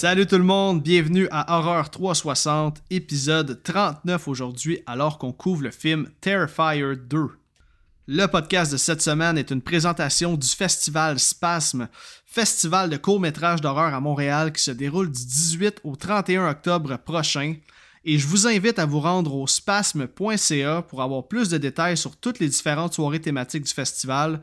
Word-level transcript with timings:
Salut 0.00 0.26
tout 0.26 0.38
le 0.38 0.44
monde, 0.44 0.82
bienvenue 0.82 1.28
à 1.30 1.58
Horreur 1.58 1.90
360, 1.90 2.78
épisode 2.88 3.62
39 3.62 4.28
aujourd'hui, 4.28 4.78
alors 4.86 5.18
qu'on 5.18 5.30
couvre 5.30 5.64
le 5.64 5.70
film 5.70 6.08
Terrifier 6.22 6.96
2. 6.96 7.28
Le 8.06 8.26
podcast 8.26 8.72
de 8.72 8.78
cette 8.78 9.02
semaine 9.02 9.36
est 9.36 9.50
une 9.50 9.60
présentation 9.60 10.38
du 10.38 10.48
festival 10.48 11.18
Spasme, 11.18 11.86
festival 12.24 12.88
de 12.88 12.96
court-métrage 12.96 13.60
d'horreur 13.60 13.92
à 13.92 14.00
Montréal 14.00 14.52
qui 14.52 14.62
se 14.62 14.70
déroule 14.70 15.10
du 15.10 15.22
18 15.22 15.82
au 15.84 15.96
31 15.96 16.48
octobre 16.48 16.96
prochain. 16.96 17.56
Et 18.06 18.16
je 18.16 18.26
vous 18.26 18.46
invite 18.46 18.78
à 18.78 18.86
vous 18.86 19.00
rendre 19.00 19.34
au 19.34 19.46
spasme.ca 19.46 20.80
pour 20.80 21.02
avoir 21.02 21.28
plus 21.28 21.50
de 21.50 21.58
détails 21.58 21.98
sur 21.98 22.16
toutes 22.16 22.38
les 22.38 22.48
différentes 22.48 22.94
soirées 22.94 23.20
thématiques 23.20 23.64
du 23.64 23.74
festival 23.74 24.40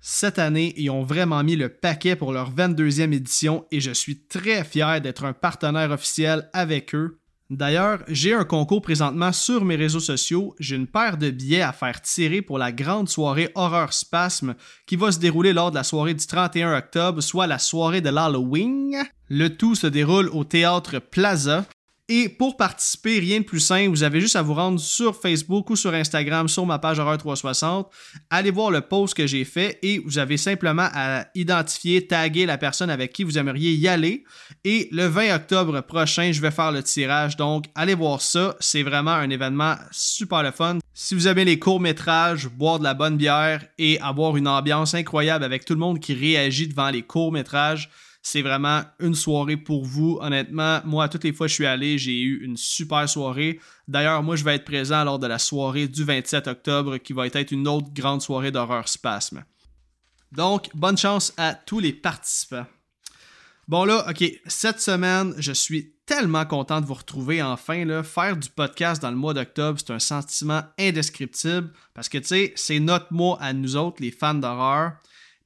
cette 0.00 0.38
année, 0.38 0.72
ils 0.76 0.90
ont 0.90 1.02
vraiment 1.02 1.42
mis 1.42 1.56
le 1.56 1.68
paquet 1.68 2.16
pour 2.16 2.32
leur 2.32 2.52
22e 2.52 3.12
édition 3.12 3.64
et 3.70 3.80
je 3.80 3.90
suis 3.90 4.20
très 4.26 4.64
fier 4.64 5.00
d'être 5.00 5.24
un 5.24 5.32
partenaire 5.32 5.90
officiel 5.90 6.48
avec 6.52 6.94
eux. 6.94 7.18
D'ailleurs, 7.48 8.00
j'ai 8.08 8.34
un 8.34 8.44
concours 8.44 8.82
présentement 8.82 9.32
sur 9.32 9.64
mes 9.64 9.76
réseaux 9.76 10.00
sociaux. 10.00 10.56
J'ai 10.58 10.74
une 10.74 10.88
paire 10.88 11.16
de 11.16 11.30
billets 11.30 11.62
à 11.62 11.72
faire 11.72 12.02
tirer 12.02 12.42
pour 12.42 12.58
la 12.58 12.72
grande 12.72 13.08
soirée 13.08 13.50
Horreur 13.54 13.92
Spasme 13.92 14.56
qui 14.84 14.96
va 14.96 15.12
se 15.12 15.20
dérouler 15.20 15.52
lors 15.52 15.70
de 15.70 15.76
la 15.76 15.84
soirée 15.84 16.14
du 16.14 16.26
31 16.26 16.76
octobre, 16.76 17.20
soit 17.20 17.46
la 17.46 17.60
soirée 17.60 18.00
de 18.00 18.10
l'Halloween. 18.10 18.96
Le 19.28 19.48
tout 19.56 19.76
se 19.76 19.86
déroule 19.86 20.28
au 20.30 20.42
théâtre 20.42 20.98
Plaza. 20.98 21.64
Et 22.08 22.28
pour 22.28 22.56
participer, 22.56 23.18
rien 23.18 23.40
de 23.40 23.44
plus 23.44 23.58
simple, 23.58 23.88
vous 23.88 24.04
avez 24.04 24.20
juste 24.20 24.36
à 24.36 24.42
vous 24.42 24.54
rendre 24.54 24.78
sur 24.78 25.20
Facebook 25.20 25.70
ou 25.70 25.74
sur 25.74 25.92
Instagram 25.92 26.46
sur 26.46 26.64
ma 26.64 26.78
page 26.78 27.00
Horreur 27.00 27.18
360. 27.18 27.90
Allez 28.30 28.52
voir 28.52 28.70
le 28.70 28.80
post 28.80 29.14
que 29.14 29.26
j'ai 29.26 29.44
fait 29.44 29.80
et 29.82 29.98
vous 29.98 30.18
avez 30.18 30.36
simplement 30.36 30.88
à 30.94 31.26
identifier, 31.34 32.06
taguer 32.06 32.46
la 32.46 32.58
personne 32.58 32.90
avec 32.90 33.12
qui 33.12 33.24
vous 33.24 33.38
aimeriez 33.38 33.72
y 33.72 33.88
aller. 33.88 34.22
Et 34.62 34.88
le 34.92 35.06
20 35.06 35.34
octobre 35.34 35.80
prochain, 35.80 36.30
je 36.30 36.40
vais 36.40 36.52
faire 36.52 36.70
le 36.70 36.84
tirage. 36.84 37.36
Donc, 37.36 37.64
allez 37.74 37.94
voir 37.94 38.22
ça. 38.22 38.54
C'est 38.60 38.84
vraiment 38.84 39.10
un 39.10 39.28
événement 39.28 39.74
super 39.90 40.44
le 40.44 40.52
fun. 40.52 40.78
Si 40.94 41.16
vous 41.16 41.26
aimez 41.26 41.44
les 41.44 41.58
courts-métrages, 41.58 42.46
boire 42.46 42.78
de 42.78 42.84
la 42.84 42.94
bonne 42.94 43.16
bière 43.16 43.66
et 43.78 43.98
avoir 44.00 44.36
une 44.36 44.46
ambiance 44.46 44.94
incroyable 44.94 45.44
avec 45.44 45.64
tout 45.64 45.74
le 45.74 45.80
monde 45.80 45.98
qui 45.98 46.14
réagit 46.14 46.68
devant 46.68 46.90
les 46.90 47.02
courts-métrages, 47.02 47.90
c'est 48.26 48.42
vraiment 48.42 48.82
une 48.98 49.14
soirée 49.14 49.56
pour 49.56 49.84
vous. 49.84 50.18
Honnêtement, 50.20 50.80
moi, 50.84 51.08
toutes 51.08 51.22
les 51.22 51.32
fois 51.32 51.46
que 51.46 51.50
je 51.50 51.54
suis 51.54 51.66
allé, 51.66 51.96
j'ai 51.96 52.20
eu 52.20 52.42
une 52.42 52.56
super 52.56 53.08
soirée. 53.08 53.60
D'ailleurs, 53.86 54.20
moi, 54.24 54.34
je 54.34 54.42
vais 54.42 54.56
être 54.56 54.64
présent 54.64 55.04
lors 55.04 55.20
de 55.20 55.28
la 55.28 55.38
soirée 55.38 55.86
du 55.86 56.02
27 56.02 56.48
octobre, 56.48 56.96
qui 56.96 57.12
va 57.12 57.28
être 57.28 57.52
une 57.52 57.68
autre 57.68 57.86
grande 57.94 58.20
soirée 58.20 58.50
d'horreur 58.50 58.88
spasme. 58.88 59.44
Donc, 60.32 60.70
bonne 60.74 60.98
chance 60.98 61.32
à 61.36 61.54
tous 61.54 61.78
les 61.78 61.92
participants. 61.92 62.66
Bon 63.68 63.84
là, 63.84 64.04
ok, 64.10 64.24
cette 64.46 64.80
semaine, 64.80 65.32
je 65.38 65.52
suis 65.52 65.92
tellement 66.04 66.46
content 66.46 66.80
de 66.80 66.86
vous 66.86 66.94
retrouver 66.94 67.40
enfin. 67.44 68.02
Faire 68.02 68.36
du 68.36 68.48
podcast 68.48 69.00
dans 69.00 69.10
le 69.12 69.16
mois 69.16 69.34
d'octobre, 69.34 69.78
c'est 69.78 69.92
un 69.92 70.00
sentiment 70.00 70.62
indescriptible 70.80 71.72
parce 71.94 72.08
que 72.08 72.18
tu 72.18 72.26
sais, 72.26 72.52
c'est 72.56 72.80
notre 72.80 73.12
mois 73.12 73.38
à 73.40 73.52
nous 73.52 73.76
autres, 73.76 74.02
les 74.02 74.10
fans 74.10 74.34
d'horreur. 74.34 74.94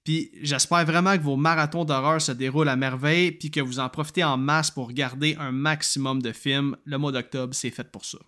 Puis 0.05 0.31
j'espère 0.41 0.85
vraiment 0.87 1.17
que 1.17 1.23
vos 1.23 1.37
marathons 1.37 1.85
d'horreur 1.85 2.21
se 2.21 2.33
déroulent 2.33 2.69
à 2.69 2.77
merveille, 2.77 3.33
puis 3.33 3.51
que 3.51 3.61
vous 3.61 3.81
en 3.81 3.89
profitez 3.89 4.25
en 4.25 4.37
masse 4.37 4.71
pour 4.71 4.89
regarder 4.89 5.37
un 5.39 5.53
maximum 5.53 6.23
de 6.23 6.33
films. 6.33 6.77
Le 6.85 6.99
mois 6.99 7.13
d'octobre, 7.13 7.55
c'est 7.55 7.71
fait 7.71 7.91
pour 7.91 8.05
ça. 8.05 8.19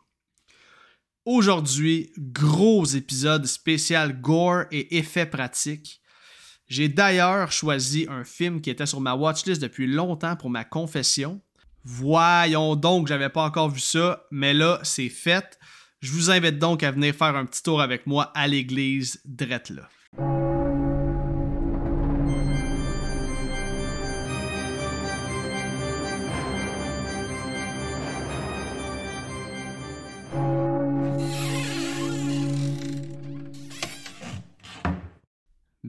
Aujourd'hui, 1.25 2.13
gros 2.19 2.85
épisode 2.85 3.47
spécial 3.47 4.21
gore 4.21 4.65
et 4.71 4.99
effets 4.99 5.27
pratiques. 5.27 6.01
J'ai 6.67 6.89
d'ailleurs 6.89 7.53
choisi 7.53 8.07
un 8.09 8.25
film 8.25 8.61
qui 8.61 8.71
était 8.71 8.87
sur 8.87 9.01
ma 9.01 9.15
watchlist 9.15 9.63
depuis 9.63 9.87
longtemps 9.87 10.37
pour 10.37 10.51
ma 10.51 10.65
confession. 10.65 11.41
Voyons 11.85 12.77
donc, 12.77 13.09
j'avais 13.09 13.29
pas 13.29 13.45
encore 13.45 13.71
vu 13.71 13.81
ça, 13.81 14.27
mais 14.31 14.55
là, 14.55 14.81
c'est 14.83 15.09
fait. 15.09 15.59
Je 16.01 16.11
vous 16.13 16.31
invite 16.31 16.59
donc 16.59 16.83
à 16.83 16.91
venir 16.91 17.15
faire 17.15 17.37
un 17.37 17.47
petit 17.47 17.63
tour 17.63 17.81
avec 17.81 18.07
moi 18.07 18.33
à 18.35 18.49
l'église 18.49 19.21
drette. 19.25 19.73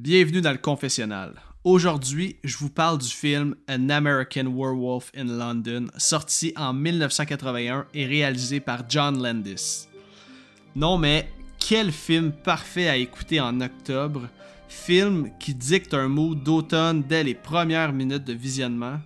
Bienvenue 0.04 0.42
dans 0.42 0.52
le 0.52 0.58
confessionnal. 0.58 1.32
Aujourd'hui, 1.64 2.36
je 2.44 2.58
vous 2.58 2.70
parle 2.70 2.98
du 2.98 3.08
film 3.08 3.56
An 3.70 3.88
American 3.88 4.54
Werewolf 4.54 5.10
in 5.16 5.24
London, 5.24 5.88
sorti 5.96 6.52
en 6.58 6.74
1981 6.74 7.86
et 7.94 8.06
réalisé 8.06 8.60
par 8.60 8.84
John 8.90 9.24
Landis. 9.24 9.88
Non 10.76 10.98
mais, 10.98 11.30
quel 11.58 11.94
film 11.94 12.34
parfait 12.34 12.90
à 12.90 12.98
écouter 12.98 13.40
en 13.40 13.62
octobre, 13.62 14.28
film 14.68 15.30
qui 15.40 15.56
dicte 15.56 15.94
un 15.94 16.10
mood 16.10 16.44
d'automne 16.44 17.04
dès 17.04 17.24
les 17.24 17.34
premières 17.34 17.94
minutes 17.94 18.26
de 18.26 18.34
visionnement. 18.34 19.00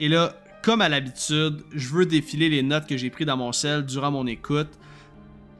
Et 0.00 0.08
là, 0.08 0.34
comme 0.62 0.80
à 0.80 0.88
l'habitude, 0.88 1.64
je 1.74 1.88
veux 1.90 2.06
défiler 2.06 2.48
les 2.48 2.62
notes 2.62 2.86
que 2.86 2.96
j'ai 2.96 3.10
prises 3.10 3.26
dans 3.26 3.36
mon 3.36 3.52
sel 3.52 3.84
durant 3.84 4.10
mon 4.10 4.26
écoute 4.26 4.70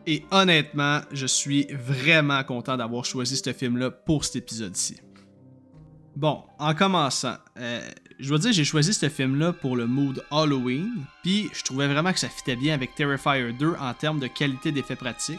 et 0.06 0.24
honnêtement, 0.30 1.00
je 1.12 1.26
suis 1.26 1.66
vraiment 1.72 2.42
content 2.44 2.76
d'avoir 2.76 3.04
choisi 3.04 3.36
ce 3.36 3.52
film-là 3.52 3.90
pour 3.90 4.24
cet 4.24 4.36
épisode-ci. 4.36 4.96
Bon, 6.16 6.42
en 6.58 6.74
commençant, 6.74 7.36
euh, 7.58 7.80
je 8.18 8.28
dois 8.28 8.38
dire 8.38 8.52
j'ai 8.52 8.64
choisi 8.64 8.92
ce 8.92 9.08
film-là 9.08 9.52
pour 9.52 9.76
le 9.76 9.86
mood 9.86 10.24
Halloween, 10.30 11.04
puis 11.22 11.48
je 11.52 11.62
trouvais 11.62 11.86
vraiment 11.86 12.12
que 12.12 12.18
ça 12.18 12.28
fitait 12.28 12.56
bien 12.56 12.74
avec 12.74 12.94
Terrifier 12.94 13.52
2 13.52 13.74
en 13.78 13.94
termes 13.94 14.18
de 14.18 14.26
qualité 14.26 14.72
d'effets 14.72 14.96
pratiques. 14.96 15.38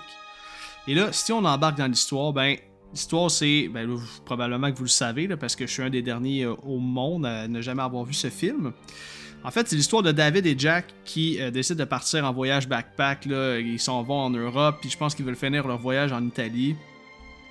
Et 0.87 0.95
là, 0.95 1.11
si 1.11 1.31
on 1.31 1.43
embarque 1.45 1.77
dans 1.77 1.87
l'histoire, 1.87 2.33
ben 2.33 2.55
l'histoire 2.91 3.29
c'est, 3.29 3.67
ben 3.67 3.87
probablement 4.25 4.71
que 4.71 4.77
vous 4.77 4.85
le 4.85 4.89
savez 4.89 5.27
parce 5.35 5.55
que 5.55 5.67
je 5.67 5.71
suis 5.71 5.83
un 5.83 5.89
des 5.89 6.01
derniers 6.01 6.45
euh, 6.45 6.55
au 6.63 6.79
monde 6.79 7.25
à 7.25 7.47
ne 7.47 7.61
jamais 7.61 7.83
avoir 7.83 8.05
vu 8.05 8.13
ce 8.13 8.29
film. 8.29 8.71
En 9.43 9.49
fait, 9.49 9.67
c'est 9.67 9.75
l'histoire 9.75 10.03
de 10.03 10.11
David 10.11 10.45
et 10.45 10.55
Jack 10.57 10.85
qui 11.03 11.41
euh, 11.41 11.49
décident 11.49 11.79
de 11.79 11.85
partir 11.85 12.25
en 12.25 12.31
voyage 12.31 12.67
backpack. 12.67 13.25
Là. 13.25 13.59
Ils 13.59 13.79
s'en 13.79 14.03
vont 14.03 14.19
en 14.19 14.29
Europe, 14.29 14.77
puis 14.81 14.89
je 14.89 14.97
pense 14.97 15.15
qu'ils 15.15 15.25
veulent 15.25 15.35
finir 15.35 15.67
leur 15.67 15.79
voyage 15.79 16.11
en 16.11 16.23
Italie. 16.25 16.75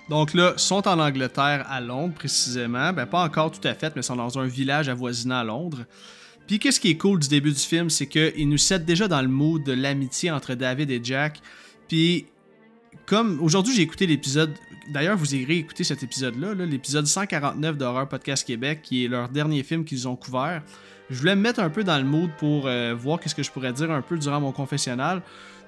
Donc 0.08 0.34
là, 0.34 0.54
sont 0.56 0.86
en 0.88 0.98
Angleterre, 0.98 1.66
à 1.68 1.80
Londres 1.80 2.14
précisément. 2.14 2.92
Ben, 2.92 3.06
pas 3.06 3.24
encore 3.24 3.50
tout 3.50 3.66
à 3.66 3.74
fait, 3.74 3.94
mais 3.96 4.02
sont 4.02 4.16
dans 4.16 4.38
un 4.38 4.46
village 4.46 4.88
avoisinant 4.88 5.38
à 5.38 5.44
Londres. 5.44 5.84
Puis 6.46 6.58
qu'est-ce 6.58 6.80
qui 6.80 6.90
est 6.90 6.96
cool 6.96 7.20
du 7.20 7.28
début 7.28 7.52
du 7.52 7.60
film, 7.60 7.90
c'est 7.90 8.08
qu'ils 8.08 8.48
nous 8.48 8.58
set 8.58 8.84
déjà 8.84 9.06
dans 9.06 9.22
le 9.22 9.28
mood 9.28 9.62
de 9.62 9.72
l'amitié 9.72 10.32
entre 10.32 10.54
David 10.54 10.90
et 10.90 11.00
Jack. 11.02 11.40
Puis 11.86 12.26
comme 13.06 13.40
aujourd'hui 13.40 13.74
j'ai 13.74 13.82
écouté 13.82 14.06
l'épisode, 14.06 14.52
d'ailleurs 14.90 15.16
vous 15.16 15.34
irez 15.34 15.56
écouter 15.56 15.84
cet 15.84 16.02
épisode-là, 16.02 16.54
l'épisode 16.54 17.06
149 17.06 17.76
d'Horreur 17.76 18.08
Podcast 18.08 18.46
Québec, 18.46 18.80
qui 18.82 19.04
est 19.04 19.08
leur 19.08 19.28
dernier 19.28 19.62
film 19.62 19.84
qu'ils 19.84 20.08
ont 20.08 20.16
couvert. 20.16 20.62
Je 21.08 21.18
voulais 21.18 21.34
me 21.34 21.40
mettre 21.40 21.60
un 21.60 21.70
peu 21.70 21.84
dans 21.84 21.98
le 21.98 22.04
mood 22.04 22.30
pour 22.38 22.66
euh, 22.66 22.94
voir 22.94 23.18
qu'est-ce 23.18 23.34
que 23.34 23.42
je 23.42 23.50
pourrais 23.50 23.72
dire 23.72 23.90
un 23.90 24.02
peu 24.02 24.18
durant 24.18 24.40
mon 24.40 24.52
confessionnal. 24.52 25.22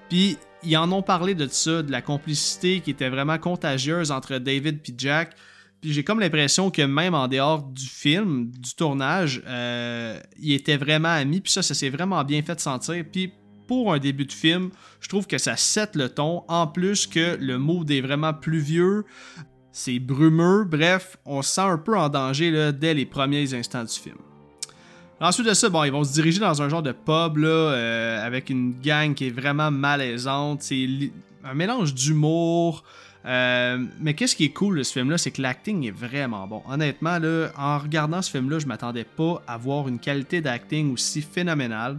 Puis 0.09 0.37
ils 0.63 0.77
en 0.77 0.91
ont 0.93 1.03
parlé 1.03 1.35
de 1.35 1.47
ça, 1.49 1.83
de 1.83 1.91
la 1.91 2.03
complicité 2.03 2.81
qui 2.81 2.91
était 2.91 3.09
vraiment 3.09 3.39
contagieuse 3.39 4.11
entre 4.11 4.39
David 4.39 4.81
et 4.89 4.95
Jack. 4.97 5.35
Puis 5.81 5.93
j'ai 5.93 6.05
comme 6.05 6.21
l'impression 6.21 6.71
que 6.71 6.83
même 6.83 7.15
en 7.15 7.27
dehors 7.27 7.63
du 7.63 7.87
film, 7.87 8.51
du 8.51 8.75
tournage, 8.75 9.43
euh, 9.47 10.21
ils 10.41 10.53
étaient 10.53 10.77
vraiment 10.77 11.09
amis. 11.09 11.41
Puis 11.41 11.53
ça, 11.53 11.63
ça 11.63 11.75
s'est 11.75 11.91
vraiment 11.91 12.23
bien 12.23 12.43
fait 12.43 12.61
sentir. 12.61 13.05
Puis 13.11 13.33
pour 13.73 13.95
un 13.95 13.99
début 13.99 14.27
de 14.27 14.33
film, 14.33 14.69
je 15.01 15.09
trouve 15.09 15.27
que 15.27 15.39
ça 15.39 15.57
set 15.57 15.97
le 15.97 16.11
ton. 16.11 16.45
En 16.47 16.67
plus 16.67 17.07
que 17.07 17.39
le 17.41 17.57
mood 17.57 17.91
est 17.91 18.03
vraiment 18.03 18.35
pluvieux, 18.35 19.07
c'est 19.73 19.99
brumeux. 19.99 20.65
Bref, 20.65 21.17
on 21.25 21.41
se 21.41 21.55
sent 21.55 21.63
un 21.63 21.79
peu 21.79 21.97
en 21.97 22.11
danger 22.11 22.71
dès 22.75 22.93
les 22.93 23.07
premiers 23.07 23.55
instants 23.55 23.85
du 23.85 23.95
film. 23.95 24.19
Ensuite 25.23 25.47
de 25.47 25.55
ça, 25.55 25.71
bon, 25.71 25.85
ils 25.85 25.91
vont 25.91 26.05
se 26.05 26.13
diriger 26.13 26.39
dans 26.39 26.61
un 26.61 26.69
genre 26.69 26.83
de 26.83 26.93
pub 26.93 27.39
euh, 27.39 28.27
avec 28.27 28.51
une 28.51 28.79
gang 28.79 29.15
qui 29.15 29.29
est 29.29 29.31
vraiment 29.31 29.71
malaisante. 29.71 30.61
C'est 30.61 30.87
un 31.43 31.55
mélange 31.55 31.95
d'humour. 31.95 32.85
Euh, 33.25 33.83
mais 34.01 34.13
qu'est-ce 34.13 34.37
qui 34.37 34.45
est 34.45 34.53
cool 34.53 34.77
de 34.77 34.83
ce 34.83 34.93
film-là, 34.93 35.17
c'est 35.17 35.31
que 35.31 35.41
l'acting 35.41 35.87
est 35.87 35.97
vraiment 35.97 36.47
bon. 36.47 36.63
Honnêtement, 36.69 37.19
en 37.57 37.79
regardant 37.79 38.21
ce 38.21 38.31
film-là, 38.31 38.59
je 38.59 38.67
m'attendais 38.67 39.05
pas 39.05 39.43
à 39.47 39.57
voir 39.57 39.89
une 39.89 39.99
qualité 39.99 40.43
d'acting 40.43 40.93
aussi 40.93 41.23
phénoménale. 41.23 41.99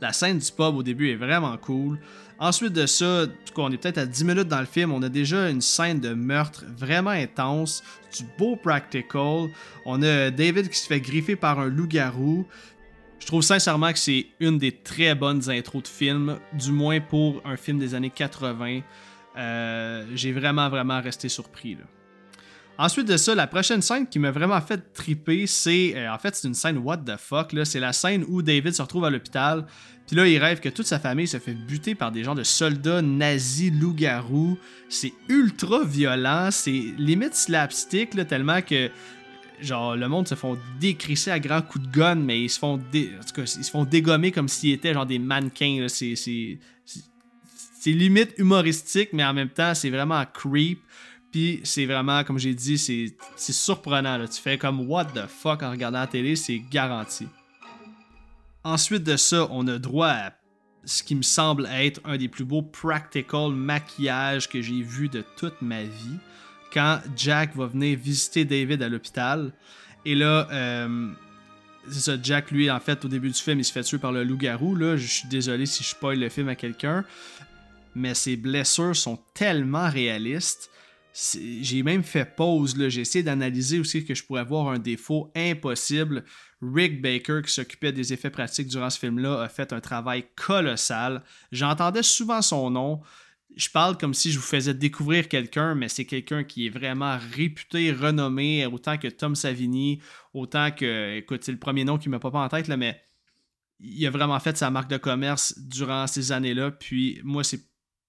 La 0.00 0.12
scène 0.12 0.38
du 0.38 0.50
pub 0.50 0.76
au 0.76 0.82
début 0.82 1.10
est 1.10 1.16
vraiment 1.16 1.56
cool. 1.58 1.98
Ensuite 2.38 2.72
de 2.72 2.86
ça, 2.86 3.26
on 3.56 3.70
est 3.70 3.76
peut-être 3.76 3.98
à 3.98 4.06
10 4.06 4.24
minutes 4.24 4.48
dans 4.48 4.60
le 4.60 4.66
film, 4.66 4.92
on 4.92 5.02
a 5.02 5.10
déjà 5.10 5.50
une 5.50 5.60
scène 5.60 6.00
de 6.00 6.14
meurtre 6.14 6.64
vraiment 6.74 7.10
intense, 7.10 7.82
du 8.16 8.24
beau 8.38 8.56
practical. 8.56 9.48
On 9.84 10.02
a 10.02 10.30
David 10.30 10.70
qui 10.70 10.78
se 10.78 10.86
fait 10.86 11.00
griffer 11.00 11.36
par 11.36 11.60
un 11.60 11.68
loup-garou. 11.68 12.46
Je 13.18 13.26
trouve 13.26 13.42
sincèrement 13.42 13.92
que 13.92 13.98
c'est 13.98 14.26
une 14.40 14.56
des 14.56 14.72
très 14.72 15.14
bonnes 15.14 15.50
intros 15.50 15.82
de 15.82 15.88
film, 15.88 16.38
du 16.54 16.72
moins 16.72 17.00
pour 17.00 17.42
un 17.44 17.58
film 17.58 17.78
des 17.78 17.94
années 17.94 18.08
80. 18.08 18.80
Euh, 19.36 20.06
j'ai 20.14 20.32
vraiment, 20.32 20.70
vraiment 20.70 21.02
resté 21.02 21.28
surpris. 21.28 21.76
Ensuite 22.78 23.06
de 23.06 23.18
ça, 23.18 23.34
la 23.34 23.46
prochaine 23.46 23.82
scène 23.82 24.08
qui 24.08 24.18
m'a 24.18 24.30
vraiment 24.30 24.58
fait 24.62 24.78
triper, 24.94 25.46
c'est. 25.46 25.92
euh, 25.94 26.10
en 26.10 26.18
fait, 26.18 26.34
c'est 26.34 26.48
une 26.48 26.54
scène 26.54 26.78
what 26.78 26.96
the 26.96 27.18
fuck. 27.18 27.54
C'est 27.64 27.78
la 27.78 27.92
scène 27.92 28.24
où 28.26 28.40
David 28.40 28.72
se 28.72 28.80
retrouve 28.80 29.04
à 29.04 29.10
l'hôpital. 29.10 29.66
Puis 30.10 30.16
là, 30.16 30.26
il 30.26 30.38
rêve 30.38 30.58
que 30.58 30.68
toute 30.68 30.86
sa 30.86 30.98
famille 30.98 31.28
se 31.28 31.38
fait 31.38 31.54
buter 31.54 31.94
par 31.94 32.10
des 32.10 32.24
gens 32.24 32.34
de 32.34 32.42
soldats 32.42 33.00
nazis, 33.00 33.70
loups-garous. 33.72 34.58
C'est 34.88 35.12
ultra 35.28 35.84
violent. 35.84 36.48
C'est 36.50 36.82
limite 36.98 37.36
slapstick, 37.36 38.14
là, 38.14 38.24
tellement 38.24 38.60
que. 38.60 38.90
Genre, 39.60 39.94
le 39.94 40.08
monde 40.08 40.26
se 40.26 40.34
font 40.34 40.58
décrisser 40.80 41.30
à 41.30 41.38
grands 41.38 41.62
coups 41.62 41.86
de 41.86 41.92
gun, 41.92 42.16
mais 42.16 42.42
ils 42.42 42.48
se 42.48 42.58
font, 42.58 42.74
en 42.74 42.78
tout 42.78 43.34
cas, 43.36 43.42
ils 43.42 43.64
se 43.64 43.70
font 43.70 43.84
dégommer 43.84 44.32
comme 44.32 44.48
s'ils 44.48 44.72
étaient 44.72 44.92
genre 44.94 45.06
des 45.06 45.20
mannequins. 45.20 45.86
C'est, 45.88 46.58
limite 47.86 48.34
humoristique, 48.36 49.10
mais 49.12 49.24
en 49.24 49.32
même 49.32 49.50
temps, 49.50 49.76
c'est 49.76 49.90
vraiment 49.90 50.24
creep. 50.26 50.80
Puis 51.30 51.60
c'est 51.62 51.86
vraiment, 51.86 52.24
comme 52.24 52.40
j'ai 52.40 52.54
dit, 52.54 52.78
c'est, 52.78 53.14
surprenant. 53.36 54.26
Tu 54.26 54.42
fais 54.42 54.58
comme 54.58 54.90
what 54.90 55.04
the 55.14 55.28
fuck 55.28 55.62
en 55.62 55.70
regardant 55.70 56.00
la 56.00 56.08
télé, 56.08 56.34
c'est 56.34 56.60
garanti. 56.68 57.28
Ensuite 58.62 59.04
de 59.04 59.16
ça, 59.16 59.48
on 59.50 59.66
a 59.68 59.78
droit 59.78 60.08
à 60.08 60.32
ce 60.84 61.02
qui 61.02 61.14
me 61.14 61.22
semble 61.22 61.66
être 61.72 62.00
un 62.04 62.16
des 62.16 62.28
plus 62.28 62.44
beaux 62.44 62.62
practical 62.62 63.52
maquillages 63.52 64.48
que 64.48 64.60
j'ai 64.60 64.82
vu 64.82 65.08
de 65.08 65.24
toute 65.36 65.60
ma 65.62 65.82
vie. 65.82 66.18
Quand 66.72 67.00
Jack 67.16 67.56
va 67.56 67.66
venir 67.66 67.98
visiter 67.98 68.44
David 68.44 68.82
à 68.82 68.88
l'hôpital. 68.88 69.52
Et 70.04 70.14
là, 70.14 70.46
euh, 70.52 71.10
c'est 71.88 72.00
ça, 72.00 72.16
Jack, 72.22 72.50
lui, 72.50 72.70
en 72.70 72.80
fait, 72.80 73.04
au 73.04 73.08
début 73.08 73.28
du 73.28 73.38
film, 73.38 73.58
il 73.58 73.64
se 73.64 73.72
fait 73.72 73.82
tuer 73.82 73.98
par 73.98 74.12
le 74.12 74.24
loup-garou. 74.24 74.76
Je 74.96 75.06
suis 75.06 75.28
désolé 75.28 75.66
si 75.66 75.82
je 75.82 75.88
spoil 75.88 76.18
le 76.18 76.28
film 76.28 76.48
à 76.48 76.54
quelqu'un. 76.54 77.04
Mais 77.94 78.14
ses 78.14 78.36
blessures 78.36 78.94
sont 78.94 79.18
tellement 79.34 79.88
réalistes. 79.88 80.70
J'ai 81.12 81.82
même 81.82 82.04
fait 82.04 82.24
pause, 82.36 82.76
j'ai 82.88 83.00
essayé 83.00 83.24
d'analyser 83.24 83.80
aussi 83.80 84.04
que 84.04 84.14
je 84.14 84.22
pourrais 84.22 84.44
voir 84.44 84.68
un 84.68 84.78
défaut 84.78 85.32
impossible. 85.34 86.24
Rick 86.62 87.00
Baker, 87.00 87.40
qui 87.44 87.52
s'occupait 87.52 87.92
des 87.92 88.12
effets 88.12 88.30
pratiques 88.30 88.68
durant 88.68 88.90
ce 88.90 88.98
film-là, 88.98 89.42
a 89.42 89.48
fait 89.48 89.72
un 89.72 89.80
travail 89.80 90.24
colossal. 90.36 91.22
J'entendais 91.52 92.02
souvent 92.02 92.42
son 92.42 92.70
nom. 92.70 93.00
Je 93.56 93.68
parle 93.68 93.98
comme 93.98 94.14
si 94.14 94.30
je 94.30 94.38
vous 94.38 94.44
faisais 94.44 94.74
découvrir 94.74 95.28
quelqu'un, 95.28 95.74
mais 95.74 95.88
c'est 95.88 96.04
quelqu'un 96.04 96.44
qui 96.44 96.66
est 96.66 96.70
vraiment 96.70 97.18
réputé, 97.32 97.92
renommé, 97.92 98.64
autant 98.66 98.96
que 98.96 99.08
Tom 99.08 99.34
Savini, 99.34 100.00
autant 100.34 100.70
que, 100.70 101.16
écoute, 101.16 101.42
c'est 101.42 101.52
le 101.52 101.58
premier 101.58 101.84
nom 101.84 101.98
qui 101.98 102.08
ne 102.08 102.14
me 102.14 102.20
pas 102.20 102.30
en 102.30 102.48
tête, 102.48 102.68
là, 102.68 102.76
mais 102.76 103.00
il 103.80 104.06
a 104.06 104.10
vraiment 104.10 104.38
fait 104.38 104.56
sa 104.56 104.70
marque 104.70 104.90
de 104.90 104.98
commerce 104.98 105.58
durant 105.58 106.06
ces 106.06 106.30
années-là. 106.32 106.70
Puis 106.70 107.20
moi, 107.24 107.42
c'est 107.42 107.62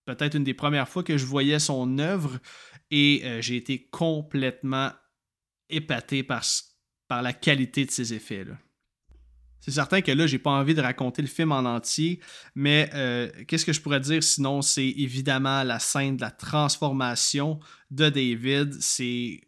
peut-être 0.05 0.35
une 0.35 0.43
des 0.43 0.53
premières 0.53 0.89
fois 0.89 1.03
que 1.03 1.17
je 1.17 1.25
voyais 1.25 1.59
son 1.59 1.97
œuvre 1.97 2.37
et 2.91 3.21
euh, 3.23 3.41
j'ai 3.41 3.55
été 3.55 3.87
complètement 3.89 4.91
épaté 5.69 6.23
par, 6.23 6.43
ce- 6.43 6.63
la 7.19 7.33
qualité 7.33 7.85
de 7.85 7.91
ses 7.91 8.13
effets. 8.13 8.45
là. 8.45 8.53
C'est 9.61 9.71
certain 9.71 10.01
que 10.01 10.11
là, 10.11 10.25
j'ai 10.25 10.39
pas 10.39 10.49
envie 10.49 10.73
de 10.73 10.81
raconter 10.81 11.21
le 11.21 11.27
film 11.27 11.51
en 11.51 11.59
entier, 11.59 12.19
mais 12.55 12.89
euh, 12.95 13.29
qu'est-ce 13.47 13.65
que 13.65 13.73
je 13.73 13.79
pourrais 13.79 13.99
dire 13.99 14.23
sinon? 14.23 14.63
C'est 14.63 14.87
évidemment 14.87 15.63
la 15.63 15.77
scène 15.77 16.17
de 16.17 16.21
la 16.21 16.31
transformation 16.31 17.59
de 17.91 18.09
David. 18.09 18.81
C'est 18.81 19.41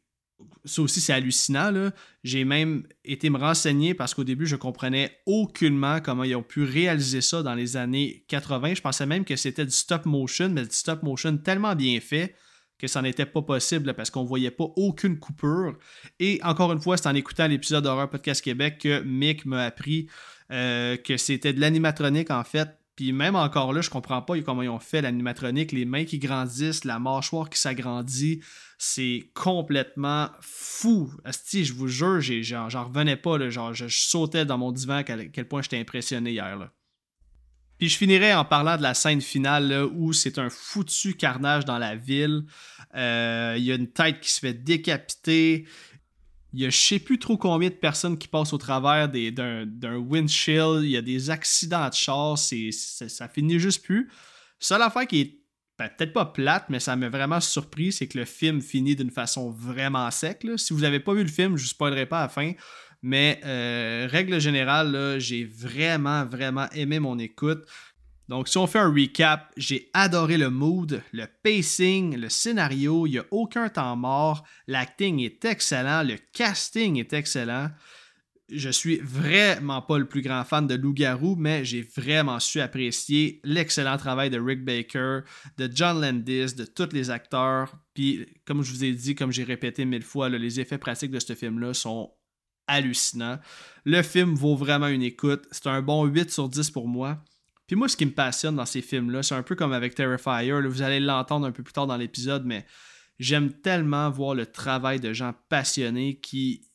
ça 0.65 0.81
aussi, 0.83 1.01
c'est 1.01 1.13
hallucinant. 1.13 1.89
J'ai 2.23 2.45
même 2.45 2.85
été 3.03 3.29
me 3.31 3.39
renseigner 3.39 3.95
parce 3.95 4.13
qu'au 4.13 4.23
début, 4.23 4.45
je 4.45 4.55
comprenais 4.55 5.17
aucunement 5.25 5.99
comment 5.99 6.23
ils 6.23 6.35
ont 6.35 6.43
pu 6.43 6.63
réaliser 6.63 7.21
ça 7.21 7.41
dans 7.41 7.55
les 7.55 7.75
années 7.75 8.23
80. 8.27 8.75
Je 8.75 8.81
pensais 8.81 9.07
même 9.07 9.25
que 9.25 9.35
c'était 9.35 9.65
du 9.65 9.71
stop 9.71 10.05
motion, 10.05 10.49
mais 10.49 10.63
du 10.63 10.75
stop 10.75 11.01
motion 11.01 11.37
tellement 11.37 11.75
bien 11.75 11.99
fait 11.99 12.35
que 12.83 12.89
ça 12.89 13.01
n'était 13.01 13.25
pas 13.25 13.41
possible 13.41 13.93
parce 13.93 14.09
qu'on 14.09 14.25
voyait 14.25 14.51
pas 14.51 14.65
aucune 14.75 15.17
coupure. 15.17 15.77
Et 16.19 16.41
encore 16.43 16.73
une 16.73 16.81
fois, 16.81 16.97
c'est 16.97 17.07
en 17.07 17.15
écoutant 17.15 17.47
l'épisode 17.47 17.85
d'Horreur 17.85 18.09
Podcast 18.09 18.43
Québec 18.43 18.79
que 18.79 18.99
Mick 19.03 19.45
m'a 19.45 19.63
appris 19.63 20.09
euh, 20.51 20.97
que 20.97 21.15
c'était 21.15 21.53
de 21.53 21.61
l'animatronique 21.61 22.29
en 22.29 22.43
fait. 22.43 22.77
Puis 22.97 23.13
même 23.13 23.37
encore 23.37 23.71
là, 23.71 23.79
je 23.79 23.89
comprends 23.89 24.21
pas 24.21 24.37
comment 24.41 24.63
ils 24.63 24.69
ont 24.69 24.79
fait 24.79 25.01
l'animatronique, 25.01 25.71
les 25.71 25.85
mains 25.85 26.03
qui 26.03 26.19
grandissent, 26.19 26.83
la 26.83 26.99
mâchoire 26.99 27.49
qui 27.49 27.57
s'agrandit. 27.57 28.41
C'est 28.77 29.29
complètement 29.33 30.27
fou. 30.41 31.09
Asti, 31.23 31.63
je 31.63 31.73
vous 31.73 31.87
jure, 31.87 32.19
j'en 32.19 32.83
revenais 32.83 33.15
pas. 33.15 33.37
Là, 33.37 33.49
genre, 33.49 33.73
je, 33.73 33.87
je 33.87 34.07
sautais 34.09 34.43
dans 34.43 34.57
mon 34.57 34.73
divan 34.73 34.95
à 34.95 35.03
quel, 35.05 35.31
quel 35.31 35.47
point 35.47 35.61
j'étais 35.61 35.79
impressionné 35.79 36.31
hier. 36.31 36.57
Là. 36.57 36.73
Puis 37.77 37.89
je 37.89 37.97
finirai 37.97 38.33
en 38.33 38.45
parlant 38.45 38.77
de 38.77 38.81
la 38.81 38.93
scène 38.93 39.21
finale 39.21 39.67
là, 39.67 39.85
où 39.85 40.13
c'est 40.13 40.37
un 40.39 40.49
foutu 40.49 41.15
carnage 41.15 41.65
dans 41.65 41.77
la 41.77 41.95
ville. 41.95 42.43
Euh, 42.95 43.55
Il 43.57 43.63
y 43.63 43.71
a 43.71 43.75
une 43.75 43.91
tête 43.91 44.19
qui 44.21 44.31
se 44.31 44.39
fait 44.39 44.53
décapiter. 44.53 45.65
Il 46.53 46.61
y 46.61 46.65
a 46.65 46.69
je 46.69 46.77
sais 46.77 46.99
plus 46.99 47.17
trop 47.17 47.35
combien 47.37 47.69
de 47.69 47.73
personnes 47.75 48.17
qui 48.17 48.27
passent 48.27 48.53
au 48.53 48.57
travers 48.59 49.09
d'un 49.09 49.95
windshield. 49.97 50.83
Il 50.83 50.91
y 50.91 50.97
a 50.97 51.01
des 51.01 51.29
accidents 51.31 51.89
de 51.89 52.35
c'est- 52.37 52.71
ça 52.71 53.27
finit 53.27 53.59
juste 53.59 53.83
plus. 53.83 54.09
Seule 54.59 54.81
affaire 54.83 55.07
qui 55.07 55.21
est 55.21 55.39
ben, 55.79 55.89
peut-être 55.89 56.13
pas 56.13 56.25
plate, 56.25 56.65
mais 56.69 56.79
ça 56.79 56.95
m'a 56.95 57.09
vraiment 57.09 57.39
surpris, 57.39 57.91
c'est 57.91 58.07
que 58.07 58.19
le 58.19 58.25
film 58.25 58.61
finit 58.61 58.95
d'une 58.95 59.09
façon 59.09 59.49
vraiment 59.49 60.09
sec. 60.11 60.45
Si 60.57 60.71
vous 60.71 60.81
n'avez 60.81 60.99
pas 60.99 61.15
vu 61.15 61.23
le 61.23 61.29
film, 61.29 61.57
je 61.57 61.63
ne 61.63 61.67
spoilerai 61.67 62.05
pas 62.05 62.19
à 62.19 62.23
la 62.23 62.29
fin. 62.29 62.53
Mais 63.03 63.41
euh, 63.43 64.07
règle 64.09 64.39
générale, 64.39 65.17
j'ai 65.19 65.43
vraiment, 65.43 66.25
vraiment 66.25 66.69
aimé 66.71 66.99
mon 66.99 67.19
écoute. 67.19 67.65
Donc, 68.29 68.47
si 68.47 68.57
on 68.57 68.65
fait 68.65 68.79
un 68.79 68.91
recap, 68.91 69.51
j'ai 69.57 69.89
adoré 69.93 70.37
le 70.37 70.49
mood, 70.49 71.03
le 71.11 71.25
pacing, 71.43 72.15
le 72.15 72.29
scénario, 72.29 73.05
il 73.05 73.11
n'y 73.11 73.17
a 73.17 73.25
aucun 73.31 73.67
temps 73.67 73.97
mort, 73.97 74.45
l'acting 74.67 75.19
est 75.19 75.43
excellent, 75.43 76.03
le 76.03 76.15
casting 76.31 76.97
est 76.97 77.11
excellent. 77.11 77.69
Je 78.49 78.69
suis 78.69 78.97
vraiment 78.97 79.81
pas 79.81 79.97
le 79.97 80.07
plus 80.07 80.21
grand 80.21 80.45
fan 80.45 80.65
de 80.65 80.75
Loup-Garou, 80.75 81.35
mais 81.35 81.65
j'ai 81.65 81.81
vraiment 81.81 82.39
su 82.39 82.61
apprécier 82.61 83.41
l'excellent 83.43 83.97
travail 83.97 84.29
de 84.29 84.39
Rick 84.39 84.63
Baker, 84.63 85.21
de 85.57 85.69
John 85.73 85.99
Landis, 85.99 86.55
de 86.55 86.65
tous 86.65 86.93
les 86.93 87.09
acteurs. 87.09 87.75
Puis, 87.93 88.25
comme 88.45 88.63
je 88.63 88.71
vous 88.71 88.83
ai 88.85 88.93
dit, 88.93 89.15
comme 89.15 89.31
j'ai 89.31 89.43
répété 89.43 89.83
mille 89.83 90.03
fois, 90.03 90.29
les 90.29 90.59
effets 90.61 90.77
pratiques 90.77 91.11
de 91.11 91.19
ce 91.19 91.35
film-là 91.35 91.73
sont 91.73 92.11
hallucinants. 92.67 93.39
Le 93.85 94.01
film 94.01 94.35
vaut 94.35 94.55
vraiment 94.55 94.87
une 94.87 95.03
écoute. 95.03 95.45
C'est 95.51 95.67
un 95.67 95.81
bon 95.81 96.05
8 96.05 96.31
sur 96.31 96.49
10 96.49 96.71
pour 96.71 96.87
moi. 96.87 97.23
Puis 97.67 97.75
moi, 97.75 97.87
ce 97.87 97.97
qui 97.97 98.05
me 98.05 98.11
passionne 98.11 98.55
dans 98.55 98.65
ces 98.65 98.81
films-là, 98.81 99.23
c'est 99.23 99.35
un 99.35 99.43
peu 99.43 99.55
comme 99.55 99.73
avec 99.73 99.95
Terrifier. 99.95 100.51
vous 100.51 100.81
allez 100.81 100.99
l'entendre 100.99 101.47
un 101.47 101.51
peu 101.51 101.63
plus 101.63 101.73
tard 101.73 101.87
dans 101.87 101.97
l'épisode, 101.97 102.45
mais 102.45 102.65
j'aime 103.19 103.53
tellement 103.53 104.09
voir 104.09 104.35
le 104.35 104.45
travail 104.45 104.99
de 104.99 105.13
gens 105.13 105.33
passionnés 105.49 106.19
qui 106.19 106.67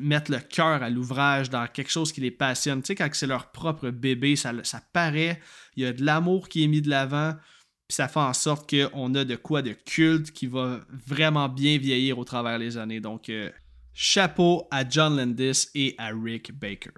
mettent 0.00 0.28
le 0.28 0.38
cœur 0.38 0.82
à 0.82 0.88
l'ouvrage 0.88 1.50
dans 1.50 1.66
quelque 1.66 1.90
chose 1.90 2.12
qui 2.12 2.20
les 2.20 2.30
passionne. 2.30 2.82
Tu 2.82 2.88
sais, 2.88 2.94
quand 2.94 3.08
c'est 3.12 3.26
leur 3.26 3.50
propre 3.50 3.90
bébé, 3.90 4.36
ça, 4.36 4.52
ça 4.62 4.80
paraît, 4.92 5.40
il 5.76 5.82
y 5.82 5.86
a 5.86 5.92
de 5.92 6.04
l'amour 6.04 6.48
qui 6.48 6.64
est 6.64 6.68
mis 6.68 6.80
de 6.80 6.88
l'avant, 6.88 7.34
puis 7.88 7.96
ça 7.96 8.08
fait 8.08 8.20
en 8.20 8.32
sorte 8.32 8.70
qu'on 8.70 9.14
a 9.14 9.24
de 9.24 9.36
quoi 9.36 9.62
de 9.62 9.72
culte 9.72 10.30
qui 10.30 10.46
va 10.46 10.80
vraiment 11.06 11.48
bien 11.48 11.76
vieillir 11.76 12.18
au 12.18 12.24
travers 12.24 12.58
des 12.58 12.78
années. 12.78 13.00
Donc, 13.00 13.28
euh, 13.28 13.50
chapeau 13.94 14.66
à 14.70 14.86
John 14.88 15.16
Landis 15.16 15.68
et 15.74 15.94
à 15.98 16.08
Rick 16.08 16.52
Baker. 16.58 16.90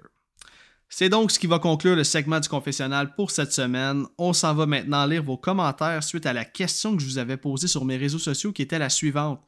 C'est 0.89 1.09
donc 1.09 1.31
ce 1.31 1.39
qui 1.39 1.47
va 1.47 1.59
conclure 1.59 1.95
le 1.95 2.03
segment 2.03 2.39
du 2.39 2.47
confessionnal 2.47 3.13
pour 3.13 3.31
cette 3.31 3.51
semaine. 3.51 4.05
On 4.17 4.33
s'en 4.33 4.55
va 4.55 4.65
maintenant 4.65 5.05
lire 5.05 5.23
vos 5.23 5.37
commentaires 5.37 6.03
suite 6.03 6.25
à 6.25 6.33
la 6.33 6.45
question 6.45 6.95
que 6.95 7.03
je 7.03 7.07
vous 7.07 7.17
avais 7.17 7.37
posée 7.37 7.67
sur 7.67 7.85
mes 7.85 7.97
réseaux 7.97 8.19
sociaux 8.19 8.53
qui 8.53 8.61
était 8.61 8.79
la 8.79 8.89
suivante. 8.89 9.41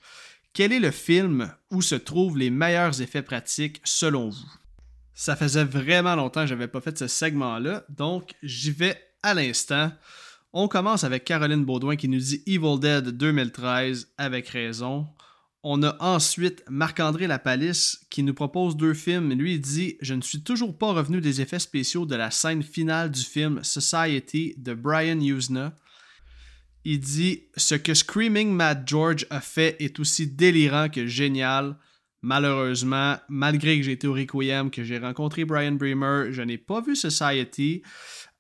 Quel 0.54 0.74
est 0.74 0.80
le 0.80 0.92
film 0.92 1.54
où 1.72 1.82
se 1.82 1.96
trouvent 1.96 2.38
les 2.38 2.50
meilleurs 2.50 3.02
effets 3.02 3.22
pratiques 3.22 3.82
selon 3.84 4.30
vous? 4.30 4.52
Ça 5.14 5.36
faisait 5.36 5.64
vraiment 5.64 6.16
longtemps 6.16 6.42
que 6.42 6.48
je 6.48 6.54
n'avais 6.54 6.68
pas 6.68 6.82
fait 6.82 6.98
ce 6.98 7.08
segment-là, 7.08 7.84
donc 7.90 8.32
j'y 8.42 8.72
vais 8.72 8.98
à 9.22 9.34
l'instant. 9.34 9.92
On 10.54 10.68
commence 10.68 11.04
avec 11.04 11.26
Caroline 11.26 11.66
Baudouin 11.66 11.96
qui 11.96 12.10
nous 12.10 12.20
dit 12.20 12.42
Evil 12.48 12.80
Dead 12.80 13.10
2013 13.10 14.14
avec 14.18 14.50
raison. 14.50 15.08
On 15.62 15.84
a 15.84 15.98
ensuite 16.00 16.64
Marc-André 16.70 17.28
Lapalisse 17.28 18.06
qui 18.10 18.24
nous 18.24 18.34
propose 18.34 18.78
deux 18.78 18.94
films. 18.94 19.34
Lui, 19.34 19.56
il 19.56 19.62
dit 19.62 19.98
Je 20.00 20.14
ne 20.14 20.22
suis 20.22 20.42
toujours 20.42 20.78
pas 20.78 20.94
revenu 20.94 21.20
des 21.20 21.42
effets 21.42 21.60
spéciaux 21.60 22.06
de 22.06 22.16
la 22.16 22.32
scène 22.32 22.64
finale 22.64 23.12
du 23.12 23.22
film 23.22 23.62
Society 23.62 24.56
de 24.58 24.74
Brian 24.74 25.20
Usna. 25.20 25.76
Il 26.86 27.02
dit 27.02 27.44
Ce 27.58 27.76
que 27.76 27.94
Screaming 27.94 28.54
Mad 28.54 28.88
George 28.88 29.28
a 29.30 29.42
fait 29.42 29.76
est 29.82 30.00
aussi 30.00 30.28
délirant 30.28 30.88
que 30.88 31.08
génial. 31.08 31.76
Malheureusement, 32.22 33.18
malgré 33.28 33.78
que 33.78 33.84
j'ai 33.84 33.94
été 33.94 34.08
au 34.08 34.14
Requiem, 34.14 34.72
que 34.72 34.84
j'ai 34.84 34.98
rencontré 34.98 35.44
Brian 35.44 35.74
Bremer, 35.74 36.32
je 36.32 36.42
n'ai 36.42 36.58
pas 36.58 36.82
vu 36.82 36.96
Society. 36.96 37.82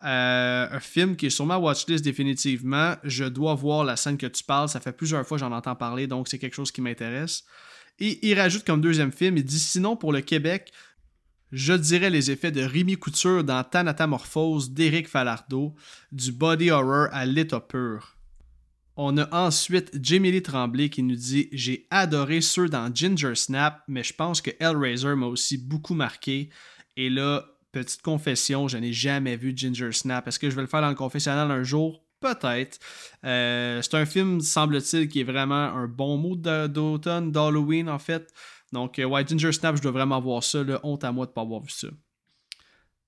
Euh, 0.05 0.67
un 0.71 0.79
film 0.79 1.17
qui 1.17 1.25
est 1.25 1.29
sur 1.29 1.45
ma 1.45 1.57
watchlist 1.57 2.03
définitivement. 2.03 2.95
Je 3.03 3.25
dois 3.25 3.53
voir 3.55 3.83
la 3.83 3.95
scène 3.95 4.17
que 4.17 4.27
tu 4.27 4.43
parles. 4.43 4.69
Ça 4.69 4.79
fait 4.79 4.93
plusieurs 4.93 5.25
fois 5.27 5.37
que 5.37 5.43
j'en 5.43 5.51
entends 5.51 5.75
parler, 5.75 6.07
donc 6.07 6.27
c'est 6.27 6.39
quelque 6.39 6.55
chose 6.55 6.71
qui 6.71 6.81
m'intéresse. 6.81 7.43
Et 7.99 8.27
il 8.29 8.39
rajoute 8.39 8.63
comme 8.63 8.79
deuxième 8.79 9.11
film, 9.11 9.37
il 9.37 9.43
dit 9.43 9.59
sinon 9.59 9.97
pour 9.97 10.13
le 10.13 10.21
Québec, 10.21 10.71
je 11.51 11.73
dirais 11.73 12.09
les 12.09 12.31
effets 12.31 12.51
de 12.51 12.61
Rémi 12.61 12.95
Couture 12.95 13.43
dans 13.43 13.63
Thanatamorphose 13.63 14.71
d'Éric 14.71 15.09
Falardeau, 15.09 15.75
du 16.11 16.31
body 16.31 16.71
horror 16.71 17.07
à 17.11 17.25
l'état 17.25 17.59
pur. 17.59 18.15
On 18.95 19.17
a 19.17 19.33
ensuite 19.33 19.91
Jamie 20.01 20.31
Lee 20.31 20.43
Tremblay 20.43 20.89
qui 20.89 21.03
nous 21.03 21.15
dit 21.15 21.49
J'ai 21.51 21.87
adoré 21.89 22.41
ceux 22.41 22.69
dans 22.69 22.93
Ginger 22.93 23.35
Snap, 23.35 23.83
mais 23.87 24.03
je 24.03 24.13
pense 24.13 24.41
que 24.41 24.51
Hellraiser 24.59 25.15
m'a 25.15 25.25
aussi 25.25 25.57
beaucoup 25.57 25.93
marqué. 25.93 26.49
Et 26.95 27.09
là, 27.09 27.45
petite 27.71 28.01
confession, 28.01 28.67
je 28.67 28.77
n'ai 28.77 28.93
jamais 28.93 29.35
vu 29.35 29.53
Ginger 29.55 29.91
Snap. 29.91 30.27
Est-ce 30.27 30.39
que 30.39 30.49
je 30.49 30.55
vais 30.55 30.61
le 30.61 30.67
faire 30.67 30.81
dans 30.81 30.89
le 30.89 30.95
confessionnal 30.95 31.49
un 31.51 31.63
jour? 31.63 32.03
Peut-être. 32.19 32.79
Euh, 33.25 33.81
c'est 33.81 33.95
un 33.95 34.05
film, 34.05 34.41
semble-t-il, 34.41 35.07
qui 35.07 35.21
est 35.21 35.23
vraiment 35.23 35.55
un 35.55 35.87
bon 35.87 36.17
mood 36.17 36.41
d'automne, 36.67 37.31
d'Halloween 37.31 37.89
en 37.89 37.99
fait. 37.99 38.33
Donc, 38.73 38.99
euh, 38.99 39.05
ouais, 39.05 39.25
Ginger 39.25 39.51
Snap, 39.51 39.77
je 39.77 39.81
dois 39.81 39.91
vraiment 39.91 40.19
voir 40.19 40.43
ça. 40.43 40.59
Honte 40.83 41.03
à 41.03 41.11
moi 41.11 41.25
de 41.25 41.31
ne 41.31 41.33
pas 41.33 41.41
avoir 41.41 41.61
vu 41.61 41.69
ça. 41.69 41.87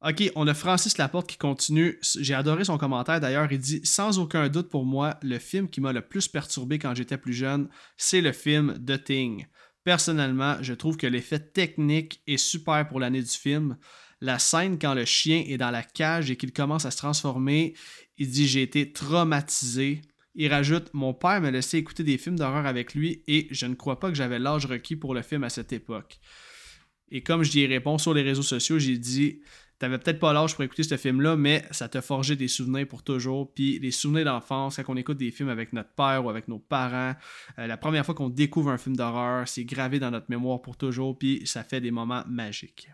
Ok, 0.03 0.31
on 0.35 0.47
a 0.47 0.55
Francis 0.55 0.97
Laporte 0.97 1.27
qui 1.27 1.37
continue. 1.37 1.99
J'ai 2.19 2.33
adoré 2.33 2.63
son 2.63 2.79
commentaire 2.79 3.19
d'ailleurs. 3.19 3.51
Il 3.51 3.59
dit 3.59 3.81
Sans 3.83 4.17
aucun 4.17 4.49
doute 4.49 4.69
pour 4.69 4.83
moi, 4.83 5.17
le 5.21 5.37
film 5.37 5.69
qui 5.69 5.79
m'a 5.79 5.93
le 5.93 6.01
plus 6.01 6.27
perturbé 6.27 6.79
quand 6.79 6.95
j'étais 6.95 7.19
plus 7.19 7.33
jeune, 7.33 7.69
c'est 7.97 8.21
le 8.21 8.31
film 8.31 8.83
The 8.83 9.03
Thing. 9.03 9.45
Personnellement, 9.83 10.57
je 10.61 10.73
trouve 10.73 10.97
que 10.97 11.05
l'effet 11.05 11.39
technique 11.39 12.23
est 12.25 12.37
super 12.37 12.87
pour 12.87 12.99
l'année 12.99 13.21
du 13.21 13.29
film. 13.29 13.77
La 14.21 14.37
scène 14.37 14.77
quand 14.77 14.93
le 14.93 15.05
chien 15.05 15.43
est 15.47 15.57
dans 15.57 15.71
la 15.71 15.81
cage 15.81 16.29
et 16.29 16.37
qu'il 16.37 16.53
commence 16.53 16.85
à 16.85 16.91
se 16.91 16.97
transformer, 16.97 17.73
il 18.17 18.29
dit 18.29 18.47
J'ai 18.47 18.61
été 18.61 18.91
traumatisé. 18.91 20.01
Il 20.35 20.47
rajoute 20.47 20.91
Mon 20.93 21.13
père 21.13 21.41
me 21.41 21.49
laissait 21.49 21.79
écouter 21.79 22.03
des 22.03 22.19
films 22.19 22.37
d'horreur 22.37 22.67
avec 22.67 22.93
lui 22.93 23.23
et 23.27 23.47
je 23.49 23.65
ne 23.65 23.73
crois 23.73 23.99
pas 23.99 24.09
que 24.09 24.15
j'avais 24.15 24.39
l'âge 24.39 24.67
requis 24.67 24.95
pour 24.95 25.15
le 25.15 25.23
film 25.23 25.43
à 25.43 25.49
cette 25.49 25.73
époque. 25.73 26.19
Et 27.09 27.23
comme 27.23 27.43
je 27.43 27.67
réponds 27.67 27.97
sur 27.97 28.13
les 28.13 28.21
réseaux 28.21 28.43
sociaux, 28.43 28.77
j'ai 28.77 28.97
dit 28.97 29.41
T'avais 29.79 29.97
peut-être 29.97 30.19
pas 30.19 30.31
l'âge 30.31 30.53
pour 30.53 30.63
écouter 30.63 30.83
ce 30.83 30.95
film-là, 30.95 31.35
mais 31.35 31.65
ça 31.71 31.89
t'a 31.89 32.03
forgé 32.03 32.35
des 32.35 32.47
souvenirs 32.47 32.87
pour 32.87 33.01
toujours. 33.01 33.51
Puis 33.51 33.79
les 33.79 33.89
souvenirs 33.89 34.25
d'enfance, 34.25 34.77
quand 34.77 34.93
on 34.93 34.95
écoute 34.95 35.17
des 35.17 35.31
films 35.31 35.49
avec 35.49 35.73
notre 35.73 35.89
père 35.95 36.23
ou 36.23 36.29
avec 36.29 36.47
nos 36.47 36.59
parents, 36.59 37.15
euh, 37.57 37.65
la 37.65 37.77
première 37.77 38.05
fois 38.05 38.13
qu'on 38.13 38.29
découvre 38.29 38.69
un 38.69 38.77
film 38.77 38.95
d'horreur, 38.95 39.47
c'est 39.47 39.65
gravé 39.65 39.97
dans 39.99 40.11
notre 40.11 40.27
mémoire 40.29 40.61
pour 40.61 40.77
toujours, 40.77 41.17
puis 41.17 41.41
ça 41.45 41.63
fait 41.63 41.81
des 41.81 41.89
moments 41.89 42.23
magiques. 42.27 42.89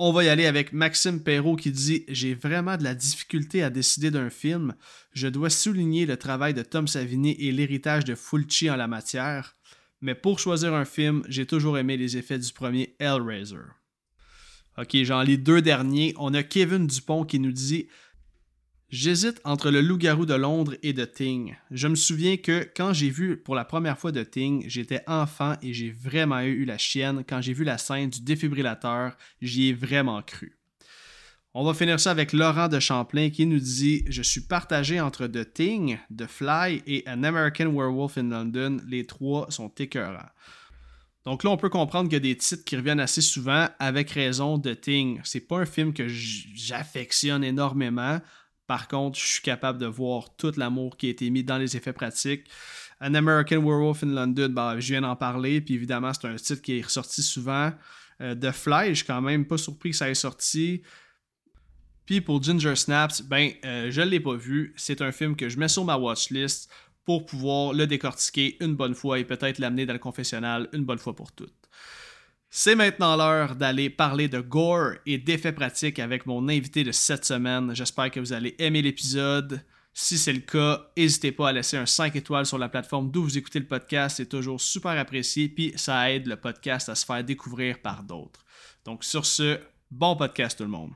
On 0.00 0.12
va 0.12 0.22
y 0.22 0.28
aller 0.28 0.46
avec 0.46 0.72
Maxime 0.72 1.20
Perrault 1.20 1.56
qui 1.56 1.72
dit 1.72 2.04
J'ai 2.06 2.32
vraiment 2.32 2.76
de 2.76 2.84
la 2.84 2.94
difficulté 2.94 3.64
à 3.64 3.70
décider 3.70 4.12
d'un 4.12 4.30
film. 4.30 4.76
Je 5.12 5.26
dois 5.26 5.50
souligner 5.50 6.06
le 6.06 6.16
travail 6.16 6.54
de 6.54 6.62
Tom 6.62 6.86
Savini 6.86 7.32
et 7.40 7.50
l'héritage 7.50 8.04
de 8.04 8.14
Fulci 8.14 8.70
en 8.70 8.76
la 8.76 8.86
matière. 8.86 9.56
Mais 10.00 10.14
pour 10.14 10.38
choisir 10.38 10.72
un 10.72 10.84
film, 10.84 11.24
j'ai 11.28 11.46
toujours 11.46 11.78
aimé 11.78 11.96
les 11.96 12.16
effets 12.16 12.38
du 12.38 12.52
premier 12.52 12.94
Hellraiser. 13.00 13.56
Ok, 14.76 14.96
j'en 15.02 15.22
lis 15.22 15.38
deux 15.38 15.62
derniers. 15.62 16.14
On 16.16 16.32
a 16.32 16.44
Kevin 16.44 16.86
Dupont 16.86 17.24
qui 17.24 17.40
nous 17.40 17.50
dit 17.50 17.88
J'hésite 18.90 19.38
entre 19.44 19.70
le 19.70 19.82
loup-garou 19.82 20.24
de 20.24 20.32
Londres 20.32 20.74
et 20.82 20.94
The 20.94 21.12
Thing. 21.12 21.56
Je 21.70 21.88
me 21.88 21.94
souviens 21.94 22.38
que 22.38 22.66
quand 22.74 22.94
j'ai 22.94 23.10
vu 23.10 23.36
pour 23.36 23.54
la 23.54 23.66
première 23.66 23.98
fois 23.98 24.12
The 24.12 24.30
Thing, 24.30 24.64
j'étais 24.66 25.02
enfant 25.06 25.56
et 25.60 25.74
j'ai 25.74 25.90
vraiment 25.90 26.40
eu 26.40 26.64
la 26.64 26.78
chienne. 26.78 27.22
Quand 27.28 27.42
j'ai 27.42 27.52
vu 27.52 27.64
la 27.64 27.76
scène 27.76 28.08
du 28.08 28.22
défibrillateur, 28.22 29.14
j'y 29.42 29.68
ai 29.68 29.72
vraiment 29.74 30.22
cru. 30.22 30.56
On 31.52 31.64
va 31.64 31.74
finir 31.74 32.00
ça 32.00 32.12
avec 32.12 32.32
Laurent 32.32 32.68
de 32.68 32.80
Champlain 32.80 33.28
qui 33.28 33.44
nous 33.44 33.58
dit 33.58 34.04
Je 34.08 34.22
suis 34.22 34.40
partagé 34.40 35.02
entre 35.02 35.26
The 35.26 35.52
Thing, 35.52 35.98
The 36.16 36.26
Fly 36.26 36.82
et 36.86 37.04
An 37.06 37.24
American 37.24 37.66
Werewolf 37.66 38.16
in 38.16 38.30
London. 38.30 38.78
Les 38.88 39.04
trois 39.04 39.50
sont 39.50 39.68
écœurants. 39.78 40.30
Donc 41.26 41.44
là, 41.44 41.50
on 41.50 41.58
peut 41.58 41.68
comprendre 41.68 42.08
qu'il 42.08 42.14
y 42.14 42.16
a 42.16 42.20
des 42.20 42.38
titres 42.38 42.64
qui 42.64 42.74
reviennent 42.74 43.00
assez 43.00 43.20
souvent, 43.20 43.68
avec 43.78 44.12
raison, 44.12 44.56
de 44.56 44.72
Thing. 44.72 45.20
C'est 45.24 45.46
pas 45.46 45.58
un 45.58 45.66
film 45.66 45.92
que 45.92 46.08
j'affectionne 46.08 47.44
énormément. 47.44 48.18
Par 48.68 48.86
contre, 48.86 49.18
je 49.18 49.24
suis 49.24 49.42
capable 49.42 49.78
de 49.78 49.86
voir 49.86 50.36
tout 50.36 50.52
l'amour 50.58 50.98
qui 50.98 51.06
a 51.06 51.10
été 51.10 51.28
mis 51.30 51.42
dans 51.42 51.56
les 51.56 51.74
effets 51.74 51.94
pratiques. 51.94 52.44
An 53.00 53.14
American 53.14 53.62
Werewolf 53.62 54.04
in 54.04 54.08
London, 54.08 54.50
bah, 54.50 54.78
je 54.78 54.92
viens 54.92 55.00
d'en 55.00 55.16
parler, 55.16 55.62
puis 55.62 55.74
évidemment, 55.74 56.12
c'est 56.12 56.28
un 56.28 56.36
titre 56.36 56.60
qui 56.60 56.78
est 56.78 56.82
ressorti 56.82 57.22
souvent. 57.22 57.72
Euh, 58.20 58.34
The 58.34 58.52
Fly, 58.52 58.90
je 58.90 58.94
suis 58.94 59.06
quand 59.06 59.22
même 59.22 59.46
pas 59.46 59.56
surpris 59.56 59.92
que 59.92 59.96
ça 59.96 60.10
ait 60.10 60.14
sorti. 60.14 60.82
Puis 62.04 62.20
pour 62.20 62.42
Ginger 62.42 62.76
Snaps, 62.76 63.22
ben, 63.22 63.52
euh, 63.64 63.90
je 63.90 64.02
l'ai 64.02 64.20
pas 64.20 64.34
vu. 64.34 64.74
C'est 64.76 65.00
un 65.00 65.12
film 65.12 65.34
que 65.34 65.48
je 65.48 65.58
mets 65.58 65.68
sur 65.68 65.86
ma 65.86 65.96
watchlist 65.96 66.70
pour 67.06 67.24
pouvoir 67.24 67.72
le 67.72 67.86
décortiquer 67.86 68.58
une 68.60 68.74
bonne 68.74 68.94
fois 68.94 69.18
et 69.18 69.24
peut-être 69.24 69.58
l'amener 69.60 69.86
dans 69.86 69.94
le 69.94 69.98
confessionnal 69.98 70.68
une 70.74 70.84
bonne 70.84 70.98
fois 70.98 71.16
pour 71.16 71.32
toutes. 71.32 71.67
C'est 72.50 72.74
maintenant 72.74 73.16
l'heure 73.16 73.56
d'aller 73.56 73.90
parler 73.90 74.26
de 74.28 74.40
gore 74.40 74.92
et 75.04 75.18
d'effets 75.18 75.52
pratiques 75.52 75.98
avec 75.98 76.24
mon 76.24 76.48
invité 76.48 76.82
de 76.82 76.92
cette 76.92 77.26
semaine. 77.26 77.74
J'espère 77.74 78.10
que 78.10 78.20
vous 78.20 78.32
allez 78.32 78.54
aimer 78.58 78.80
l'épisode. 78.80 79.62
Si 79.92 80.16
c'est 80.16 80.32
le 80.32 80.40
cas, 80.40 80.90
n'hésitez 80.96 81.30
pas 81.30 81.50
à 81.50 81.52
laisser 81.52 81.76
un 81.76 81.84
5 81.84 82.16
étoiles 82.16 82.46
sur 82.46 82.56
la 82.56 82.70
plateforme 82.70 83.10
d'où 83.10 83.24
vous 83.24 83.36
écoutez 83.36 83.58
le 83.58 83.66
podcast. 83.66 84.16
C'est 84.16 84.30
toujours 84.30 84.60
super 84.62 84.92
apprécié, 84.92 85.50
puis 85.50 85.74
ça 85.76 86.10
aide 86.10 86.26
le 86.26 86.36
podcast 86.36 86.88
à 86.88 86.94
se 86.94 87.04
faire 87.04 87.22
découvrir 87.22 87.80
par 87.82 88.02
d'autres. 88.02 88.44
Donc 88.84 89.04
sur 89.04 89.26
ce, 89.26 89.60
bon 89.90 90.16
podcast 90.16 90.56
tout 90.56 90.64
le 90.64 90.70
monde. 90.70 90.92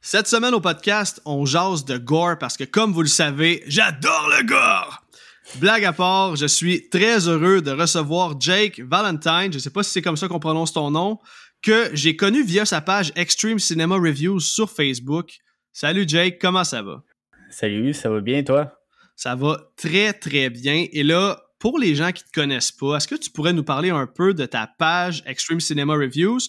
Cette 0.00 0.26
semaine 0.26 0.54
au 0.54 0.60
podcast, 0.60 1.22
on 1.24 1.46
jase 1.46 1.84
de 1.84 1.96
gore 1.96 2.38
parce 2.40 2.56
que, 2.56 2.64
comme 2.64 2.92
vous 2.92 3.02
le 3.02 3.08
savez, 3.08 3.62
j'adore 3.68 4.28
le 4.36 4.44
gore! 4.44 5.01
Blague 5.60 5.84
à 5.84 5.92
part, 5.92 6.36
je 6.36 6.46
suis 6.46 6.88
très 6.88 7.28
heureux 7.28 7.60
de 7.60 7.70
recevoir 7.70 8.40
Jake 8.40 8.80
Valentine, 8.80 9.52
je 9.52 9.58
sais 9.58 9.70
pas 9.70 9.82
si 9.82 9.90
c'est 9.90 10.02
comme 10.02 10.16
ça 10.16 10.28
qu'on 10.28 10.40
prononce 10.40 10.72
ton 10.72 10.90
nom, 10.90 11.18
que 11.62 11.90
j'ai 11.92 12.16
connu 12.16 12.42
via 12.42 12.64
sa 12.64 12.80
page 12.80 13.12
Extreme 13.16 13.58
Cinema 13.58 13.96
Reviews 13.96 14.40
sur 14.40 14.70
Facebook. 14.70 15.36
Salut 15.72 16.04
Jake, 16.06 16.38
comment 16.40 16.64
ça 16.64 16.82
va? 16.82 17.02
Salut, 17.50 17.92
ça 17.94 18.10
va 18.10 18.20
bien 18.20 18.42
toi? 18.42 18.80
Ça 19.14 19.34
va 19.34 19.70
très 19.76 20.12
très 20.12 20.50
bien. 20.50 20.86
Et 20.92 21.02
là, 21.02 21.40
pour 21.58 21.78
les 21.78 21.94
gens 21.94 22.12
qui 22.12 22.24
te 22.24 22.32
connaissent 22.32 22.72
pas, 22.72 22.96
est-ce 22.96 23.06
que 23.06 23.14
tu 23.14 23.30
pourrais 23.30 23.52
nous 23.52 23.64
parler 23.64 23.90
un 23.90 24.06
peu 24.06 24.34
de 24.34 24.46
ta 24.46 24.66
page 24.78 25.22
Extreme 25.26 25.60
Cinema 25.60 25.94
Reviews? 25.94 26.40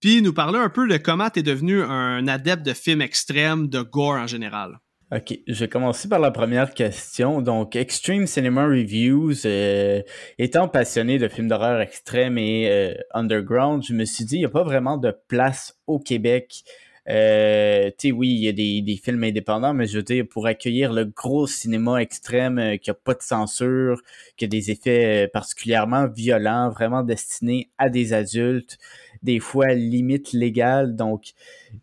puis 0.00 0.22
nous 0.22 0.32
parler 0.32 0.58
un 0.58 0.70
peu 0.70 0.88
de 0.88 0.96
comment 0.96 1.28
tu 1.30 1.40
es 1.40 1.42
devenu 1.42 1.82
un 1.82 2.26
adepte 2.26 2.64
de 2.64 2.72
films 2.72 3.02
extrêmes, 3.02 3.68
de 3.68 3.82
gore 3.82 4.16
en 4.16 4.26
général? 4.26 4.80
Ok, 5.12 5.36
je 5.48 5.58
vais 5.58 5.68
commencer 5.68 6.08
par 6.08 6.20
la 6.20 6.30
première 6.30 6.72
question. 6.72 7.42
Donc, 7.42 7.74
Extreme 7.74 8.28
Cinema 8.28 8.66
Reviews, 8.66 9.44
euh, 9.44 10.02
étant 10.38 10.68
passionné 10.68 11.18
de 11.18 11.26
films 11.26 11.48
d'horreur 11.48 11.80
extrêmes 11.80 12.38
et 12.38 12.70
euh, 12.70 12.94
underground, 13.12 13.82
je 13.82 13.92
me 13.92 14.04
suis 14.04 14.24
dit, 14.24 14.36
il 14.36 14.38
n'y 14.38 14.44
a 14.44 14.50
pas 14.50 14.62
vraiment 14.62 14.98
de 14.98 15.12
place 15.26 15.76
au 15.88 15.98
Québec. 15.98 16.62
Euh, 17.08 17.90
tu 17.98 18.10
sais, 18.10 18.12
oui, 18.12 18.28
il 18.28 18.38
y 18.38 18.48
a 18.48 18.52
des, 18.52 18.82
des, 18.82 18.96
films 18.98 19.24
indépendants, 19.24 19.74
mais 19.74 19.86
je 19.86 19.96
veux 19.96 20.04
dire, 20.04 20.24
pour 20.30 20.46
accueillir 20.46 20.92
le 20.92 21.06
gros 21.06 21.48
cinéma 21.48 22.00
extrême 22.00 22.78
qui 22.78 22.90
a 22.90 22.94
pas 22.94 23.14
de 23.14 23.22
censure, 23.22 24.00
qui 24.36 24.44
a 24.44 24.48
des 24.48 24.70
effets 24.70 25.28
particulièrement 25.32 26.06
violents, 26.06 26.70
vraiment 26.70 27.02
destinés 27.02 27.68
à 27.78 27.88
des 27.88 28.12
adultes, 28.12 28.78
des 29.22 29.40
fois 29.40 29.68
limite 29.74 30.32
légale. 30.32 30.96
Donc, 30.96 31.32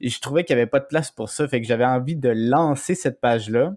je 0.01 0.20
trouvais 0.20 0.44
qu'il 0.44 0.56
n'y 0.56 0.62
avait 0.62 0.70
pas 0.70 0.79
de 0.79 0.88
place 0.88 1.12
pour 1.12 1.29
ça. 1.29 1.48
Fait 1.48 1.62
que 1.62 1.67
j'avais 1.67 1.86
envie 1.86 2.15
de 2.15 2.29
lancer 2.29 2.96
cette 2.96 3.22
page-là. 3.22 3.75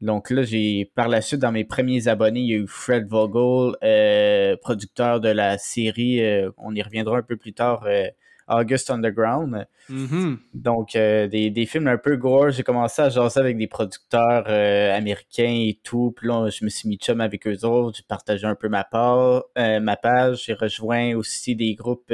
Donc 0.00 0.30
là, 0.30 0.42
j'ai 0.42 0.90
par 0.94 1.08
la 1.08 1.20
suite, 1.20 1.40
dans 1.40 1.52
mes 1.52 1.64
premiers 1.64 2.08
abonnés, 2.08 2.40
il 2.40 2.48
y 2.48 2.54
a 2.54 2.56
eu 2.56 2.66
Fred 2.66 3.06
Vogel, 3.06 3.76
euh, 3.84 4.56
producteur 4.56 5.20
de 5.20 5.28
la 5.28 5.58
série, 5.58 6.22
euh, 6.22 6.50
on 6.56 6.74
y 6.74 6.82
reviendra 6.82 7.18
un 7.18 7.22
peu 7.22 7.36
plus 7.36 7.52
tard, 7.52 7.84
euh, 7.86 8.06
August 8.50 8.90
Underground. 8.90 9.66
Mm-hmm. 9.88 10.36
Donc, 10.54 10.96
euh, 10.96 11.28
des, 11.28 11.50
des, 11.50 11.66
films 11.66 11.86
un 11.86 11.96
peu 11.96 12.16
gore. 12.16 12.50
J'ai 12.50 12.62
commencé 12.62 13.00
à 13.00 13.08
jaser 13.08 13.40
avec 13.40 13.56
des 13.56 13.66
producteurs 13.66 14.44
euh, 14.48 14.96
américains 14.96 15.66
et 15.68 15.78
tout. 15.82 16.12
Puis 16.16 16.28
là, 16.28 16.48
je 16.50 16.64
me 16.64 16.68
suis 16.68 16.88
mis 16.88 16.96
chum 16.96 17.20
avec 17.20 17.46
eux 17.46 17.64
autres. 17.64 17.98
J'ai 17.98 18.04
partagé 18.06 18.46
un 18.46 18.54
peu 18.54 18.68
ma, 18.68 18.84
part, 18.84 19.44
euh, 19.56 19.80
ma 19.80 19.96
page. 19.96 20.44
J'ai 20.46 20.54
rejoint 20.54 21.14
aussi 21.14 21.54
des 21.54 21.74
groupes 21.74 22.12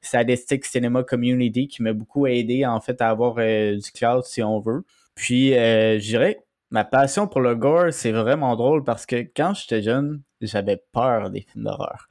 Sadistic 0.00 0.64
Cinema 0.64 1.02
Community 1.02 1.68
qui 1.68 1.82
m'a 1.82 1.92
beaucoup 1.92 2.26
aidé, 2.26 2.64
en 2.64 2.80
fait, 2.80 3.00
à 3.02 3.10
avoir 3.10 3.34
du 3.34 3.92
cloud, 3.92 4.24
si 4.24 4.42
on 4.42 4.60
veut. 4.60 4.84
Puis, 5.14 5.50
je 5.50 5.98
dirais, 5.98 6.44
ma 6.70 6.84
passion 6.84 7.26
pour 7.26 7.40
le 7.40 7.54
gore, 7.54 7.92
c'est 7.92 8.12
vraiment 8.12 8.54
drôle 8.56 8.84
parce 8.84 9.06
que 9.06 9.16
quand 9.16 9.54
j'étais 9.54 9.82
jeune, 9.82 10.22
j'avais 10.40 10.82
peur 10.92 11.30
des 11.30 11.42
films 11.42 11.64
d'horreur. 11.64 12.08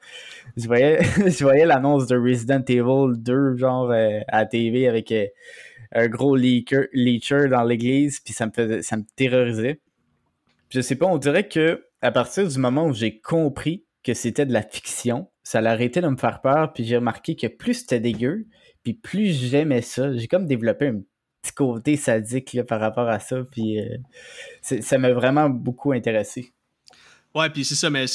Je 0.58 0.68
voyais, 0.68 1.02
je 1.18 1.44
voyais 1.44 1.66
l'annonce 1.66 2.08
de 2.08 2.18
Resident 2.18 2.64
Evil 2.68 3.18
2, 3.18 3.58
genre, 3.58 3.92
euh, 3.92 4.20
à 4.28 4.46
TV 4.46 4.88
avec 4.88 5.12
euh, 5.12 5.28
un 5.92 6.08
gros 6.08 6.36
leaker, 6.36 7.50
dans 7.50 7.64
l'église, 7.64 8.20
puis 8.20 8.34
ça 8.34 8.46
me 8.46 8.52
faisait, 8.52 8.82
ça 8.82 8.98
me 8.98 9.04
terrorisait. 9.16 9.80
je 10.70 10.82
sais 10.82 10.96
pas, 10.96 11.06
on 11.06 11.18
dirait 11.18 11.48
que 11.48 11.86
à 12.02 12.12
partir 12.12 12.48
du 12.48 12.60
moment 12.60 12.86
où 12.86 12.94
j'ai 12.94 13.20
compris 13.20 13.86
que 14.04 14.14
c'était 14.14 14.46
de 14.46 14.54
la 14.54 14.62
fiction, 14.62 15.30
ça 15.44 15.60
a 15.60 15.66
arrêté 15.66 16.02
de 16.02 16.08
me 16.08 16.18
faire 16.18 16.42
peur, 16.42 16.74
puis 16.74 16.84
j'ai 16.84 16.98
remarqué 16.98 17.36
que 17.36 17.48
plus 17.48 17.76
c'était 17.76 18.00
dégueu, 18.00 18.46
puis 18.84 18.94
plus 18.94 19.34
j'aimais 19.34 19.82
ça, 19.82 20.16
j'ai 20.16 20.28
comme 20.28 20.46
développé 20.46 20.88
un 20.88 21.02
petit 21.42 21.54
côté 21.54 21.96
sadique 21.96 22.54
là, 22.54 22.64
par 22.64 22.80
rapport 22.80 23.08
à 23.08 23.20
ça, 23.20 23.44
puis 23.50 23.80
euh, 23.80 23.98
ça 24.62 24.98
m'a 24.98 25.12
vraiment 25.12 25.50
beaucoup 25.50 25.92
intéressé. 25.92 26.54
Ouais, 27.36 27.50
puis 27.50 27.66
c'est 27.66 27.76
ça, 27.76 27.90
mais 27.90 28.06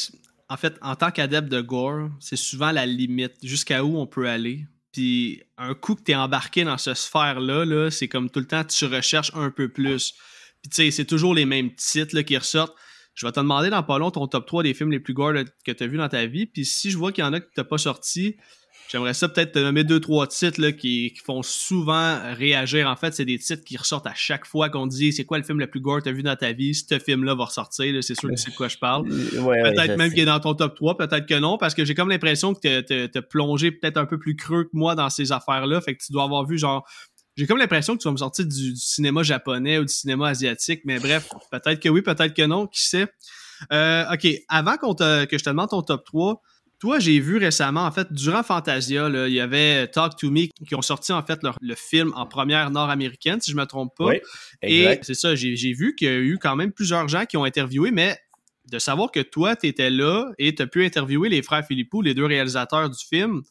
en 0.49 0.57
fait, 0.57 0.77
en 0.81 0.97
tant 0.97 1.11
qu'adepte 1.11 1.49
de 1.49 1.61
gore, 1.61 2.09
c'est 2.21 2.37
souvent 2.37 2.73
la 2.73 2.87
limite 2.87 3.35
jusqu'à 3.43 3.85
où 3.85 3.99
on 3.99 4.07
peut 4.07 4.27
aller. 4.27 4.67
Puis 4.93 5.43
un 5.59 5.75
coup 5.75 5.95
que 5.95 6.03
tu 6.03 6.13
es 6.13 6.17
embarqué 6.17 6.65
dans 6.65 6.79
cette 6.79 6.97
sphère-là, 6.97 7.65
-là, 7.67 7.91
c'est 7.91 8.09
comme 8.09 8.31
tout 8.31 8.41
le 8.41 8.47
temps, 8.47 8.65
tu 8.65 8.87
recherches 8.87 9.31
un 9.35 9.51
peu 9.51 9.69
plus. 9.69 10.15
Puis 10.63 10.71
tu 10.71 10.77
sais, 10.77 10.91
c'est 10.91 11.05
toujours 11.05 11.35
les 11.35 11.45
mêmes 11.45 11.75
titres 11.75 12.21
qui 12.23 12.37
ressortent. 12.37 12.75
Je 13.15 13.27
vais 13.27 13.33
te 13.33 13.41
demander 13.41 13.71
dans 13.71 13.83
pas 13.83 13.99
long 13.99 14.11
ton 14.11 14.27
top 14.27 14.47
3 14.47 14.63
des 14.63 14.73
films 14.73 14.91
les 14.91 15.01
plus 15.01 15.15
gore 15.15 15.35
que 15.65 15.73
tu 15.73 15.85
as 15.85 15.87
vu 15.87 15.99
dans 15.99 16.09
ta 16.09 16.25
vie. 16.27 16.47
Puis 16.47 16.65
si 16.65 16.91
je 16.91 16.97
vois 16.97 17.13
qu'il 17.13 17.23
y 17.23 17.27
en 17.27 17.33
a 17.35 17.41
que 17.41 17.51
tu 17.55 17.63
pas 17.63 17.79
sorti, 17.79 18.37
J'aimerais 18.91 19.15
ça 19.15 19.29
peut-être 19.29 19.53
te 19.53 19.59
nommer 19.61 19.85
deux, 19.85 20.01
trois 20.01 20.27
titres 20.27 20.61
là, 20.61 20.73
qui, 20.73 21.15
font 21.25 21.45
souvent 21.45 22.19
réagir. 22.35 22.89
En 22.89 22.97
fait, 22.97 23.15
c'est 23.15 23.25
des 23.25 23.39
titres 23.39 23.63
qui 23.63 23.77
ressortent 23.77 24.09
à 24.09 24.15
chaque 24.15 24.45
fois 24.45 24.69
qu'on 24.69 24.89
dit 24.89 25.13
c'est 25.13 25.25
quoi 25.25 25.39
le 25.39 25.45
film 25.45 25.61
le 25.61 25.69
plus 25.69 25.81
gore 25.81 25.99
que 25.99 26.05
tu 26.05 26.09
as 26.09 26.13
vu 26.13 26.25
dans 26.25 26.35
ta 26.35 26.51
vie? 26.53 26.75
Ce 26.75 26.99
film-là 26.99 27.37
va 27.37 27.45
ressortir. 27.45 28.03
C'est 28.03 28.19
sûr 28.19 28.29
que 28.29 28.35
c'est 28.35 28.51
de 28.51 28.57
quoi 28.57 28.67
je 28.67 28.79
parle. 28.79 29.09
peut-être 29.09 29.97
même 29.97 30.11
qu'il 30.11 30.19
est 30.19 30.25
dans 30.25 30.41
ton 30.41 30.55
top 30.55 30.75
3, 30.75 30.97
peut-être 30.97 31.27
que 31.27 31.39
non, 31.39 31.57
parce 31.57 31.75
que 31.77 31.85
j'ai 31.85 31.95
comme 31.95 32.09
l'impression 32.09 32.53
que 32.53 32.81
tu 32.81 33.17
as 33.17 33.23
plongé 33.23 33.71
peut-être 33.71 33.97
un 33.97 34.07
peu 34.07 34.19
plus 34.19 34.35
creux 34.35 34.65
que 34.65 34.71
moi 34.73 34.97
dans 34.97 35.09
ces 35.09 35.31
affaires-là. 35.31 35.81
Fait 35.81 35.95
que 35.95 36.03
tu 36.03 36.11
dois 36.11 36.25
avoir 36.25 36.45
vu 36.45 36.59
genre 36.59 36.85
j'ai 37.37 37.47
comme 37.47 37.59
l'impression 37.59 37.97
que 37.97 38.03
tu 38.03 38.09
vas 38.09 38.13
me 38.13 38.17
sortir 38.19 38.45
du, 38.45 38.75
cinéma 38.75 39.23
japonais 39.23 39.79
ou 39.79 39.85
du 39.85 39.93
cinéma 39.93 40.31
asiatique, 40.31 40.81
mais 40.85 40.99
bref, 40.99 41.29
peut-être 41.53 41.79
que 41.79 41.89
oui, 41.89 42.03
peut-être 42.03 42.35
que 42.35 42.43
non, 42.43 42.67
qui 42.67 42.83
sait? 42.83 43.07
Euh, 43.73 44.05
ok, 44.13 44.27
avant 44.49 44.77
qu'on 44.79 44.95
que 44.95 45.27
je 45.31 45.45
te 45.45 45.49
demande 45.49 45.71
ton 45.71 45.81
top 45.83 46.05
3, 46.07 46.43
toi, 46.81 46.99
j'ai 46.99 47.21
vu 47.21 47.37
récemment, 47.37 47.85
en 47.85 47.91
fait, 47.93 48.11
durant 48.11 48.43
Fantasia, 48.43 49.09
il 49.27 49.33
y 49.35 49.41
avait 49.41 49.87
Talk 49.89 50.17
to 50.17 50.31
Me 50.31 50.47
qui 50.67 50.75
ont 50.75 50.83
sorti 50.83 51.13
en 51.13 51.23
fait 51.23 51.39
le 51.61 51.75
film 51.75 52.13
en 52.17 52.27
première 52.27 52.71
nord-américaine, 52.71 53.39
si 53.41 53.51
je 53.51 53.57
me 53.57 53.67
trompe 53.67 53.95
pas. 53.97 54.07
Oui, 54.07 54.21
Et 54.63 54.99
c'est 55.03 55.15
ça, 55.15 55.35
j'ai 55.35 55.73
vu 55.75 55.95
qu'il 55.95 56.09
y 56.09 56.11
a 56.11 56.19
eu 56.19 56.39
quand 56.41 56.57
même 56.57 56.73
plusieurs 56.73 57.07
gens 57.07 57.27
qui 57.27 57.37
ont 57.37 57.45
interviewé, 57.45 57.91
mais 57.91 58.19
de 58.71 58.79
savoir 58.79 59.11
que 59.11 59.21
toi, 59.21 59.57
tu 59.57 59.67
étais 59.67 59.91
là 59.91 60.33
et 60.39 60.55
tu 60.55 60.63
as 60.63 60.67
pu 60.67 60.85
interviewer 60.85 61.29
les 61.29 61.43
frères 61.43 61.67
Philippou, 61.67 62.01
les 62.01 62.15
deux 62.15 62.25
réalisateurs 62.25 62.89
du 62.89 63.05
film, 63.05 63.43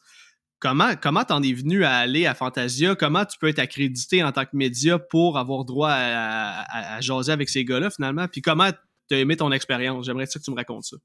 comment 0.58 0.94
comment 1.00 1.24
t'en 1.24 1.42
es 1.42 1.52
venu 1.52 1.84
à 1.84 1.96
aller 1.96 2.26
à 2.26 2.34
Fantasia? 2.34 2.96
Comment 2.96 3.24
tu 3.24 3.38
peux 3.38 3.48
être 3.48 3.58
accrédité 3.60 4.24
en 4.24 4.32
tant 4.32 4.44
que 4.44 4.54
média 4.56 4.98
pour 4.98 5.38
avoir 5.38 5.64
droit 5.64 5.90
à, 5.90 6.96
à 6.96 7.00
jaser 7.00 7.30
avec 7.30 7.48
ces 7.48 7.64
gars-là 7.64 7.90
finalement? 7.90 8.26
Puis 8.26 8.42
comment 8.42 8.70
tu 9.08 9.14
as 9.14 9.18
aimé 9.18 9.36
ton 9.36 9.52
expérience? 9.52 10.06
J'aimerais 10.06 10.26
que 10.26 10.38
tu 10.38 10.50
me 10.50 10.56
racontes 10.56 10.84
ça. 10.84 10.96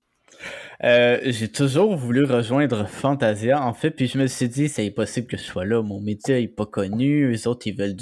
Euh, 0.83 1.19
j'ai 1.23 1.47
toujours 1.49 1.95
voulu 1.95 2.25
rejoindre 2.25 2.87
Fantasia, 2.87 3.61
en 3.61 3.73
fait, 3.73 3.91
puis 3.91 4.07
je 4.07 4.17
me 4.17 4.27
suis 4.27 4.49
dit, 4.49 4.67
c'est 4.69 4.85
impossible 4.85 5.27
que 5.27 5.37
je 5.37 5.43
sois 5.43 5.65
là. 5.65 5.81
Mon 5.81 6.01
média 6.01 6.39
est 6.39 6.47
pas 6.47 6.65
connu. 6.65 7.31
Les 7.31 7.47
autres, 7.47 7.67
ils 7.67 7.75
veulent 7.75 7.95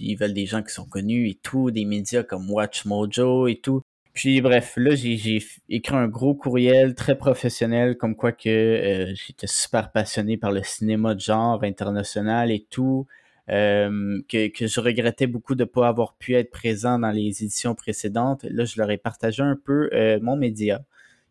ils 0.00 0.16
veulent 0.16 0.34
des 0.34 0.46
gens 0.46 0.62
qui 0.62 0.72
sont 0.72 0.84
connus 0.84 1.28
et 1.30 1.34
tout, 1.34 1.70
des 1.70 1.84
médias 1.84 2.22
comme 2.22 2.50
Watch 2.50 2.84
Mojo 2.84 3.48
et 3.48 3.56
tout. 3.56 3.82
Puis 4.12 4.40
bref, 4.40 4.74
là, 4.76 4.94
j'ai 4.94 5.42
écrit 5.68 5.94
un 5.94 6.08
gros 6.08 6.34
courriel 6.34 6.94
très 6.94 7.16
professionnel, 7.16 7.96
comme 7.96 8.16
quoi 8.16 8.32
que 8.32 8.48
euh, 8.48 9.14
j'étais 9.14 9.46
super 9.46 9.92
passionné 9.92 10.36
par 10.36 10.50
le 10.52 10.62
cinéma 10.64 11.14
de 11.14 11.20
genre 11.20 11.62
international 11.64 12.50
et 12.50 12.66
tout. 12.68 13.06
Euh, 13.50 14.20
que, 14.28 14.48
que, 14.48 14.66
je 14.66 14.80
regrettais 14.80 15.26
beaucoup 15.26 15.54
de 15.54 15.62
ne 15.62 15.68
pas 15.68 15.88
avoir 15.88 16.14
pu 16.16 16.34
être 16.34 16.50
présent 16.50 16.98
dans 16.98 17.10
les 17.10 17.42
éditions 17.42 17.74
précédentes. 17.74 18.44
Là, 18.44 18.66
je 18.66 18.78
leur 18.78 18.90
ai 18.90 18.98
partagé 18.98 19.42
un 19.42 19.56
peu 19.56 19.88
mon 20.20 20.36
média 20.36 20.82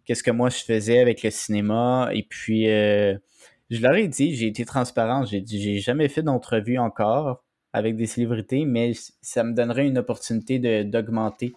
qu'est-ce 0.08 0.24
que 0.24 0.32
moi 0.32 0.50
je 0.50 0.64
faisais 0.64 1.00
avec 1.00 1.22
le 1.22 1.30
cinéma. 1.30 2.10
Et 2.14 2.24
puis, 2.24 2.70
euh, 2.70 3.16
je 3.70 3.82
leur 3.82 3.94
ai 3.96 4.08
dit, 4.08 4.36
j'ai 4.36 4.48
été 4.48 4.66
transparent, 4.66 5.26
j'ai 5.26 5.42
dit, 5.42 5.62
j'ai 5.62 5.80
jamais 5.80 6.08
fait 6.08 6.24
d'entrevue 6.24 6.80
encore 6.80 7.44
avec 7.74 7.96
des 7.98 8.08
célébrités, 8.08 8.66
mais 8.66 8.94
ça 9.22 9.44
me 9.44 9.54
donnerait 9.54 9.86
une 9.86 9.98
opportunité 9.98 10.84
d'augmenter 10.86 11.54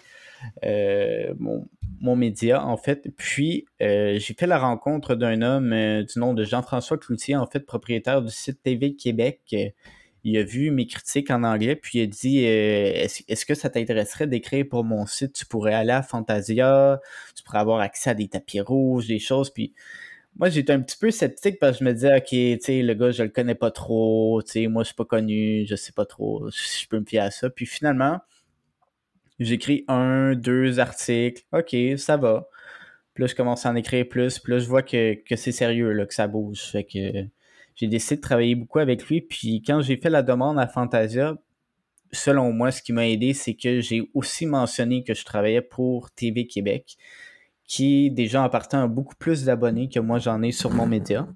euh, 0.65 1.33
mon, 1.39 1.67
mon, 2.01 2.17
média, 2.17 2.67
en 2.67 2.77
fait. 2.77 3.09
Puis, 3.17 3.67
euh, 3.81 4.19
j'ai 4.19 4.35
fait 4.35 4.47
la 4.47 4.59
rencontre 4.59 5.15
d'un 5.15 5.41
homme 5.41 5.71
du 6.03 6.19
nom 6.19 6.35
de 6.35 6.45
Jean-François 6.45 6.99
Cloutier, 6.99 7.37
en 7.37 7.47
fait, 7.47 7.61
propriétaire 7.61 8.23
du 8.23 8.31
site 8.31 8.61
TV 8.63 8.97
Québec 8.97 9.55
il 10.25 10.37
a 10.39 10.43
vu 10.43 10.71
mes 10.71 10.87
critiques 10.87 11.31
en 11.31 11.43
anglais, 11.45 11.77
puis 11.77 11.99
il 11.99 12.03
a 12.03 12.07
dit 12.07 12.45
euh, 12.47 13.07
est-ce, 13.29 13.47
que 13.47 13.55
ça 13.55 13.71
t'intéresserait 13.71 14.27
d'écrire 14.27 14.67
pour 14.69 14.85
mon 14.85 15.07
site? 15.07 15.33
Tu 15.33 15.47
pourrais 15.47 15.75
aller 15.75 15.93
à 15.93 16.03
Fantasia, 16.03 17.01
tu 17.35 17.43
pourrais 17.43 17.59
avoir 17.59 17.81
accès 17.81 18.11
à 18.11 18.15
des 18.15 18.29
tapis 18.29 18.61
rouges, 18.61 19.07
des 19.07 19.19
choses. 19.19 19.51
Puis 19.51 19.75
moi, 20.37 20.49
j'étais 20.51 20.73
un 20.73 20.81
petit 20.81 20.97
peu 20.99 21.11
sceptique 21.11 21.59
parce 21.59 21.79
que 21.79 21.85
je 21.85 21.89
me 21.89 21.95
disais 21.95 22.17
ok, 22.17 22.29
tu 22.29 22.59
sais, 22.61 22.83
le 22.83 22.95
gars, 22.95 23.11
je 23.11 23.23
le 23.23 23.31
connais 23.31 23.55
pas 23.55 23.71
trop, 23.71 24.43
tu 24.43 24.53
sais, 24.53 24.67
moi, 24.69 24.83
je 24.83 24.89
suis 24.89 24.97
pas 24.97 25.05
connu, 25.05 25.67
je 25.67 25.75
sais 25.77 25.93
pas 25.93 26.07
trop 26.07 26.51
si 26.51 26.85
je 26.85 26.89
peux 26.89 27.01
me 27.01 27.05
fier 27.05 27.21
à 27.21 27.31
ça. 27.31 27.51
Puis 27.51 27.67
finalement, 27.67 28.21
j'écris 29.39 29.85
un, 29.89 30.35
deux 30.35 30.81
articles, 30.81 31.43
ok, 31.53 31.77
ça 31.99 32.17
va. 32.17 32.49
Puis 33.15 33.23
là, 33.23 33.29
je 33.29 33.35
commence 33.35 33.67
à 33.67 33.71
en 33.71 33.77
écrire 33.77 34.09
plus, 34.09 34.39
puis 34.39 34.53
là, 34.53 34.59
je 34.61 34.69
vois 34.69 34.83
que, 34.83 35.15
que 35.15 35.37
c'est 35.37 35.53
sérieux, 35.53 35.93
là, 35.93 36.07
que 36.07 36.15
ça 36.15 36.29
bouge. 36.29 36.63
Fait 36.63 36.85
que 36.85 37.27
j'ai 37.81 37.87
décidé 37.87 38.17
de 38.17 38.21
travailler 38.21 38.55
beaucoup 38.55 38.79
avec 38.79 39.09
lui. 39.09 39.23
Puis 39.23 39.63
quand 39.67 39.81
j'ai 39.81 39.97
fait 39.97 40.11
la 40.11 40.23
demande 40.23 40.59
à 40.59 40.67
Fantasia, 40.67 41.39
selon 42.13 42.53
moi, 42.53 42.71
ce 42.71 42.83
qui 42.83 42.93
m'a 42.93 43.09
aidé, 43.09 43.33
c'est 43.33 43.55
que 43.55 43.81
j'ai 43.81 44.11
aussi 44.13 44.45
mentionné 44.45 45.03
que 45.03 45.15
je 45.15 45.25
travaillais 45.25 45.63
pour 45.63 46.11
TV 46.11 46.47
Québec, 46.47 46.99
qui 47.65 48.11
déjà 48.11 48.45
appartient 48.45 48.77
à 48.77 48.87
beaucoup 48.87 49.15
plus 49.17 49.45
d'abonnés 49.45 49.89
que 49.89 49.99
moi 49.99 50.19
j'en 50.19 50.43
ai 50.43 50.53
sur 50.53 50.71
mon 50.71 50.87
média. 50.87 51.27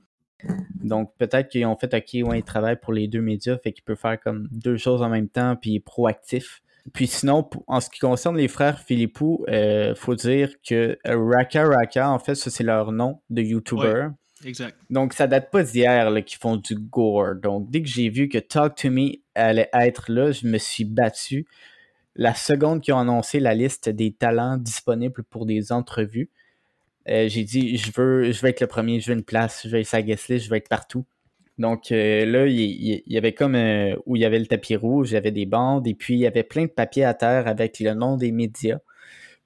Donc 0.83 1.15
peut-être 1.17 1.49
qu'ils 1.49 1.65
ont 1.65 1.77
fait 1.77 1.95
OK, 1.95 2.29
ouais, 2.29 2.41
il 2.41 2.43
travaille 2.43 2.77
pour 2.77 2.93
les 2.93 3.09
deux 3.09 3.23
médias, 3.23 3.57
fait 3.57 3.73
qu'il 3.73 3.85
peut 3.85 3.95
faire 3.95 4.21
comme 4.21 4.47
deux 4.51 4.77
choses 4.77 5.01
en 5.01 5.09
même 5.09 5.29
temps, 5.29 5.57
puis 5.57 5.71
il 5.71 5.77
est 5.77 5.81
proactif. 5.81 6.61
Puis 6.93 7.07
sinon, 7.07 7.49
en 7.67 7.81
ce 7.81 7.89
qui 7.89 8.01
concerne 8.01 8.37
les 8.37 8.49
frères 8.49 8.79
Philippou, 8.81 9.47
euh, 9.49 9.95
faut 9.95 10.15
dire 10.15 10.51
que 10.63 10.99
Raka 11.07 11.65
Raka, 11.65 12.11
en 12.11 12.19
fait, 12.19 12.35
ça 12.35 12.51
c'est 12.51 12.65
leur 12.65 12.93
nom 12.93 13.21
de 13.31 13.41
YouTuber. 13.41 14.09
Donc, 14.91 15.13
ça 15.13 15.27
date 15.27 15.51
pas 15.51 15.63
d'hier 15.63 16.13
qu'ils 16.25 16.39
font 16.39 16.57
du 16.57 16.75
gore. 16.75 17.35
Donc, 17.37 17.71
dès 17.71 17.83
que 17.83 17.89
j'ai 17.89 18.09
vu 18.09 18.29
que 18.29 18.39
Talk 18.39 18.77
to 18.77 18.91
Me 18.91 19.13
allait 19.35 19.71
être 19.73 20.11
là, 20.11 20.33
je 20.33 20.47
me 20.47 20.59
suis 20.59 20.85
battu. 20.85 21.47
La 22.17 22.35
seconde 22.35 22.81
qu'ils 22.81 22.95
ont 22.95 22.99
annoncé 22.99 23.41
la 23.41 23.55
liste 23.55 23.89
des 23.89 24.13
talents 24.13 24.57
disponibles 24.57 25.25
pour 25.25 25.47
des 25.47 25.73
entrevues, 25.73 26.31
euh, 27.09 27.29
j'ai 27.29 27.45
dit 27.45 27.77
je 27.77 27.91
veux, 27.95 28.33
je 28.33 28.41
veux 28.41 28.49
être 28.49 28.61
le 28.61 28.67
premier, 28.67 29.01
je 29.01 29.11
veux 29.11 29.19
une 29.19 29.25
place, 29.25 29.63
je 29.65 29.71
veux 29.71 29.81
être 29.81 29.87
sa 29.87 30.01
je 30.01 30.49
veux 30.49 30.57
être 30.57 30.69
partout. 30.69 31.05
Donc 31.59 31.93
euh, 31.93 32.25
là, 32.27 32.47
il, 32.47 33.03
y 33.07 33.19
avait 33.19 33.35
comme 33.35 33.55
euh, 33.55 33.95
où 34.07 34.17
il 34.17 34.23
y 34.23 34.25
avait 34.25 34.39
le 34.39 34.47
tapis 34.47 34.77
rouge, 34.77 35.11
il 35.11 35.15
y 35.15 35.17
avait 35.17 35.31
des 35.31 35.47
bandes, 35.47 35.87
et 35.87 35.95
puis 35.95 36.15
il 36.15 36.21
y 36.21 36.27
avait 36.27 36.43
plein 36.43 36.63
de 36.63 36.71
papiers 36.71 37.05
à 37.05 37.15
terre 37.15 37.47
avec 37.47 37.79
le 37.81 37.95
nom 37.95 38.17
des 38.17 38.33
médias. 38.33 38.79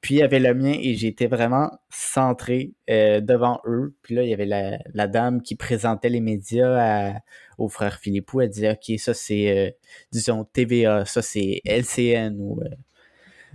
Puis 0.01 0.15
il 0.15 0.19
y 0.19 0.23
avait 0.23 0.39
le 0.39 0.55
mien 0.55 0.77
et 0.81 0.95
j'étais 0.95 1.27
vraiment 1.27 1.71
centré 1.91 2.73
euh, 2.89 3.21
devant 3.21 3.61
eux. 3.67 3.97
Puis 4.03 4.15
là, 4.15 4.23
il 4.23 4.29
y 4.29 4.33
avait 4.33 4.47
la, 4.47 5.07
dame 5.09 5.43
qui 5.43 5.57
présentait 5.57 6.09
les 6.09 6.21
médias 6.21 7.21
au 7.59 7.69
frère 7.69 7.99
Philippou. 7.99 8.41
Elle 8.41 8.51
disait 8.51 8.73
OK, 8.73 8.99
ça 8.99 9.13
c'est, 9.13 9.51
euh, 9.51 9.71
disons, 10.13 10.45
TVA, 10.45 11.05
ça 11.05 11.21
c'est 11.21 11.61
LCN. 11.65 12.39
Euh. 12.41 12.69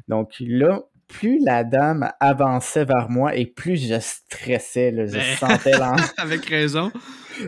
Donc 0.10 0.34
là, 0.40 0.84
plus 1.14 1.40
la 1.40 1.64
dame 1.64 2.12
avançait 2.20 2.86
vers 2.86 3.08
moi 3.10 3.36
et 3.36 3.46
plus 3.46 3.78
je 3.78 4.00
stressais. 4.00 4.92
je 5.08 5.14
ben, 5.14 5.38
sentais 5.38 5.72
Avec 6.18 6.46
raison. 6.46 6.92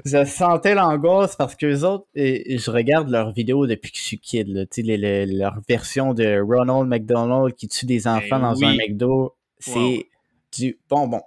Je 0.06 0.24
sentais 0.24 0.76
l'angoisse 0.76 1.36
parce 1.36 1.56
que 1.56 1.66
les 1.66 1.84
autres, 1.84 2.06
et, 2.14 2.58
je 2.58 2.72
regarde 2.72 3.10
leurs 3.10 3.34
vidéos 3.34 3.66
depuis 3.66 3.92
que 3.92 3.98
je 3.98 4.04
suis 4.04 4.20
kid, 4.20 4.48
là, 4.48 5.26
leur 5.26 5.60
version 5.68 6.14
de 6.14 6.40
Ronald 6.40 6.88
McDonald 6.88 7.56
qui 7.56 7.68
tue 7.68 7.86
des 7.86 8.02
ben 8.02 8.18
enfants 8.18 8.40
dans 8.40 8.64
un 8.64 8.76
McDo, 8.76 9.36
c'est 9.60 10.08
du 10.56 10.78
bonbon. 10.88 11.22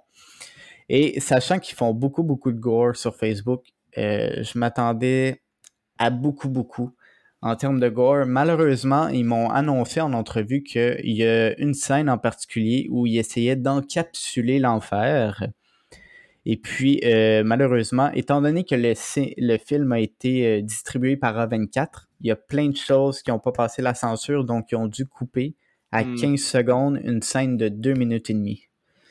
Et 0.87 1.19
sachant 1.19 1.59
qu'ils 1.59 1.75
font 1.75 1.93
beaucoup, 1.93 2.23
beaucoup 2.23 2.51
de 2.51 2.59
gore 2.59 2.95
sur 2.95 3.15
Facebook, 3.15 3.63
euh, 3.97 4.43
je 4.43 4.57
m'attendais 4.57 5.41
à 5.97 6.09
beaucoup, 6.09 6.49
beaucoup 6.49 6.91
en 7.41 7.55
termes 7.55 7.79
de 7.79 7.89
gore. 7.89 8.25
Malheureusement, 8.25 9.07
ils 9.07 9.25
m'ont 9.25 9.49
annoncé 9.49 10.01
en 10.01 10.13
entrevue 10.13 10.63
qu'il 10.63 10.99
y 11.03 11.23
a 11.25 11.57
une 11.59 11.73
scène 11.73 12.09
en 12.09 12.17
particulier 12.17 12.87
où 12.89 13.05
ils 13.07 13.17
essayaient 13.17 13.55
d'encapsuler 13.55 14.59
l'enfer. 14.59 15.47
Et 16.45 16.57
puis, 16.57 16.99
euh, 17.03 17.43
malheureusement, 17.43 18.11
étant 18.13 18.41
donné 18.41 18.63
que 18.63 18.75
le, 18.75 18.93
le 19.37 19.57
film 19.57 19.91
a 19.91 19.99
été 19.99 20.47
euh, 20.47 20.61
distribué 20.61 21.17
par 21.17 21.35
A24, 21.35 22.07
il 22.21 22.27
y 22.27 22.31
a 22.31 22.35
plein 22.35 22.69
de 22.69 22.75
choses 22.75 23.21
qui 23.21 23.29
n'ont 23.29 23.39
pas 23.39 23.51
passé 23.51 23.81
la 23.81 23.93
censure, 23.93 24.45
donc 24.45 24.71
ils 24.71 24.75
ont 24.75 24.87
dû 24.87 25.05
couper 25.05 25.55
à 25.91 26.03
15 26.03 26.23
hmm. 26.23 26.37
secondes 26.37 27.01
une 27.03 27.21
scène 27.21 27.57
de 27.57 27.67
2 27.69 27.93
minutes 27.93 28.29
et 28.29 28.33
demie. 28.33 28.63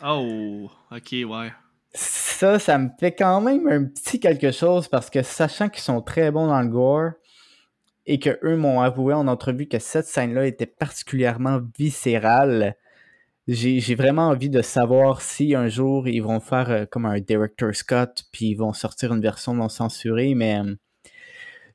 Oh, 0.04 0.70
ok, 0.90 1.12
ouais. 1.12 1.52
Ça, 1.92 2.58
ça 2.58 2.78
me 2.78 2.88
fait 2.98 3.12
quand 3.12 3.40
même 3.40 3.66
un 3.66 3.84
petit 3.84 4.20
quelque 4.20 4.52
chose 4.52 4.88
parce 4.88 5.10
que 5.10 5.22
sachant 5.22 5.68
qu'ils 5.68 5.82
sont 5.82 6.02
très 6.02 6.30
bons 6.30 6.46
dans 6.46 6.60
le 6.60 6.68
gore, 6.68 7.10
et 8.08 8.18
que 8.18 8.38
eux 8.42 8.56
m'ont 8.56 8.80
avoué 8.80 9.12
en 9.12 9.28
entrevue 9.28 9.68
que 9.68 9.78
cette 9.78 10.06
scène-là 10.06 10.46
était 10.46 10.66
particulièrement 10.66 11.60
viscérale. 11.78 12.74
J'ai 13.46 13.94
vraiment 13.94 14.28
envie 14.28 14.48
de 14.48 14.62
savoir 14.62 15.20
si 15.20 15.54
un 15.54 15.68
jour 15.68 16.08
ils 16.08 16.22
vont 16.22 16.40
faire 16.40 16.70
euh, 16.70 16.84
comme 16.86 17.06
un 17.06 17.20
director 17.20 17.74
Scott 17.74 18.24
puis 18.32 18.46
ils 18.46 18.54
vont 18.54 18.72
sortir 18.72 19.12
une 19.12 19.20
version 19.20 19.54
non 19.54 19.68
censurée, 19.68 20.34
mais 20.34 20.58
euh, 20.58 20.74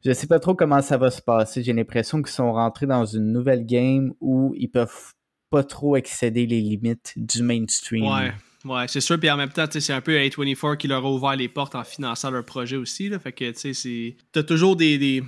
je 0.04 0.12
sais 0.12 0.28
pas 0.28 0.40
trop 0.40 0.56
comment 0.56 0.82
ça 0.82 0.98
va 0.98 1.12
se 1.12 1.22
passer. 1.22 1.64
J'ai 1.64 1.74
l'impression 1.74 2.22
qu'ils 2.22 2.34
sont 2.34 2.52
rentrés 2.52 2.88
dans 2.88 3.06
une 3.06 3.32
nouvelle 3.32 3.66
game 3.66 4.14
où 4.20 4.54
ils 4.58 4.70
peuvent 4.70 5.14
pas 5.52 5.64
trop 5.64 5.96
excéder 5.96 6.48
les 6.48 6.62
limites 6.62 7.14
du 7.16 7.44
mainstream. 7.44 8.06
Ouais. 8.06 8.34
Ouais, 8.66 8.88
c'est 8.88 9.02
sûr. 9.02 9.20
Puis 9.20 9.30
en 9.30 9.38
même 9.38 9.50
temps, 9.50 9.66
c'est 9.70 9.94
un 9.94 10.00
peu 10.02 10.14
A24 10.14 10.78
qui 10.78 10.88
leur 10.88 11.06
a 11.06 11.12
ouvert 11.12 11.36
les 11.36 11.50
portes 11.50 11.76
en 11.76 11.84
finançant 11.84 12.32
leur 12.32 12.46
projet 12.46 12.78
aussi. 12.78 13.10
Là. 13.10 13.20
Fait 13.20 13.34
que, 13.34 13.52
tu 13.52 13.74
sais, 13.74 14.16
t'as 14.32 14.44
toujours 14.44 14.76
des, 14.76 15.22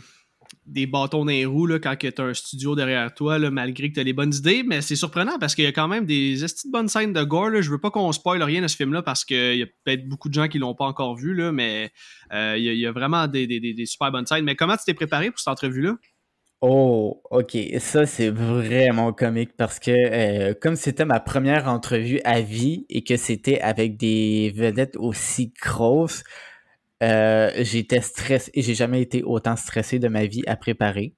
des, 0.65 0.87
bâtons 0.87 1.25
dans 1.25 1.31
les 1.31 1.45
roues 1.45 1.65
là, 1.65 1.79
quand 1.79 1.95
t'as 1.97 2.23
un 2.23 2.33
studio 2.33 2.75
derrière 2.75 3.13
toi, 3.13 3.37
malgré 3.49 3.89
que 3.89 3.95
t'as 3.95 4.03
les 4.03 4.13
bonnes 4.13 4.33
idées. 4.33 4.63
Mais 4.65 4.81
c'est 4.81 4.95
surprenant 4.95 5.37
parce 5.39 5.55
qu'il 5.55 5.63
y 5.63 5.67
a 5.67 5.71
quand 5.71 5.87
même 5.87 6.05
des 6.05 6.35
de 6.35 6.71
bonnes 6.71 6.87
scènes 6.87 7.13
de 7.13 7.23
gore. 7.23 7.49
Là. 7.49 7.61
Je 7.61 7.69
veux 7.69 7.79
pas 7.79 7.91
qu'on 7.91 8.11
spoil 8.11 8.41
rien 8.43 8.61
de 8.61 8.67
ce 8.67 8.75
film-là 8.75 9.01
parce 9.01 9.25
qu'il 9.25 9.57
y 9.57 9.63
a 9.63 9.67
peut-être 9.83 10.07
beaucoup 10.07 10.29
de 10.29 10.33
gens 10.33 10.47
qui 10.47 10.59
l'ont 10.59 10.75
pas 10.75 10.85
encore 10.85 11.15
vu, 11.15 11.33
là, 11.33 11.51
mais 11.51 11.91
euh, 12.33 12.55
il 12.57 12.63
y, 12.63 12.85
a 12.85 12.91
vraiment 12.91 13.27
des, 13.27 13.47
des, 13.47 13.59
des, 13.59 13.85
super 13.85 14.11
bonnes 14.11 14.25
scènes. 14.25 14.45
Mais 14.45 14.55
comment 14.55 14.75
tu 14.77 14.83
t'es 14.85 14.93
préparé 14.93 15.29
pour 15.31 15.39
cette 15.39 15.49
entrevue-là? 15.49 15.95
Oh, 16.61 17.21
ok. 17.29 17.57
Ça, 17.79 18.05
c'est 18.05 18.29
vraiment 18.29 19.13
comique 19.13 19.55
parce 19.57 19.79
que 19.79 19.91
euh, 19.91 20.53
comme 20.59 20.75
c'était 20.75 21.05
ma 21.05 21.19
première 21.19 21.67
entrevue 21.67 22.21
à 22.23 22.41
vie 22.41 22.85
et 22.89 23.03
que 23.03 23.17
c'était 23.17 23.59
avec 23.61 23.97
des 23.97 24.51
vedettes 24.55 24.95
aussi 24.97 25.53
grosses, 25.61 26.23
euh, 27.05 27.51
j'étais 27.57 28.01
stressé 28.01 28.51
et 28.53 28.61
j'ai 28.61 28.73
jamais 28.73 29.01
été 29.01 29.23
autant 29.23 29.55
stressé 29.55 29.99
de 29.99 30.07
ma 30.07 30.25
vie 30.25 30.43
à 30.47 30.55
préparer. 30.55 31.13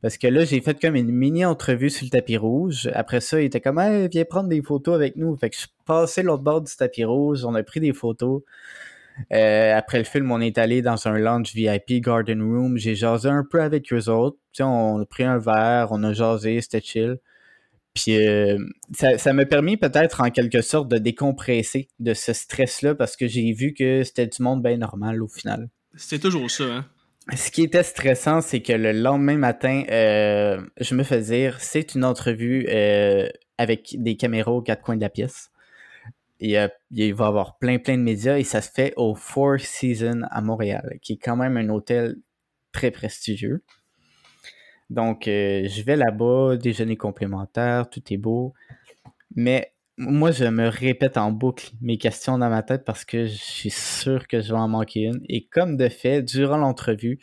Parce 0.00 0.16
que 0.16 0.28
là, 0.28 0.44
j'ai 0.44 0.60
fait 0.60 0.80
comme 0.80 0.94
une 0.94 1.10
mini 1.10 1.44
entrevue 1.44 1.90
sur 1.90 2.04
le 2.06 2.10
tapis 2.10 2.36
rouge. 2.36 2.88
Après 2.94 3.20
ça, 3.20 3.40
il 3.40 3.46
était 3.46 3.60
comme 3.60 3.78
hey, 3.78 4.08
viens 4.08 4.24
prendre 4.24 4.48
des 4.48 4.62
photos 4.62 4.94
avec 4.94 5.16
nous. 5.16 5.36
Fait 5.36 5.50
que 5.50 5.56
je 5.56 5.62
suis 5.62 5.70
passé 5.84 6.22
l'autre 6.22 6.44
bord 6.44 6.62
du 6.62 6.74
tapis 6.74 7.04
rouge, 7.04 7.44
on 7.44 7.54
a 7.54 7.62
pris 7.62 7.80
des 7.80 7.92
photos. 7.92 8.42
Euh, 9.32 9.76
après 9.76 9.98
le 9.98 10.04
film, 10.04 10.30
on 10.30 10.40
est 10.40 10.56
allé 10.58 10.82
dans 10.82 11.08
un 11.08 11.18
lounge 11.18 11.52
VIP, 11.52 12.00
Garden 12.00 12.40
Room. 12.40 12.78
J'ai 12.78 12.94
jasé 12.94 13.28
un 13.28 13.44
peu 13.44 13.60
avec 13.60 13.92
eux 13.92 14.08
autres. 14.08 14.38
on 14.60 15.00
a 15.02 15.04
pris 15.04 15.24
un 15.24 15.38
verre, 15.38 15.88
on 15.90 16.02
a 16.04 16.12
jasé, 16.12 16.60
c'était 16.60 16.80
chill. 16.80 17.18
Puis 17.94 18.16
euh, 18.16 18.58
ça 18.92 19.32
m'a 19.32 19.44
permis 19.44 19.76
peut-être 19.76 20.20
en 20.20 20.30
quelque 20.30 20.60
sorte 20.60 20.88
de 20.88 20.98
décompresser 20.98 21.88
de 21.98 22.14
ce 22.14 22.32
stress-là 22.32 22.94
parce 22.94 23.16
que 23.16 23.26
j'ai 23.26 23.52
vu 23.52 23.74
que 23.74 24.04
c'était 24.04 24.26
du 24.26 24.42
monde 24.42 24.62
bien 24.62 24.76
normal 24.76 25.22
au 25.22 25.28
final. 25.28 25.68
C'est 25.94 26.20
toujours 26.20 26.50
ça, 26.50 26.64
hein? 26.64 26.86
Ce 27.36 27.50
qui 27.50 27.62
était 27.62 27.82
stressant, 27.82 28.40
c'est 28.40 28.62
que 28.62 28.72
le 28.72 28.92
lendemain 28.92 29.36
matin, 29.36 29.82
euh, 29.90 30.62
je 30.80 30.94
me 30.94 31.02
fais 31.02 31.20
dire, 31.20 31.60
c'est 31.60 31.94
une 31.94 32.04
entrevue 32.04 32.66
avec 33.58 33.96
des 33.98 34.16
caméras 34.16 34.52
aux 34.52 34.62
quatre 34.62 34.82
coins 34.82 34.96
de 34.96 35.02
la 35.02 35.10
pièce 35.10 35.50
il, 36.40 36.70
il 36.90 37.14
va 37.14 37.24
y 37.24 37.28
avoir 37.28 37.58
plein, 37.58 37.78
plein 37.78 37.96
de 37.96 38.02
médias 38.02 38.38
et 38.38 38.44
ça 38.44 38.60
se 38.60 38.70
fait 38.70 38.92
au 38.96 39.14
Four 39.14 39.60
Seasons 39.60 40.22
à 40.30 40.40
Montréal, 40.40 40.98
qui 41.02 41.14
est 41.14 41.18
quand 41.18 41.36
même 41.36 41.56
un 41.56 41.68
hôtel 41.68 42.16
très 42.72 42.90
prestigieux. 42.90 43.62
Donc, 44.90 45.28
euh, 45.28 45.68
je 45.68 45.82
vais 45.82 45.96
là-bas, 45.96 46.56
déjeuner 46.56 46.96
complémentaire, 46.96 47.88
tout 47.90 48.02
est 48.10 48.16
beau. 48.16 48.54
Mais 49.34 49.72
moi, 49.96 50.30
je 50.30 50.44
me 50.44 50.68
répète 50.68 51.16
en 51.16 51.32
boucle 51.32 51.72
mes 51.80 51.98
questions 51.98 52.38
dans 52.38 52.48
ma 52.48 52.62
tête 52.62 52.84
parce 52.84 53.04
que 53.04 53.26
je 53.26 53.34
suis 53.34 53.70
sûr 53.70 54.26
que 54.26 54.40
je 54.40 54.52
vais 54.52 54.58
en 54.58 54.68
manquer 54.68 55.02
une. 55.02 55.20
Et 55.28 55.46
comme 55.46 55.76
de 55.76 55.88
fait, 55.88 56.22
durant 56.22 56.56
l'entrevue, 56.56 57.18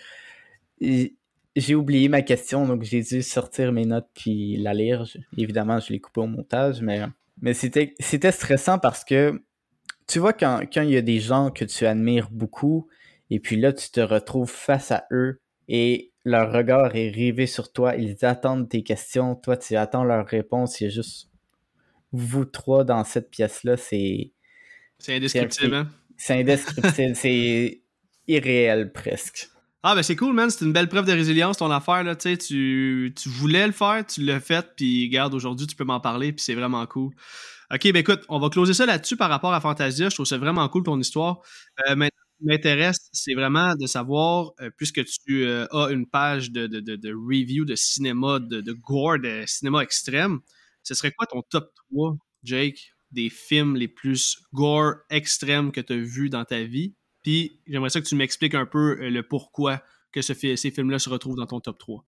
j'ai 0.81 1.75
oublié 1.75 2.09
ma 2.09 2.21
question, 2.21 2.67
donc 2.67 2.83
j'ai 2.83 3.01
dû 3.01 3.21
sortir 3.21 3.71
mes 3.71 3.85
notes 3.85 4.09
puis 4.13 4.57
la 4.57 4.73
lire. 4.73 5.05
évidemment, 5.37 5.79
je 5.79 5.93
l'ai 5.93 5.99
coupé 5.99 6.21
au 6.21 6.27
montage, 6.27 6.81
mais 6.81 7.01
mais 7.41 7.53
c'était, 7.53 7.95
c'était 7.99 8.31
stressant 8.31 8.79
parce 8.79 9.03
que 9.03 9.41
tu 10.07 10.19
vois, 10.19 10.33
quand, 10.33 10.61
quand 10.71 10.81
il 10.81 10.91
y 10.91 10.97
a 10.97 11.01
des 11.01 11.19
gens 11.19 11.51
que 11.51 11.65
tu 11.65 11.85
admires 11.85 12.29
beaucoup, 12.31 12.87
et 13.29 13.39
puis 13.39 13.57
là, 13.57 13.73
tu 13.73 13.89
te 13.89 13.99
retrouves 13.99 14.51
face 14.51 14.91
à 14.91 15.05
eux 15.11 15.41
et 15.67 16.13
leur 16.25 16.51
regard 16.51 16.95
est 16.95 17.09
rivé 17.09 17.45
sur 17.45 17.71
toi, 17.71 17.95
ils 17.95 18.25
attendent 18.25 18.67
tes 18.67 18.83
questions, 18.83 19.35
toi, 19.35 19.55
tu 19.55 19.75
attends 19.75 20.03
leur 20.03 20.25
réponse, 20.25 20.81
il 20.81 20.85
y 20.85 20.87
a 20.87 20.89
juste 20.89 21.29
vous 22.11 22.45
trois 22.45 22.83
dans 22.83 23.03
cette 23.03 23.29
pièce-là, 23.29 23.77
c'est. 23.77 24.31
C'est 24.97 25.15
indescriptible, 25.15 25.75
hein? 25.75 25.89
C'est 26.17 26.39
indescriptible, 26.39 27.15
c'est 27.15 27.81
irréel 28.27 28.91
presque. 28.91 29.49
Ah, 29.83 29.93
ben 29.93 30.01
c'est 30.01 30.15
cool, 30.15 30.33
man. 30.33 30.49
C'est 30.49 30.65
une 30.65 30.73
belle 30.73 30.89
preuve 30.89 31.05
de 31.05 31.11
résilience, 31.11 31.57
ton 31.57 31.69
affaire. 31.69 32.03
Là. 32.03 32.15
Tu, 32.15 33.13
tu 33.15 33.29
voulais 33.29 33.67
le 33.67 33.71
faire, 33.71 34.03
tu 34.07 34.23
l'as 34.23 34.39
fait, 34.39 34.65
puis 34.75 35.09
garde, 35.09 35.35
aujourd'hui, 35.35 35.67
tu 35.67 35.75
peux 35.75 35.83
m'en 35.83 35.99
parler, 35.99 36.33
puis 36.33 36.43
c'est 36.43 36.55
vraiment 36.55 36.83
cool. 36.87 37.13
Ok, 37.71 37.83
ben 37.91 37.97
écoute, 37.97 38.23
on 38.29 38.39
va 38.39 38.49
closer 38.49 38.73
ça 38.73 38.87
là-dessus 38.87 39.15
par 39.15 39.29
rapport 39.29 39.53
à 39.53 39.61
Fantasia. 39.61 40.09
Je 40.09 40.15
trouve 40.15 40.25
ça 40.25 40.39
vraiment 40.39 40.67
cool, 40.69 40.83
ton 40.83 40.99
histoire. 40.99 41.41
Euh, 41.87 41.95
m'intéresse, 42.41 43.09
c'est 43.11 43.33
vraiment 43.33 43.75
de 43.75 43.87
savoir, 43.87 44.51
euh, 44.61 44.69
puisque 44.77 45.03
tu 45.05 45.45
euh, 45.45 45.67
as 45.71 45.91
une 45.91 46.07
page 46.07 46.51
de, 46.51 46.67
de, 46.67 46.79
de, 46.79 47.13
review 47.13 47.65
de 47.65 47.75
cinéma, 47.75 48.39
de, 48.39 48.73
gore, 48.73 49.19
de 49.19 49.43
cinéma 49.47 49.83
extrême, 49.83 50.39
ce 50.83 50.93
serait 50.93 51.11
quoi 51.11 51.27
ton 51.27 51.41
top 51.43 51.71
3, 51.91 52.17
Jake, 52.43 52.93
des 53.11 53.29
films 53.29 53.75
les 53.75 53.87
plus 53.87 54.37
gore 54.53 54.95
extrêmes 55.09 55.71
que 55.71 55.81
tu 55.81 55.93
as 55.93 55.97
vus 55.97 56.29
dans 56.29 56.45
ta 56.45 56.63
vie? 56.63 56.95
Puis 57.23 57.59
j'aimerais 57.67 57.89
ça 57.89 58.01
que 58.01 58.07
tu 58.07 58.15
m'expliques 58.15 58.55
un 58.55 58.65
peu 58.65 58.99
euh, 59.01 59.09
le 59.09 59.23
pourquoi 59.23 59.81
que 60.11 60.21
ce, 60.21 60.33
ces 60.33 60.71
films-là 60.71 60.99
se 60.99 61.09
retrouvent 61.09 61.35
dans 61.35 61.47
ton 61.47 61.59
top 61.59 61.77
3. 61.77 62.05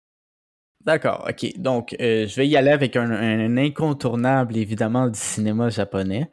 D'accord, 0.87 1.27
ok. 1.29 1.57
Donc, 1.57 1.97
euh, 1.99 2.27
je 2.27 2.35
vais 2.37 2.47
y 2.47 2.55
aller 2.55 2.71
avec 2.71 2.95
un, 2.95 3.57
incontournable, 3.57 4.55
évidemment, 4.55 5.09
du 5.09 5.19
cinéma 5.19 5.67
japonais. 5.67 6.31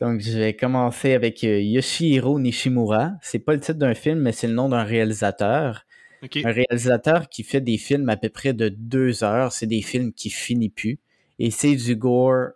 Donc, 0.00 0.20
je 0.20 0.38
vais 0.38 0.54
commencer 0.54 1.14
avec 1.14 1.42
euh, 1.44 1.58
Yoshihiro 1.62 2.38
Nishimura. 2.38 3.12
C'est 3.22 3.38
pas 3.38 3.54
le 3.54 3.60
titre 3.60 3.78
d'un 3.78 3.94
film, 3.94 4.18
mais 4.18 4.32
c'est 4.32 4.48
le 4.48 4.52
nom 4.52 4.68
d'un 4.68 4.84
réalisateur. 4.84 5.86
Un 6.22 6.52
réalisateur 6.52 7.30
qui 7.30 7.42
fait 7.42 7.62
des 7.62 7.78
films 7.78 8.10
à 8.10 8.18
peu 8.18 8.28
près 8.28 8.52
de 8.52 8.68
deux 8.68 9.24
heures. 9.24 9.52
C'est 9.52 9.66
des 9.66 9.80
films 9.80 10.12
qui 10.12 10.28
finissent 10.28 10.74
plus. 10.76 10.98
Et 11.38 11.50
c'est 11.50 11.74
du 11.74 11.96
gore 11.96 12.48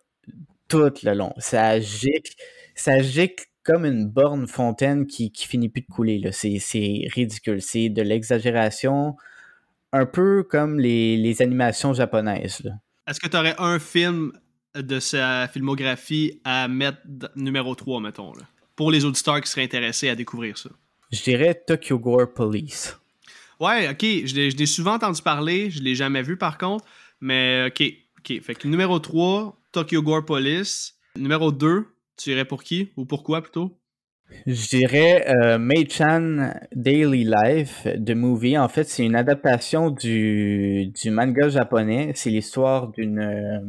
tout 0.69 0.93
le 1.03 1.15
long. 1.15 1.33
Ça 1.39 1.81
gicle, 1.81 2.35
ça 2.75 3.01
gicle 3.01 3.47
comme 3.63 3.87
une 3.87 4.07
borne 4.07 4.47
fontaine 4.47 5.07
qui, 5.07 5.33
qui 5.33 5.47
finit 5.47 5.71
plus 5.71 5.81
de 5.81 5.87
couler. 5.87 6.21
C'est 6.33 7.09
ridicule. 7.15 7.63
C'est 7.63 7.89
de 7.89 8.03
l'exagération, 8.03 9.17
un 9.93 10.07
peu 10.07 10.43
comme 10.43 10.79
les, 10.79 11.17
les 11.17 11.43
animations 11.43 11.93
japonaises. 11.93 12.63
Est-ce 13.07 13.21
que 13.21 13.29
tu 13.29 13.37
aurais 13.37 13.57
un 13.59 13.79
film 13.79 14.33
de 14.75 15.01
sa 15.01 15.49
filmographie 15.49 16.41
à 16.45 16.69
mettre 16.69 16.99
numéro 17.35 17.75
3, 17.75 18.01
mettons, 18.01 18.33
là, 18.35 18.45
pour 18.77 18.91
les 18.91 19.05
auditeurs 19.05 19.41
qui 19.41 19.51
seraient 19.51 19.65
intéressés 19.65 20.09
à 20.09 20.15
découvrir 20.15 20.57
ça? 20.57 20.71
Je 21.11 21.23
dirais 21.23 21.61
Tokyo 21.67 21.99
Gore 21.99 22.33
Police. 22.33 22.97
Ouais, 23.59 23.89
ok. 23.89 24.01
Je 24.03 24.57
l'ai 24.57 24.67
souvent 24.67 24.95
entendu 24.95 25.21
parler. 25.23 25.71
Je 25.71 25.83
l'ai 25.83 25.95
jamais 25.95 26.23
vu, 26.23 26.37
par 26.37 26.57
contre. 26.57 26.85
Mais 27.21 27.67
ok. 27.67 27.83
ok. 28.19 28.41
Fait 28.43 28.55
que 28.55 28.69
numéro 28.69 28.99
3, 28.99 29.61
Tokyo 29.73 30.03
Gore 30.03 30.25
Police. 30.25 30.97
Numéro 31.17 31.51
2, 31.51 31.87
tu 32.17 32.31
irais 32.31 32.45
pour 32.45 32.63
qui? 32.63 32.93
Ou 32.97 33.05
pourquoi 33.05 33.43
plutôt? 33.43 33.80
Je 34.47 34.69
dirais 34.69 35.27
euh, 35.29 35.59
Mei-chan 35.59 36.53
Daily 36.73 37.25
Life 37.25 37.87
de 37.87 38.15
Movie. 38.15 38.57
En 38.57 38.69
fait, 38.69 38.85
c'est 38.85 39.05
une 39.05 39.17
adaptation 39.17 39.91
du, 39.91 40.87
du 40.89 41.11
manga 41.11 41.49
japonais. 41.49 42.13
C'est 42.15 42.31
l'histoire 42.31 42.89
d'une 42.89 43.19
euh, 43.19 43.61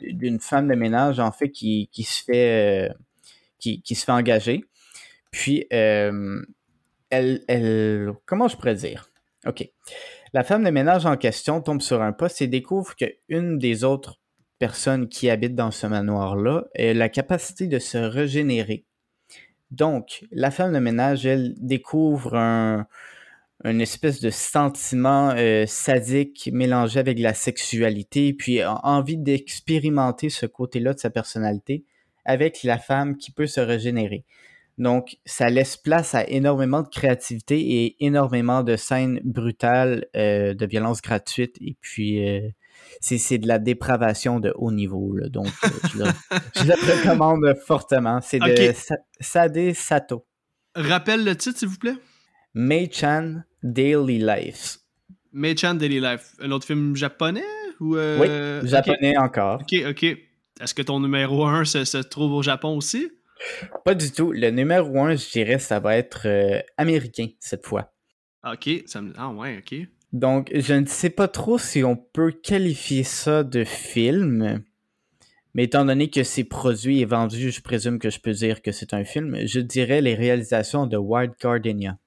d'une 0.00 0.40
femme 0.40 0.68
de 0.68 0.74
ménage 0.74 1.18
en 1.18 1.32
fait 1.32 1.50
qui, 1.50 1.88
qui 1.92 2.04
se 2.04 2.22
fait 2.24 2.88
euh, 2.88 2.94
qui, 3.58 3.82
qui, 3.82 3.94
se 3.94 4.04
fait 4.04 4.12
engager. 4.12 4.64
Puis 5.30 5.66
euh, 5.72 6.40
elle, 7.10 7.42
elle 7.48 8.12
comment 8.26 8.48
je 8.48 8.56
pourrais 8.56 8.74
dire? 8.74 9.10
Ok, 9.46 9.68
la 10.32 10.44
femme 10.44 10.64
de 10.64 10.70
ménage 10.70 11.06
en 11.06 11.16
question 11.16 11.60
tombe 11.60 11.80
sur 11.80 12.02
un 12.02 12.12
poste 12.12 12.42
et 12.42 12.48
découvre 12.48 12.94
qu'une 12.96 13.58
des 13.58 13.84
autres 13.84 14.18
personnes 14.58 15.08
qui 15.08 15.30
habitent 15.30 15.54
dans 15.54 15.70
ce 15.70 15.86
manoir-là 15.86 16.64
a 16.76 16.92
la 16.92 17.08
capacité 17.08 17.66
de 17.66 17.78
se 17.78 17.98
régénérer. 17.98 18.84
Donc, 19.70 20.24
la 20.32 20.50
femme 20.50 20.72
de 20.72 20.78
ménage, 20.78 21.26
elle 21.26 21.54
découvre 21.58 22.36
un, 22.36 22.86
une 23.64 23.80
espèce 23.80 24.20
de 24.20 24.30
sentiment 24.30 25.30
euh, 25.30 25.64
sadique 25.66 26.48
mélangé 26.52 27.00
avec 27.00 27.18
la 27.18 27.34
sexualité, 27.34 28.32
puis 28.32 28.60
a 28.62 28.80
envie 28.84 29.16
d'expérimenter 29.16 30.30
ce 30.30 30.46
côté-là 30.46 30.94
de 30.94 30.98
sa 30.98 31.10
personnalité 31.10 31.84
avec 32.24 32.62
la 32.62 32.78
femme 32.78 33.16
qui 33.16 33.32
peut 33.32 33.46
se 33.46 33.60
régénérer. 33.60 34.24
Donc, 34.76 35.18
ça 35.24 35.50
laisse 35.50 35.76
place 35.76 36.14
à 36.14 36.24
énormément 36.28 36.82
de 36.82 36.88
créativité 36.88 37.58
et 37.58 38.04
énormément 38.04 38.62
de 38.62 38.76
scènes 38.76 39.20
brutales, 39.24 40.06
euh, 40.14 40.54
de 40.54 40.66
violence 40.66 41.02
gratuite, 41.02 41.56
et 41.60 41.76
puis 41.80 42.28
euh, 42.28 42.48
c'est 43.00 43.38
de 43.38 43.46
la 43.46 43.58
dépravation 43.58 44.40
de 44.40 44.52
haut 44.56 44.72
niveau. 44.72 45.14
Là, 45.14 45.28
donc, 45.28 45.46
euh, 45.64 45.68
je, 46.54 46.64
le, 46.64 46.98
recommande 46.98 47.54
fortement. 47.66 48.20
C'est 48.20 48.38
de 48.38 48.72
Sade 49.20 49.72
Sato. 49.74 50.26
Rappelle 50.74 51.24
le 51.24 51.36
titre, 51.36 51.58
s'il 51.58 51.68
vous 51.68 51.78
plaît? 51.78 51.96
Mei-chan 52.54 53.42
Daily 53.62 54.18
Life. 54.18 54.78
Mei-chan 55.32 55.74
Daily 55.74 56.00
Life. 56.00 56.34
Un 56.40 56.50
autre 56.50 56.66
film 56.66 56.96
japonais 56.96 57.44
ou 57.80 57.96
euh, 57.96 58.60
Oui, 58.62 58.68
japonais 58.68 59.16
encore. 59.16 59.60
Ok, 59.60 59.74
ok. 59.88 60.04
Est-ce 60.60 60.74
que 60.74 60.82
ton 60.82 61.00
numéro 61.00 61.44
1 61.44 61.64
se, 61.64 61.98
trouve 61.98 62.32
au 62.32 62.42
Japon 62.42 62.76
aussi? 62.76 63.10
Pas 63.84 63.94
du 63.94 64.10
tout. 64.10 64.32
Le 64.32 64.50
numéro 64.50 65.00
1, 65.00 65.14
je 65.14 65.30
dirais, 65.30 65.58
ça 65.58 65.78
va 65.78 65.96
être 65.96 66.26
euh, 66.26 66.60
américain 66.76 67.28
cette 67.38 67.66
fois. 67.66 67.92
Ok, 68.44 68.68
ça 68.86 69.00
me... 69.00 69.12
ah 69.16 69.30
ouais, 69.30 69.58
ok. 69.58 69.86
Donc, 70.12 70.50
je 70.54 70.74
ne 70.74 70.86
sais 70.86 71.10
pas 71.10 71.28
trop 71.28 71.58
si 71.58 71.84
on 71.84 71.96
peut 71.96 72.32
qualifier 72.32 73.02
ça 73.02 73.44
de 73.44 73.64
film, 73.64 74.62
Mais 75.54 75.64
étant 75.64 75.84
donné 75.84 76.08
que 76.10 76.22
c'est 76.22 76.44
produit 76.44 77.00
et 77.00 77.04
vendu, 77.04 77.50
je 77.50 77.60
présume 77.60 77.98
que 77.98 78.10
je 78.10 78.20
peux 78.20 78.32
dire 78.32 78.62
que 78.62 78.72
c'est 78.72 78.94
un 78.94 79.04
film. 79.04 79.36
Je 79.46 79.60
dirais 79.60 80.00
les 80.00 80.14
réalisations 80.14 80.86
de 80.86 80.96
White 80.96 81.32
Gardenia. 81.40 81.98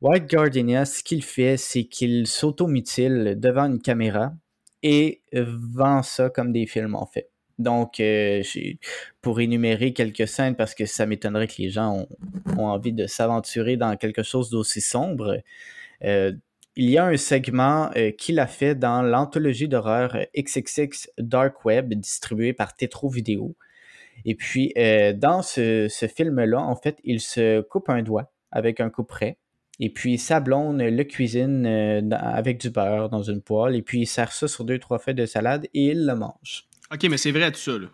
White 0.00 0.26
Gardenia, 0.26 0.84
ce 0.84 1.02
qu'il 1.02 1.22
fait, 1.22 1.56
c'est 1.56 1.84
qu'il 1.84 2.26
s'automutile 2.26 3.36
devant 3.38 3.66
une 3.66 3.80
caméra 3.80 4.32
et 4.82 5.22
vend 5.32 6.02
ça 6.02 6.28
comme 6.28 6.52
des 6.52 6.66
films 6.66 6.94
en 6.96 7.06
fait. 7.06 7.30
Donc, 7.58 8.00
euh, 8.00 8.42
pour 9.20 9.40
énumérer 9.40 9.92
quelques 9.92 10.26
scènes, 10.26 10.56
parce 10.56 10.74
que 10.74 10.86
ça 10.86 11.06
m'étonnerait 11.06 11.46
que 11.46 11.54
les 11.58 11.70
gens 11.70 12.06
ont, 12.58 12.66
envie 12.66 12.92
de 12.92 13.06
s'aventurer 13.06 13.76
dans 13.76 13.96
quelque 13.96 14.22
chose 14.22 14.50
d'aussi 14.50 14.80
sombre, 14.80 15.38
euh, 16.04 16.32
il 16.76 16.90
y 16.90 16.98
a 16.98 17.04
un 17.04 17.16
segment 17.16 17.90
euh, 17.96 18.10
qu'il 18.10 18.38
a 18.38 18.46
fait 18.46 18.74
dans 18.74 19.02
l'anthologie 19.02 19.68
d'horreur 19.68 20.16
XXX 20.36 21.10
Dark 21.18 21.64
Web 21.64 21.94
distribué 21.94 22.52
par 22.52 22.74
Tetro 22.74 23.08
Vidéo. 23.08 23.56
Et 24.24 24.34
puis, 24.34 24.72
dans 25.16 25.42
ce, 25.42 25.88
ce 25.88 26.06
film-là, 26.06 26.60
en 26.60 26.76
fait, 26.76 26.98
il 27.02 27.20
se 27.20 27.60
coupe 27.60 27.88
un 27.88 28.02
doigt 28.02 28.30
avec 28.52 28.78
un 28.78 28.88
couperet. 28.88 29.36
Et 29.80 29.90
puis, 29.90 30.16
sa 30.16 30.38
blonde 30.38 30.80
le 30.80 31.02
cuisine 31.02 31.66
avec 32.12 32.60
du 32.60 32.70
beurre 32.70 33.08
dans 33.08 33.22
une 33.22 33.42
poêle. 33.42 33.74
Et 33.74 33.82
puis, 33.82 34.02
il 34.02 34.06
sert 34.06 34.30
ça 34.30 34.46
sur 34.46 34.64
deux, 34.64 34.78
trois 34.78 35.00
feuilles 35.00 35.16
de 35.16 35.26
salade 35.26 35.66
et 35.74 35.86
il 35.86 36.06
le 36.06 36.14
mange. 36.14 36.68
Ok, 36.92 37.04
mais 37.10 37.16
c'est 37.16 37.32
vrai 37.32 37.50
tout 37.50 37.58
ça, 37.58 37.72
là. 37.72 37.88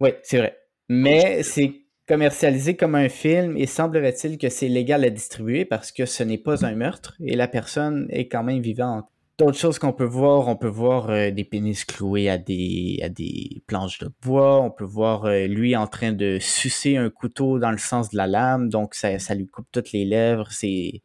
Oui, 0.00 0.10
c'est 0.22 0.38
vrai. 0.38 0.56
Mais 0.88 1.42
c'est 1.42 1.85
commercialisé 2.06 2.76
comme 2.76 2.94
un 2.94 3.08
film 3.08 3.56
et 3.56 3.66
semblerait-il 3.66 4.38
que 4.38 4.48
c'est 4.48 4.68
légal 4.68 5.04
à 5.04 5.10
distribuer 5.10 5.64
parce 5.64 5.92
que 5.92 6.06
ce 6.06 6.22
n'est 6.22 6.38
pas 6.38 6.64
un 6.64 6.74
meurtre 6.74 7.14
et 7.20 7.36
la 7.36 7.48
personne 7.48 8.06
est 8.10 8.28
quand 8.28 8.44
même 8.44 8.60
vivante. 8.60 9.06
D'autres 9.38 9.58
choses 9.58 9.78
qu'on 9.78 9.92
peut 9.92 10.04
voir, 10.04 10.48
on 10.48 10.56
peut 10.56 10.66
voir 10.66 11.10
euh, 11.10 11.30
des 11.30 11.44
pénis 11.44 11.84
cloués 11.84 12.30
à 12.30 12.38
des, 12.38 13.62
planches 13.66 13.98
de 13.98 14.08
bois, 14.22 14.62
on 14.62 14.70
peut 14.70 14.84
voir 14.84 15.26
euh, 15.26 15.46
lui 15.46 15.76
en 15.76 15.86
train 15.86 16.12
de 16.12 16.38
sucer 16.40 16.96
un 16.96 17.10
couteau 17.10 17.58
dans 17.58 17.70
le 17.70 17.76
sens 17.76 18.08
de 18.08 18.16
la 18.16 18.26
lame, 18.26 18.70
donc 18.70 18.94
ça, 18.94 19.18
ça 19.18 19.34
lui 19.34 19.46
coupe 19.46 19.66
toutes 19.72 19.92
les 19.92 20.06
lèvres. 20.06 20.50
C'est, 20.52 21.02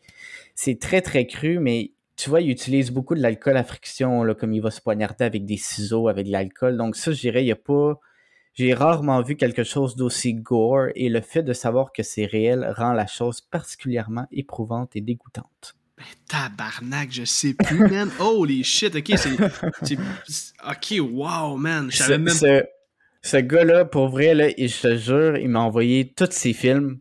c'est 0.56 0.80
très 0.80 1.02
très 1.02 1.28
cru, 1.28 1.60
mais 1.60 1.92
tu 2.16 2.30
vois, 2.30 2.40
il 2.40 2.50
utilise 2.50 2.92
beaucoup 2.92 3.16
de 3.16 3.22
l'alcool 3.22 3.58
à 3.58 3.66
friction, 3.66 4.24
là, 4.24 4.34
comme 4.34 4.54
il 4.54 4.62
va 4.62 4.72
se 4.72 4.80
poignarder 4.80 5.26
avec 5.26 5.44
des 5.44 5.58
ciseaux, 5.58 6.08
avec 6.08 6.28
de 6.28 6.32
l'alcool. 6.32 6.78
Donc 6.78 6.96
ça, 6.96 7.12
je 7.12 7.20
dirais, 7.20 7.42
il 7.42 7.48
n'y 7.48 7.52
a 7.52 7.58
pas... 7.58 8.00
J'ai 8.54 8.74
rarement 8.74 9.22
vu 9.22 9.36
quelque 9.36 9.64
chose 9.64 9.96
d'aussi 9.96 10.34
gore 10.34 10.88
et 10.96 11.10
le 11.10 11.22
fait 11.22 11.44
de 11.44 11.54
savoir 11.54 11.92
que 11.94 12.04
c'est 12.04 12.26
réel 12.26 12.74
rend 12.76 12.94
la 12.94 13.08
chose 13.08 13.42
particulièrement 13.42 14.28
éprouvante 14.32 14.96
et 14.96 15.02
dégoûtante. 15.02 15.76
Ben, 15.98 16.04
tabarnak, 16.28 17.12
je 17.12 17.24
sais 17.24 17.54
plus, 17.54 17.80
man. 17.80 18.10
Holy 18.20 18.64
shit, 18.64 18.96
ok, 18.96 19.14
c'est. 19.16 19.98
Ok, 20.68 21.00
wow, 21.00 21.56
man. 21.56 21.90
Je 21.92 21.98
savais 21.98 22.18
même. 22.18 22.34
Ce, 22.34 22.64
ce 23.22 23.38
gars-là, 23.38 23.86
pour 23.86 24.10
vrai, 24.10 24.34
là, 24.34 24.50
je 24.50 24.82
te 24.82 24.98
jure, 24.98 25.38
il 25.38 25.50
m'a 25.50 25.60
envoyé 25.60 26.12
tous 26.12 26.32
ses 26.32 26.54
films, 26.54 27.00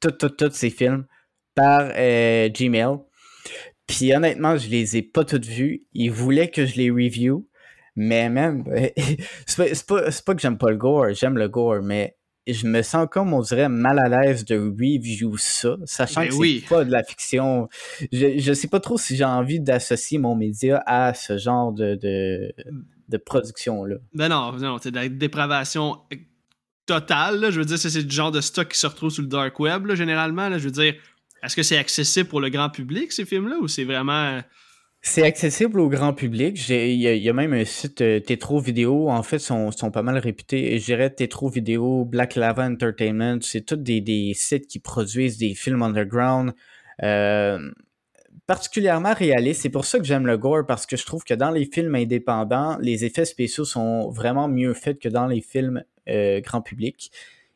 tous, 0.00 0.12
tous, 0.12 0.28
tous 0.28 0.52
ses 0.52 0.70
films 0.70 1.06
par 1.54 1.90
euh, 1.96 2.48
Gmail. 2.50 2.98
Puis 3.86 4.14
honnêtement, 4.14 4.56
je 4.56 4.68
les 4.68 4.96
ai 4.96 5.02
pas 5.02 5.24
toutes 5.24 5.46
vues. 5.46 5.84
Ils 5.92 6.10
voulaient 6.10 6.50
que 6.50 6.66
je 6.66 6.76
les 6.76 6.90
review. 6.90 7.48
Mais 7.96 8.28
même, 8.28 8.64
c'est 9.46 9.86
pas, 9.86 10.10
pas, 10.24 10.34
que 10.34 10.40
j'aime 10.40 10.58
pas 10.58 10.70
le 10.70 10.76
gore, 10.76 11.12
j'aime 11.12 11.38
le 11.38 11.48
gore, 11.48 11.82
mais 11.82 12.16
je 12.46 12.66
me 12.66 12.82
sens 12.82 13.06
comme, 13.10 13.32
on 13.32 13.40
dirait, 13.40 13.68
mal 13.68 13.98
à 13.98 14.08
l'aise 14.08 14.44
de 14.44 14.56
review 14.56 15.36
ça, 15.38 15.76
sachant 15.84 16.22
ben 16.22 16.28
que 16.28 16.34
c'est 16.34 16.68
pas 16.68 16.84
de 16.84 16.90
la 16.90 17.02
fiction. 17.02 17.68
Je, 18.12 18.38
je 18.38 18.52
sais 18.52 18.68
pas 18.68 18.80
trop 18.80 18.98
si 18.98 19.16
j'ai 19.16 19.24
envie 19.24 19.60
d'associer 19.60 20.18
mon 20.18 20.34
média 20.34 20.82
à 20.86 21.14
ce 21.14 21.38
genre 21.38 21.72
de, 21.72 21.94
de, 21.94 22.52
de 23.08 23.16
production-là. 23.16 23.96
Ben 24.12 24.28
non, 24.28 24.52
non, 24.52 24.78
c'est 24.82 24.90
de 24.90 24.96
la 24.96 25.08
dépravation 25.08 25.98
totale. 26.86 27.50
Je 27.50 27.60
veux 27.60 27.64
dire, 27.64 27.78
c'est 27.78 28.02
le 28.02 28.10
genre 28.10 28.30
de 28.30 28.40
stock 28.40 28.68
qui 28.68 28.78
se 28.78 28.86
retrouve 28.86 29.10
sur 29.10 29.22
le 29.22 29.28
dark 29.28 29.58
web, 29.60 29.90
généralement. 29.94 30.48
Là. 30.48 30.58
Je 30.58 30.64
veux 30.64 30.70
dire, 30.70 30.94
est-ce 31.42 31.56
que 31.56 31.62
c'est 31.62 31.78
accessible 31.78 32.28
pour 32.28 32.40
le 32.40 32.50
grand 32.50 32.70
public, 32.70 33.12
ces 33.12 33.24
films-là, 33.24 33.56
ou 33.60 33.68
c'est 33.68 33.84
vraiment. 33.84 34.40
C'est 35.06 35.22
accessible 35.22 35.80
au 35.80 35.90
grand 35.90 36.14
public. 36.14 36.66
Il 36.70 36.94
y, 36.94 37.28
a 37.28 37.32
même 37.34 37.52
un 37.52 37.66
site 37.66 38.00
euh, 38.00 38.20
Tetro 38.20 38.58
Vidéo. 38.58 39.10
En 39.10 39.22
fait, 39.22 39.38
sont, 39.38 39.70
sont 39.70 39.90
pas 39.90 40.00
mal 40.00 40.16
réputés. 40.16 40.78
Je 40.78 40.84
dirais 40.86 41.10
Tetro 41.10 41.50
Vidéo, 41.50 42.06
Black 42.06 42.36
Lava 42.36 42.64
Entertainment. 42.64 43.38
C'est 43.42 43.66
tous 43.66 43.76
des, 43.76 44.32
sites 44.34 44.66
qui 44.66 44.78
produisent 44.78 45.36
des 45.36 45.54
films 45.54 45.82
underground. 45.82 46.54
Euh, 47.02 47.70
particulièrement 48.46 49.12
réalistes. 49.12 49.60
C'est 49.60 49.68
pour 49.68 49.84
ça 49.84 49.98
que 49.98 50.06
j'aime 50.06 50.26
le 50.26 50.38
gore, 50.38 50.64
parce 50.66 50.86
que 50.86 50.96
je 50.96 51.04
trouve 51.04 51.22
que 51.22 51.34
dans 51.34 51.50
les 51.50 51.66
films 51.66 51.94
indépendants, 51.94 52.78
les 52.80 53.04
effets 53.04 53.26
spéciaux 53.26 53.66
sont 53.66 54.08
vraiment 54.08 54.48
mieux 54.48 54.72
faits 54.72 54.98
que 54.98 55.10
dans 55.10 55.26
les 55.26 55.42
films 55.42 55.84
euh, 56.08 56.40
grand 56.40 56.62
public. 56.62 57.12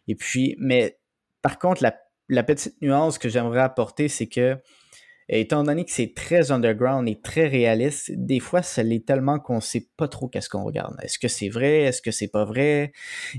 Et 0.06 0.14
puis, 0.14 0.54
mais 0.58 0.98
par 1.40 1.58
contre, 1.58 1.82
la 1.82 1.94
la 2.28 2.42
petite 2.42 2.80
nuance 2.82 3.18
que 3.18 3.28
j'aimerais 3.28 3.60
apporter, 3.60 4.08
c'est 4.08 4.26
que, 4.26 4.56
étant 5.28 5.62
donné 5.62 5.84
que 5.84 5.90
c'est 5.90 6.14
très 6.14 6.50
underground 6.50 7.08
et 7.08 7.20
très 7.20 7.46
réaliste, 7.46 8.12
des 8.12 8.40
fois, 8.40 8.62
ça 8.62 8.82
l'est 8.82 9.06
tellement 9.06 9.38
qu'on 9.38 9.60
sait 9.60 9.88
pas 9.96 10.08
trop 10.08 10.28
qu'est-ce 10.28 10.48
qu'on 10.48 10.64
regarde. 10.64 10.96
Est-ce 11.02 11.18
que 11.18 11.28
c'est 11.28 11.48
vrai? 11.48 11.82
Est-ce 11.82 12.02
que 12.02 12.10
c'est 12.10 12.28
pas 12.28 12.44
vrai? 12.44 12.92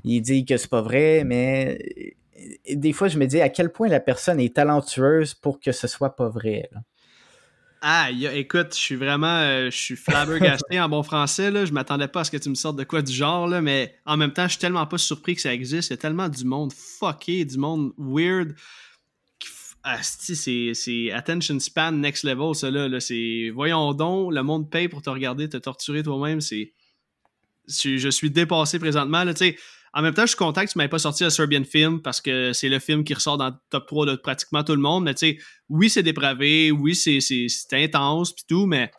Il 0.04 0.21
dit 0.21 0.45
que 0.45 0.58
c'est 0.58 0.69
pas 0.69 0.82
vrai, 0.82 1.23
mais 1.25 1.80
des 2.71 2.93
fois, 2.93 3.08
je 3.08 3.17
me 3.17 3.25
dis 3.25 3.41
à 3.41 3.49
quel 3.49 3.71
point 3.71 3.88
la 3.88 3.99
personne 3.99 4.39
est 4.39 4.56
talentueuse 4.56 5.34
pour 5.34 5.60
que 5.60 5.71
ce 5.71 5.88
soit 5.88 6.15
pas 6.15 6.30
vrai. 6.30 6.69
Ah, 7.82 8.10
écoute, 8.12 8.73
je 8.73 8.80
suis 8.80 8.95
vraiment, 8.95 9.38
euh, 9.38 9.69
je 9.71 9.78
suis 9.78 9.95
flabbergasté 9.95 10.82
en 10.82 10.89
bon 10.89 11.02
français. 11.02 11.49
Là. 11.49 11.63
Je 11.63 11.71
m'attendais 11.71 12.10
pas 12.10 12.21
à 12.21 12.23
ce 12.25 12.32
que 12.32 12.38
tu 12.38 12.49
me 12.49 12.56
sortes 12.56 12.75
de 12.75 12.84
quoi 12.84 13.02
du 13.02 13.13
genre, 13.13 13.47
là, 13.47 13.62
mais 13.62 13.95
en 14.06 14.17
même 14.17 14.34
temps, 14.34 14.43
je 14.43 14.49
suis 14.49 14.60
tellement 14.60 14.86
pas 14.86 14.97
surpris 14.97 15.36
que 15.36 15.41
ça 15.41 15.54
existe. 15.54 15.89
Il 15.89 15.93
y 15.93 15.95
a 15.95 15.97
tellement 15.97 16.28
du 16.28 16.43
monde 16.43 16.73
fucké, 16.73 17.45
du 17.45 17.58
monde 17.58 17.93
weird. 17.97 18.54
C'est 20.02 21.12
attention 21.12 21.60
span 21.60 21.92
next 21.92 22.24
level, 22.24 22.54
ça 22.56 22.70
là. 22.70 23.00
c'est 23.00 23.50
voyons 23.54 23.94
donc, 23.94 24.34
le 24.34 24.44
monde 24.44 24.70
paye 24.70 24.88
pour 24.88 25.02
te 25.02 25.10
regarder, 25.10 25.48
te 25.50 25.58
torturer 25.58 26.04
toi-même. 26.04 26.42
C'est, 26.42 26.74
je 27.68 28.10
suis 28.10 28.30
dépassé 28.30 28.80
présentement. 28.80 29.24
Là, 29.24 29.34
en 29.94 30.02
même 30.02 30.13
temps, 30.13 30.24
je 30.24 30.30
suis 30.30 30.38
content 30.38 30.65
que 30.65 30.72
tu 30.72 30.78
m'aies 30.78 30.88
pas 30.88 31.00
sorti 31.00 31.24
un 31.24 31.30
Serbian 31.30 31.63
Film 31.63 32.02
parce 32.02 32.22
que 32.22 32.54
c'est 32.54 32.70
le 32.70 32.80
film 32.80 33.04
qui 33.04 33.13
ressort 33.13 33.38
dans 33.38 33.48
le 33.48 33.56
top 33.70 33.88
3 33.88 34.06
de 34.06 34.15
pratiquement 34.15 34.63
tout 34.63 34.76
le 34.76 34.82
monde. 34.82 35.04
Mais 35.04 35.13
tu 35.15 35.32
sais, 35.32 35.38
oui, 35.70 35.89
c'est 35.89 36.04
dépravé, 36.04 36.72
oui, 36.72 36.96
c'est 36.96 37.50
intense, 37.74 38.34
puis 38.34 38.46
tout, 38.48 38.65
mais 38.65 38.92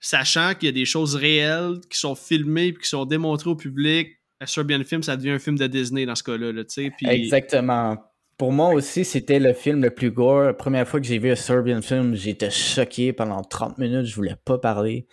sachant 0.00 0.54
qu'il 0.54 0.66
y 0.66 0.68
a 0.70 0.72
des 0.72 0.86
choses 0.86 1.14
réelles 1.14 1.80
qui 1.90 1.98
sont 1.98 2.14
filmées 2.14 2.68
et 2.68 2.74
qui 2.74 2.88
sont 2.88 3.04
démontrées 3.04 3.50
au 3.50 3.56
public, 3.56 4.08
un 4.40 4.46
Serbian 4.46 4.82
Film, 4.82 5.02
ça 5.02 5.16
devient 5.16 5.30
un 5.30 5.38
film 5.38 5.58
de 5.58 5.66
Disney 5.66 6.06
dans 6.06 6.16
ce 6.16 6.22
cas-là. 6.22 6.52
Là, 6.52 6.64
puis... 6.64 6.90
Exactement. 7.06 7.96
Pour 8.38 8.52
moi 8.52 8.72
aussi, 8.72 9.04
c'était 9.04 9.38
le 9.38 9.52
film 9.52 9.82
le 9.82 9.90
plus 9.90 10.10
gore. 10.10 10.42
La 10.42 10.54
première 10.54 10.88
fois 10.88 11.00
que 11.00 11.06
j'ai 11.06 11.18
vu 11.18 11.30
un 11.30 11.36
Serbian 11.36 11.82
Film, 11.82 12.14
j'étais 12.14 12.50
choqué 12.50 13.12
pendant 13.12 13.42
30 13.42 13.78
minutes, 13.78 14.06
je 14.06 14.14
voulais 14.14 14.36
pas 14.44 14.58
parler. 14.58 15.06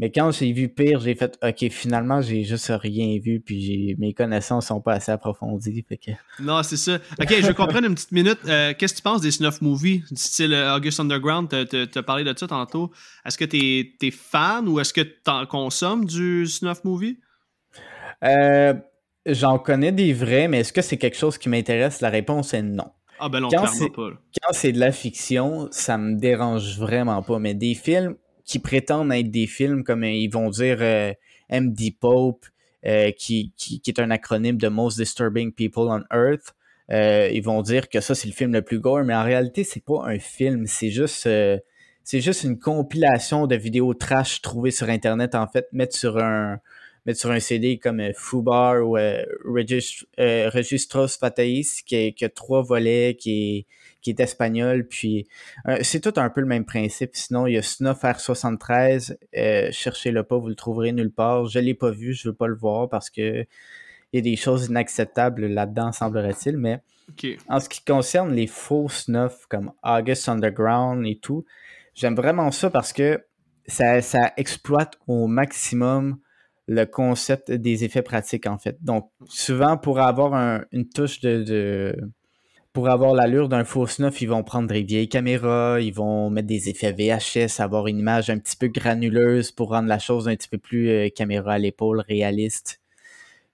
Mais 0.00 0.10
quand 0.10 0.30
j'ai 0.30 0.50
vu 0.52 0.70
pire, 0.70 0.98
j'ai 1.00 1.14
fait 1.14 1.38
OK, 1.42 1.68
finalement, 1.70 2.22
j'ai 2.22 2.42
juste 2.42 2.72
rien 2.74 3.18
vu, 3.22 3.38
puis 3.38 3.94
mes 3.98 4.14
connaissances 4.14 4.68
sont 4.68 4.80
pas 4.80 4.94
assez 4.94 5.12
approfondies. 5.12 5.84
Non, 6.40 6.62
c'est 6.62 6.78
ça. 6.78 6.98
OK, 7.20 7.28
je 7.28 7.46
vais 7.46 7.54
comprendre 7.54 7.86
une 7.86 7.94
petite 7.94 8.12
minute. 8.12 8.38
Euh, 8.46 8.72
qu'est-ce 8.76 8.94
que 8.94 8.98
tu 8.98 9.02
penses 9.02 9.20
des 9.20 9.30
snuff 9.30 9.60
movies, 9.60 10.02
du 10.10 10.16
style 10.16 10.54
euh, 10.54 10.74
August 10.74 11.00
Underground? 11.00 11.50
Tu 11.68 11.98
as 11.98 12.02
parlé 12.02 12.24
de 12.24 12.32
ça 12.34 12.46
tantôt. 12.46 12.90
Est-ce 13.26 13.36
que 13.36 13.44
tu 13.44 13.58
es, 14.00 14.10
fan 14.10 14.66
ou 14.68 14.80
est-ce 14.80 14.94
que 14.94 15.02
tu 15.02 15.18
en 15.26 15.44
consommes 15.44 16.06
du 16.06 16.46
snuff 16.46 16.82
movie? 16.82 17.18
Euh, 18.24 18.72
j'en 19.26 19.58
connais 19.58 19.92
des 19.92 20.12
vrais, 20.12 20.48
mais 20.48 20.60
est-ce 20.60 20.72
que 20.72 20.82
c'est 20.82 20.96
quelque 20.96 21.16
chose 21.16 21.38
qui 21.38 21.48
m'intéresse? 21.48 22.00
La 22.00 22.10
réponse 22.10 22.54
est 22.54 22.62
non. 22.62 22.90
Ah 23.18 23.28
ben 23.28 23.40
non, 23.40 23.48
clairement 23.48 23.90
pas. 23.94 24.10
Quand 24.42 24.52
c'est 24.52 24.72
de 24.72 24.80
la 24.80 24.92
fiction, 24.92 25.68
ça 25.70 25.98
me 25.98 26.18
dérange 26.18 26.78
vraiment 26.78 27.22
pas. 27.22 27.38
Mais 27.38 27.54
des 27.54 27.74
films 27.74 28.16
qui 28.44 28.58
prétendent 28.58 29.12
être 29.12 29.30
des 29.30 29.46
films 29.46 29.84
comme 29.84 30.02
euh, 30.02 30.10
ils 30.10 30.30
vont 30.30 30.48
dire 30.48 30.78
euh, 30.80 31.12
MD 31.50 31.94
Pope, 32.00 32.46
euh, 32.86 33.12
qui, 33.12 33.52
qui, 33.56 33.82
est 33.86 34.00
un 34.00 34.10
acronyme 34.10 34.56
de 34.56 34.68
Most 34.68 34.98
Disturbing 34.98 35.52
People 35.52 35.88
on 35.88 36.02
Earth. 36.12 36.54
ils 36.88 37.42
vont 37.42 37.60
dire 37.62 37.88
que 37.90 38.00
ça 38.00 38.14
c'est 38.14 38.26
le 38.26 38.32
film 38.32 38.52
le 38.52 38.62
plus 38.62 38.80
gore, 38.80 39.04
mais 39.04 39.14
en 39.14 39.22
réalité 39.22 39.64
c'est 39.64 39.84
pas 39.84 40.02
un 40.06 40.18
film, 40.18 40.66
c'est 40.66 40.90
juste 40.90 41.28
c'est 42.02 42.20
juste 42.20 42.42
une 42.42 42.58
compilation 42.58 43.46
de 43.46 43.54
vidéos 43.54 43.92
trash 43.94 44.40
trouvées 44.40 44.70
sur 44.70 44.88
internet 44.88 45.34
en 45.34 45.46
fait, 45.46 45.68
mettre 45.72 45.94
sur 45.94 46.16
un 46.18 46.58
mettre 47.10 47.20
sur 47.20 47.30
un 47.30 47.40
CD 47.40 47.78
comme 47.78 48.02
Fubar 48.14 48.82
ou 48.86 48.92
Registros 50.18 51.08
Fatais 51.08 51.62
qui, 51.86 52.14
qui, 52.14 52.24
a 52.24 52.28
trois 52.28 52.62
volets, 52.62 53.16
qui 53.18 53.58
est 53.58 53.66
qui 54.00 54.10
est 54.10 54.20
espagnol. 54.20 54.86
Puis 54.86 55.26
euh, 55.68 55.78
c'est 55.82 56.00
tout 56.00 56.18
un 56.18 56.30
peu 56.30 56.40
le 56.40 56.46
même 56.46 56.64
principe. 56.64 57.10
Sinon, 57.14 57.46
il 57.46 57.54
y 57.54 57.58
a 57.58 57.62
Snuff 57.62 58.02
R73. 58.02 59.16
Euh, 59.36 59.68
cherchez-le 59.70 60.22
pas, 60.22 60.38
vous 60.38 60.48
le 60.48 60.54
trouverez 60.54 60.92
nulle 60.92 61.12
part. 61.12 61.46
Je 61.46 61.58
l'ai 61.58 61.74
pas 61.74 61.90
vu, 61.90 62.12
je 62.12 62.28
veux 62.28 62.34
pas 62.34 62.46
le 62.46 62.56
voir 62.56 62.88
parce 62.88 63.10
que 63.10 63.46
il 64.12 64.16
y 64.16 64.18
a 64.18 64.22
des 64.22 64.36
choses 64.36 64.66
inacceptables 64.66 65.46
là-dedans, 65.46 65.92
semblerait-il. 65.92 66.56
Mais 66.56 66.80
en 67.48 67.60
ce 67.60 67.68
qui 67.68 67.84
concerne 67.84 68.32
les 68.34 68.48
faux 68.48 68.88
Snuff 68.88 69.46
comme 69.48 69.72
August 69.84 70.28
Underground 70.28 71.06
et 71.06 71.18
tout, 71.18 71.44
j'aime 71.94 72.16
vraiment 72.16 72.50
ça 72.50 72.70
parce 72.70 72.92
que 72.92 73.24
ça, 73.66 74.02
ça 74.02 74.32
exploite 74.36 74.98
au 75.06 75.28
maximum 75.28 76.18
le 76.66 76.84
concept 76.84 77.50
des 77.50 77.84
effets 77.84 78.02
pratiques, 78.02 78.46
en 78.46 78.58
fait. 78.58 78.76
Donc, 78.82 79.10
souvent, 79.28 79.76
pour 79.76 80.00
avoir 80.00 80.62
une 80.72 80.88
touche 80.88 81.20
de, 81.20 81.96
Pour 82.72 82.88
avoir 82.88 83.14
l'allure 83.14 83.48
d'un 83.48 83.64
faux 83.64 83.86
snuff, 83.88 84.22
ils 84.22 84.28
vont 84.28 84.44
prendre 84.44 84.68
des 84.68 84.84
vieilles 84.84 85.08
caméras, 85.08 85.80
ils 85.80 85.92
vont 85.92 86.30
mettre 86.30 86.46
des 86.46 86.68
effets 86.68 86.92
VHS, 86.92 87.60
avoir 87.60 87.88
une 87.88 87.98
image 87.98 88.30
un 88.30 88.38
petit 88.38 88.56
peu 88.56 88.68
granuleuse 88.68 89.50
pour 89.50 89.70
rendre 89.70 89.88
la 89.88 89.98
chose 89.98 90.28
un 90.28 90.36
petit 90.36 90.48
peu 90.48 90.58
plus 90.58 90.88
euh, 90.88 91.08
caméra 91.08 91.54
à 91.54 91.58
l'épaule, 91.58 92.04
réaliste. 92.08 92.80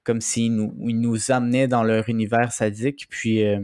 Comme 0.05 0.21
s'ils 0.21 0.55
nous, 0.55 0.75
nous 0.77 1.33
amenaient 1.33 1.69
dans 1.69 1.83
leur 1.83 2.09
univers 2.11 2.53
sadique. 2.53 3.07
Puis, 3.09 3.42
euh, 3.45 3.61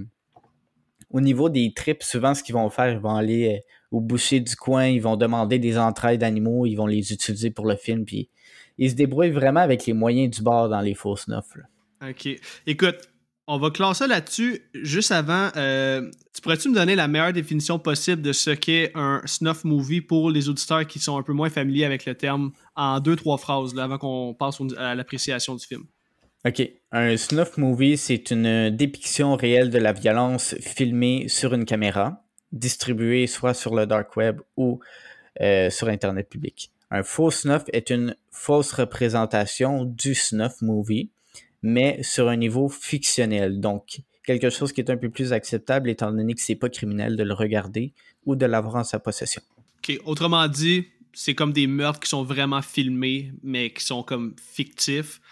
au 1.10 1.20
niveau 1.20 1.50
des 1.50 1.72
trips, 1.74 2.02
souvent, 2.02 2.34
ce 2.34 2.42
qu'ils 2.42 2.54
vont 2.54 2.70
faire, 2.70 2.90
ils 2.90 2.98
vont 2.98 3.14
aller 3.14 3.56
euh, 3.56 3.60
au 3.90 4.00
boucher 4.00 4.40
du 4.40 4.56
coin, 4.56 4.86
ils 4.86 5.02
vont 5.02 5.16
demander 5.16 5.58
des 5.58 5.76
entrailles 5.76 6.18
d'animaux, 6.18 6.64
ils 6.64 6.74
vont 6.74 6.86
les 6.86 7.12
utiliser 7.12 7.50
pour 7.50 7.66
le 7.66 7.76
film, 7.76 8.06
puis 8.06 8.30
ils 8.78 8.90
se 8.90 8.94
débrouillent 8.94 9.30
vraiment 9.30 9.60
avec 9.60 9.86
les 9.86 9.92
moyens 9.92 10.36
du 10.36 10.42
bord 10.42 10.68
dans 10.68 10.80
les 10.80 10.94
fausses 10.94 11.22
snuffs. 11.22 11.56
OK. 12.02 12.28
Écoute, 12.66 12.96
on 13.46 13.58
va 13.58 13.70
classer 13.70 14.06
là-dessus. 14.06 14.62
Juste 14.74 15.12
avant, 15.12 15.50
euh, 15.56 16.08
tu 16.34 16.40
pourrais-tu 16.40 16.68
me 16.68 16.74
donner 16.74 16.94
la 16.94 17.08
meilleure 17.08 17.32
définition 17.32 17.78
possible 17.78 18.22
de 18.22 18.32
ce 18.32 18.50
qu'est 18.50 18.92
un 18.94 19.20
snuff 19.26 19.64
movie 19.64 20.00
pour 20.00 20.30
les 20.30 20.48
auditeurs 20.48 20.86
qui 20.86 20.98
sont 20.98 21.18
un 21.18 21.22
peu 21.22 21.32
moins 21.32 21.50
familiers 21.50 21.84
avec 21.84 22.06
le 22.06 22.14
terme 22.14 22.52
en 22.76 23.00
deux, 23.00 23.16
trois 23.16 23.38
phrases 23.38 23.74
là, 23.74 23.84
avant 23.84 23.98
qu'on 23.98 24.34
passe 24.34 24.58
à 24.78 24.94
l'appréciation 24.94 25.54
du 25.54 25.66
film? 25.66 25.84
OK. 26.44 26.62
Un 26.92 27.16
snuff 27.16 27.56
movie, 27.56 27.96
c'est 27.96 28.30
une 28.30 28.70
dépiction 28.70 29.36
réelle 29.36 29.70
de 29.70 29.78
la 29.78 29.92
violence 29.92 30.54
filmée 30.60 31.28
sur 31.28 31.54
une 31.54 31.64
caméra, 31.64 32.24
distribuée 32.52 33.26
soit 33.26 33.54
sur 33.54 33.74
le 33.74 33.86
dark 33.86 34.16
web 34.16 34.40
ou 34.56 34.80
euh, 35.40 35.70
sur 35.70 35.88
Internet 35.88 36.28
public. 36.28 36.70
Un 36.94 37.02
faux 37.02 37.30
snuff 37.30 37.62
est 37.72 37.88
une 37.88 38.14
fausse 38.30 38.72
représentation 38.72 39.86
du 39.86 40.14
snuff 40.14 40.60
movie, 40.60 41.10
mais 41.62 42.02
sur 42.02 42.28
un 42.28 42.36
niveau 42.36 42.68
fictionnel. 42.68 43.60
Donc, 43.60 44.02
quelque 44.26 44.50
chose 44.50 44.74
qui 44.74 44.82
est 44.82 44.90
un 44.90 44.98
peu 44.98 45.08
plus 45.08 45.32
acceptable 45.32 45.88
étant 45.88 46.12
donné 46.12 46.34
que 46.34 46.42
c'est 46.42 46.54
pas 46.54 46.68
criminel 46.68 47.16
de 47.16 47.22
le 47.22 47.32
regarder 47.32 47.94
ou 48.26 48.36
de 48.36 48.44
l'avoir 48.44 48.76
en 48.76 48.84
sa 48.84 48.98
possession. 48.98 49.40
OK. 49.78 49.98
Autrement 50.04 50.46
dit, 50.48 50.86
c'est 51.14 51.34
comme 51.34 51.54
des 51.54 51.66
meurtres 51.66 52.00
qui 52.00 52.10
sont 52.10 52.24
vraiment 52.24 52.60
filmés, 52.60 53.32
mais 53.42 53.72
qui 53.72 53.82
sont 53.82 54.02
comme 54.02 54.36
fictifs. 54.36 55.22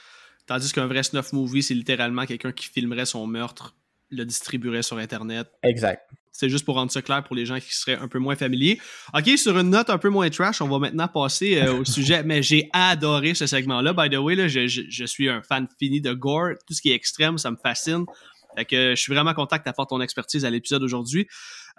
Tandis 0.47 0.73
qu'un 0.73 0.87
vrai 0.87 1.03
snuff 1.03 1.35
movie, 1.35 1.63
c'est 1.63 1.75
littéralement 1.75 2.25
quelqu'un 2.25 2.53
qui 2.53 2.69
filmerait 2.69 3.05
son 3.05 3.27
meurtre, 3.27 3.77
le 4.11 4.25
distribuerait 4.25 4.83
sur 4.83 4.99
Internet. 4.99 5.49
Exact. 5.63 6.03
C'est 6.33 6.49
juste 6.49 6.65
pour 6.65 6.77
rendre 6.77 6.91
ça 6.91 7.03
clair 7.03 7.23
pour 7.23 7.37
les 7.37 7.45
gens 7.45 7.59
qui 7.59 7.75
seraient 7.75 7.97
un 7.97 8.09
peu 8.09 8.19
moins 8.19 8.37
familiers. 8.37 8.81
OK, 9.15 9.29
sur 9.37 9.59
une 9.59 9.71
note 9.71 9.91
un 9.91 9.99
peu 9.99 10.09
moins 10.09 10.31
trash, 10.31 10.63
on 10.63 10.69
va 10.69 10.79
maintenant 10.79 11.09
passer 11.09 11.61
euh, 11.61 11.81
au 11.81 11.85
sujet. 11.85 12.23
Mais 12.23 12.43
j'ai 12.43 12.71
adoré 12.73 13.35
ce 13.35 13.47
segment-là. 13.47 13.93
By 13.93 14.09
the 14.09 14.19
way, 14.19 14.37
là, 14.37 14.49
je, 14.49 14.67
je, 14.67 15.05
suis 15.05 15.29
un 15.29 15.43
fan 15.43 15.69
fini 15.79 16.01
de 16.01 16.15
gore. 16.15 16.53
Tout 16.67 16.75
ce 16.75 16.81
qui 16.81 16.93
est 16.93 16.95
extrême, 16.95 17.37
ça 17.37 17.51
me 17.51 17.57
fascine. 17.57 18.05
Fait 18.57 18.65
que 18.65 18.95
je 18.97 19.01
suis 19.01 19.13
vraiment 19.13 19.35
content 19.35 19.59
que 19.59 19.65
tu 19.65 19.69
apportes 19.69 19.91
ton 19.91 20.01
expertise 20.01 20.45
à 20.45 20.51
l'épisode 20.51 20.83
aujourd'hui. 20.83 21.27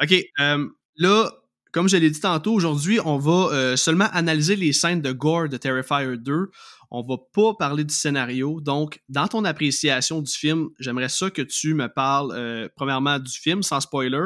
OK, 0.01 0.13
euh, 0.39 0.67
là, 0.97 1.31
comme 1.71 1.87
je 1.87 1.97
l'ai 1.97 2.09
dit 2.09 2.19
tantôt, 2.19 2.53
aujourd'hui, 2.53 2.99
on 3.03 3.17
va 3.17 3.53
euh, 3.53 3.75
seulement 3.75 4.07
analyser 4.11 4.55
les 4.55 4.73
scènes 4.73 5.01
de 5.01 5.11
gore 5.11 5.49
de 5.49 5.57
Terrifier 5.57 6.17
2. 6.17 6.51
On 6.91 7.03
va 7.03 7.15
pas 7.33 7.53
parler 7.53 7.83
du 7.83 7.93
scénario. 7.93 8.59
Donc, 8.61 8.99
dans 9.09 9.27
ton 9.27 9.45
appréciation 9.45 10.21
du 10.21 10.31
film, 10.31 10.69
j'aimerais 10.79 11.09
ça 11.09 11.29
que 11.29 11.41
tu 11.41 11.73
me 11.73 11.87
parles, 11.87 12.33
euh, 12.35 12.67
premièrement, 12.75 13.17
du 13.17 13.31
film, 13.31 13.63
sans 13.63 13.79
spoiler, 13.79 14.17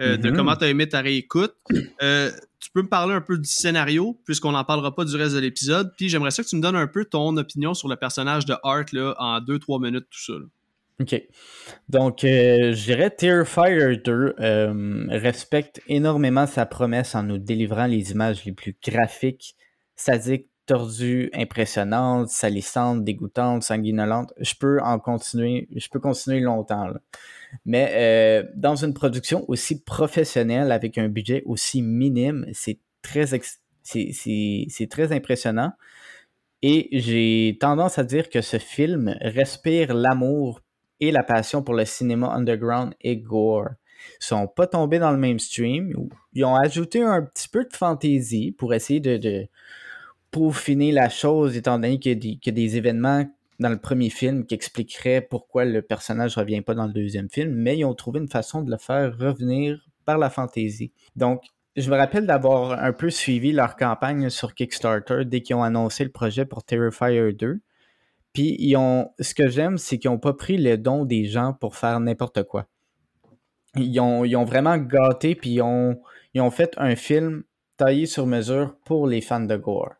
euh, 0.00 0.16
de 0.16 0.30
mm-hmm. 0.30 0.36
comment 0.36 0.56
tu 0.56 0.64
as 0.64 0.68
aimé 0.68 0.88
ta 0.88 1.00
réécoute. 1.00 1.54
tu 1.68 2.70
peux 2.72 2.82
me 2.82 2.88
parler 2.88 3.14
un 3.14 3.20
peu 3.20 3.38
du 3.38 3.48
scénario, 3.48 4.20
puisqu'on 4.24 4.52
n'en 4.52 4.64
parlera 4.64 4.94
pas 4.94 5.04
du 5.04 5.14
reste 5.14 5.34
de 5.34 5.40
l'épisode. 5.40 5.92
Puis, 5.96 6.08
j'aimerais 6.08 6.30
ça 6.30 6.42
que 6.42 6.48
tu 6.48 6.56
me 6.56 6.62
donnes 6.62 6.76
un 6.76 6.86
peu 6.86 7.04
ton 7.04 7.36
opinion 7.36 7.74
sur 7.74 7.88
le 7.88 7.96
personnage 7.96 8.46
de 8.46 8.54
Art 8.64 8.86
là, 8.92 9.14
en 9.18 9.40
deux, 9.40 9.58
trois 9.58 9.78
minutes, 9.78 10.06
tout 10.10 10.32
ça. 10.32 10.38
OK. 11.00 11.22
Donc, 11.88 12.24
euh, 12.24 12.72
je 12.72 12.84
dirais 12.84 13.10
Terrifier 13.10 13.96
2 13.98 14.34
euh, 14.40 15.06
respecte 15.10 15.80
énormément 15.86 16.46
sa 16.46 16.66
promesse 16.66 17.14
en 17.14 17.22
nous 17.22 17.38
délivrant 17.38 17.86
les 17.86 18.10
images 18.10 18.44
les 18.44 18.52
plus 18.52 18.76
graphiques, 18.84 19.54
sadiques, 19.94 20.48
tordues, 20.68 21.30
impressionnantes, 21.32 22.28
salissantes, 22.28 23.02
dégoûtantes, 23.02 23.62
sanguinolentes. 23.62 24.32
Je 24.38 24.54
peux 24.54 24.80
en 24.82 24.98
continuer, 24.98 25.66
je 25.74 25.88
peux 25.88 25.98
continuer 25.98 26.40
longtemps. 26.40 26.90
Mais 27.64 27.90
euh, 27.94 28.48
dans 28.54 28.76
une 28.76 28.92
production 28.92 29.46
aussi 29.48 29.82
professionnelle, 29.82 30.70
avec 30.70 30.98
un 30.98 31.08
budget 31.08 31.42
aussi 31.46 31.80
minime, 31.80 32.46
c'est 32.52 32.78
très, 33.00 33.24
c'est 33.82 34.88
très 34.90 35.12
impressionnant. 35.12 35.72
Et 36.60 36.88
j'ai 36.92 37.56
tendance 37.58 37.98
à 37.98 38.04
dire 38.04 38.28
que 38.28 38.42
ce 38.42 38.58
film 38.58 39.16
respire 39.22 39.94
l'amour 39.94 40.60
et 41.00 41.10
la 41.12 41.22
passion 41.22 41.62
pour 41.62 41.74
le 41.74 41.86
cinéma 41.86 42.28
underground 42.28 42.94
et 43.00 43.16
gore. 43.16 43.70
Ils 44.20 44.24
sont 44.24 44.46
pas 44.46 44.66
tombés 44.66 44.98
dans 44.98 45.12
le 45.12 45.18
mainstream. 45.18 45.92
Ils 46.34 46.44
ont 46.44 46.56
ajouté 46.56 47.02
un 47.02 47.22
petit 47.22 47.48
peu 47.48 47.64
de 47.64 47.74
fantaisie 47.74 48.52
pour 48.52 48.74
essayer 48.74 49.00
de 49.00 49.48
peaufiner 50.30 50.92
la 50.92 51.08
chose, 51.08 51.56
étant 51.56 51.78
donné 51.78 51.98
qu'il 51.98 52.24
y, 52.24 52.48
a 52.48 52.52
des 52.52 52.76
événements 52.76 53.26
dans 53.58 53.70
le 53.70 53.78
premier 53.78 54.10
film 54.10 54.46
qui 54.46 54.54
expliqueraient 54.54 55.20
pourquoi 55.20 55.64
le 55.64 55.82
personnage 55.82 56.36
ne 56.36 56.42
revient 56.42 56.60
pas 56.60 56.74
dans 56.74 56.86
le 56.86 56.92
deuxième 56.92 57.28
film, 57.28 57.52
mais 57.52 57.78
ils 57.78 57.84
ont 57.84 57.94
trouvé 57.94 58.20
une 58.20 58.28
façon 58.28 58.62
de 58.62 58.70
le 58.70 58.76
faire 58.76 59.16
revenir 59.18 59.80
par 60.04 60.18
la 60.18 60.30
fantaisie. 60.30 60.92
Donc, 61.16 61.42
je 61.76 61.90
me 61.90 61.96
rappelle 61.96 62.26
d'avoir 62.26 62.82
un 62.82 62.92
peu 62.92 63.10
suivi 63.10 63.52
leur 63.52 63.76
campagne 63.76 64.30
sur 64.30 64.54
Kickstarter 64.54 65.24
dès 65.24 65.42
qu'ils 65.42 65.56
ont 65.56 65.62
annoncé 65.62 66.04
le 66.04 66.10
projet 66.10 66.44
pour 66.44 66.64
Terrifier 66.64 67.32
2. 67.32 67.60
Puis 68.32 68.56
ils 68.58 68.76
ont, 68.76 69.10
ce 69.20 69.34
que 69.34 69.48
j'aime, 69.48 69.78
c'est 69.78 69.98
qu'ils 69.98 70.10
n'ont 70.10 70.18
pas 70.18 70.32
pris 70.32 70.58
le 70.58 70.76
don 70.76 71.04
des 71.04 71.24
gens 71.24 71.52
pour 71.52 71.76
faire 71.76 72.00
n'importe 72.00 72.42
quoi. 72.44 72.66
Ils 73.76 74.00
ont, 74.00 74.44
vraiment 74.44 74.76
gâté, 74.76 75.34
puis 75.34 75.50
ils 75.50 75.96
ils 76.34 76.40
ont 76.40 76.50
fait 76.50 76.74
un 76.78 76.96
film 76.96 77.44
taillé 77.76 78.06
sur 78.06 78.26
mesure 78.26 78.76
pour 78.84 79.06
les 79.06 79.20
fans 79.20 79.40
de 79.40 79.56
gore. 79.56 79.94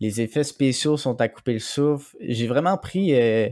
Les 0.00 0.20
effets 0.20 0.44
spéciaux 0.44 0.96
sont 0.96 1.20
à 1.20 1.28
couper 1.28 1.52
le 1.52 1.58
souffle. 1.58 2.16
J'ai 2.20 2.46
vraiment 2.46 2.78
pris, 2.78 3.14
euh, 3.14 3.48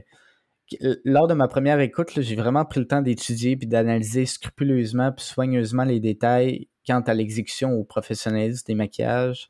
lors 1.04 1.28
de 1.28 1.34
ma 1.34 1.48
première 1.48 1.80
écoute, 1.80 2.10
j'ai 2.20 2.36
vraiment 2.36 2.64
pris 2.64 2.80
le 2.80 2.86
temps 2.86 3.02
d'étudier 3.02 3.56
puis 3.56 3.66
d'analyser 3.66 4.26
scrupuleusement 4.26 5.12
puis 5.12 5.24
soigneusement 5.24 5.84
les 5.84 6.00
détails 6.00 6.68
quant 6.86 7.00
à 7.00 7.14
l'exécution 7.14 7.72
au 7.74 7.84
professionnalisme 7.84 8.64
des 8.66 8.74
maquillages, 8.74 9.48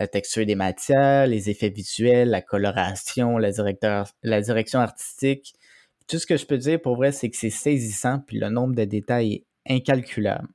la 0.00 0.08
texture 0.08 0.44
des 0.44 0.56
matières, 0.56 1.26
les 1.28 1.50
effets 1.50 1.68
visuels, 1.68 2.30
la 2.30 2.42
coloration, 2.42 3.38
la, 3.38 3.50
la 4.22 4.40
direction 4.40 4.80
artistique. 4.80 5.54
Tout 6.08 6.18
ce 6.18 6.26
que 6.26 6.36
je 6.36 6.46
peux 6.46 6.58
dire 6.58 6.80
pour 6.80 6.96
vrai, 6.96 7.12
c'est 7.12 7.30
que 7.30 7.36
c'est 7.36 7.50
saisissant, 7.50 8.18
puis 8.26 8.38
le 8.38 8.48
nombre 8.48 8.74
de 8.74 8.84
détails 8.84 9.44
est 9.66 9.74
incalculable. 9.74 10.48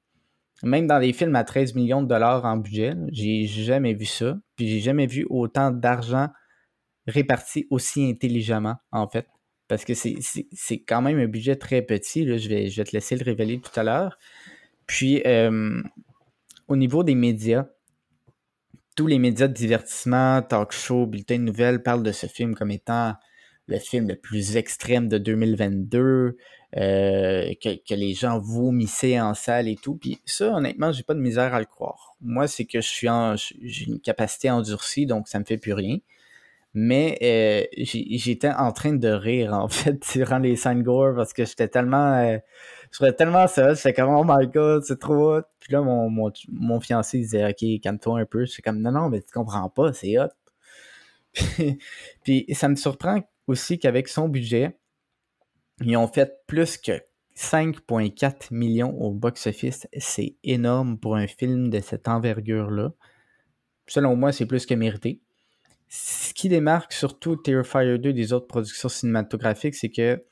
Même 0.65 0.87
dans 0.87 0.99
des 0.99 1.13
films 1.13 1.35
à 1.35 1.43
13 1.43 1.75
millions 1.75 2.01
de 2.01 2.07
dollars 2.07 2.43
en 2.43 2.57
budget, 2.57 2.93
j'ai 3.11 3.45
jamais 3.45 3.93
vu 3.93 4.05
ça. 4.05 4.35
Puis 4.55 4.67
j'ai 4.67 4.79
jamais 4.79 5.05
vu 5.05 5.25
autant 5.29 5.69
d'argent 5.69 6.29
réparti 7.05 7.67
aussi 7.69 8.09
intelligemment, 8.09 8.75
en 8.91 9.07
fait. 9.07 9.27
Parce 9.67 9.85
que 9.85 9.93
c'est 9.93 10.79
quand 10.87 11.03
même 11.03 11.19
un 11.19 11.27
budget 11.27 11.55
très 11.55 11.83
petit. 11.83 12.25
Je, 12.25 12.49
vais, 12.49 12.69
je 12.69 12.77
vais 12.77 12.83
te 12.83 12.95
laisser 12.95 13.15
le 13.15 13.23
révéler 13.23 13.61
tout 13.61 13.79
à 13.79 13.83
l'heure. 13.83 14.17
Puis, 14.87 15.21
euh, 15.27 15.83
au 16.67 16.75
niveau 16.75 17.03
des 17.03 17.15
médias, 17.15 17.67
tous 18.95 19.05
les 19.05 19.19
médias 19.19 19.47
de 19.47 19.53
divertissement, 19.53 20.41
talk 20.41 20.71
show, 20.71 21.05
bulletins 21.05 21.37
de 21.37 21.43
nouvelles 21.43 21.83
parlent 21.83 22.03
de 22.03 22.11
ce 22.11 22.25
film 22.25 22.55
comme 22.55 22.71
étant 22.71 23.13
le 23.67 23.77
film 23.77 24.07
le 24.07 24.15
plus 24.15 24.57
extrême 24.57 25.09
de 25.09 25.19
2022, 25.19 26.37
euh, 26.77 27.53
que, 27.61 27.93
les 27.93 28.13
gens 28.13 28.39
vomissaient 28.39 29.19
en 29.19 29.33
salle 29.33 29.67
et 29.67 29.75
tout. 29.75 29.95
Puis 29.95 30.19
ça, 30.25 30.55
honnêtement, 30.55 30.91
j'ai 30.91 31.03
pas 31.03 31.13
de 31.13 31.19
misère 31.19 31.53
à 31.53 31.59
le 31.59 31.65
croire. 31.65 32.15
Moi, 32.21 32.47
c'est 32.47 32.65
que 32.65 32.81
je 32.81 32.87
suis 32.87 33.09
en, 33.09 33.35
j'ai 33.35 33.85
une 33.85 33.99
capacité 33.99 34.49
endurcie, 34.49 35.05
donc 35.05 35.27
ça 35.27 35.39
me 35.39 35.45
fait 35.45 35.57
plus 35.57 35.73
rien. 35.73 35.97
Mais 36.73 37.17
euh, 37.21 37.63
j'étais 37.77 38.49
en 38.49 38.73
train 38.73 38.93
de 38.93 39.07
rire, 39.07 39.53
en 39.53 39.67
fait, 39.69 40.01
durant 40.13 40.39
les 40.39 40.57
scènes 40.57 40.83
gore 40.83 41.15
parce 41.15 41.33
que 41.33 41.45
j'étais 41.45 41.69
tellement... 41.69 42.17
Euh, 42.17 42.37
je 42.91 42.97
serais 42.97 43.13
tellement 43.13 43.47
seul, 43.47 43.75
j'étais 43.75 43.93
comme, 43.93 44.13
oh 44.13 44.23
my 44.25 44.47
god, 44.47 44.83
c'est 44.83 44.99
trop 44.99 45.35
hot. 45.37 45.41
Puis 45.59 45.73
là, 45.73 45.81
mon, 45.81 46.09
mon, 46.09 46.31
mon 46.49 46.79
fiancé 46.79 47.19
disait, 47.19 47.45
ok, 47.45 47.81
calme-toi 47.81 48.19
un 48.19 48.25
peu. 48.25 48.45
Je 48.45 48.51
suis 48.51 48.61
comme, 48.61 48.81
non, 48.81 48.91
non, 48.91 49.09
mais 49.09 49.21
tu 49.21 49.31
comprends 49.33 49.69
pas, 49.69 49.91
c'est 49.93 50.17
hot. 50.17 50.29
Puis, 52.23 52.45
ça 52.53 52.69
me 52.69 52.75
surprend 52.75 53.21
aussi 53.47 53.79
qu'avec 53.79 54.07
son 54.07 54.29
budget, 54.29 54.77
ils 55.81 55.97
ont 55.97 56.07
fait 56.07 56.43
plus 56.47 56.77
que 56.77 57.01
5,4 57.35 58.53
millions 58.53 58.95
au 58.99 59.11
box-office. 59.11 59.87
C'est 59.97 60.35
énorme 60.43 60.97
pour 60.97 61.15
un 61.15 61.27
film 61.27 61.69
de 61.69 61.79
cette 61.79 62.07
envergure-là. 62.07 62.91
Selon 63.87 64.15
moi, 64.15 64.31
c'est 64.31 64.45
plus 64.45 64.65
que 64.65 64.73
mérité. 64.73 65.21
Ce 65.89 66.33
qui 66.33 66.49
démarque 66.49 66.93
surtout 66.93 67.35
Terrifier 67.35 67.97
2 67.97 68.13
des 68.13 68.33
autres 68.33 68.47
productions 68.47 68.89
cinématographiques, 68.89 69.75
c'est 69.75 69.91
que 69.91 70.23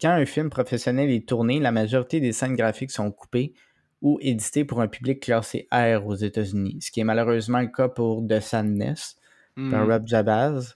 quand 0.00 0.10
un 0.10 0.26
film 0.26 0.50
professionnel 0.50 1.10
est 1.10 1.28
tourné, 1.28 1.60
la 1.60 1.70
majorité 1.70 2.20
des 2.20 2.32
scènes 2.32 2.56
graphiques 2.56 2.90
sont 2.90 3.10
coupées 3.12 3.54
ou 4.02 4.18
éditées 4.20 4.64
pour 4.64 4.80
un 4.80 4.88
public 4.88 5.20
classé 5.20 5.68
R 5.72 6.06
aux 6.06 6.16
États-Unis, 6.16 6.78
ce 6.80 6.90
qui 6.90 7.00
est 7.00 7.04
malheureusement 7.04 7.60
le 7.60 7.68
cas 7.68 7.88
pour 7.88 8.26
The 8.26 8.40
Sadness 8.40 9.16
par 9.54 9.86
hmm. 9.86 9.90
Rob 9.90 10.06
Jabaz. 10.06 10.74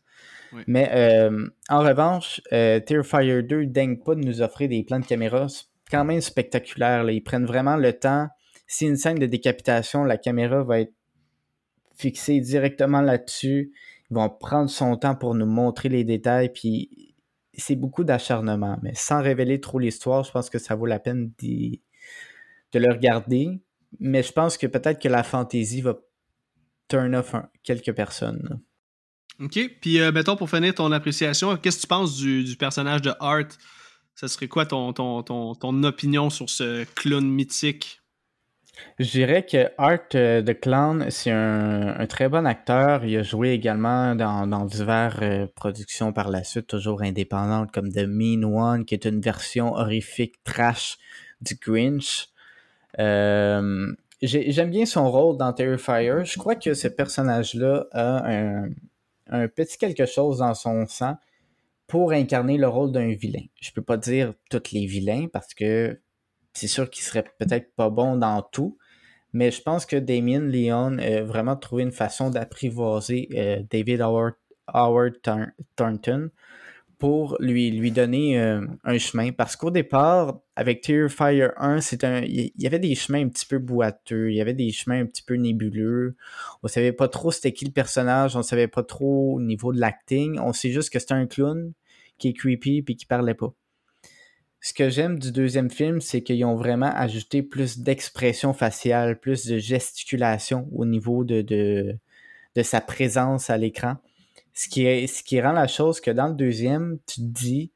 Mais 0.66 0.90
euh, 0.92 1.46
en 1.68 1.80
revanche, 1.80 2.40
euh, 2.52 2.80
Terrifier 2.80 3.42
2 3.42 3.66
daigne 3.66 3.98
pas 3.98 4.14
de 4.14 4.20
nous 4.20 4.42
offrir 4.42 4.68
des 4.68 4.82
plans 4.82 5.00
de 5.00 5.06
caméra 5.06 5.46
quand 5.90 6.04
même 6.04 6.20
spectaculaires. 6.20 7.08
Ils 7.10 7.22
prennent 7.22 7.46
vraiment 7.46 7.76
le 7.76 7.92
temps. 7.92 8.28
Si 8.66 8.86
une 8.86 8.96
scène 8.96 9.18
de 9.18 9.26
décapitation, 9.26 10.04
la 10.04 10.18
caméra 10.18 10.62
va 10.62 10.80
être 10.80 10.92
fixée 11.96 12.40
directement 12.40 13.00
là-dessus. 13.00 13.72
Ils 14.10 14.14
vont 14.14 14.28
prendre 14.28 14.70
son 14.70 14.96
temps 14.96 15.14
pour 15.14 15.34
nous 15.34 15.46
montrer 15.46 15.88
les 15.88 16.04
détails. 16.04 16.50
Puis 16.52 17.14
c'est 17.54 17.76
beaucoup 17.76 18.04
d'acharnement. 18.04 18.78
Mais 18.82 18.94
sans 18.94 19.22
révéler 19.22 19.60
trop 19.60 19.78
l'histoire, 19.78 20.24
je 20.24 20.30
pense 20.30 20.50
que 20.50 20.58
ça 20.58 20.74
vaut 20.74 20.86
la 20.86 20.98
peine 20.98 21.32
de 21.40 22.78
le 22.78 22.92
regarder. 22.92 23.60
Mais 23.98 24.22
je 24.22 24.32
pense 24.32 24.58
que 24.58 24.66
peut-être 24.66 25.00
que 25.00 25.08
la 25.08 25.22
fantaisie 25.22 25.80
va 25.80 25.98
turn 26.88 27.14
off 27.14 27.34
quelques 27.62 27.92
personnes. 27.92 28.60
OK. 29.40 29.58
Puis, 29.80 30.00
euh, 30.00 30.10
mettons, 30.10 30.36
pour 30.36 30.50
finir 30.50 30.74
ton 30.74 30.90
appréciation, 30.90 31.56
qu'est-ce 31.56 31.76
que 31.76 31.82
tu 31.82 31.86
penses 31.86 32.16
du, 32.16 32.56
personnage 32.58 33.02
de 33.02 33.12
Art? 33.20 33.48
Ça 34.14 34.26
serait 34.26 34.48
quoi 34.48 34.66
ton, 34.66 34.92
opinion 35.84 36.28
sur 36.28 36.50
ce 36.50 36.84
clown 36.96 37.24
mythique? 37.24 38.00
Je 38.98 39.10
dirais 39.10 39.44
que 39.44 39.68
Art 39.78 40.08
euh, 40.14 40.42
Clown, 40.60 41.06
c'est 41.10 41.30
un, 41.30 42.06
très 42.06 42.28
bon 42.28 42.46
acteur. 42.46 43.04
Il 43.04 43.16
a 43.16 43.22
joué 43.22 43.50
également 43.50 44.14
dans, 44.16 44.46
dans 44.46 44.64
diverses 44.64 45.18
euh, 45.22 45.46
productions 45.54 46.12
par 46.12 46.30
la 46.30 46.42
suite, 46.42 46.66
toujours 46.66 47.02
indépendantes, 47.02 47.70
comme 47.70 47.92
The 47.92 48.06
Mean 48.08 48.44
One, 48.44 48.84
qui 48.84 48.94
est 48.94 49.04
une 49.04 49.20
version 49.20 49.74
horrifique, 49.74 50.42
trash 50.42 50.98
du 51.40 51.54
Grinch. 51.54 52.28
J'aime 54.20 54.70
bien 54.70 54.84
son 54.84 55.10
rôle 55.10 55.36
dans 55.36 55.52
Terrifier. 55.52 56.24
Je 56.24 56.38
crois 56.38 56.56
que 56.56 56.74
ce 56.74 56.88
personnage-là 56.88 57.86
a 57.92 58.28
un, 58.28 58.68
un 59.28 59.48
petit 59.48 59.78
quelque 59.78 60.06
chose 60.06 60.38
dans 60.38 60.54
son 60.54 60.86
sang 60.86 61.16
pour 61.86 62.12
incarner 62.12 62.58
le 62.58 62.68
rôle 62.68 62.92
d'un 62.92 63.12
vilain. 63.14 63.44
Je 63.60 63.72
peux 63.72 63.82
pas 63.82 63.96
dire 63.96 64.34
tous 64.50 64.72
les 64.72 64.86
vilains 64.86 65.26
parce 65.32 65.54
que 65.54 66.00
c'est 66.52 66.68
sûr 66.68 66.90
qu'il 66.90 67.02
serait 67.02 67.24
peut-être 67.38 67.74
pas 67.74 67.88
bon 67.88 68.16
dans 68.16 68.42
tout, 68.42 68.76
mais 69.32 69.50
je 69.50 69.62
pense 69.62 69.86
que 69.86 69.96
Damien 69.96 70.40
Leon 70.40 70.98
a 70.98 71.22
vraiment 71.22 71.56
trouvé 71.56 71.82
une 71.82 71.92
façon 71.92 72.30
d'apprivoiser 72.30 73.28
euh, 73.34 73.62
David 73.70 74.02
Howard 74.66 75.14
Thornton 75.76 76.30
pour 76.98 77.36
lui, 77.38 77.70
lui 77.70 77.92
donner 77.92 78.40
euh, 78.40 78.66
un 78.84 78.98
chemin. 78.98 79.30
Parce 79.30 79.54
qu'au 79.54 79.70
départ, 79.70 80.40
avec 80.56 80.84
Fire 81.08 81.52
1, 81.56 81.80
c'est 81.80 82.02
un, 82.02 82.22
il 82.22 82.52
y 82.58 82.66
avait 82.66 82.80
des 82.80 82.94
chemins 82.96 83.24
un 83.24 83.28
petit 83.28 83.46
peu 83.46 83.58
boiteux, 83.58 84.30
il 84.30 84.36
y 84.36 84.40
avait 84.40 84.54
des 84.54 84.72
chemins 84.72 85.00
un 85.00 85.06
petit 85.06 85.22
peu 85.22 85.34
nébuleux. 85.34 86.16
On 86.62 86.68
savait 86.68 86.92
pas 86.92 87.08
trop 87.08 87.30
c'était 87.30 87.52
qui 87.52 87.64
le 87.64 87.70
personnage, 87.70 88.36
on 88.36 88.42
savait 88.42 88.68
pas 88.68 88.82
trop 88.82 89.34
au 89.34 89.40
niveau 89.40 89.72
de 89.72 89.78
l'acting. 89.78 90.38
On 90.40 90.52
sait 90.52 90.70
juste 90.70 90.90
que 90.90 90.98
c'était 90.98 91.14
un 91.14 91.26
clown 91.26 91.72
qui 92.18 92.28
est 92.28 92.32
creepy 92.32 92.82
puis 92.82 92.96
qui 92.96 93.06
parlait 93.06 93.34
pas. 93.34 93.54
Ce 94.60 94.74
que 94.74 94.90
j'aime 94.90 95.20
du 95.20 95.30
deuxième 95.30 95.70
film, 95.70 96.00
c'est 96.00 96.22
qu'ils 96.22 96.44
ont 96.44 96.56
vraiment 96.56 96.90
ajouté 96.92 97.44
plus 97.44 97.78
d'expression 97.78 98.52
faciale, 98.52 99.20
plus 99.20 99.46
de 99.46 99.58
gesticulation 99.58 100.68
au 100.74 100.84
niveau 100.84 101.22
de, 101.22 101.42
de 101.42 102.62
sa 102.64 102.80
présence 102.80 103.50
à 103.50 103.56
l'écran. 103.56 103.98
Ce 104.58 104.66
qui, 105.22 105.40
rend 105.40 105.52
la 105.52 105.68
chose 105.68 106.00
que 106.00 106.10
dans 106.10 106.26
le 106.26 106.34
deuxième, 106.34 106.98
tu 107.06 107.20
te 107.20 107.26
dis, 107.26 107.70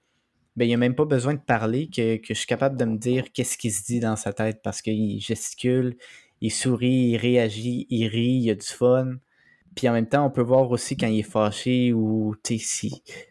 ben, 0.56 0.64
il 0.64 0.68
n'y 0.68 0.74
a 0.74 0.78
même 0.78 0.96
pas 0.96 1.04
besoin 1.04 1.34
de 1.34 1.38
parler, 1.38 1.88
que, 1.88 2.18
je 2.20 2.34
suis 2.34 2.46
capable 2.48 2.76
de 2.76 2.84
me 2.84 2.98
dire 2.98 3.30
qu'est-ce 3.32 3.56
qui 3.56 3.70
se 3.70 3.84
dit 3.84 4.00
dans 4.00 4.16
sa 4.16 4.32
tête 4.32 4.62
parce 4.64 4.82
qu'il 4.82 5.20
gesticule, 5.20 5.96
il 6.40 6.50
sourit, 6.50 7.10
il 7.10 7.18
réagit, 7.18 7.86
il 7.88 8.08
rit, 8.08 8.40
il 8.42 8.50
a 8.50 8.56
du 8.56 8.66
fun. 8.66 9.14
Puis 9.76 9.88
en 9.88 9.92
même 9.92 10.08
temps, 10.08 10.26
on 10.26 10.30
peut 10.30 10.42
voir 10.42 10.68
aussi 10.72 10.96
quand 10.96 11.06
il 11.06 11.20
est 11.20 11.22
fâché 11.22 11.92
ou 11.92 12.34
s'il 12.44 12.60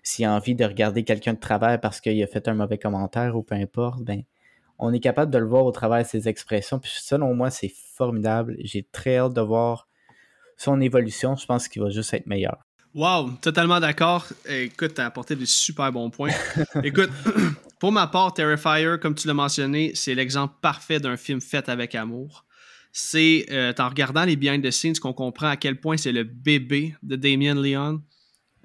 si, 0.02 0.24
a 0.24 0.34
envie 0.34 0.56
de 0.56 0.64
regarder 0.64 1.04
quelqu'un 1.04 1.34
de 1.34 1.40
travers 1.40 1.82
parce 1.82 2.00
qu'il 2.00 2.24
a 2.24 2.28
fait 2.28 2.48
un 2.48 2.54
mauvais 2.54 2.78
commentaire 2.78 3.36
ou 3.36 3.44
peu 3.44 3.56
importe, 3.56 4.02
ben 4.02 4.24
on 4.80 4.94
est 4.94 5.02
capable 5.02 5.30
de 5.30 5.38
le 5.38 5.46
voir 5.46 5.66
au 5.66 5.72
travers 5.72 6.04
de 6.04 6.08
ses 6.08 6.30
expressions. 6.30 6.80
Puis 6.80 6.94
selon 6.96 7.36
moi, 7.36 7.50
c'est 7.52 7.72
formidable. 7.96 8.56
J'ai 8.60 8.84
très 8.84 9.18
hâte 9.18 9.34
de 9.34 9.42
voir 9.42 9.90
son 10.56 10.80
évolution. 10.80 11.36
Je 11.36 11.46
pense 11.46 11.68
qu'il 11.68 11.82
va 11.82 11.90
juste 11.90 12.14
être 12.14 12.28
meilleur. 12.28 12.66
Wow, 12.94 13.32
totalement 13.42 13.80
d'accord. 13.80 14.28
Écoute, 14.50 14.96
t'as 14.96 15.06
apporté 15.06 15.36
des 15.36 15.46
super 15.46 15.92
bons 15.94 16.10
points. 16.10 16.32
Écoute, 16.84 17.10
pour 17.80 17.92
ma 17.92 18.08
part, 18.08 18.34
Terrifier, 18.34 18.96
comme 19.02 19.16
tu 19.16 19.28
l'as 19.28 19.34
mentionné, 19.34 19.94
c'est 19.96 20.14
l'exemple 20.14 20.56
parfait 20.62 21.00
d'un 21.00 21.16
film 21.16 21.40
fait 21.40 21.70
avec 21.70 21.96
amour. 21.96 22.46
C'est 22.92 23.46
euh, 23.50 23.74
en 23.80 23.88
regardant 23.88 24.26
les 24.26 24.36
behind 24.36 24.62
the 24.62 24.72
scenes 24.72 25.00
qu'on 25.00 25.14
comprend 25.14 25.48
à 25.48 25.56
quel 25.56 25.80
point 25.80 25.96
c'est 25.96 26.12
le 26.12 26.26
bébé 26.26 26.94
de 27.02 27.16
Damien 27.16 27.56
Leon. 27.56 28.02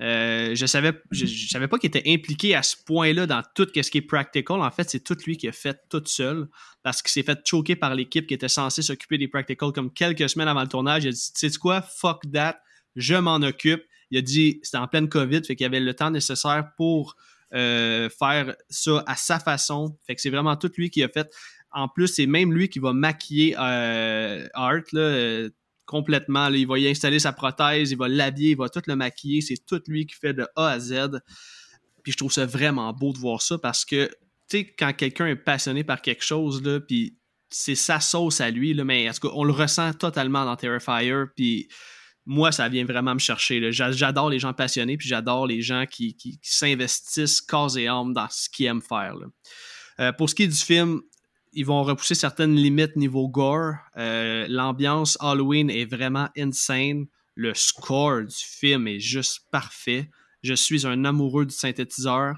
Euh, 0.01 0.55
je 0.55 0.67
savais, 0.67 0.93
je, 1.13 1.25
savais 1.49 1.69
pas 1.69 1.79
qu'il 1.79 1.89
était 1.89 2.03
impliqué 2.13 2.55
à 2.55 2.63
ce 2.63 2.77
point-là 2.85 3.27
dans 3.27 3.43
tout 3.55 3.69
ce 3.75 3.89
qui 3.89 3.99
est 3.99 4.03
practical. 4.03 4.61
En 4.61 4.71
fait, 4.73 4.91
c'est 4.91 5.01
tout 5.01 5.17
lui 5.25 5.37
qui 5.37 5.47
a 5.47 5.53
fait 5.53 5.79
tout 5.89 6.03
seul 6.05 6.49
parce 6.83 7.01
qu'il 7.01 7.13
s'est 7.13 7.23
fait 7.23 7.39
choquer 7.47 7.77
par 7.77 7.95
l'équipe 7.95 8.27
qui 8.27 8.35
était 8.35 8.49
censée 8.49 8.83
s'occuper 8.83 9.19
des 9.19 9.29
practicals 9.29 9.73
comme 9.73 9.93
quelques 9.93 10.29
semaines 10.29 10.49
avant 10.49 10.63
le 10.63 10.69
tournage. 10.69 11.05
Il 11.05 11.09
a 11.09 11.13
dit, 11.13 11.33
tu 11.33 11.49
sais 11.49 11.59
quoi, 11.59 11.81
fuck 11.81 12.25
that, 12.33 12.61
je 12.97 13.15
m'en 13.15 13.37
occupe 13.37 13.85
il 14.11 14.19
a 14.19 14.23
dit 14.23 14.61
c'était 14.63 14.79
en 14.79 14.89
pleine 14.89 15.09
COVID, 15.09 15.43
fait 15.45 15.57
qu'il 15.57 15.67
avait 15.67 15.81
le 15.81 15.95
temps 15.95 16.11
nécessaire 16.11 16.71
pour 16.77 17.17
euh, 17.55 18.09
faire 18.09 18.57
ça 18.69 19.05
à 19.07 19.15
sa 19.15 19.39
façon. 19.39 19.97
Fait 20.07 20.15
que 20.15 20.21
c'est 20.21 20.31
vraiment 20.31 20.57
tout 20.57 20.71
lui 20.77 20.91
qui 20.91 21.03
a 21.03 21.09
fait. 21.09 21.33
En 21.71 21.89
plus, 21.89 22.09
c'est 22.09 22.27
même 22.27 22.53
lui 22.53 22.69
qui 22.69 22.79
va 22.79 22.93
maquiller 22.93 23.55
euh, 23.59 24.49
Art 24.55 24.83
euh, 24.95 25.51
complètement. 25.85 26.49
Il 26.49 26.67
va 26.67 26.79
y 26.79 26.89
installer 26.89 27.19
sa 27.19 27.33
prothèse, 27.33 27.91
il 27.91 27.99
va 27.99 28.09
l'habiller, 28.09 28.51
il 28.51 28.57
va 28.57 28.69
tout 28.69 28.83
le 28.87 28.97
maquiller. 28.97 29.41
C'est 29.41 29.65
tout 29.65 29.83
lui 29.87 30.07
qui 30.07 30.17
fait 30.17 30.35
de 30.35 30.47
A 30.57 30.71
à 30.71 30.79
Z. 30.81 31.21
Puis 32.03 32.13
je 32.13 32.17
trouve 32.17 32.33
ça 32.33 32.47
vraiment 32.47 32.93
beau 32.93 33.13
de 33.13 33.19
voir 33.19 33.43
ça 33.43 33.59
parce 33.59 33.85
que, 33.85 34.07
tu 34.49 34.59
sais, 34.59 34.75
quand 34.79 34.93
quelqu'un 34.93 35.27
est 35.27 35.37
passionné 35.37 35.85
par 35.85 36.03
quelque 36.03 36.25
chose, 36.25 36.63
là, 36.63 36.81
puis 36.81 37.19
c'est 37.49 37.75
sa 37.75 38.01
sauce 38.01 38.41
à 38.41 38.51
lui, 38.51 38.75
là, 38.75 38.85
mais 38.85 39.09
on 39.23 39.45
le 39.45 39.53
ressent 39.53 39.93
totalement 39.93 40.45
dans 40.45 40.57
Terrifier. 40.57 41.25
Moi, 42.27 42.51
ça 42.51 42.69
vient 42.69 42.85
vraiment 42.85 43.15
me 43.15 43.21
chercher. 43.21 43.71
J'adore 43.71 44.29
les 44.31 44.41
gens 44.41 44.53
passionnés, 44.53 44.97
puis 44.97 45.09
j'adore 45.09 45.47
les 45.47 45.63
gens 45.63 45.87
qui, 45.87 46.17
s'investissent 46.43 47.41
corps 47.41 47.79
et 47.79 47.87
âme 47.87 48.13
dans 48.13 48.29
ce 48.29 48.51
qu'ils 48.51 48.67
aiment 48.67 48.83
faire. 48.83 49.15
Euh, 50.01 50.13
pour 50.13 50.29
ce 50.29 50.35
qui 50.35 50.43
est 50.43 50.49
du 50.49 50.57
film, 50.57 51.01
ils 51.53 51.65
vont 51.65 51.85
repousser 51.85 52.15
certaines 52.15 52.57
limites 52.57 52.97
niveau 52.97 53.29
gore. 53.29 53.75
Euh, 53.97 54.47
l'ambiance 54.49 55.17
Halloween 55.21 55.71
est 55.71 55.87
vraiment 55.87 56.29
insane. 56.37 57.07
Le 57.35 57.55
score 57.55 58.23
du 58.23 58.37
film 58.37 58.89
est 58.89 59.01
juste 59.01 59.47
parfait. 59.51 60.11
Je 60.43 60.55
suis 60.55 60.87
un 60.87 61.05
amoureux 61.05 61.47
du 61.47 61.55
synthétiseur. 61.55 62.35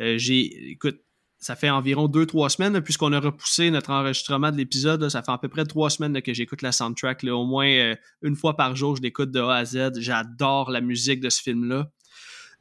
Euh, 0.00 0.18
j'ai, 0.18 0.70
écoute, 0.70 1.00
ça 1.42 1.56
fait 1.56 1.70
environ 1.70 2.06
deux, 2.06 2.24
trois 2.24 2.48
semaines, 2.48 2.80
puisqu'on 2.82 3.12
a 3.12 3.18
repoussé 3.18 3.68
notre 3.72 3.90
enregistrement 3.90 4.52
de 4.52 4.56
l'épisode. 4.56 5.08
Ça 5.08 5.24
fait 5.24 5.32
à 5.32 5.38
peu 5.38 5.48
près 5.48 5.64
trois 5.64 5.90
semaines 5.90 6.22
que 6.22 6.32
j'écoute 6.32 6.62
la 6.62 6.70
soundtrack. 6.70 7.24
Au 7.24 7.44
moins 7.44 7.66
euh, 7.66 7.96
une 8.22 8.36
fois 8.36 8.56
par 8.56 8.76
jour, 8.76 8.94
je 8.94 9.02
l'écoute 9.02 9.32
de 9.32 9.40
A 9.40 9.56
à 9.56 9.64
Z. 9.64 9.98
J'adore 9.98 10.70
la 10.70 10.80
musique 10.80 11.18
de 11.18 11.28
ce 11.28 11.42
film-là. 11.42 11.90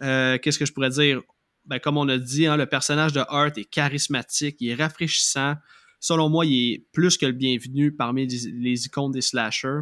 Euh, 0.01 0.39
qu'est-ce 0.39 0.57
que 0.57 0.65
je 0.65 0.73
pourrais 0.73 0.89
dire? 0.89 1.21
Ben, 1.65 1.77
comme 1.77 1.95
on 1.95 2.09
a 2.09 2.17
dit, 2.17 2.47
hein, 2.47 2.57
le 2.57 2.65
personnage 2.65 3.13
de 3.13 3.19
Hart 3.29 3.55
est 3.59 3.65
charismatique, 3.65 4.57
il 4.61 4.69
est 4.69 4.73
rafraîchissant. 4.75 5.57
Selon 5.99 6.29
moi, 6.29 6.47
il 6.47 6.73
est 6.73 6.85
plus 6.91 7.19
que 7.19 7.27
le 7.27 7.33
bienvenu 7.33 7.91
parmi 7.91 8.25
les 8.25 8.85
icônes 8.87 9.11
des 9.11 9.21
slashers. 9.21 9.81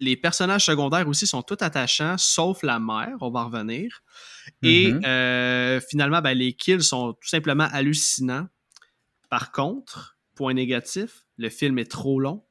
Les 0.00 0.16
personnages 0.16 0.64
secondaires 0.64 1.08
aussi 1.08 1.26
sont 1.26 1.42
tous 1.42 1.56
attachants, 1.60 2.16
sauf 2.18 2.62
la 2.62 2.78
mère, 2.78 3.16
on 3.20 3.30
va 3.30 3.40
en 3.40 3.46
revenir. 3.46 4.02
Et 4.62 4.92
mm-hmm. 4.92 5.06
euh, 5.06 5.80
finalement, 5.80 6.20
ben, 6.20 6.36
les 6.36 6.52
kills 6.52 6.82
sont 6.82 7.14
tout 7.14 7.28
simplement 7.28 7.68
hallucinants. 7.72 8.46
Par 9.28 9.50
contre, 9.52 10.16
point 10.34 10.54
négatif, 10.54 11.26
le 11.36 11.48
film 11.50 11.78
est 11.78 11.90
trop 11.90 12.20
long 12.20 12.44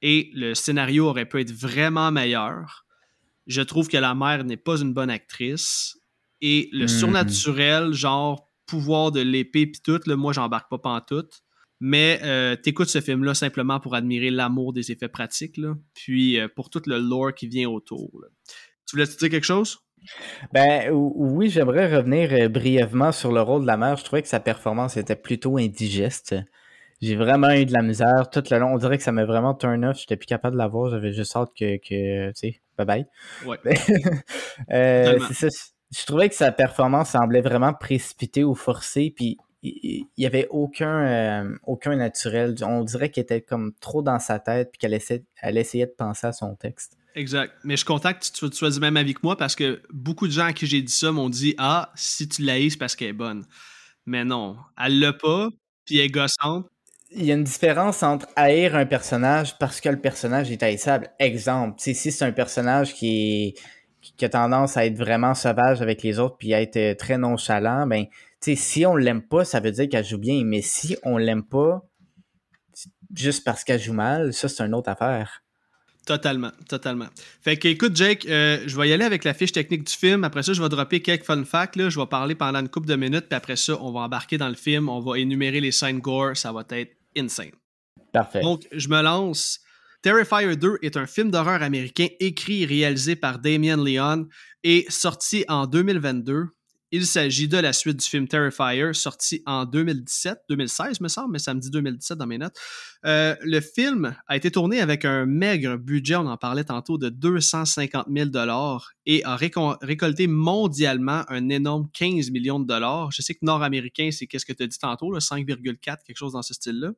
et 0.00 0.30
le 0.34 0.54
scénario 0.54 1.06
aurait 1.06 1.26
pu 1.26 1.40
être 1.40 1.52
vraiment 1.52 2.10
meilleur. 2.10 2.86
Je 3.46 3.62
trouve 3.62 3.88
que 3.88 3.96
la 3.96 4.14
mère 4.14 4.44
n'est 4.44 4.56
pas 4.56 4.80
une 4.80 4.92
bonne 4.92 5.10
actrice. 5.10 5.98
Et 6.40 6.68
le 6.72 6.86
mm-hmm. 6.86 6.98
surnaturel, 6.98 7.92
genre 7.92 8.48
pouvoir 8.66 9.12
de 9.12 9.20
l'épée 9.20 9.66
puis 9.66 9.80
tout, 9.80 10.00
là, 10.06 10.16
moi 10.16 10.32
j'embarque 10.32 10.70
pas 10.70 10.78
pantoute. 10.78 11.42
Mais 11.84 12.20
euh, 12.22 12.54
t'écoutes 12.54 12.90
ce 12.90 13.00
film-là 13.00 13.34
simplement 13.34 13.80
pour 13.80 13.96
admirer 13.96 14.30
l'amour 14.30 14.72
des 14.72 14.92
effets 14.92 15.08
pratiques, 15.08 15.56
là, 15.56 15.74
puis 15.94 16.38
euh, 16.38 16.46
pour 16.54 16.70
tout 16.70 16.80
le 16.86 16.96
lore 16.96 17.34
qui 17.34 17.48
vient 17.48 17.68
autour. 17.68 18.08
Tu 18.86 18.94
voulais 18.94 19.06
te 19.08 19.18
dire 19.18 19.28
quelque 19.28 19.42
chose? 19.42 19.80
Ben 20.52 20.92
oui, 20.92 21.50
j'aimerais 21.50 21.92
revenir 21.92 22.32
euh, 22.32 22.48
brièvement 22.48 23.10
sur 23.10 23.32
le 23.32 23.42
rôle 23.42 23.62
de 23.62 23.66
la 23.66 23.76
mère. 23.76 23.96
Je 23.96 24.04
trouvais 24.04 24.22
que 24.22 24.28
sa 24.28 24.38
performance 24.38 24.96
était 24.96 25.16
plutôt 25.16 25.58
indigeste. 25.58 26.36
J'ai 27.00 27.16
vraiment 27.16 27.50
eu 27.50 27.66
de 27.66 27.72
la 27.72 27.82
misère 27.82 28.30
tout 28.32 28.44
le 28.48 28.58
long. 28.58 28.74
On 28.74 28.78
dirait 28.78 28.96
que 28.96 29.02
ça 29.02 29.10
m'a 29.10 29.24
vraiment 29.24 29.54
turn 29.54 29.84
off. 29.84 29.98
J'étais 29.98 30.16
plus 30.16 30.26
capable 30.26 30.54
de 30.54 30.58
la 30.58 30.68
voir. 30.68 30.88
J'avais 30.88 31.12
juste 31.12 31.34
hâte 31.34 31.50
que, 31.58 31.78
que 31.78 32.28
tu 32.28 32.32
sais, 32.36 32.60
bye 32.78 32.86
bye. 32.86 33.06
Ouais. 33.44 33.58
euh, 34.70 35.18
Je 35.18 36.06
trouvais 36.06 36.28
que 36.28 36.36
sa 36.36 36.52
performance 36.52 37.10
semblait 37.10 37.40
vraiment 37.40 37.74
précipitée 37.74 38.44
ou 38.44 38.54
forcée. 38.54 39.12
Puis 39.16 39.36
il 39.62 40.06
n'y 40.18 40.26
avait 40.26 40.48
aucun, 40.50 41.06
euh, 41.06 41.56
aucun 41.64 41.96
naturel. 41.96 42.54
On 42.62 42.82
dirait 42.82 43.10
qu'elle 43.10 43.22
était 43.22 43.40
comme 43.40 43.72
trop 43.80 44.02
dans 44.02 44.18
sa 44.18 44.38
tête 44.38 44.70
puis 44.72 44.78
qu'elle 44.78 44.98
elle 45.40 45.58
essayait 45.58 45.86
de 45.86 45.94
penser 45.96 46.26
à 46.26 46.32
son 46.32 46.56
texte. 46.56 46.96
Exact. 47.14 47.52
Mais 47.64 47.76
je 47.76 47.84
contacte 47.84 48.32
que 48.32 48.46
tu, 48.46 48.56
sois 48.56 48.70
du 48.70 48.80
même 48.80 48.96
avis 48.96 49.14
que 49.14 49.20
moi 49.22 49.36
parce 49.36 49.54
que 49.54 49.82
beaucoup 49.92 50.26
de 50.26 50.32
gens 50.32 50.46
à 50.46 50.52
qui 50.52 50.66
j'ai 50.66 50.82
dit 50.82 50.92
ça 50.92 51.12
m'ont 51.12 51.28
dit 51.28 51.54
Ah, 51.58 51.92
si 51.94 52.28
tu 52.28 52.42
l'as 52.42 52.58
c'est 52.70 52.78
parce 52.78 52.96
qu'elle 52.96 53.08
est 53.08 53.12
bonne. 53.12 53.44
Mais 54.06 54.24
non, 54.24 54.56
elle 54.82 54.98
l'a 54.98 55.12
pas, 55.12 55.48
puis 55.84 55.98
elle 55.98 56.06
est 56.06 56.08
gossante. 56.08 56.66
Il 57.14 57.24
y 57.24 57.30
a 57.30 57.34
une 57.34 57.44
différence 57.44 58.02
entre 58.02 58.26
haïr 58.36 58.74
un 58.74 58.86
personnage 58.86 59.58
parce 59.58 59.80
que 59.80 59.90
le 59.90 60.00
personnage 60.00 60.50
est 60.50 60.62
haïssable. 60.62 61.10
Exemple, 61.18 61.74
si 61.78 61.94
c'est 61.94 62.24
un 62.24 62.32
personnage 62.32 62.94
qui, 62.94 63.54
qui 64.16 64.24
a 64.24 64.30
tendance 64.30 64.78
à 64.78 64.86
être 64.86 64.96
vraiment 64.96 65.34
sauvage 65.34 65.82
avec 65.82 66.02
les 66.02 66.18
autres 66.18 66.36
puis 66.38 66.54
à 66.54 66.62
être 66.62 66.76
euh, 66.78 66.94
très 66.94 67.18
nonchalant, 67.18 67.86
ben, 67.86 68.06
si 68.42 68.86
on 68.86 68.96
l'aime 68.96 69.22
pas, 69.22 69.44
ça 69.44 69.60
veut 69.60 69.72
dire 69.72 69.88
qu'elle 69.88 70.04
joue 70.04 70.18
bien. 70.18 70.42
Mais 70.44 70.62
si 70.62 70.96
on 71.02 71.18
l'aime 71.18 71.44
pas 71.44 71.82
juste 73.14 73.44
parce 73.44 73.64
qu'elle 73.64 73.80
joue 73.80 73.92
mal, 73.92 74.32
ça, 74.32 74.48
c'est 74.48 74.62
une 74.62 74.74
autre 74.74 74.90
affaire. 74.90 75.42
Totalement, 76.06 76.50
totalement. 76.68 77.06
Fait 77.42 77.56
que, 77.56 77.68
écoute, 77.68 77.94
Jake, 77.94 78.26
euh, 78.26 78.60
je 78.66 78.76
vais 78.76 78.88
y 78.88 78.92
aller 78.92 79.04
avec 79.04 79.22
la 79.22 79.34
fiche 79.34 79.52
technique 79.52 79.84
du 79.84 79.92
film. 79.92 80.24
Après 80.24 80.42
ça, 80.42 80.52
je 80.52 80.60
vais 80.60 80.68
dropper 80.68 81.00
quelques 81.00 81.24
fun 81.24 81.44
facts. 81.44 81.76
Là. 81.76 81.90
Je 81.90 82.00
vais 82.00 82.06
parler 82.06 82.34
pendant 82.34 82.58
une 82.58 82.68
couple 82.68 82.88
de 82.88 82.96
minutes. 82.96 83.28
Puis 83.28 83.36
après 83.36 83.54
ça, 83.54 83.80
on 83.80 83.92
va 83.92 84.00
embarquer 84.00 84.36
dans 84.36 84.48
le 84.48 84.56
film. 84.56 84.88
On 84.88 84.98
va 84.98 85.18
énumérer 85.18 85.60
les 85.60 85.70
scènes 85.70 86.00
gore. 86.00 86.36
Ça 86.36 86.50
va 86.50 86.64
être 86.70 86.96
insane. 87.16 87.52
Parfait. 88.12 88.40
Donc, 88.40 88.66
je 88.72 88.88
me 88.88 89.00
lance. 89.00 89.60
Terrifier 90.02 90.56
2 90.56 90.78
est 90.82 90.96
un 90.96 91.06
film 91.06 91.30
d'horreur 91.30 91.62
américain 91.62 92.08
écrit 92.18 92.64
et 92.64 92.66
réalisé 92.66 93.14
par 93.14 93.38
Damien 93.38 93.76
Leon 93.76 94.26
et 94.64 94.84
sorti 94.88 95.44
en 95.46 95.66
2022. 95.66 96.48
Il 96.94 97.06
s'agit 97.06 97.48
de 97.48 97.56
la 97.56 97.72
suite 97.72 97.96
du 97.96 98.06
film 98.06 98.28
Terrifier, 98.28 98.92
sorti 98.92 99.42
en 99.46 99.64
2017, 99.64 100.40
2016 100.50 101.00
me 101.00 101.08
semble, 101.08 101.32
mais 101.32 101.38
ça 101.38 101.54
me 101.54 101.58
dit 101.58 101.70
2017 101.70 102.18
dans 102.18 102.26
mes 102.26 102.36
notes. 102.36 102.54
Euh, 103.06 103.34
le 103.40 103.62
film 103.62 104.14
a 104.26 104.36
été 104.36 104.50
tourné 104.50 104.78
avec 104.78 105.06
un 105.06 105.24
maigre 105.24 105.78
budget, 105.78 106.16
on 106.16 106.26
en 106.26 106.36
parlait 106.36 106.64
tantôt, 106.64 106.98
de 106.98 107.08
250 107.08 108.08
000 108.14 108.28
dollars 108.28 108.92
et 109.06 109.24
a 109.24 109.36
récolté 109.36 110.26
mondialement 110.26 111.24
un 111.28 111.48
énorme 111.48 111.88
15 111.94 112.30
millions 112.30 112.60
de 112.60 112.66
dollars. 112.66 113.10
Je 113.10 113.22
sais 113.22 113.32
que 113.32 113.40
nord-américain, 113.40 114.10
c'est 114.12 114.26
qu'est-ce 114.26 114.44
que 114.44 114.52
tu 114.52 114.62
as 114.62 114.66
dit 114.66 114.78
tantôt, 114.78 115.16
5,4, 115.16 116.04
quelque 116.04 116.14
chose 116.14 116.34
dans 116.34 116.42
ce 116.42 116.52
style-là. 116.52 116.90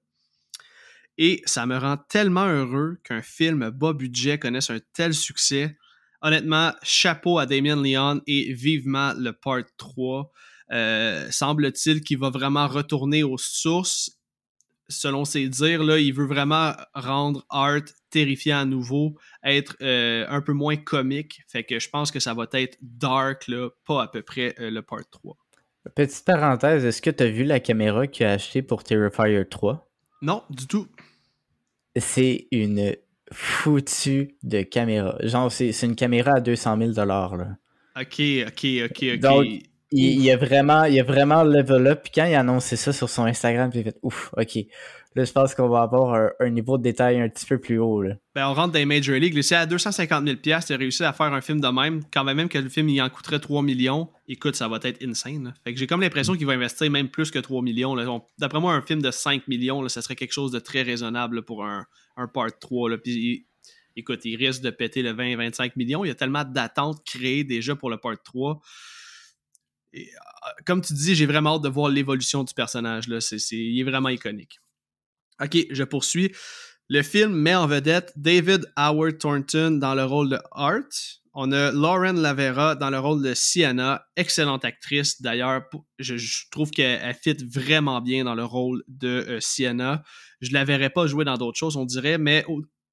Et 1.19 1.41
ça 1.47 1.67
me 1.67 1.79
rend 1.79 1.99
tellement 2.09 2.47
heureux 2.47 2.99
qu'un 3.05 3.23
film 3.23 3.71
bas 3.71 3.93
budget 3.93 4.41
connaisse 4.41 4.71
un 4.71 4.81
tel 4.93 5.15
succès 5.15 5.77
honnêtement, 6.25 6.73
chapeau 6.83 7.39
à 7.39 7.47
Damien 7.47 7.77
Leon 7.77 8.23
et 8.27 8.53
vivement 8.53 9.13
le 9.17 9.33
part 9.33 9.63
3. 9.77 10.33
Euh, 10.73 11.31
semble-t-il 11.31 12.01
qu'il 12.01 12.19
va 12.19 12.31
vraiment 12.31 12.67
retourner 12.67 13.23
aux 13.23 13.39
sources. 13.39 14.19
Selon 14.89 15.25
ses 15.25 15.49
dires, 15.49 15.85
là, 15.85 15.99
il 15.99 16.13
veut 16.13 16.27
vraiment 16.27 16.73
rendre 16.95 17.45
Art 17.51 17.85
terrifiant 18.11 18.61
à 18.61 18.65
nouveau, 18.65 19.17
être 19.43 19.77
euh, 19.83 20.27
un 20.29 20.41
peu 20.41 20.53
moins 20.53 20.77
comique. 20.77 21.43
Fait 21.49 21.65
que 21.65 21.79
je 21.79 21.89
pense 21.89 22.11
que 22.11 22.21
ça 22.21 22.35
va 22.35 22.47
être 22.53 22.79
dark, 22.81 23.47
là, 23.49 23.69
pas 23.87 24.03
à 24.03 24.09
peu 24.09 24.23
près 24.23 24.55
euh, 24.59 24.71
le 24.71 24.83
part 24.83 25.09
3. 25.11 25.37
Petite 25.95 26.25
parenthèse, 26.25 26.85
est-ce 26.85 27.03
que 27.03 27.11
tu 27.11 27.23
as 27.23 27.31
vu 27.31 27.45
la 27.45 27.61
caméra 27.61 28.07
qu'il 28.07 28.25
a 28.25 28.33
achetée 28.33 28.63
pour 28.63 28.83
Terrifier 28.83 29.47
3? 29.47 29.91
Non, 30.23 30.43
du 30.49 30.67
tout. 30.67 30.89
C'est 31.97 32.49
une 32.51 32.97
foutu 33.35 34.37
de 34.43 34.63
caméra. 34.63 35.17
Genre, 35.21 35.51
c'est 35.51 35.83
une 35.83 35.97
caméra 35.97 36.37
à 36.37 36.41
200 36.41 36.79
000 36.95 37.07
là. 37.07 37.31
Ok, 38.01 38.21
ok, 38.47 38.67
ok, 38.85 39.05
ok. 39.15 39.19
Donc, 39.21 39.47
il, 39.91 40.21
y 40.23 40.31
a 40.31 40.37
vraiment, 40.37 40.85
il 40.85 40.99
a 40.99 41.05
vraiment 41.05 41.45
level 41.45 41.87
up. 41.87 42.01
Puis 42.05 42.13
quand 42.15 42.25
il 42.25 42.35
a 42.35 42.41
annoncé 42.41 42.77
ça 42.77 42.93
sur 42.93 43.09
son 43.09 43.25
Instagram, 43.25 43.71
il 43.75 43.81
a 43.81 43.85
fait 43.85 43.99
ouf, 44.03 44.33
ok. 44.37 44.59
Là, 45.17 45.25
je 45.25 45.31
pense 45.31 45.55
qu'on 45.55 45.69
va 45.69 45.83
avoir 45.83 46.33
un, 46.41 46.51
niveau 46.51 46.77
de 46.77 46.83
détail 46.83 47.21
un 47.21 47.29
petit 47.29 47.47
peu 47.47 47.59
plus 47.59 47.79
haut. 47.79 48.03
Ben, 48.35 48.49
on 48.49 48.55
rentre 48.55 48.73
dans 48.73 48.81
les 48.81 48.85
Major 48.85 49.15
League. 49.15 49.41
Si 49.43 49.55
à 49.55 49.65
250 49.65 50.27
000 50.27 50.39
tu 50.43 50.53
as 50.53 50.77
réussi 50.77 51.05
à 51.05 51.13
faire 51.13 51.33
un 51.33 51.41
film 51.41 51.61
de 51.61 51.69
même, 51.69 52.03
quand 52.13 52.25
même 52.25 52.49
que 52.49 52.59
le 52.59 52.69
film 52.69 52.89
il 52.89 53.01
en 53.01 53.09
coûterait 53.09 53.39
3 53.39 53.63
millions, 53.63 54.11
écoute, 54.27 54.57
ça 54.57 54.67
va 54.67 54.81
être 54.83 55.05
insane. 55.05 55.55
Fait 55.63 55.73
que 55.73 55.79
j'ai 55.79 55.87
comme 55.87 56.01
l'impression 56.01 56.35
qu'il 56.35 56.47
va 56.47 56.55
investir 56.55 56.91
même 56.91 57.09
plus 57.09 57.31
que 57.31 57.39
3 57.39 57.63
millions. 57.63 57.95
D'après 58.39 58.59
moi, 58.59 58.75
un 58.75 58.83
film 58.83 59.03
de 59.03 59.13
5 59.13 59.47
millions, 59.47 59.89
ça 59.89 60.03
serait 60.03 60.17
quelque 60.17 60.33
chose 60.33 60.51
de 60.51 60.59
très 60.59 60.83
raisonnable 60.83 61.43
pour 61.43 61.65
un, 61.65 61.87
un 62.17 62.27
part 62.27 62.59
3. 62.59 62.91
Là. 62.91 62.99
Puis, 62.99 63.47
écoute, 63.95 64.25
il 64.25 64.35
risque 64.35 64.63
de 64.63 64.71
péter 64.71 65.03
le 65.03 65.13
20-25 65.13 65.73
millions. 65.77 66.05
Il 66.05 66.09
y 66.09 66.11
a 66.11 66.17
tellement 66.17 66.45
d'attentes 66.45 67.05
créées 67.07 67.45
déjà 67.45 67.77
pour 67.77 67.89
le 67.89 67.99
part 67.99 68.21
3. 68.21 68.61
Et, 69.93 70.09
euh, 70.09 70.63
comme 70.67 70.81
tu 70.81 70.93
dis, 70.93 71.15
j'ai 71.15 71.27
vraiment 71.27 71.55
hâte 71.55 71.63
de 71.63 71.69
voir 71.69 71.89
l'évolution 71.89 72.43
du 72.43 72.53
personnage. 72.53 73.07
Là. 73.07 73.19
il 73.53 73.81
est 73.81 73.85
vraiment 73.85 74.09
iconique. 74.09 74.59
Ok, 75.43 75.57
je 75.71 75.85
poursuis. 75.85 76.33
Le 76.89 77.03
film 77.03 77.33
met 77.33 77.55
en 77.55 77.67
vedette 77.67 78.13
David 78.17 78.71
Howard 78.77 79.19
Thornton 79.19 79.79
dans 79.81 79.95
le 79.95 80.05
rôle 80.05 80.29
de 80.29 80.39
Art. 80.53 80.83
On 81.33 81.51
a 81.51 81.73
Lauren 81.73 82.13
Lavera 82.13 82.77
dans 82.77 82.91
le 82.91 82.99
rôle 83.01 83.23
de 83.23 83.35
Sienna, 83.35 84.07
excellente 84.17 84.65
actrice 84.65 85.21
d'ailleurs. 85.21 85.63
Je, 85.99 86.17
trouve 86.53 86.71
qu'elle 86.71 87.15
fit 87.15 87.37
vraiment 87.53 88.01
bien 88.01 88.23
dans 88.23 88.37
le 88.37 88.45
rôle 88.45 88.85
de 88.87 89.09
euh, 89.09 89.41
Sienna. 89.41 90.05
Je 90.41 90.53
la 90.53 90.65
verrais 90.65 90.91
pas 90.91 91.09
jouer 91.09 91.25
dans 91.25 91.37
d'autres 91.37 91.59
choses, 91.59 91.77
on 91.77 91.85
dirait, 91.85 92.19
mais 92.19 92.47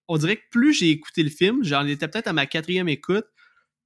on, 0.07 0.17
dirait 0.17 0.37
que 0.37 0.49
plus 0.49 0.73
j'ai 0.73 0.89
écouté 0.89 1.21
le 1.21 1.29
film, 1.29 1.63
j'en 1.63 1.85
étais 1.85 2.07
peut-être 2.07 2.27
à 2.27 2.33
ma 2.33 2.47
quatrième 2.47 2.89
écoute, 2.89 3.25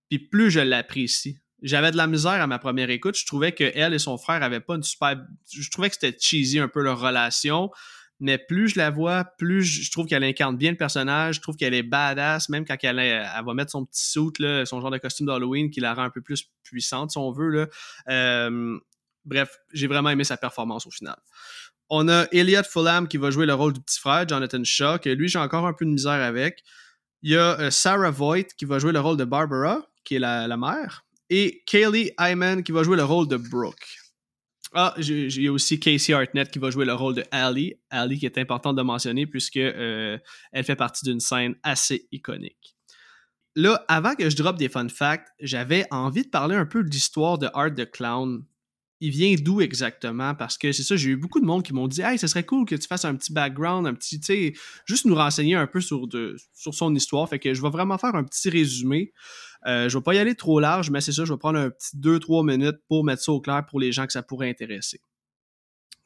puis 0.10 0.20
plus 0.20 0.52
je 0.52 0.62
l'apprécie. 0.62 1.40
J'avais 1.62 1.92
de 1.92 1.98
la 1.98 2.08
misère 2.08 2.42
à 2.42 2.48
ma 2.48 2.60
première 2.60 2.90
écoute. 2.90 3.18
Je 3.18 3.26
trouvais 3.26 3.52
que 3.52 3.64
elle 3.74 3.94
et 3.94 4.00
son 4.00 4.18
frère 4.18 4.44
avaient 4.44 4.62
pas 4.62 4.76
une 4.76 4.84
super. 4.84 5.20
Je 5.52 5.70
trouvais 5.70 5.90
que 5.90 5.96
c'était 6.00 6.18
cheesy 6.18 6.60
un 6.60 6.68
peu 6.68 6.82
leur 6.82 7.00
relation 7.00 7.72
mais 8.20 8.38
plus 8.38 8.70
je 8.70 8.78
la 8.78 8.90
vois, 8.90 9.26
plus 9.38 9.64
je 9.64 9.92
trouve 9.92 10.06
qu'elle 10.06 10.24
incarne 10.24 10.58
bien 10.58 10.72
le 10.72 10.78
personnage, 10.78 11.36
je 11.36 11.42
trouve 11.42 11.56
qu'elle 11.56 11.74
est 11.74 11.84
badass, 11.84 12.50
même 12.50 12.66
quand 12.66 12.78
elle, 12.82 13.28
va 13.46 13.54
mettre 13.54 13.72
son 13.72 13.86
petit 13.86 14.10
suit, 14.10 14.32
son 14.66 14.82
genre 14.82 14.92
de 14.92 14.98
costume 14.98 15.26
d'Halloween 15.26 15.70
qui 15.70 15.80
la 15.82 15.94
rend 15.94 16.04
un 16.04 16.10
peu 16.10 16.22
plus 16.22 16.50
puissante, 16.64 17.12
si 17.12 17.18
on 17.18 17.32
veut. 17.32 17.70
Euh, 18.10 18.80
bref, 19.26 19.58
j'ai 19.74 19.88
vraiment 19.88 20.10
aimé 20.10 20.24
sa 20.24 20.38
performance 20.38 20.88
au 20.88 20.92
final. 20.92 21.18
On 21.90 22.08
a 22.08 22.26
Elliot 22.32 22.64
Fulham 22.64 23.08
qui 23.08 23.18
va 23.18 23.30
jouer 23.30 23.46
le 23.46 23.54
rôle 23.54 23.74
du 23.74 23.82
petit 23.82 24.00
frère, 24.00 24.28
Jonathan 24.28 24.64
Shaw, 24.64 24.98
que 25.00 25.10
lui, 25.10 25.28
j'ai 25.28 25.40
encore 25.40 25.68
un 25.68 25.74
peu 25.74 25.86
de 25.86 25.92
misère 25.92 26.12
avec. 26.14 26.64
Il 27.22 27.32
y 27.32 27.36
a 27.36 27.60
euh, 27.60 27.70
Sarah 27.70 28.12
Voigt 28.12 28.44
qui 28.58 28.66
va 28.66 28.80
jouer 28.80 28.92
le 28.92 29.00
rôle 29.00 29.18
de 29.18 29.26
Barbara, 29.26 29.86
qui 30.04 30.16
est 30.16 30.20
la, 30.20 30.48
la 30.48 30.58
mère. 30.58 31.06
Et 31.30 31.64
Kaylee 31.66 32.12
Hyman 32.20 32.64
qui 32.64 32.72
va 32.72 32.84
jouer 32.84 32.98
le 32.98 33.04
rôle 33.04 33.28
de 33.28 33.38
Brooke. 33.38 34.05
Ah, 34.74 34.94
j'ai 34.98 35.50
aussi 35.50 35.80
Casey 35.80 36.14
Hartnett 36.14 36.50
qui 36.50 36.60
va 36.60 36.70
jouer 36.70 36.86
le 36.86 36.94
rôle 36.94 37.16
de 37.16 37.24
Ali. 37.32 37.76
Ali 37.90 38.18
qui 38.18 38.26
est 38.26 38.38
important 38.38 38.74
de 38.74 38.82
mentionner 38.82 39.28
puisque 39.28 39.58
euh, 39.58 40.18
elle 40.52 40.64
fait 40.64 40.76
partie 40.76 41.06
d'une 41.06 41.20
scène 41.20 41.56
assez 41.64 42.08
iconique. 42.12 42.76
Là, 43.56 43.86
avant 43.88 44.16
que 44.16 44.30
je 44.30 44.36
drop 44.36 44.58
des 44.58 44.68
fun 44.68 44.90
facts, 44.90 45.30
j'avais 45.40 45.86
envie 45.92 46.24
de 46.24 46.30
parler 46.30 46.56
un 46.56 46.66
peu 46.66 46.84
de 46.84 46.90
l'histoire 46.90 47.38
de 47.38 47.48
Art 47.54 47.74
the 47.74 47.90
Clown. 47.90 48.44
Il 49.02 49.12
vient 49.12 49.36
d'où 49.36 49.60
exactement? 49.62 50.36
Parce 50.36 50.58
que 50.58 50.72
c'est 50.72 50.84
ça, 50.84 50.96
j'ai 50.96 51.10
eu 51.10 51.18
beaucoup 51.18 51.42
de 51.42 51.46
monde 51.46 51.64
qui 51.64 51.74
m'ont 51.74 51.88
dit 51.88 52.02
Hey, 52.02 52.18
ce 52.18 52.28
serait 52.28 52.46
cool 52.46 52.66
que 52.66 52.76
tu 52.76 52.88
fasses 52.88 53.06
un 53.06 53.16
petit 53.16 53.34
background, 53.34 53.86
un 53.88 53.94
petit, 53.94 54.20
tu 54.20 54.26
sais, 54.26 54.54
juste 54.86 55.06
nous 55.06 55.16
renseigner 55.16 55.56
un 55.56 55.68
peu 55.68 55.82
sur, 55.82 56.08
son 56.54 56.96
histoire. 56.96 57.28
Fait 57.28 57.40
que 57.40 57.54
je 57.54 57.62
vais 57.62 57.70
vraiment 57.70 57.98
faire 57.98 58.16
un 58.16 58.24
petit 58.24 58.50
résumé. 58.50 59.12
Euh, 59.68 59.90
je 59.90 59.98
vais 59.98 60.04
pas 60.04 60.14
y 60.14 60.18
aller 60.18 60.36
trop 60.36 60.60
large, 60.60 60.92
mais 60.92 61.02
c'est 61.02 61.12
ça, 61.12 61.26
je 61.26 61.34
vais 61.34 61.40
prendre 61.40 61.60
un 61.60 61.72
petit 61.72 61.98
2-3 61.98 62.46
minutes 62.46 62.78
pour 62.88 63.04
mettre 63.04 63.24
ça 63.24 63.32
au 63.32 63.42
clair 63.42 63.66
pour 63.66 63.80
les 63.80 63.92
gens 63.92 64.06
que 64.06 64.14
ça 64.14 64.24
pourrait 64.24 64.50
intéresser. 64.50 65.02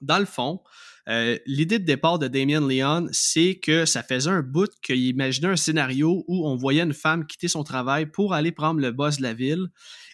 Dans 0.01 0.17
le 0.17 0.25
fond, 0.25 0.61
euh, 1.09 1.37
l'idée 1.45 1.79
de 1.79 1.85
départ 1.85 2.19
de 2.19 2.27
Damien 2.27 2.61
Leon, 2.61 3.07
c'est 3.11 3.55
que 3.55 3.85
ça 3.85 4.03
faisait 4.03 4.29
un 4.29 4.43
bout 4.43 4.69
qu'il 4.83 4.97
imaginait 4.97 5.47
un 5.47 5.55
scénario 5.55 6.23
où 6.27 6.47
on 6.47 6.55
voyait 6.55 6.83
une 6.83 6.93
femme 6.93 7.25
quitter 7.25 7.47
son 7.47 7.63
travail 7.63 8.05
pour 8.05 8.33
aller 8.33 8.51
prendre 8.51 8.79
le 8.79 8.91
boss 8.91 9.17
de 9.17 9.23
la 9.23 9.33
ville 9.33 9.69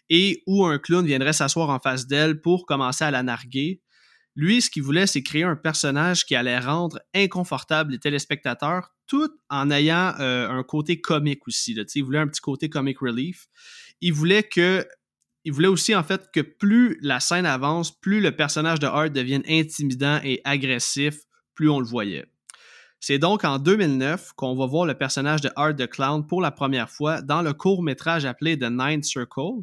et 0.10 0.42
où 0.48 0.66
un 0.66 0.78
clown 0.78 1.06
viendrait 1.06 1.34
s'asseoir 1.34 1.70
en 1.70 1.80
face 1.80 2.08
d'elle 2.08 2.40
pour 2.40 2.66
commencer 2.66 3.04
à 3.04 3.12
la 3.12 3.24
narguer. 3.24 3.82
Lui, 4.36 4.62
ce 4.62 4.70
qu'il 4.70 4.84
voulait, 4.84 5.08
c'est 5.08 5.24
créer 5.24 5.44
un 5.44 5.56
personnage 5.56 6.26
qui 6.26 6.36
allait 6.36 6.60
rendre 6.60 7.00
inconfortable 7.14 7.94
les 7.94 8.00
téléspectateurs 8.00 8.92
tout 9.08 9.30
en 9.50 9.72
ayant 9.72 10.14
euh, 10.20 10.50
un 10.50 10.64
côté 10.64 11.00
comique 11.00 11.48
aussi. 11.48 11.76
Il 11.96 12.04
voulait 12.04 12.20
un 12.20 12.28
petit 12.28 12.42
côté 12.42 12.70
comic 12.70 13.00
relief. 13.00 13.48
Il 14.02 14.14
voulait 14.14 14.44
que. 14.44 14.86
Il 15.46 15.54
voulait 15.54 15.68
aussi, 15.68 15.96
en 15.96 16.04
fait, 16.04 16.32
que 16.34 16.42
plus 16.42 16.98
la 17.02 17.20
scène 17.20 17.46
avance, 17.46 17.92
plus 17.92 18.20
le 18.20 18.36
personnage 18.36 18.80
de 18.80 18.88
Hart 18.88 19.12
devienne 19.12 19.44
intimidant 19.48 20.20
et 20.24 20.42
agressif, 20.44 21.20
plus 21.54 21.70
on 21.70 21.80
le 21.80 21.86
voyait. 21.86 22.26
C'est 23.00 23.20
donc 23.20 23.44
en 23.44 23.60
2009 23.60 24.34
qu'on 24.36 24.56
va 24.56 24.66
voir 24.66 24.88
le 24.88 24.96
personnage 24.96 25.42
de 25.42 25.52
Art 25.56 25.76
the 25.76 25.86
Clown 25.86 26.26
pour 26.26 26.42
la 26.42 26.50
première 26.50 26.90
fois 26.90 27.22
dans 27.22 27.44
le 27.44 27.54
court-métrage 27.54 28.26
appelé 28.26 28.58
The 28.58 28.72
Ninth 28.72 29.04
Circle. 29.04 29.62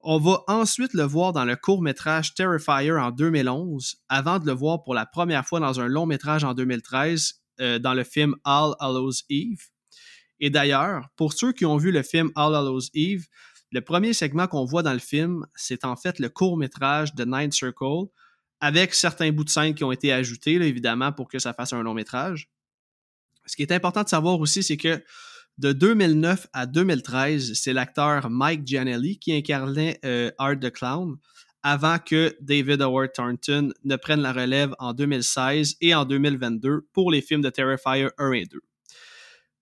On 0.00 0.18
va 0.18 0.42
ensuite 0.48 0.92
le 0.94 1.04
voir 1.04 1.32
dans 1.32 1.44
le 1.44 1.54
court-métrage 1.54 2.34
Terrifier 2.34 2.92
en 2.92 3.12
2011, 3.12 3.98
avant 4.08 4.40
de 4.40 4.46
le 4.46 4.52
voir 4.52 4.82
pour 4.82 4.94
la 4.94 5.06
première 5.06 5.46
fois 5.46 5.60
dans 5.60 5.78
un 5.78 5.86
long-métrage 5.86 6.42
en 6.42 6.54
2013 6.54 7.34
euh, 7.60 7.78
dans 7.78 7.94
le 7.94 8.02
film 8.02 8.34
All 8.42 8.74
Hallows 8.80 9.22
Eve. 9.30 9.62
Et 10.40 10.50
d'ailleurs, 10.50 11.08
pour 11.16 11.34
ceux 11.34 11.52
qui 11.52 11.64
ont 11.64 11.76
vu 11.76 11.92
le 11.92 12.02
film 12.02 12.32
All 12.34 12.56
Hallows 12.56 12.88
Eve, 12.94 13.26
le 13.70 13.80
premier 13.80 14.12
segment 14.12 14.46
qu'on 14.46 14.64
voit 14.64 14.82
dans 14.82 14.92
le 14.92 14.98
film, 14.98 15.46
c'est 15.54 15.84
en 15.84 15.96
fait 15.96 16.18
le 16.18 16.28
court-métrage 16.28 17.14
de 17.14 17.24
Ninth 17.24 17.52
Circle, 17.52 18.06
avec 18.60 18.94
certains 18.94 19.30
bouts 19.30 19.44
de 19.44 19.50
scène 19.50 19.74
qui 19.74 19.84
ont 19.84 19.92
été 19.92 20.12
ajoutés, 20.12 20.54
évidemment, 20.54 21.12
pour 21.12 21.28
que 21.28 21.38
ça 21.38 21.52
fasse 21.52 21.72
un 21.72 21.82
long 21.82 21.94
métrage. 21.94 22.48
Ce 23.46 23.56
qui 23.56 23.62
est 23.62 23.72
important 23.72 24.02
de 24.02 24.08
savoir 24.08 24.38
aussi, 24.40 24.62
c'est 24.62 24.76
que 24.76 25.02
De 25.58 25.72
2009 25.72 26.46
à 26.52 26.66
2013, 26.66 27.54
c'est 27.54 27.72
l'acteur 27.72 28.30
Mike 28.30 28.64
Gianelli 28.64 29.18
qui 29.18 29.32
incarnait 29.32 29.98
euh, 30.04 30.30
Art 30.38 30.60
the 30.60 30.70
Clown 30.70 31.16
avant 31.64 31.98
que 31.98 32.36
David 32.40 32.80
Howard 32.80 33.12
Thornton 33.12 33.72
ne 33.82 33.96
prenne 33.96 34.20
la 34.20 34.32
relève 34.32 34.76
en 34.78 34.92
2016 34.92 35.78
et 35.80 35.96
en 35.96 36.04
2022 36.04 36.86
pour 36.92 37.10
les 37.10 37.20
films 37.20 37.40
de 37.40 37.50
Terrifier 37.50 38.08
1 38.18 38.32
et 38.32 38.46
2. 38.46 38.60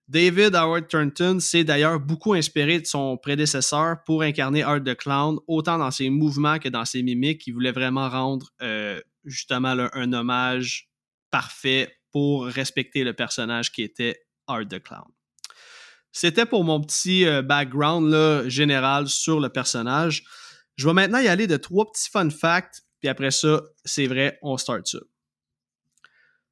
David 0.09 0.55
Howard 0.55 0.87
Thornton 0.87 1.41
s'est 1.41 1.65
d'ailleurs 1.65 1.99
beaucoup 1.99 2.35
inspiré 2.35 2.81
de 2.81 2.87
son 2.87 3.17
prédécesseur 3.17 3.97
pour 4.05 4.23
incarner 4.23 4.63
Art 4.63 4.83
the 4.83 4.95
Clown, 4.95 5.39
autant 5.49 5.79
dans 5.79 5.91
ses 5.91 6.11
mouvements 6.11 6.61
que 6.61 6.69
dans 6.69 6.85
ses 6.85 7.03
mimiques. 7.03 7.47
Il 7.49 7.55
voulait 7.55 7.73
vraiment 7.73 8.09
rendre 8.09 8.51
euh, 8.63 9.01
justement 9.25 9.75
un 9.93 10.13
hommage 10.13 10.89
parfait 11.33 11.93
pour 12.13 12.47
respecter 12.47 13.03
le 13.03 13.15
personnage 13.15 13.73
qui 13.73 13.83
était 13.83 14.21
Art 14.47 14.69
the 14.69 14.81
Clown. 14.81 15.11
C'était 16.13 16.47
pour 16.47 16.63
mon 16.63 16.81
petit 16.81 17.27
euh, 17.27 17.43
background 17.43 18.49
général 18.49 19.09
sur 19.09 19.41
le 19.41 19.49
personnage. 19.49 20.23
Je 20.77 20.87
vais 20.87 20.95
maintenant 20.95 21.19
y 21.19 21.29
aller 21.29 21.49
de 21.49 21.57
trois 21.57 21.91
petits 21.91 22.11
fun 22.11 22.31
facts, 22.31 22.83
puis 23.01 23.09
après 23.09 23.33
ça, 23.33 23.61
c'est 23.85 24.07
vrai, 24.07 24.39
on 24.43 24.57
start 24.57 24.87
ça. 24.87 24.99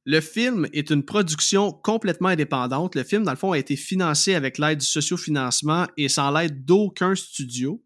Le 0.07 0.21
film 0.21 0.67
est 0.71 0.91
une 0.91 1.03
production 1.03 1.71
complètement 1.71 2.29
indépendante. 2.29 2.95
Le 2.95 3.03
film, 3.03 3.23
dans 3.23 3.31
le 3.31 3.37
fond, 3.37 3.53
a 3.53 3.57
été 3.57 3.75
financé 3.75 4.35
avec 4.35 4.59
l'aide 4.59 4.79
du 4.79 4.85
sociofinancement 4.85 5.87
et 5.97 6.09
sans 6.09 6.29
l'aide 6.29 6.63
d'aucun 6.63 7.15
studio. 7.15 7.81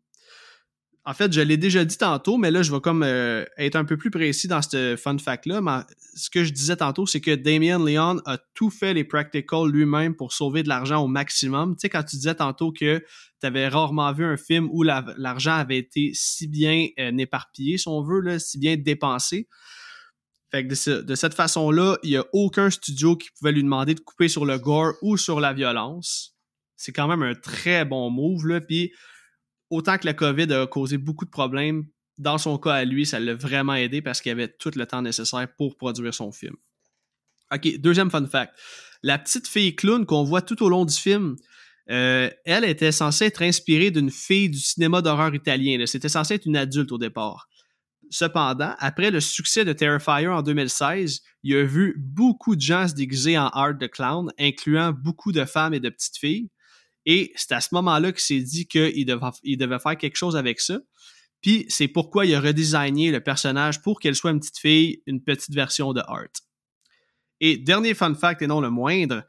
En 1.06 1.14
fait, 1.14 1.32
je 1.32 1.40
l'ai 1.40 1.56
déjà 1.56 1.86
dit 1.86 1.98
tantôt, 1.98 2.38
mais 2.38 2.52
là, 2.52 2.62
je 2.62 2.72
vais 2.72 2.80
euh, 2.86 3.46
être 3.58 3.78
un 3.78 3.86
peu 3.86 3.96
plus 3.96 4.12
précis 4.12 4.50
dans 4.50 4.62
ce 4.62 4.98
fun 4.98 5.18
fact-là. 5.18 5.88
ce 6.14 6.30
que 6.30 6.44
je 6.44 6.52
disais 6.52 6.76
tantôt, 6.76 7.06
c'est 7.06 7.22
que 7.22 7.34
Damien 7.34 7.80
Leon 7.80 8.22
a 8.26 8.38
tout 8.54 8.70
fait 8.70 8.94
les 8.94 9.06
practicals 9.06 9.72
lui-même 9.72 10.14
pour 10.14 10.34
sauver 10.34 10.62
de 10.62 10.68
l'argent 10.68 11.02
au 11.02 11.08
maximum. 11.08 11.76
Tu 11.76 11.82
sais, 11.82 11.90
quand 11.90 12.04
tu 12.04 12.18
disais 12.18 12.36
tantôt 12.36 12.74
que 12.74 13.00
tu 13.40 13.48
avais 13.48 13.70
rarement 13.70 14.12
vu 14.12 14.26
un 14.26 14.36
film 14.36 14.68
où 14.72 14.84
l'argent 14.84 15.56
avait 15.56 15.78
été 15.78 16.12
si 16.14 16.48
bien 16.48 16.88
euh, 17.00 17.18
éparpillé, 17.18 17.78
si 17.78 17.88
on 17.88 18.04
veut, 18.04 18.38
si 18.38 18.60
bien 18.60 18.76
dépensé. 18.76 19.48
Fait 20.52 20.66
que 20.66 21.02
de, 21.02 21.16
cette 21.16 21.34
façon-là, 21.34 21.98
il 22.04 22.10
n'y 22.10 22.18
a 22.18 22.26
aucun 22.34 22.70
studio 22.70 23.16
qui 23.16 23.30
pouvait 23.38 23.52
lui 23.52 23.64
demander 23.64 23.94
de 23.94 24.00
couper 24.00 24.28
sur 24.28 24.46
le 24.46 24.58
gore 24.58 24.94
ou 25.02 25.16
sur 25.16 25.40
la 25.40 25.54
violence. 25.54 26.36
C'est 26.76 26.92
quand 26.92 27.08
même 27.08 27.22
un 27.22 27.36
très 27.36 27.86
bon 27.86 28.10
move, 28.10 28.48
là. 28.48 28.62
Puis 28.62 28.92
autant 29.70 29.98
que 29.98 30.06
la 30.06 30.14
COVID 30.14 30.52
a 30.54 30.66
causé 30.66 30.98
beaucoup 30.98 31.26
de 31.26 31.30
problèmes, 31.30 31.86
dans 32.18 32.38
son 32.38 32.58
cas 32.58 32.74
à 32.74 32.86
lui, 32.86 33.06
ça 33.06 33.20
l'a 33.20 33.36
vraiment 33.36 33.76
aidé 33.76 34.02
parce 34.02 34.22
qu'il 34.22 34.32
avait 34.32 34.48
tout 34.48 34.72
le 34.76 34.86
temps 34.86 35.02
nécessaire 35.02 35.48
pour 35.58 35.78
produire 35.78 36.14
son 36.14 36.32
film. 36.32 36.56
OK, 37.54 37.78
deuxième 37.80 38.10
fun 38.10 38.26
fact. 38.26 38.54
La 39.04 39.18
petite 39.18 39.48
fille 39.48 39.76
clown 39.76 40.06
qu'on 40.06 40.24
voit 40.24 40.42
tout 40.42 40.62
au 40.64 40.70
long 40.70 40.86
du 40.86 40.96
film, 40.96 41.36
euh, 41.90 42.30
elle 42.46 42.66
était 42.66 42.92
censée 42.92 43.26
être 43.26 43.42
inspirée 43.42 43.90
d'une 43.90 44.12
fille 44.12 44.50
du 44.50 44.60
cinéma 44.60 45.02
d'horreur 45.02 45.34
italien. 45.34 45.84
C'était 45.86 46.10
censé 46.10 46.36
être 46.36 46.46
une 46.46 46.58
adulte 46.58 46.92
au 46.92 46.98
départ. 46.98 47.49
Cependant, 48.10 48.74
après 48.80 49.12
le 49.12 49.20
succès 49.20 49.66
de 49.66 49.74
Terrifier 49.74 50.28
en 50.28 50.42
2016, 50.42 51.22
il 51.44 51.56
a 51.56 51.64
vu 51.64 51.96
beaucoup 52.00 52.56
de 52.56 52.62
gens 52.62 52.88
se 52.88 52.94
déguiser 52.94 53.38
en 53.38 53.48
Art 53.50 53.78
the 53.80 53.88
Clown, 53.88 54.32
incluant 54.40 54.92
beaucoup 54.92 55.32
de 55.32 55.46
femmes 55.46 55.74
et 55.74 55.80
de 55.80 55.90
petites 55.90 56.18
filles. 56.18 56.50
Et 57.06 57.32
c'est 57.36 57.54
à 57.54 57.62
ce 57.62 57.70
moment-là 57.74 58.12
qu'il 58.12 58.22
s'est 58.22 58.42
dit 58.42 58.68
qu'il 58.68 59.06
devait, 59.06 59.28
il 59.44 59.58
devait 59.58 59.80
faire 59.80 59.98
quelque 59.98 60.16
chose 60.16 60.36
avec 60.36 60.60
ça. 60.60 60.80
Puis 61.42 61.66
c'est 61.70 61.88
pourquoi 61.88 62.26
il 62.26 62.36
a 62.36 62.42
redesigné 62.42 63.12
le 63.12 63.22
personnage 63.22 63.82
pour 63.82 64.00
qu'elle 64.00 64.16
soit 64.16 64.32
une 64.32 64.40
petite 64.40 64.58
fille, 64.58 65.02
une 65.06 65.24
petite 65.24 65.54
version 65.54 65.94
de 65.94 66.02
Art. 66.02 66.28
Et 67.40 67.58
dernier 67.58 67.94
fun 67.94 68.14
fact 68.16 68.42
et 68.42 68.48
non 68.48 68.60
le 68.60 68.70
moindre, 68.70 69.24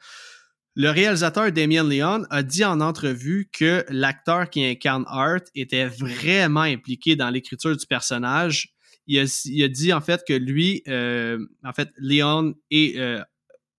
le 0.74 0.90
réalisateur 0.90 1.50
Damien 1.52 1.82
Leon 1.82 2.24
a 2.30 2.42
dit 2.42 2.64
en 2.64 2.80
entrevue 2.80 3.50
que 3.52 3.84
l'acteur 3.88 4.50
qui 4.50 4.64
incarne 4.64 5.04
Art 5.08 5.40
était 5.54 5.86
vraiment 5.86 6.60
impliqué 6.60 7.16
dans 7.16 7.30
l'écriture 7.30 7.76
du 7.76 7.86
personnage. 7.86 8.74
Il 9.06 9.18
a, 9.18 9.68
dit 9.68 9.92
en 9.92 10.00
fait 10.00 10.22
que 10.26 10.32
lui, 10.32 10.82
euh, 10.86 11.38
en 11.64 11.72
fait, 11.72 11.88
Leon 11.96 12.54
et 12.70 12.94
euh, 12.98 13.20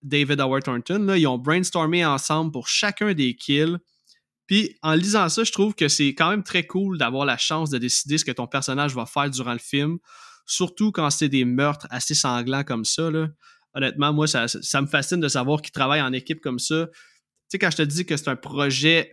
David 0.02 0.40
Howard 0.40 0.64
Thornton, 0.64 1.14
ils 1.16 1.26
ont 1.26 1.38
brainstormé 1.38 2.04
ensemble 2.04 2.52
pour 2.52 2.68
chacun 2.68 3.14
des 3.14 3.34
kills 3.34 3.78
puis 4.52 4.76
en 4.82 4.92
lisant 4.92 5.30
ça, 5.30 5.44
je 5.44 5.52
trouve 5.52 5.74
que 5.74 5.88
c'est 5.88 6.08
quand 6.08 6.28
même 6.28 6.42
très 6.42 6.66
cool 6.66 6.98
d'avoir 6.98 7.24
la 7.24 7.38
chance 7.38 7.70
de 7.70 7.78
décider 7.78 8.18
ce 8.18 8.24
que 8.26 8.32
ton 8.32 8.46
personnage 8.46 8.94
va 8.94 9.06
faire 9.06 9.30
durant 9.30 9.54
le 9.54 9.58
film, 9.58 9.96
surtout 10.44 10.92
quand 10.92 11.08
c'est 11.08 11.30
des 11.30 11.46
meurtres 11.46 11.86
assez 11.88 12.14
sanglants 12.14 12.62
comme 12.62 12.84
ça. 12.84 13.10
Honnêtement, 13.74 14.12
moi, 14.12 14.26
ça, 14.26 14.46
me 14.80 14.86
fascine 14.86 15.20
de 15.20 15.28
savoir 15.28 15.62
qu'ils 15.62 15.72
travaillent 15.72 16.02
en 16.02 16.12
équipe 16.12 16.40
comme 16.40 16.58
ça. 16.58 16.88
Tu 16.92 16.92
sais, 17.48 17.58
quand 17.58 17.70
je 17.70 17.78
te 17.78 17.82
dis 17.82 18.04
que 18.04 18.16
c'est 18.16 18.28
un 18.28 18.36
projet 18.36 19.10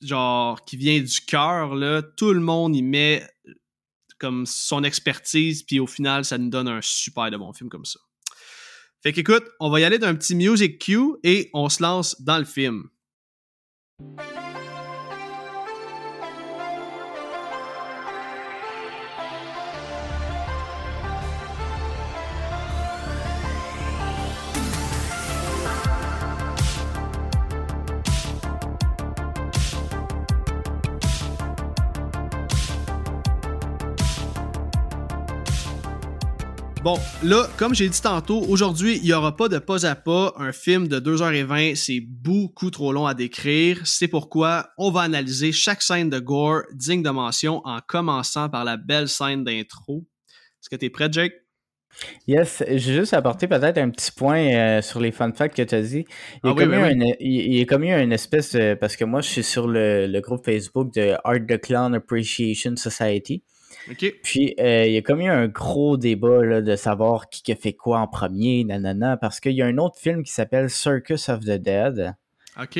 genre 0.00 0.64
qui 0.64 0.76
vient 0.76 1.00
du 1.00 1.20
cœur, 1.20 1.74
là, 1.74 2.02
tout 2.02 2.32
le 2.32 2.40
monde 2.40 2.74
y 2.76 2.82
met 2.82 3.26
comme 4.18 4.46
son 4.46 4.82
expertise, 4.84 5.62
puis 5.62 5.80
au 5.80 5.86
final, 5.86 6.24
ça 6.24 6.38
nous 6.38 6.50
donne 6.50 6.68
un 6.68 6.80
super 6.82 7.30
de 7.30 7.36
bon 7.36 7.52
film 7.52 7.68
comme 7.68 7.84
ça. 7.84 8.00
Fait 9.02 9.12
qu'écoute, 9.12 9.44
on 9.60 9.70
va 9.70 9.80
y 9.80 9.84
aller 9.84 9.98
d'un 9.98 10.14
petit 10.16 10.34
music 10.34 10.80
cue 10.80 11.14
et 11.22 11.50
on 11.54 11.68
se 11.68 11.82
lance 11.82 12.20
dans 12.20 12.38
le 12.38 12.44
film. 12.44 12.88
Bon, 36.84 36.96
là, 37.24 37.48
comme 37.56 37.74
j'ai 37.74 37.88
dit 37.88 38.00
tantôt, 38.00 38.40
aujourd'hui, 38.48 38.98
il 38.98 39.02
n'y 39.02 39.12
aura 39.12 39.34
pas 39.34 39.48
de 39.48 39.58
pas 39.58 39.84
à 39.84 39.96
pas. 39.96 40.32
Un 40.36 40.52
film 40.52 40.86
de 40.86 41.00
2h20, 41.00 41.74
c'est 41.74 42.00
beaucoup 42.00 42.70
trop 42.70 42.92
long 42.92 43.06
à 43.06 43.14
décrire. 43.14 43.80
C'est 43.84 44.06
pourquoi 44.06 44.70
on 44.78 44.92
va 44.92 45.00
analyser 45.00 45.50
chaque 45.50 45.82
scène 45.82 46.08
de 46.08 46.20
gore 46.20 46.62
digne 46.72 47.02
de 47.02 47.10
mention 47.10 47.62
en 47.64 47.80
commençant 47.86 48.48
par 48.48 48.64
la 48.64 48.76
belle 48.76 49.08
scène 49.08 49.42
d'intro. 49.42 50.06
Est-ce 50.60 50.70
que 50.70 50.76
tu 50.76 50.86
es 50.86 50.90
prêt, 50.90 51.08
Jake? 51.10 51.32
Yes, 52.28 52.62
j'ai 52.68 52.94
juste 52.94 53.12
apporté 53.12 53.48
peut-être 53.48 53.78
un 53.78 53.90
petit 53.90 54.12
point 54.12 54.38
euh, 54.38 54.80
sur 54.80 55.00
les 55.00 55.10
fun 55.10 55.32
facts 55.32 55.56
que 55.56 55.62
tu 55.62 55.74
as 55.74 55.82
dit. 55.82 56.04
Il 56.44 56.48
y 56.48 56.50
a, 56.50 56.54
comme 56.54 57.04
il, 57.18 57.66
comme 57.66 57.82
eu 57.82 57.90
une 57.90 58.12
espèce 58.12 58.56
Parce 58.78 58.94
que 58.94 59.04
moi, 59.04 59.20
je 59.20 59.28
suis 59.28 59.42
sur 59.42 59.66
le, 59.66 60.06
le, 60.06 60.20
groupe 60.20 60.44
Facebook 60.44 60.94
de 60.94 61.14
Art 61.24 61.44
the 61.48 61.60
Clown 61.60 61.96
Appreciation 61.96 62.76
Society. 62.76 63.42
Puis, 64.22 64.54
euh, 64.60 64.86
il 64.86 64.92
y 64.92 64.96
a 64.96 65.02
comme 65.02 65.20
eu 65.20 65.28
un 65.28 65.48
gros 65.48 65.96
débat 65.96 66.60
de 66.60 66.76
savoir 66.76 67.28
qui 67.28 67.50
a 67.52 67.56
fait 67.56 67.72
quoi 67.72 68.00
en 68.00 68.06
premier, 68.06 68.64
nanana, 68.64 69.16
parce 69.16 69.40
qu'il 69.40 69.52
y 69.52 69.62
a 69.62 69.66
un 69.66 69.78
autre 69.78 69.98
film 69.98 70.22
qui 70.22 70.32
s'appelle 70.32 70.70
Circus 70.70 71.28
of 71.28 71.40
the 71.40 71.58
Dead. 71.58 72.14
OK. 72.60 72.76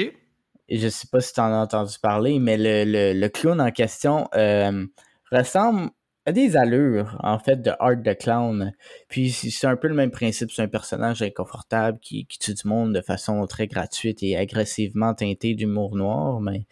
Et 0.71 0.79
je 0.79 0.89
sais 0.89 1.07
pas 1.11 1.21
si 1.21 1.33
tu 1.33 1.41
en 1.41 1.53
as 1.53 1.63
entendu 1.63 1.95
parler, 2.01 2.39
mais 2.39 2.57
le, 2.59 3.15
le, 3.15 3.29
clown 3.29 3.61
en 3.61 3.71
question 3.71 4.29
euh, 4.35 4.87
ressemble 5.33 5.91
à 6.27 6.33
des 6.33 6.59
allures, 6.59 7.17
en 7.23 7.39
fait, 7.39 7.63
de 7.63 7.71
Art 7.81 8.03
the 8.05 8.15
Clown. 8.19 8.73
Puis, 9.09 9.31
c'est 9.31 9.67
un 9.67 9.77
peu 9.77 9.89
le 9.89 9.95
même 9.95 10.11
principe. 10.11 10.51
C'est 10.51 10.61
un 10.61 10.69
personnage 10.69 11.23
inconfortable 11.23 11.99
qui, 12.01 12.27
qui 12.27 12.39
tue 12.39 12.53
du 12.53 12.69
monde 12.69 12.93
de 12.93 13.01
façon 13.01 13.47
très 13.47 13.67
gratuite 13.67 14.23
et 14.23 14.37
agressivement 14.37 15.15
teintée 15.15 15.55
d'humour 15.55 15.97
noir, 15.97 16.41
mais 16.43 16.67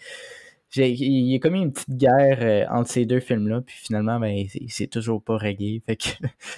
il 0.76 1.30
y 1.30 1.34
a 1.34 1.38
comme 1.38 1.54
une 1.54 1.72
petite 1.72 1.96
guerre 1.96 2.38
euh, 2.40 2.64
entre 2.70 2.90
ces 2.90 3.04
deux 3.04 3.20
films-là, 3.20 3.60
puis 3.60 3.76
finalement, 3.78 4.18
ben, 4.18 4.46
c'est 4.68 4.86
toujours 4.86 5.22
pas 5.22 5.36
réglé. 5.36 5.82
Fait 5.86 5.96
que 5.96 6.08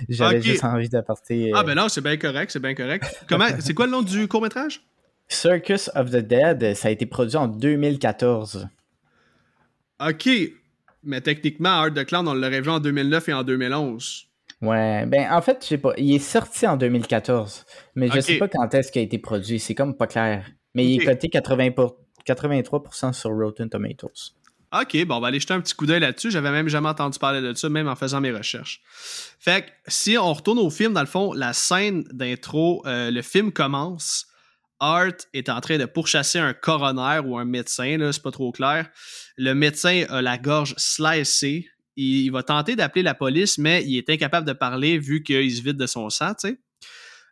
j'avais 0.09 0.43
juste 0.43 0.65
envie 0.65 0.89
d'apporter. 0.89 1.53
Ah, 1.55 1.63
ben 1.63 1.75
non, 1.75 1.89
c'est 1.89 2.01
bien 2.01 2.17
correct, 2.17 2.51
c'est 2.51 2.63
bien 2.63 2.75
correct. 2.75 3.05
Comment, 3.29 3.47
c'est 3.61 3.75
quoi 3.75 3.87
le 3.87 3.93
nom 3.93 4.03
du 4.03 4.27
court-métrage? 4.29 4.83
Circus 5.29 5.91
of 5.95 6.11
the 6.11 6.17
Dead, 6.17 6.75
ça 6.75 6.89
a 6.89 6.91
été 6.91 7.05
produit 7.07 7.37
en 7.37 7.49
2014. 7.49 8.69
Ok, 10.01 10.29
mais 11.03 11.21
techniquement, 11.21 11.71
Art 11.71 11.93
the 11.93 12.05
Clown, 12.05 12.27
on 12.29 12.35
l'aurait 12.35 12.61
vu 12.61 12.71
en 12.71 12.81
2009 12.81 13.29
et 13.29 13.33
en 13.33 13.43
2011. 13.43 14.29
Ouais, 14.61 15.07
ben 15.07 15.31
en 15.31 15.41
fait, 15.41 15.59
je 15.63 15.67
sais 15.67 15.79
pas. 15.79 15.93
Il 15.99 16.15
est 16.15 16.19
sorti 16.19 16.67
en 16.67 16.77
2014, 16.77 17.65
mais 17.95 18.09
je 18.09 18.21
sais 18.21 18.39
pas 18.39 18.49
quand 18.49 18.73
est-ce 18.75 18.91
qu'il 18.91 19.01
a 19.01 19.05
été 19.05 19.19
produit. 19.19 19.61
C'est 19.61 19.75
comme 19.75 19.97
pas 19.97 20.07
clair. 20.07 20.51
Mais 20.75 20.85
il 20.85 21.01
est 21.01 21.05
coté 21.05 21.29
80 21.29 21.73
pour 21.73 21.97
83% 22.35 23.13
sur 23.13 23.31
Rotten 23.31 23.69
Tomatoes. 23.69 24.35
OK, 24.71 25.07
bon, 25.07 25.17
on 25.17 25.21
va 25.21 25.29
aller 25.29 25.41
jeter 25.41 25.55
un 25.55 25.61
petit 25.61 25.75
coup 25.75 25.87
d'œil 25.87 26.01
là-dessus. 26.01 26.31
J'avais 26.31 26.51
même 26.51 26.69
jamais 26.69 26.89
entendu 26.89 27.19
parler 27.19 27.41
de 27.41 27.55
ça, 27.55 27.71
même 27.71 27.89
en 27.89 27.97
faisant 27.97 28.21
mes 28.21 28.33
recherches. 28.33 28.83
Fait 29.39 29.63
que 29.63 29.71
si 29.87 30.19
on 30.19 30.33
retourne 30.33 30.59
au 30.59 30.69
film, 30.69 30.93
dans 30.93 31.01
le 31.01 31.07
fond, 31.07 31.33
la 31.33 31.55
scène 31.55 32.05
d'intro, 32.13 32.83
euh, 32.87 33.11
le 33.11 33.23
film 33.23 33.51
commence. 33.51 34.27
Art 34.81 35.17
est 35.33 35.49
en 35.49 35.61
train 35.61 35.79
de 35.79 35.87
pourchasser 35.87 36.39
un 36.39 36.53
coroner 36.53 37.21
ou 37.25 37.39
un 37.39 37.45
médecin, 37.45 37.97
là, 37.97 38.13
c'est 38.13 38.23
pas 38.23 38.31
trop 38.31 38.53
clair. 38.53 38.89
Le 39.37 39.55
médecin 39.55 40.05
a 40.09 40.23
la 40.23 40.39
gorge 40.39 40.75
slicée. 40.77 41.69
Il, 41.97 42.31
va 42.31 42.45
tenter 42.45 42.77
d'appeler 42.77 43.03
la 43.03 43.15
police, 43.15 43.59
mais 43.59 43.85
il 43.85 43.97
est 43.97 44.09
incapable 44.09 44.47
de 44.47 44.53
parler 44.53 44.99
vu 44.99 45.25
qu'il 45.25 45.51
se 45.51 45.63
vide 45.63 45.77
de 45.77 45.87
son 45.87 46.11
sang, 46.11 46.35
tu 46.35 46.49
sais. 46.49 46.61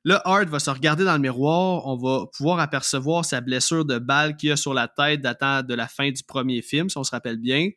Là, 0.07 0.23
Art 0.25 0.47
va 0.47 0.61
se 0.61 0.71
regarder 0.71 1.05
dans 1.05 1.15
le 1.15 1.19
miroir, 1.19 1.85
on 1.85 1.97
va 1.97 2.27
pouvoir 2.37 2.61
apercevoir 2.61 3.25
sa 3.25 3.41
blessure 3.41 3.85
de 3.85 3.99
balle 3.99 4.37
qu'il 4.37 4.53
a 4.53 4.57
sur 4.57 4.73
la 4.73 4.87
tête 4.87 5.21
datant 5.21 5.65
de 5.65 5.75
la 5.75 5.89
fin 5.89 6.13
du 6.13 6.23
premier 6.23 6.63
film, 6.63 6.89
si 6.89 6.97
on 6.97 7.03
se 7.03 7.11
rappelle 7.11 7.39
bien. 7.39 7.71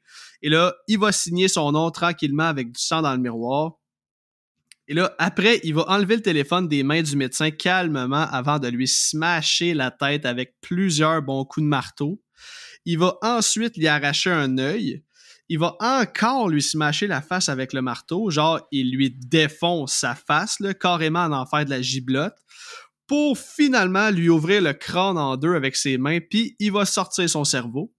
Et 0.44 0.50
là, 0.50 0.76
il 0.88 1.00
va 1.00 1.12
signer 1.12 1.48
son 1.48 1.72
nom 1.72 1.90
tranquillement 1.90 2.44
avec 2.44 2.72
du 2.72 2.80
sang 2.80 3.02
dans 3.02 3.14
le 3.14 3.18
miroir. 3.18 3.80
Et 4.88 4.94
là, 4.94 5.16
après, 5.18 5.60
il 5.64 5.74
va 5.74 5.86
enlever 5.88 6.18
le 6.18 6.22
téléphone 6.22 6.68
des 6.68 6.84
mains 6.84 7.02
du 7.02 7.16
médecin 7.16 7.50
calmement 7.50 8.28
avant 8.32 8.60
de 8.60 8.68
lui 8.68 8.88
smasher 8.88 9.74
la 9.74 9.90
tête 9.90 10.28
avec 10.28 10.54
plusieurs 10.62 11.24
bons 11.24 11.46
coups 11.46 11.64
de 11.64 11.70
marteau. 11.70 12.22
Il 12.86 13.00
va 13.00 13.18
ensuite 13.24 13.76
lui 13.76 13.88
arracher 13.88 14.30
un 14.30 14.60
œil 14.60 15.04
il 15.50 15.60
va 15.60 15.76
encore 15.80 16.48
lui 16.48 16.62
smasher 16.62 17.08
la 17.08 17.22
face 17.22 17.50
avec 17.50 17.74
le 17.74 17.82
marteau. 17.82 18.30
Genre, 18.30 18.62
il 18.72 18.92
lui 18.92 19.10
défonce 19.10 19.94
sa 19.94 20.16
face, 20.16 20.60
carrément 20.80 21.24
en 21.24 21.34
en 21.34 21.46
faire 21.46 21.66
de 21.66 21.72
la 21.72 21.82
giblotte, 21.82 22.38
pour 23.08 23.38
finalement 23.38 24.12
lui 24.12 24.30
ouvrir 24.30 24.62
le 24.62 24.74
crâne 24.74 25.18
en 25.18 25.36
deux 25.36 25.56
avec 25.56 25.76
ses 25.76 25.98
mains, 25.98 26.20
puis 26.20 26.56
il 26.60 26.72
va 26.72 26.86
sortir 26.86 27.28
son 27.30 27.44
cerveau. 27.44 27.92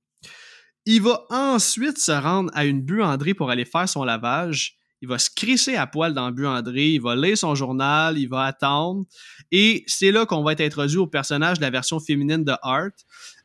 Il 0.86 1.02
va 1.02 1.24
ensuite 1.30 1.98
se 1.98 2.12
rendre 2.12 2.50
à 2.54 2.64
une 2.64 2.80
buanderie 2.80 3.34
pour 3.34 3.50
aller 3.50 3.64
faire 3.64 3.88
son 3.88 4.04
lavage 4.04 4.80
il 5.02 5.08
va 5.08 5.18
se 5.18 5.30
crisser 5.34 5.76
à 5.76 5.86
poil 5.86 6.12
dans 6.12 6.30
le 6.30 6.46
André, 6.46 6.90
il 6.90 7.00
va 7.00 7.16
lire 7.16 7.36
son 7.36 7.54
journal, 7.54 8.18
il 8.18 8.28
va 8.28 8.44
attendre. 8.44 9.04
Et 9.50 9.82
c'est 9.86 10.10
là 10.10 10.26
qu'on 10.26 10.42
va 10.42 10.52
être 10.52 10.60
introduit 10.60 10.98
au 10.98 11.06
personnage 11.06 11.58
de 11.58 11.62
la 11.62 11.70
version 11.70 12.00
féminine 12.00 12.44
de 12.44 12.52
Art, 12.62 12.90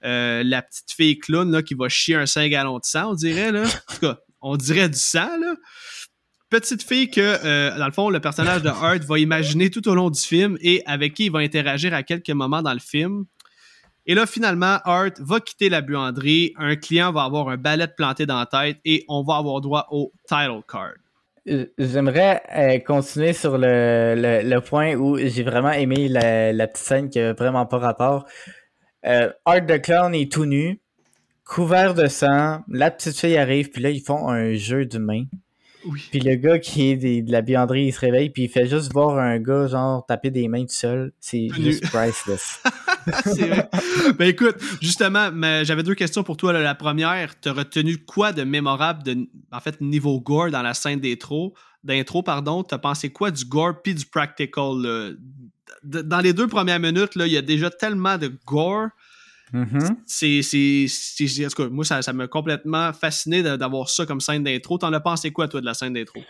euh, 0.06 0.43
la 0.43 0.62
petite 0.62 0.91
fille 0.91 1.18
clown 1.18 1.51
là, 1.51 1.64
qui 1.64 1.74
va 1.74 1.89
chier 1.89 2.16
un 2.16 2.26
5 2.26 2.49
gallons 2.49 2.78
de 2.78 2.86
sang, 2.86 3.12
on 3.12 3.14
dirait. 3.14 3.51
Là. 3.51 3.64
En 3.64 3.93
tout 3.93 3.99
cas, 4.01 4.18
on 4.41 4.58
dirait 4.58 4.89
du 4.89 4.99
sang. 4.99 5.38
Là. 5.39 5.56
Petite 6.49 6.84
fille 6.84 7.10
que, 7.10 7.22
euh, 7.22 7.78
dans 7.78 7.88
le 7.88 7.91
fond, 7.91 8.10
le 8.10 8.20
personnage 8.20 8.62
de 8.62 8.70
Art 8.70 8.99
va 9.08 9.20
imaginer 9.20 9.70
tout 9.70 9.88
au 9.89 9.95
long 9.95 10.10
du 10.10 10.20
film 10.20 10.58
et 10.62 10.84
avec 10.86 11.16
qui 11.16 11.26
il 11.26 11.32
va 11.32 11.39
interagir 11.39 11.93
à 11.93 12.03
quelques 12.03 12.30
moments 12.30 12.62
dans 12.62 12.74
le 12.74 12.80
film. 12.80 13.26
Et 14.06 14.14
là, 14.14 14.28
finalement, 14.28 14.78
Art 14.86 15.12
va 15.20 15.39
quitter 15.39 15.70
la 15.70 15.82
buanderie, 15.82 16.53
un 16.58 16.76
client 16.76 17.12
va 17.12 17.24
avoir 17.24 17.49
un 17.49 17.58
balai 17.58 17.88
planté 17.88 18.28
dans 18.28 18.38
la 18.38 18.45
tête 18.45 18.78
et 18.86 19.03
on 19.08 19.24
va 19.24 19.38
avoir 19.38 19.60
droit 19.62 19.88
au 19.89 20.14
title 20.28 20.62
card. 20.68 20.93
J'aimerais 21.78 22.41
euh, 22.56 22.80
continuer 22.80 23.34
sur 23.34 23.58
le, 23.58 24.41
le, 24.43 24.60
point 24.62 24.95
où 24.95 25.18
j'ai 25.18 25.43
vraiment 25.43 25.72
aimé 25.72 26.08
la, 26.08 26.51
la, 26.51 26.68
petite 26.68 26.86
scène 26.86 27.10
qui 27.10 27.20
n'a 27.20 27.34
vraiment 27.34 27.68
pas 27.68 27.78
rapport. 27.78 28.26
Euh, 29.06 29.32
Art 29.45 29.66
the 29.68 29.82
Clown 29.82 30.16
est 30.16 30.32
tout 30.32 30.45
nu, 30.45 30.80
couvert 31.43 31.93
de 31.93 32.08
sang. 32.08 32.64
La 32.68 32.89
petite 32.91 33.18
fille 33.18 33.38
arrive, 33.38 33.70
puis 33.70 33.82
là, 33.82 33.89
ils 33.91 34.01
font 34.01 34.28
un 34.30 34.53
jeu 34.53 34.86
de 34.86 34.97
main. 34.97 35.26
Puis 36.10 36.20
le 36.20 36.36
gars 36.36 36.58
qui 36.58 36.89
est 36.89 37.22
de 37.22 37.32
la 37.32 37.43
bianderie, 37.43 37.86
il 37.86 37.93
se 37.93 37.99
réveille, 37.99 38.32
puis 38.32 38.45
il 38.45 38.49
fait 38.49 38.66
juste 38.66 38.91
voir 38.91 39.20
un 39.20 39.38
gars, 39.38 39.68
genre, 39.68 40.03
taper 40.08 40.32
des 40.32 40.47
mains 40.47 40.64
tout 40.64 40.74
seul. 40.74 41.14
C'est 41.20 41.47
juste 41.49 41.88
priceless. 41.89 42.60
ben 44.18 44.28
écoute, 44.28 44.56
justement, 44.82 45.30
j'avais 45.64 45.84
deux 45.84 45.93
questions 45.93 46.24
pour 46.24 46.38
toi. 46.38 46.53
La 46.53 46.74
première, 46.74 47.39
t'as 47.39 47.53
retenu 47.53 47.97
quoi 47.97 48.32
de 48.32 48.43
mémorable, 48.43 49.03
de, 49.03 49.28
en 49.51 49.60
fait, 49.60 49.80
niveau 49.80 50.20
gore 50.20 50.49
dans 50.49 50.64
la 50.64 50.74
scène 50.74 50.99
d'intro? 50.99 51.53
D'intro, 51.84 52.24
pardon, 52.24 52.64
t'as 52.64 52.80
pensé 52.80 53.12
quoi 53.12 53.30
du 53.30 53.45
gore 53.45 53.84
puis 53.84 53.93
du 53.93 54.08
practical? 54.08 55.18
Dans 55.84 56.20
les 56.20 56.34
deux 56.34 56.47
premières 56.47 56.80
minutes, 56.80 57.11
il 57.16 57.28
y 57.28 57.38
a 57.38 57.41
déjà 57.41 57.70
tellement 57.70 58.18
de 58.18 58.32
gore. 58.45 58.88
Mm-hmm. 59.53 59.95
C'est, 60.05 61.45
en 61.45 61.49
tout 61.49 61.63
cas, 61.63 61.70
moi, 61.70 61.86
ça, 61.86 62.01
ça 62.01 62.13
m'a 62.13 62.28
complètement 62.28 62.91
fasciné 62.93 63.43
d'avoir 63.43 63.89
ça 63.89 64.05
comme 64.05 64.20
scène 64.20 64.43
d'intro. 64.43 64.78
T'en 64.78 64.91
as 64.93 64.99
pensé 64.99 65.32
quoi, 65.32 65.47
toi, 65.47 65.61
de 65.61 65.66
la 65.66 65.74
scène 65.74 65.93
d'intro? 65.93 66.22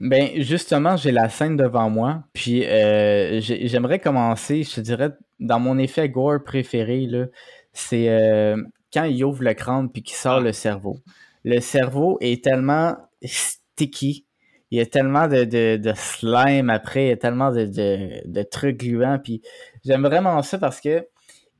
Ben, 0.00 0.42
justement, 0.42 0.96
j'ai 0.96 1.12
la 1.12 1.28
scène 1.28 1.56
devant 1.56 1.90
moi, 1.90 2.24
puis 2.32 2.64
euh, 2.64 3.40
j'aimerais 3.42 3.98
commencer, 3.98 4.62
je 4.62 4.76
te 4.76 4.80
dirais, 4.80 5.10
dans 5.40 5.60
mon 5.60 5.76
effet 5.76 6.08
gore 6.08 6.42
préféré, 6.42 7.06
là, 7.06 7.26
c'est 7.74 8.08
euh, 8.08 8.56
quand 8.92 9.04
il 9.04 9.22
ouvre 9.24 9.44
le 9.44 9.52
crâne 9.52 9.90
puis 9.92 10.02
qu'il 10.02 10.16
sort 10.16 10.38
ah. 10.38 10.40
le 10.40 10.52
cerveau. 10.52 10.98
Le 11.44 11.60
cerveau 11.60 12.16
est 12.22 12.42
tellement 12.42 12.96
sticky, 13.22 14.26
il 14.70 14.78
y 14.78 14.80
a 14.80 14.86
tellement 14.86 15.26
de, 15.26 15.44
de, 15.76 15.92
slime 15.96 16.70
après, 16.70 17.06
il 17.06 17.08
y 17.08 17.12
a 17.12 17.16
tellement 17.16 17.50
de, 17.50 17.66
de, 17.66 18.42
trucs 18.42 18.78
gluants, 18.78 19.18
puis 19.22 19.42
j'aime 19.84 20.02
vraiment 20.02 20.42
ça 20.42 20.58
parce 20.58 20.80
que 20.80 21.06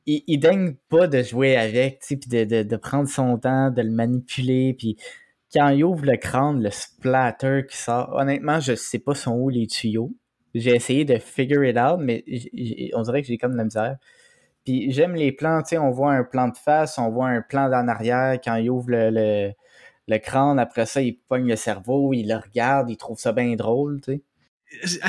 il, 0.07 0.23
il 0.27 0.39
daigne 0.39 0.75
pas 0.89 1.09
de 1.09 1.23
jouer 1.23 1.57
avec, 1.57 2.01
puis 2.01 2.17
de, 2.17 2.77
prendre 2.77 3.09
son 3.09 3.37
temps, 3.39 3.71
de 3.71 3.83
le 3.83 3.91
manipuler, 3.91 4.75
puis 4.75 4.97
quand 5.53 5.69
il 5.71 5.85
ouvre 5.85 6.05
le 6.05 6.17
crâne, 6.17 6.63
le 6.63 6.71
splatter 6.71 7.63
qui 7.69 7.77
sort, 7.77 8.15
honnêtement, 8.15 8.61
je 8.61 8.75
sais 8.75 9.01
pas 9.01 9.15
son 9.15 9.33
où 9.33 9.49
les 9.49 9.67
tuyaux. 9.67 10.13
J'ai 10.55 10.75
essayé 10.75 11.05
de 11.05 11.19
figure 11.19 11.65
it 11.65 11.77
out, 11.77 11.99
mais 12.01 12.25
on 12.95 13.03
dirait 13.03 13.23
que 13.23 13.29
j'ai 13.29 13.39
comme 13.39 13.53
de 13.53 13.57
la 13.57 13.65
misère. 13.65 13.97
Puis 14.65 14.93
j'aime 14.93 15.15
les 15.15 15.33
plans, 15.33 15.63
tu 15.63 15.71
sais, 15.71 15.79
on 15.79 15.91
voit 15.91 16.13
un 16.13 16.25
plan 16.25 16.49
de 16.49 16.57
face, 16.57 16.99
on 16.99 17.11
voit 17.11 17.29
un 17.29 17.41
plan 17.41 17.69
d'en 17.69 17.89
arrière 17.89 18.39
quand 18.43 18.57
il 18.57 18.71
ouvre 18.71 18.91
le, 18.91 19.11
le, 19.11 19.53
crâne, 20.19 20.59
après 20.59 20.87
ça, 20.87 21.03
il 21.03 21.19
pogne 21.29 21.49
le 21.49 21.57
cerveau, 21.57 22.13
il 22.13 22.29
le 22.29 22.37
regarde, 22.37 22.91
il 22.91 22.97
trouve 22.97 23.19
ça 23.19 23.33
bien 23.33 23.55
drôle, 23.57 24.01
tu 24.01 24.13
sais. 24.13 24.23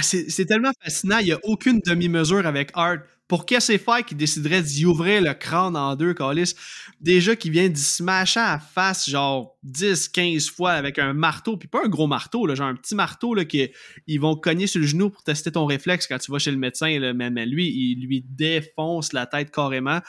C'est 0.02 0.46
tellement 0.46 0.72
fascinant, 0.84 1.20
il 1.20 1.26
n'y 1.26 1.32
a 1.34 1.40
aucune 1.44 1.80
demi-mesure 1.86 2.48
avec 2.48 2.72
Art 2.74 2.98
pour 3.28 3.46
KSFI 3.46 4.04
qui 4.06 4.14
déciderait 4.16 4.62
d'y 4.62 4.86
ouvrir 4.86 5.22
le 5.22 5.34
crâne 5.34 5.78
en 5.78 5.96
deux, 5.96 6.14
Calis, 6.14 6.54
déjà 7.00 7.34
qui 7.36 7.50
vient 7.50 7.70
d'y 7.70 7.82
smasher 7.82 8.42
à 8.42 8.60
face 8.60 9.10
genre 9.10 9.56
10, 9.64 10.10
15 10.10 10.50
fois 10.50 10.72
avec 10.72 11.00
un 11.00 11.14
marteau, 11.14 11.56
puis 11.56 11.70
pas 11.70 11.86
un 11.86 11.88
gros 11.88 12.08
marteau, 12.08 12.54
genre 12.54 12.68
un 12.68 12.76
petit 12.76 12.94
marteau 12.94 13.34
là, 13.34 13.46
qui 13.46 13.70
ils 14.08 14.20
vont 14.20 14.36
cogner 14.36 14.68
sur 14.68 14.82
le 14.82 14.88
genou 14.88 15.10
pour 15.10 15.24
tester 15.24 15.52
ton 15.52 15.66
réflexe 15.66 16.08
quand 16.08 16.18
tu 16.18 16.30
vas 16.30 16.40
chez 16.40 16.52
le 16.52 16.58
médecin, 16.58 17.00
là, 17.00 17.14
mais, 17.14 17.46
lui, 17.46 17.70
il 17.70 18.06
lui 18.06 18.26
défonce 18.28 19.14
la 19.14 19.28
tête 19.28 19.50
carrément. 19.52 20.00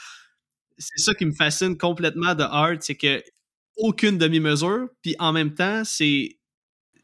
C'est 0.77 0.99
ça 0.99 1.13
qui 1.13 1.25
me 1.25 1.31
fascine 1.33 1.77
complètement 1.77 2.35
de 2.35 2.43
Art, 2.43 2.77
c'est 2.81 2.95
que 2.95 3.23
aucune 3.77 4.17
demi-mesure, 4.17 4.87
puis 5.01 5.15
en 5.19 5.31
même 5.31 5.53
temps, 5.53 5.83
c'est 5.83 6.37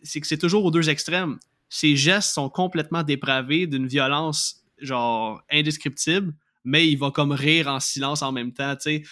que 0.01 0.27
c'est 0.27 0.37
toujours 0.37 0.65
aux 0.65 0.71
deux 0.71 0.89
extrêmes. 0.89 1.39
Ses 1.69 1.95
gestes 1.95 2.33
sont 2.33 2.49
complètement 2.49 3.03
dépravés 3.03 3.67
d'une 3.67 3.87
violence 3.87 4.63
genre 4.79 5.41
indescriptible, 5.51 6.33
mais 6.63 6.87
il 6.87 6.97
va 6.97 7.11
comme 7.11 7.31
rire 7.31 7.67
en 7.67 7.79
silence 7.79 8.21
en 8.21 8.31
même 8.31 8.53
temps. 8.53 8.75
C'est 8.79 9.03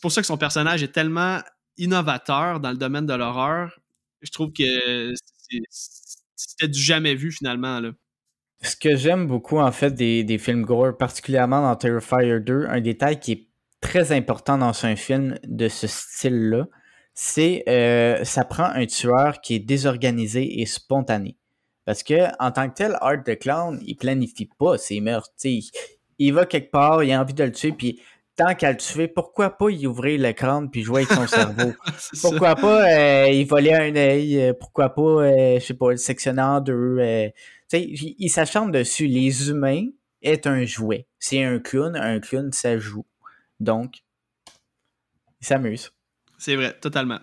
pour 0.00 0.12
ça 0.12 0.20
que 0.20 0.26
son 0.26 0.38
personnage 0.38 0.82
est 0.82 0.92
tellement 0.92 1.40
innovateur 1.76 2.60
dans 2.60 2.70
le 2.70 2.76
domaine 2.76 3.06
de 3.06 3.14
l'horreur. 3.14 3.78
Je 4.22 4.30
trouve 4.30 4.52
que 4.52 5.14
c'était 6.36 6.68
du 6.68 6.80
jamais 6.80 7.14
vu 7.14 7.32
finalement. 7.32 7.80
Ce 8.62 8.74
que 8.74 8.96
j'aime 8.96 9.26
beaucoup 9.26 9.58
en 9.58 9.70
fait 9.70 9.94
des, 9.94 10.24
des, 10.24 10.38
films 10.38 10.62
gore, 10.62 10.96
particulièrement 10.96 11.62
dans 11.62 11.76
Terrifier 11.76 12.40
2, 12.40 12.66
un 12.68 12.80
détail 12.80 13.20
qui 13.20 13.32
est 13.32 13.47
très 13.80 14.12
important 14.12 14.58
dans 14.58 14.84
un 14.84 14.96
film 14.96 15.38
de 15.44 15.68
ce 15.68 15.86
style-là, 15.86 16.66
c'est 17.14 17.64
euh, 17.68 18.24
ça 18.24 18.44
prend 18.44 18.64
un 18.64 18.86
tueur 18.86 19.40
qui 19.40 19.54
est 19.54 19.60
désorganisé 19.60 20.60
et 20.60 20.66
spontané. 20.66 21.36
Parce 21.84 22.02
que 22.02 22.28
en 22.38 22.52
tant 22.52 22.68
que 22.68 22.74
tel, 22.74 22.98
Art 23.00 23.24
the 23.24 23.38
Clown, 23.38 23.80
il 23.86 23.96
planifie 23.96 24.48
pas 24.58 24.78
ses 24.78 25.00
meurtres. 25.00 25.32
il 25.42 26.32
va 26.32 26.44
quelque 26.44 26.70
part, 26.70 27.02
il 27.02 27.12
a 27.12 27.20
envie 27.20 27.34
de 27.34 27.44
le 27.44 27.52
tuer, 27.52 27.72
puis 27.72 28.00
tant 28.38 28.54
qu'à 28.54 28.70
le 28.70 28.76
tuer, 28.76 29.08
pourquoi 29.08 29.50
pas 29.50 29.68
y 29.68 29.86
ouvrir 29.86 30.20
le 30.20 30.32
crâne 30.32 30.70
puis 30.70 30.82
jouer 30.82 31.02
avec 31.02 31.12
son 31.12 31.26
cerveau? 31.26 31.72
Pourquoi 32.22 32.54
pas 32.54 32.88
euh, 32.88 33.30
y 33.30 33.44
voler 33.44 33.74
un 33.74 33.94
œil? 33.96 34.40
Euh, 34.40 34.52
pourquoi 34.54 34.90
pas, 34.90 35.02
euh, 35.02 35.58
je 35.58 35.64
sais 35.64 35.74
pas, 35.74 35.90
le 35.90 35.96
sectionner 35.96 36.42
en 36.42 36.60
deux? 36.60 36.98
il, 37.72 38.14
il 38.18 38.28
s'acharne 38.30 38.70
dessus. 38.70 39.06
Les 39.06 39.50
humains 39.50 39.86
est 40.22 40.46
un 40.46 40.64
jouet. 40.64 41.06
C'est 41.18 41.42
un 41.42 41.58
clown, 41.58 41.96
un 41.96 42.20
clown, 42.20 42.52
ça 42.52 42.78
joue. 42.78 43.04
Donc, 43.60 44.02
il 45.40 45.46
s'amuse. 45.46 45.90
C'est 46.38 46.54
vrai, 46.54 46.72
totalement. 46.80 47.18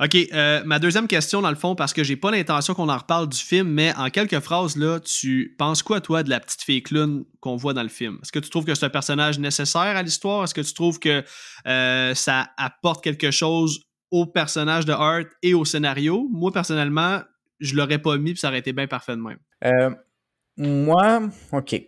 OK, 0.00 0.16
euh, 0.32 0.62
ma 0.64 0.80
deuxième 0.80 1.06
question, 1.06 1.40
dans 1.40 1.50
le 1.50 1.56
fond, 1.56 1.76
parce 1.76 1.92
que 1.92 2.02
j'ai 2.02 2.16
pas 2.16 2.32
l'intention 2.32 2.74
qu'on 2.74 2.88
en 2.88 2.98
reparle 2.98 3.28
du 3.28 3.38
film, 3.38 3.68
mais 3.68 3.94
en 3.96 4.10
quelques 4.10 4.40
phrases, 4.40 4.76
là, 4.76 4.98
tu 4.98 5.54
penses 5.56 5.84
quoi, 5.84 6.00
toi, 6.00 6.24
de 6.24 6.30
la 6.30 6.40
petite 6.40 6.62
fille 6.62 6.82
clown 6.82 7.24
qu'on 7.38 7.54
voit 7.54 7.74
dans 7.74 7.84
le 7.84 7.88
film? 7.88 8.18
Est-ce 8.22 8.32
que 8.32 8.40
tu 8.40 8.50
trouves 8.50 8.64
que 8.64 8.74
c'est 8.74 8.84
un 8.84 8.90
personnage 8.90 9.38
nécessaire 9.38 9.96
à 9.96 10.02
l'histoire? 10.02 10.42
Est-ce 10.42 10.54
que 10.54 10.62
tu 10.62 10.74
trouves 10.74 10.98
que 10.98 11.22
euh, 11.68 12.14
ça 12.14 12.50
apporte 12.56 13.04
quelque 13.04 13.30
chose 13.30 13.84
au 14.10 14.26
personnage 14.26 14.84
de 14.84 14.92
Art 14.92 15.26
et 15.42 15.54
au 15.54 15.64
scénario? 15.64 16.28
Moi, 16.32 16.50
personnellement, 16.50 17.22
je 17.60 17.76
l'aurais 17.76 18.00
pas 18.00 18.18
mis, 18.18 18.32
puis 18.32 18.40
ça 18.40 18.48
aurait 18.48 18.58
été 18.58 18.72
bien 18.72 18.88
parfait 18.88 19.14
de 19.14 19.22
même. 19.22 19.38
Euh, 19.64 19.90
moi, 20.56 21.22
OK. 21.52 21.80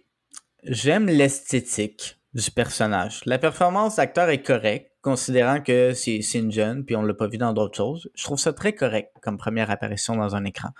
J'aime 0.62 1.06
l'esthétique 1.06 2.17
du 2.34 2.50
personnage. 2.50 3.22
La 3.24 3.38
performance 3.38 3.96
d'acteur 3.96 4.28
est 4.28 4.42
correcte 4.42 4.92
considérant 5.00 5.60
que 5.60 5.92
c'est 5.94 6.20
une 6.34 6.52
jeune, 6.52 6.84
puis 6.84 6.96
on 6.96 7.02
l'a 7.02 7.14
pas 7.14 7.28
vu 7.28 7.38
dans 7.38 7.52
d'autres 7.52 7.76
choses. 7.76 8.10
Je 8.14 8.24
trouve 8.24 8.38
ça 8.38 8.52
très 8.52 8.74
correct 8.74 9.10
comme 9.22 9.38
première 9.38 9.70
apparition 9.70 10.16
dans 10.16 10.36
un 10.36 10.44
écran. 10.44 10.70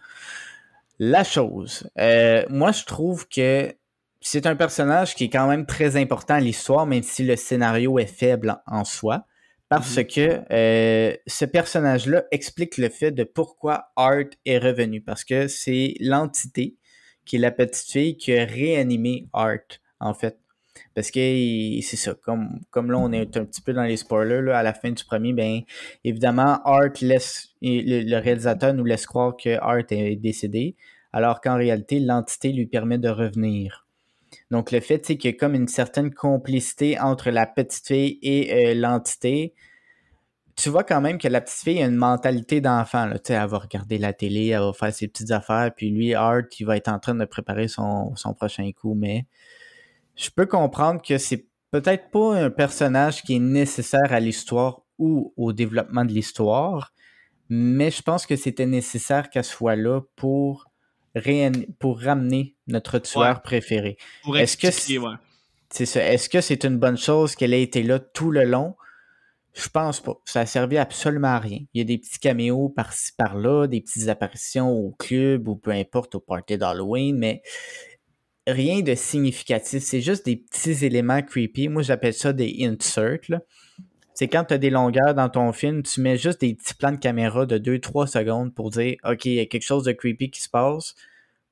La 0.99 1.24
chose, 1.24 1.88
euh, 1.99 2.44
moi 2.51 2.72
je 2.72 2.84
trouve 2.84 3.28
que 3.28 3.72
c'est 4.20 4.46
un 4.46 4.57
personnage 4.57 5.14
qui 5.14 5.24
est 5.24 5.30
quand 5.30 5.46
même 5.46 5.64
très 5.64 5.96
important 5.96 6.34
à 6.34 6.40
l'histoire, 6.40 6.86
même 6.86 7.05
si 7.05 7.24
le 7.24 7.36
scénario 7.36 7.99
est 7.99 8.07
faible 8.07 8.57
en, 8.66 8.84
soi, 8.84 9.24
parce 9.68 9.96
mhm. 9.96 10.07
que 10.07 10.40
euh, 10.51 11.16
ce 11.26 11.44
personnage-là 11.44 12.24
explique 12.32 12.78
le 12.78 12.88
fait 12.88 13.12
de 13.12 13.22
pourquoi 13.24 13.92
Art 13.96 14.30
est 14.44 14.59
revenu, 14.59 15.01
parce 15.01 15.24
que 15.24 15.46
c'est 15.46 15.94
l'entité 16.01 16.76
qui 17.24 17.36
est 17.36 17.40
la 17.40 17.53
petite 17.53 17.90
fille 17.90 18.16
qui 18.16 18.36
a 18.36 18.44
réanimé 18.44 19.28
Art, 19.32 19.59
en 20.01 20.14
fait. 20.14 20.38
Parce 20.95 21.11
que 21.11 21.20
c'est 21.83 21.97
ça, 21.97 22.14
comme, 22.14 22.61
comme 22.70 22.91
là, 22.91 22.99
on 22.99 23.12
est 23.12 23.37
un 23.37 23.45
petit 23.45 23.61
peu 23.61 23.72
dans 23.72 23.85
les 23.85 23.97
spoilers, 23.97 24.43
là, 24.43 24.59
à 24.59 24.62
la 24.62 24.74
fin 24.74 24.91
du 24.91 25.05
premier, 25.05 25.33
ben 25.33 25.61
évidemment, 26.05 26.61
Art 26.64 26.91
laisse 27.01 27.55
le, 27.62 28.18
réalisateur 28.18 28.74
nous 28.74 28.85
laisse 28.85 29.07
croire 29.07 29.37
que 29.37 29.59
Art 29.61 29.91
est 29.91 30.16
décédé, 30.16 30.76
alors 31.12 31.41
qu'en 31.41 31.57
réalité, 31.57 32.01
l'entité 32.01 32.53
lui 32.53 32.66
permet 32.66 32.99
de 32.99 33.09
revenir. 33.09 33.87
Donc 34.51 34.72
le 34.72 34.81
fait, 34.81 35.05
c'est 35.05 35.16
qu'il 35.16 35.31
y 35.31 35.35
a 35.35 35.37
comme 35.37 35.55
une 35.55 35.68
certaine 35.68 36.12
complicité 36.12 36.99
entre 36.99 37.31
la 37.31 37.47
petite 37.47 37.87
fille 37.87 38.18
et 38.22 38.70
euh, 38.70 38.74
l'entité. 38.74 39.55
Tu 40.57 40.70
vois 40.70 40.85
quand 40.85 41.01
même 41.01 41.18
que 41.18 41.29
la 41.29 41.41
petite 41.41 41.61
fille 41.61 41.83
a 41.83 41.87
une 41.87 41.97
mentalité 41.97 42.61
d'enfant. 42.61 43.07
Là. 43.07 43.16
Elle 43.29 43.49
va 43.49 43.59
regarder 43.59 43.97
la 43.99 44.12
télé, 44.12 44.49
elle 44.49 44.61
va 44.61 44.72
faire 44.72 44.93
ses 44.93 45.09
petites 45.09 45.31
affaires, 45.31 45.70
puis 45.74 45.91
lui, 45.91 46.14
Art, 46.14 46.43
il 46.59 46.66
va 46.66 46.76
être 46.76 46.89
en 46.89 46.99
train 46.99 47.14
de 47.14 47.24
préparer 47.24 47.68
son, 47.68 48.14
son 48.16 48.35
prochain 48.35 48.70
coup, 48.72 48.95
mais 48.95 49.26
je 50.19 50.31
peux 50.31 50.47
comprendre 50.47 51.01
que 51.01 51.16
c'est 51.16 51.47
peut-être 51.71 52.11
pas 52.11 52.35
un 52.35 52.51
personnage 52.51 53.23
qui 53.23 53.37
est 53.37 53.41
nécessaire 53.41 54.12
à 54.12 54.21
l'histoire 54.21 54.83
ou 54.99 55.33
au 55.37 55.53
développement 55.53 56.05
de 56.05 56.12
l'histoire, 56.12 56.93
mais 57.49 57.91
je 57.91 58.03
pense 58.03 58.27
que 58.27 58.35
c'était 58.35 58.66
nécessaire 58.66 59.31
qu'elle 59.31 59.45
soit 59.45 59.77
là 59.77 60.01
pour, 60.16 60.66
pour 61.79 62.01
ramener 62.01 62.57
notre 62.66 62.99
tueur 62.99 63.43
préféré. 63.43 63.97
Est-ce 64.35 64.57
que 64.57 64.71
c'est 65.71 65.87
ça. 65.87 66.03
Est-ce 66.03 66.29
que 66.29 66.41
c'est 66.41 66.64
une 66.64 66.79
bonne 66.79 66.97
chose 66.97 67.37
qu'elle 67.37 67.53
ait 67.53 67.62
été 67.62 67.83
là 67.83 67.99
tout 67.99 68.31
le 68.31 68.45
long? 68.45 68.75
Je 69.53 69.69
pense 69.69 70.01
pas. 70.01 70.14
Ça 70.25 70.41
a 70.41 70.47
servi 70.47 70.79
absolument 70.79 71.29
à 71.29 71.39
rien. 71.39 71.61
Il 71.75 71.79
y 71.79 71.81
a 71.81 71.85
des 71.85 71.99
petits 71.99 72.19
caméos 72.19 72.71
par-ci 72.71 73.12
par-là, 73.16 73.66
des 73.66 73.81
petites 73.81 74.09
apparitions 74.09 74.71
au 74.71 74.93
club 74.99 75.49
ou 75.49 75.57
peu 75.57 75.71
importe 75.71 76.14
au 76.14 76.21
party 76.21 76.57
d'Halloween, 76.57 77.19
mais 77.19 77.43
rien 78.49 78.80
de 78.80 78.94
significatif. 78.94 79.82
C'est 79.82 80.01
juste 80.01 80.24
des 80.24 80.36
petits 80.36 80.84
éléments 80.84 81.22
creepy. 81.22 81.68
Moi, 81.68 81.82
j'appelle 81.82 82.14
ça 82.14 82.32
des 82.32 82.57
inserts. 82.61 83.40
C'est 84.14 84.26
quand 84.26 84.44
tu 84.44 84.55
as 84.55 84.59
des 84.59 84.70
longueurs 84.70 85.14
dans 85.14 85.28
ton 85.28 85.53
film, 85.53 85.82
tu 85.82 86.01
mets 86.01 86.18
juste 86.18 86.40
des 86.40 86.55
petits 86.55 86.74
plans 86.74 86.92
de 86.92 86.96
caméra 86.96 87.46
de 87.46 87.59
2-3 87.59 88.09
secondes 88.09 88.53
pour 88.53 88.70
dire 88.70 88.96
OK, 89.05 89.26
il 89.26 89.34
y 89.34 89.40
a 89.40 89.46
quelque 89.46 89.62
chose 89.62 89.84
de 89.84 89.92
creepy 89.92 90.30
qui 90.30 90.42
se 90.42 90.49
passe. 90.49 90.94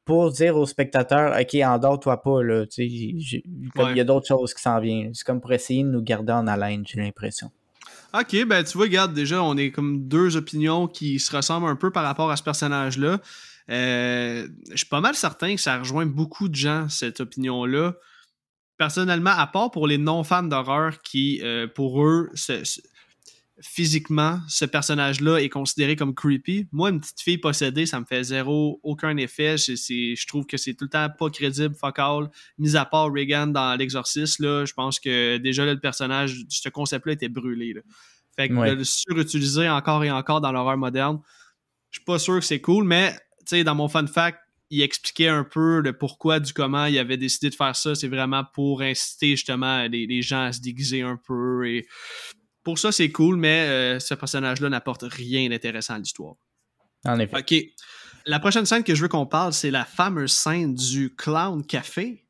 Pour 0.05 0.31
dire 0.31 0.57
au 0.57 0.67
spectateur 0.67 1.37
OK, 1.39 1.55
endors-toi 1.55 2.23
pas, 2.23 2.43
là. 2.43 2.65
Il 2.79 3.43
y 3.77 4.01
a 4.01 4.05
d'autres 4.05 4.27
choses 4.27 4.55
qui 4.55 4.63
s'en 4.63 4.81
viennent. 4.81 5.15
C'est 5.15 5.25
comme 5.25 5.41
pour 5.41 5.53
essayer 5.53 5.83
de 5.83 5.89
nous 5.89 6.03
garder 6.03 6.33
en 6.33 6.47
haleine, 6.47 6.85
j'ai 6.87 7.01
l'impression. 7.01 7.51
Ok, 8.15 8.47
ben 8.47 8.63
tu 8.65 8.79
vois, 8.79 8.87
regarde, 8.87 9.15
déjà, 9.15 9.43
on 9.43 9.57
est 9.57 9.71
comme 9.71 10.07
deux 10.07 10.37
opinions 10.37 10.87
qui 10.87 11.19
se 11.19 11.35
ressemblent 11.35 11.69
un 11.69 11.77
peu 11.77 11.91
par 11.91 12.05
rapport 12.05 12.31
à 12.31 12.37
ce 12.37 12.43
personnage-là. 12.43 13.21
Euh, 13.71 14.49
je 14.71 14.77
suis 14.77 14.87
pas 14.87 15.01
mal 15.01 15.15
certain 15.15 15.55
que 15.55 15.61
ça 15.61 15.79
rejoint 15.79 16.07
beaucoup 16.07 16.49
de 16.49 16.55
gens, 16.55 16.89
cette 16.89 17.21
opinion-là. 17.21 17.95
Personnellement, 18.79 19.31
à 19.31 19.47
part 19.47 19.71
pour 19.71 19.87
les 19.87 19.99
non-fans 19.99 20.43
d'horreur 20.43 21.01
qui, 21.03 21.41
euh, 21.43 21.67
pour 21.67 22.05
eux, 22.05 22.31
physiquement, 23.61 24.41
ce 24.49 24.67
personnage-là 24.67 25.39
est 25.39 25.49
considéré 25.49 25.97
comme 25.97 26.15
creepy. 26.15 26.69
Moi, 26.73 26.91
une 26.91 27.01
petite 27.01 27.21
fille 27.21 27.39
possédée, 27.39 27.87
ça 27.87 27.99
me 27.99 28.05
fait 28.05 28.23
zéro, 28.23 28.81
aucun 28.83 29.17
effet. 29.17 29.57
Je, 29.57 30.27
trouve 30.27 30.45
que 30.45 30.59
c'est 30.59 30.75
tout 30.75 30.85
le 30.85 30.91
temps 30.91 31.09
pas 31.19 31.31
crédible, 31.31 31.75
focal. 31.75 32.29
Mis 32.59 32.77
à 32.77 32.85
part 32.85 33.11
Reagan 33.11 33.49
dans 33.49 33.75
L'Exorciste, 33.77 34.41
là, 34.41 34.67
je 34.67 34.75
pense 34.75 35.01
que 35.01 35.39
déjà 35.39 35.65
le 35.65 35.81
personnage, 35.81 36.45
ce 36.51 36.69
concept-là 36.69 37.15
était 37.15 37.31
brûlé. 37.31 37.75
Fait 38.37 38.51
que 38.51 38.55
de 38.55 38.75
le 38.75 38.85
surutiliser 38.85 39.71
encore 39.71 40.05
et 40.05 40.11
encore 40.11 40.43
dans 40.43 40.53
l'horreur 40.53 40.77
moderne, 40.77 41.21
je 41.91 41.99
suis 41.99 42.05
pas 42.05 42.19
sûr 42.19 42.35
que 42.35 42.45
c'est 42.45 42.61
cool, 42.61 42.85
mais 42.85 43.17
sais, 43.47 43.65
dans 43.65 43.75
mon 43.75 43.89
fun 43.89 44.07
fact, 44.07 44.39
il 44.71 44.83
expliquait 44.83 45.29
un 45.29 45.45
peu 45.45 45.81
le 45.81 45.97
pourquoi 45.97 46.41
du 46.41 46.53
comment 46.53 46.87
il 46.87 46.99
avait 46.99 47.17
décidé 47.17 47.51
de 47.51 47.55
faire 47.55 47.77
ça. 47.77 47.95
C'est 47.95 48.09
vraiment 48.09 48.45
pour 48.53 48.83
inciter 48.83 49.31
justement 49.31 49.87
les, 49.87 50.23
gens 50.23 50.45
à 50.45 50.53
se 50.53 50.61
déguiser 50.61 51.03
un 51.03 51.17
peu. 51.17 51.69
Et 51.69 51.87
pour 52.63 52.79
ça, 52.79 52.91
c'est 52.91 53.11
cool, 53.11 53.37
mais 53.37 53.69
euh, 53.69 54.01
ce 54.01 54.15
personnage-là 54.15 54.69
n'apporte 54.69 55.05
rien 55.05 55.49
d'intéressant 55.49 55.95
à 55.95 55.99
l'histoire. 55.99 56.35
En 57.05 57.19
effet. 57.21 57.39
OK. 57.39 57.55
La 58.27 58.41
prochaine 58.41 58.67
scène 58.67 58.83
que 58.83 58.95
je 58.95 59.03
veux 59.03 59.09
qu'on 59.09 59.27
parle, 59.27 59.53
c'est 59.53 59.71
la 59.71 59.85
fameuse 59.85 60.33
scène 60.33 60.75
du 60.75 61.15
Clown 61.15 61.65
Café. 61.65 62.26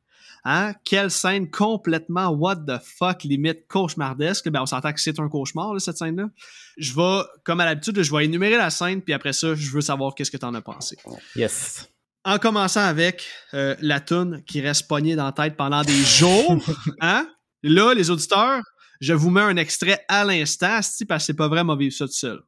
Hein? 0.49 0.73
Quelle 0.85 1.11
scène 1.11 1.51
complètement 1.51 2.29
what 2.29 2.55
the 2.67 2.79
fuck, 2.81 3.25
limite 3.25 3.67
cauchemardesque. 3.67 4.47
Ben, 4.47 4.61
on 4.61 4.65
s'entend 4.65 4.93
que 4.93 5.01
c'est 5.01 5.19
un 5.19 5.27
cauchemar, 5.27 5.79
cette 5.81 5.97
scène-là. 5.97 6.29
Je 6.77 6.93
vais, 6.95 7.27
comme 7.43 7.59
à 7.59 7.65
l'habitude, 7.65 8.01
je 8.01 8.15
vais 8.15 8.23
énumérer 8.23 8.55
la 8.55 8.69
scène, 8.69 9.01
puis 9.01 9.13
après 9.13 9.33
ça, 9.33 9.55
je 9.55 9.69
veux 9.71 9.81
savoir 9.81 10.15
qu'est-ce 10.15 10.31
que 10.31 10.37
tu 10.37 10.45
en 10.45 10.53
as 10.53 10.61
pensé. 10.61 10.97
Yes. 11.35 11.89
En 12.23 12.39
commençant 12.39 12.85
avec 12.85 13.27
euh, 13.53 13.75
la 13.81 13.99
toune 13.99 14.41
qui 14.45 14.61
reste 14.61 14.87
pognée 14.87 15.17
dans 15.17 15.25
la 15.25 15.33
tête 15.33 15.57
pendant 15.57 15.81
des 15.81 16.01
jours. 16.01 16.55
hein? 17.01 17.27
Là, 17.61 17.93
les 17.93 18.09
auditeurs, 18.09 18.61
je 19.01 19.13
vous 19.13 19.29
mets 19.29 19.41
un 19.41 19.57
extrait 19.57 20.05
à 20.07 20.23
l'instant, 20.23 20.79
parce 21.09 21.23
que 21.23 21.25
c'est 21.25 21.33
pas 21.33 21.49
vraiment 21.49 21.75
vivre 21.75 21.93
ça 21.93 22.05
tout 22.05 22.13
seul. 22.13 22.39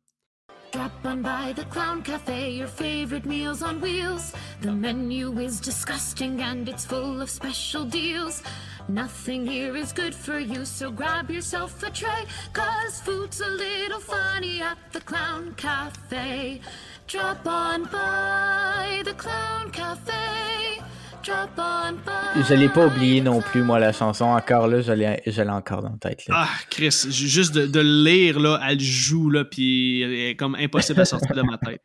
Drop 0.71 0.91
on 1.03 1.23
by 1.23 1.51
the 1.55 1.65
Clown 1.65 2.03
Cafe, 2.03 2.51
your 2.51 2.67
favorite 2.67 3.25
meals 3.25 3.63
on 3.63 3.81
wheels. 3.81 4.33
The 4.61 4.71
menu 4.71 5.39
is 5.39 5.59
disgusting 5.59 6.41
and 6.41 6.69
it's 6.69 6.85
full 6.85 7.21
of 7.21 7.29
special 7.29 7.85
deals. 7.85 8.43
Nothing 8.87 9.47
here 9.47 9.75
is 9.75 9.91
good 9.91 10.13
for 10.13 10.37
you, 10.37 10.65
so 10.65 10.91
grab 10.91 11.31
yourself 11.31 11.81
a 11.81 11.89
tray. 11.89 12.25
Cause 12.53 13.01
food's 13.01 13.41
a 13.41 13.47
little 13.47 13.99
funny 13.99 14.61
at 14.61 14.77
the 14.91 15.01
Clown 15.01 15.55
Cafe. 15.55 16.61
Drop 17.07 17.47
on 17.47 17.85
by 17.85 19.01
the 19.05 19.13
Clown 19.13 19.71
Cafe. 19.71 20.83
Je 21.25 22.53
l'ai 22.53 22.69
pas 22.69 22.87
oublié 22.87 23.21
non 23.21 23.41
plus, 23.41 23.61
moi, 23.61 23.79
la 23.79 23.91
chanson. 23.91 24.25
Encore 24.25 24.67
là, 24.67 24.81
je 24.81 24.91
l'ai 24.91 25.49
encore 25.49 25.81
dans 25.81 25.91
la 25.91 25.97
tête. 25.97 26.23
Ah, 26.29 26.49
Chris, 26.69 27.07
juste 27.09 27.53
de, 27.53 27.79
le 27.79 28.03
lire, 28.03 28.39
là, 28.39 28.59
elle 28.67 28.79
joue, 28.79 29.29
là, 29.29 29.43
puis 29.45 30.01
elle 30.01 30.13
est 30.13 30.35
comme 30.35 30.55
impossible 30.55 31.01
à 31.01 31.05
sortir 31.05 31.35
de 31.35 31.41
ma 31.41 31.57
tête. 31.57 31.83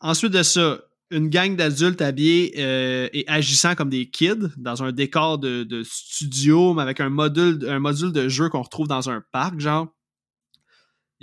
Ensuite 0.00 0.32
de 0.32 0.42
ça, 0.42 0.78
une 1.10 1.28
gang 1.28 1.56
d'adultes 1.56 2.02
habillés 2.02 2.54
euh, 2.58 3.08
et 3.12 3.24
agissant 3.26 3.74
comme 3.74 3.90
des 3.90 4.10
kids 4.10 4.48
dans 4.56 4.82
un 4.82 4.92
décor 4.92 5.38
de, 5.38 5.82
studio, 5.84 6.74
mais 6.74 6.82
avec 6.82 7.00
un 7.00 7.08
module, 7.08 7.66
un 7.68 7.80
module 7.80 8.12
de 8.12 8.28
jeu 8.28 8.48
qu'on 8.48 8.62
retrouve 8.62 8.88
dans 8.88 9.10
un 9.10 9.22
parc, 9.32 9.58
genre. 9.60 9.88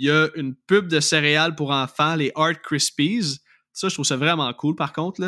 Il 0.00 0.06
y 0.06 0.10
a 0.10 0.28
une 0.36 0.54
pub 0.54 0.86
de 0.88 1.00
céréales 1.00 1.56
pour 1.56 1.72
enfants, 1.72 2.14
les 2.14 2.30
Art 2.36 2.60
Krispies. 2.62 3.40
Ça, 3.78 3.88
je 3.88 3.94
trouve 3.94 4.04
ça 4.06 4.16
vraiment 4.16 4.52
cool, 4.54 4.74
par 4.74 4.92
contre. 4.92 5.20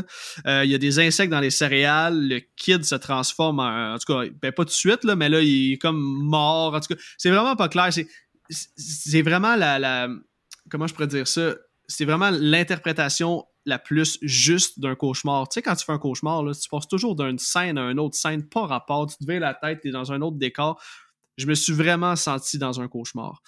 Euh, 0.47 0.65
il 0.65 0.71
y 0.71 0.75
a 0.75 0.79
des 0.79 0.99
insectes 0.99 1.31
dans 1.31 1.41
les 1.41 1.51
céréales. 1.51 2.29
Le 2.29 2.41
kid 2.57 2.85
se 2.85 2.97
transforme 2.97 3.61
en. 3.61 3.95
En 3.95 3.99
tout 3.99 4.13
cas, 4.13 4.29
ben, 4.43 4.53
pas 4.53 4.65
tout 4.65 4.71
de 4.71 4.75
suite, 4.75 5.05
là, 5.05 5.15
mais 5.15 5.29
là, 5.29 5.41
il 5.41 5.75
est 5.75 5.79
comme 5.79 6.01
mort. 6.01 6.75
En 6.75 6.81
tout 6.81 6.95
cas, 6.95 7.01
c'est 7.17 7.31
vraiment 7.31 7.57
pas 7.57 7.69
clair. 7.69 7.91
C'est 8.49 9.23
vraiment 9.23 9.55
la, 9.55 10.09
Comment 10.71 10.87
je 10.87 10.95
pourrais 10.95 11.07
dire 11.07 11.27
ça? 11.27 11.55
C'est 11.87 12.05
vraiment 12.05 12.31
l'interprétation 12.31 13.45
la 13.67 13.79
plus 13.79 14.19
juste 14.23 14.81
d'un 14.81 14.95
cauchemar. 14.95 15.49
Tu 15.49 15.55
sais, 15.55 15.63
quand 15.63 15.75
tu 15.75 15.85
fais 15.85 15.93
un 15.93 15.99
cauchemar, 15.99 16.43
là, 16.43 16.55
tu 16.55 16.69
passes 16.69 16.89
toujours 16.89 17.15
d'une 17.17 17.39
scène 17.39 17.79
à 17.79 17.91
une 17.91 17.99
autre 17.99 18.17
scène, 18.17 18.49
pas 18.49 18.67
rapport. 18.67 19.07
Tu 19.07 19.17
te 19.17 19.31
vires 19.31 19.41
la 19.41 19.55
tête, 19.55 19.81
tu 19.83 19.89
es 19.89 19.91
dans 19.91 20.13
un 20.13 20.23
autre 20.23 20.39
décor. 20.39 20.81
Je 21.37 21.47
me 21.47 21.55
suis 21.55 21.73
vraiment 21.73 22.17
senti 22.17 22.59
dans 22.59 22.81
un 22.81 22.89
cauchemar. 22.89 23.43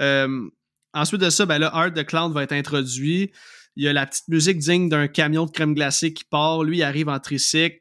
Euh, 0.00 0.48
ensuite 0.94 1.20
de 1.20 1.30
ça, 1.30 1.46
ben 1.46 1.62
Art 1.62 1.92
the 1.92 2.04
Clown 2.04 2.32
va 2.32 2.44
être 2.44 2.52
introduit. 2.52 3.32
Il 3.78 3.84
y 3.84 3.88
a 3.88 3.92
la 3.92 4.06
petite 4.06 4.26
musique 4.26 4.58
digne 4.58 4.88
d'un 4.88 5.06
camion 5.06 5.46
de 5.46 5.52
crème 5.52 5.72
glacée 5.72 6.12
qui 6.12 6.24
part. 6.24 6.64
Lui, 6.64 6.78
il 6.78 6.82
arrive 6.82 7.08
en 7.08 7.20
tricycle. 7.20 7.80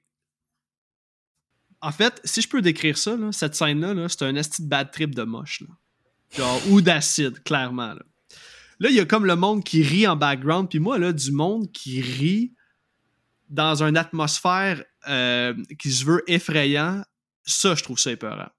En 1.82 1.92
fait, 1.92 2.22
si 2.24 2.40
je 2.42 2.48
peux 2.48 2.62
décrire 2.62 3.00
ça, 3.00 3.18
cette 3.32 3.56
scène-là, 3.56 4.08
c'est 4.08 4.22
un 4.22 4.36
esti 4.36 4.62
de 4.62 4.68
bad 4.68 4.92
trip 4.92 5.16
de 5.16 5.24
moche. 5.24 5.64
Genre, 6.36 6.62
ou 6.70 6.82
d'acide, 6.82 7.42
clairement. 7.42 7.96
Là. 7.96 8.90
il 8.92 8.96
y 8.96 9.00
a 9.00 9.06
comme 9.06 9.26
le 9.26 9.36
monde 9.36 9.64
qui 9.64 9.82
rit 9.82 10.06
en 10.06 10.16
background. 10.16 10.70
Puis 10.70 10.78
moi, 10.78 11.00
là, 11.00 11.12
du 11.12 11.32
monde 11.32 11.72
qui 11.72 12.00
rit 12.00 12.54
dans 13.50 13.82
une 13.82 13.98
atmosphère 13.98 14.84
euh, 15.08 15.56
qui 15.80 15.90
se 15.90 16.06
veut 16.06 16.24
effrayant, 16.28 17.04
ça, 17.44 17.74
je 17.74 17.82
trouve 17.82 17.98
ça 17.98 18.12
épeurant 18.12 18.50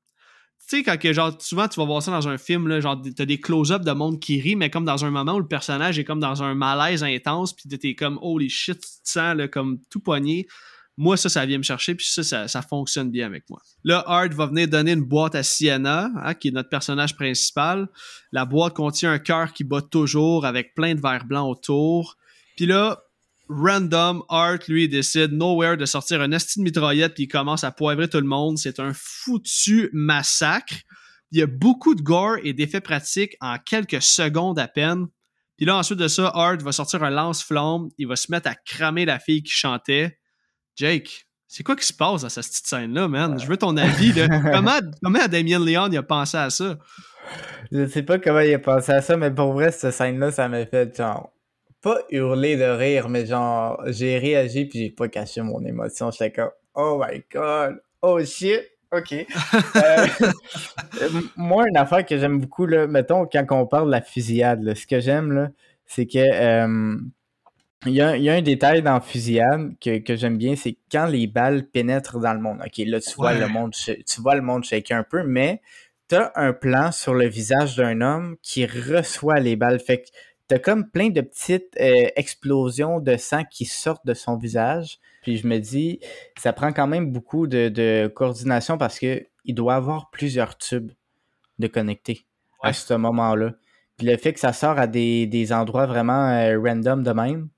sais, 0.69 0.83
quand 0.83 0.99
que, 0.99 1.13
genre, 1.13 1.35
souvent, 1.41 1.67
tu 1.69 1.81
vas 1.81 1.87
voir 1.87 2.03
ça 2.03 2.11
dans 2.11 2.29
un 2.29 2.39
film, 2.39 2.69
là, 2.69 2.81
genre, 2.81 3.01
t'as 3.17 3.25
des 3.25 3.41
close-ups 3.41 3.85
de 3.85 3.93
monde 3.93 4.21
qui 4.21 4.41
rit, 4.41 4.57
mais 4.57 4.71
comme 4.71 4.85
dans 4.85 5.05
un 5.05 5.11
moment 5.11 5.35
où 5.35 5.41
le 5.41 5.49
personnage 5.49 5.99
est 5.99 6.05
comme 6.05 6.21
dans 6.21 6.43
un 6.43 6.55
malaise 6.55 7.03
intense, 7.03 7.55
puis 7.55 7.69
t'es 7.79 7.95
comme, 7.95 8.19
holy 8.21 8.51
shit, 8.51 8.81
tu 8.81 9.03
te 9.03 9.09
sens, 9.09 9.37
là, 9.37 9.49
comme 9.49 9.79
tout 9.91 10.01
poigné. 10.01 10.47
Moi, 10.97 11.17
ça, 11.17 11.29
ça 11.29 11.47
vient 11.47 11.59
me 11.59 11.63
chercher, 11.63 11.95
puis 11.95 12.07
ça, 12.07 12.49
ça, 12.49 12.63
fonctionne 12.63 13.11
bien 13.11 13.27
avec 13.27 13.49
moi. 13.49 13.61
Là, 13.85 14.03
Art 14.07 14.31
va 14.31 14.47
venir 14.47 14.67
donner 14.67 14.93
une 14.93 15.05
boîte 15.05 15.37
à 15.37 15.43
Sienna, 15.43 16.11
hein, 16.17 16.35
qui 16.35 16.49
est 16.49 16.51
notre 16.51 16.69
personnage 16.69 17.15
principal. 17.15 17.89
La 18.33 18.45
boîte 18.45 18.75
contient 18.75 19.13
un 19.13 19.21
cœur 19.21 19.53
qui 19.53 19.63
bat 19.63 19.81
toujours, 19.81 20.45
avec 20.45 20.75
plein 20.75 20.95
de 20.95 21.01
verres 21.01 21.25
blancs 21.25 21.49
autour. 21.49 22.17
Puis 22.57 22.67
là, 22.67 23.01
random, 23.49 24.23
Art, 24.29 24.59
lui, 24.69 24.89
décide 24.89 25.33
nowhere 25.33 25.77
de 25.77 25.87
sortir 25.87 26.21
un 26.21 26.33
esti 26.33 26.59
de 26.59 26.65
mitraillette 26.65 27.15
puis 27.15 27.25
il 27.25 27.29
commence 27.29 27.65
à 27.65 27.71
poivrer 27.71 28.09
tout 28.09 28.21
le 28.21 28.27
monde. 28.27 28.59
C'est 28.59 28.81
un 28.81 28.93
foutu 28.95 29.91
massacre. 29.93 30.75
Il 31.31 31.39
y 31.39 31.43
a 31.43 31.47
beaucoup 31.47 31.95
de 31.95 32.03
gore 32.03 32.37
et 32.43 32.53
d'effets 32.53 32.81
pratiques 32.81 33.37
en 33.41 33.59
quelques 33.59 34.03
secondes 34.03 34.59
à 34.59 34.69
peine. 34.69 35.07
Puis 35.57 35.67
là, 35.67 35.77
ensuite 35.77 35.99
de 35.99 36.09
ça, 36.09 36.31
Art 36.35 36.59
va 36.59 36.73
sortir 36.73 37.03
un 37.03 37.11
lance-flamme. 37.11 37.89
Il 37.99 38.07
va 38.07 38.17
se 38.17 38.31
mettre 38.31 38.49
à 38.49 38.55
cramer 38.55 39.05
la 39.05 39.19
fille 39.19 39.43
qui 39.43 39.53
chantait. 39.53 40.19
Jake, 40.77 41.27
C'est 41.49 41.65
quoi 41.65 41.75
qui 41.75 41.87
se 41.87 41.93
passe 41.93 42.25
à 42.25 42.31
cette 42.31 42.47
petite 42.47 42.67
scène-là, 42.67 43.09
man? 43.09 43.39
Je 43.41 43.47
veux 43.47 43.57
ton 43.57 43.77
avis. 43.77 44.13
Là. 44.13 44.29
comment, 44.53 44.79
comment 45.03 45.27
Damien 45.27 45.59
Leon 45.59 45.89
il 45.91 45.97
a 45.97 46.03
pensé 46.03 46.37
à 46.37 46.51
ça? 46.51 46.79
Je 47.73 47.87
sais 47.87 48.03
pas 48.03 48.19
comment 48.19 48.41
il 48.41 48.55
a 48.55 48.59
pensé 48.59 48.93
à 48.93 49.03
ça, 49.03 49.17
mais 49.17 49.31
pour 49.31 49.53
vrai, 49.53 49.73
cette 49.73 49.93
scène-là, 49.93 50.31
ça 50.31 50.49
m'a 50.49 50.65
fait 50.65 50.97
genre. 50.97 51.33
Pas 51.81 52.01
hurler 52.11 52.57
de 52.57 52.65
rire, 52.65 53.09
mais 53.09 53.27
genre, 53.27 53.81
j'ai 53.87 54.19
réagi 54.19 54.67
puis 54.67 54.79
j'ai 54.81 54.91
pas 54.91 55.09
caché 55.09 55.43
mon 55.43 55.65
émotion. 55.65 56.11
J'étais 56.11 56.33
comme, 56.33 56.51
oh 56.75 57.01
my 57.01 57.23
god, 57.33 57.81
oh 58.03 58.23
shit, 58.25 58.63
ok. 58.93 59.27
Euh, 61.01 61.09
moi, 61.37 61.65
une 61.69 61.77
affaire 61.77 62.05
que 62.05 62.19
j'aime 62.19 62.41
beaucoup, 62.41 62.67
là, 62.67 62.89
mettons, 62.89 63.27
quand 63.27 63.45
on 63.51 63.67
parle 63.67 63.87
de 63.87 63.93
la 63.93 64.01
fusillade, 64.01 64.75
ce 64.75 64.87
que 64.87 64.99
j'aime, 64.99 65.33
là, 65.33 65.51
c'est 65.87 66.07
que. 66.07 66.19
Euh, 66.19 66.97
il 67.87 67.93
y, 67.93 68.01
a, 68.01 68.33
un 68.33 68.43
détail 68.43 68.83
dans 68.83 69.01
Fusillade 69.01 69.75
que, 69.81 70.17
j'aime 70.17 70.37
bien, 70.37 70.57
c'est 70.57 70.77
quand 70.91 71.07
les 71.07 71.29
balles 71.29 71.65
pénètrent 71.65 72.19
dans 72.19 72.33
le 72.33 72.41
monde. 72.41 72.59
Ok, 72.61 72.85
là, 72.87 73.01
tu 73.01 73.15
vois 73.15 73.35
le 73.35 73.47
monde, 73.47 73.73
tu 73.73 74.21
vois 74.21 74.35
le 74.35 74.43
monde 74.43 74.65
shaker 74.65 74.99
un 74.99 75.05
peu, 75.05 75.23
mais 75.23 75.61
t'as 76.09 76.33
un 76.35 76.53
plan 76.53 76.91
sur 76.91 77.15
le 77.15 77.29
visage 77.29 77.77
d'un 77.77 78.01
homme 78.01 78.37
qui 78.43 78.67
reçoit 78.67 79.39
les 79.39 79.55
balles. 79.55 79.79
Fait 79.79 80.03
que 80.03 80.09
t'as 80.49 80.59
comme 80.59 80.91
plein 80.91 81.11
de 81.11 81.21
petites 81.21 81.77
euh, 81.79 82.09
explosions 82.17 83.01
de 83.01 83.17
sang 83.17 83.45
qui 83.45 83.67
sortent 83.67 84.07
de 84.07 84.15
son 84.15 84.37
visage. 84.37 84.99
Puis 85.23 85.37
je 85.37 85.47
me 85.47 85.59
dis, 85.59 86.01
ça 86.39 86.53
prend 86.53 86.73
quand 86.73 86.87
même 86.87 87.13
beaucoup 87.13 87.47
de, 87.47 88.11
coordination 88.15 88.79
parce 88.79 88.99
que 88.99 89.27
il 89.45 89.55
doit 89.55 89.75
avoir 89.75 90.11
plusieurs 90.11 90.57
tubes 90.57 90.91
de 91.59 91.67
connectés 91.67 92.27
à 92.63 92.73
ce 92.73 92.95
moment-là. 92.95 93.53
Puis 93.97 94.07
le 94.07 94.17
fait 94.17 94.33
que 94.33 94.41
ça 94.41 94.53
sort 94.53 94.79
à 94.79 94.87
des, 94.87 95.53
endroits 95.53 95.87
vraiment 95.87 96.31
euh, 96.31 96.59
random 96.59 97.03
de 97.03 97.11
même, 97.13 97.49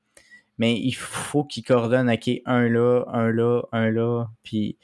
mais 0.58 0.78
il 0.78 0.92
faut 0.92 1.44
qu'il 1.44 1.64
coordonne, 1.64 2.10
OK, 2.10 2.30
un 2.44 2.68
là, 2.68 3.04
un 3.12 3.30
là, 3.30 3.62
un 3.72 3.90
là, 3.90 4.26
puis 4.42 4.76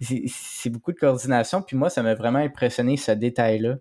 c'est 0.00 0.70
beaucoup 0.70 0.92
de 0.92 0.98
coordination, 0.98 1.62
puis 1.62 1.76
moi, 1.76 1.90
ça 1.90 2.02
m'a 2.02 2.14
vraiment 2.14 2.38
impressionné 2.38 2.96
ce 2.96 3.12
détail-là. 3.12 3.76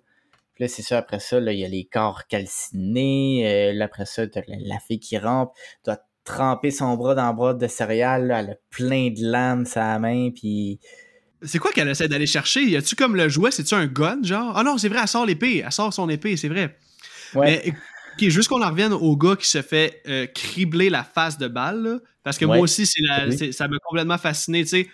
Puis 0.62 0.68
là, 0.68 0.74
c'est 0.76 0.84
ça, 0.84 0.99
après 0.99 1.20
ça, 1.20 1.39
là, 1.39 1.53
il 1.53 1.59
y 1.59 1.66
a 1.66 1.68
les 1.68 1.86
corps 1.86 2.28
calcinés, 2.28 3.41
euh, 3.47 3.74
là, 3.74 3.86
après 3.86 4.05
ça, 4.05 4.28
t'as 4.28 4.41
la, 4.47 4.78
fille 4.78 4.99
qui 4.99 5.18
rampe, 5.18 5.53
doit 5.84 5.97
tremper 6.24 6.70
son 6.70 6.95
bras 6.97 7.16
dans 7.16 7.28
le 7.30 7.36
bras 7.36 7.55
de 7.55 7.66
céréales, 7.66 8.32
elle 8.32 8.51
a 8.51 8.55
plein 8.70 9.09
de 9.09 9.24
lames 9.24 9.66
sa 9.66 9.97
main, 9.97 10.30
puis... 10.30 10.80
C'est 11.41 11.57
quoi 11.57 11.72
qu'elle 11.72 11.89
essaie 11.89 12.07
d'aller 12.07 12.28
chercher? 12.28 12.62
Y 12.62 12.76
a-tu 12.76 12.95
comme 12.95 13.16
le 13.16 13.28
jouet? 13.28 13.49
C'est-tu 13.49 13.74
un 13.74 13.88
gun, 13.88 14.20
genre? 14.22 14.55
Ah 14.55 14.62
non, 14.62 14.78
c'est 14.78 14.88
vrai, 14.88 14.99
elle 15.01 15.07
sort 15.07 15.26
l'épée. 15.26 15.64
Elle 15.66 15.72
sort 15.72 15.91
son 15.91 16.07
épée, 16.07 16.38
c'est 16.38 16.49
vrai. 16.49 16.78
Ouais. 17.34 17.74
Ok, 18.14 18.30
juste 18.30 18.47
qu'on 18.47 18.62
en 18.62 18.70
revienne 18.70 18.93
au 18.93 19.18
gars 19.18 19.36
qui 19.36 19.47
se 19.47 19.64
fait 19.64 20.03
euh, 20.07 20.28
cribler 20.28 20.91
la 20.91 21.03
face 21.03 21.39
de 21.39 21.47
balle, 21.47 21.99
parce 22.22 22.38
que 22.38 22.45
moi 22.45 22.59
aussi, 22.59 22.86
c'est 22.86 23.51
ça 23.51 23.68
m'a 23.68 23.78
complètement 23.84 24.20
fasciné, 24.20 24.62
tu 24.62 24.70
sais. 24.70 24.88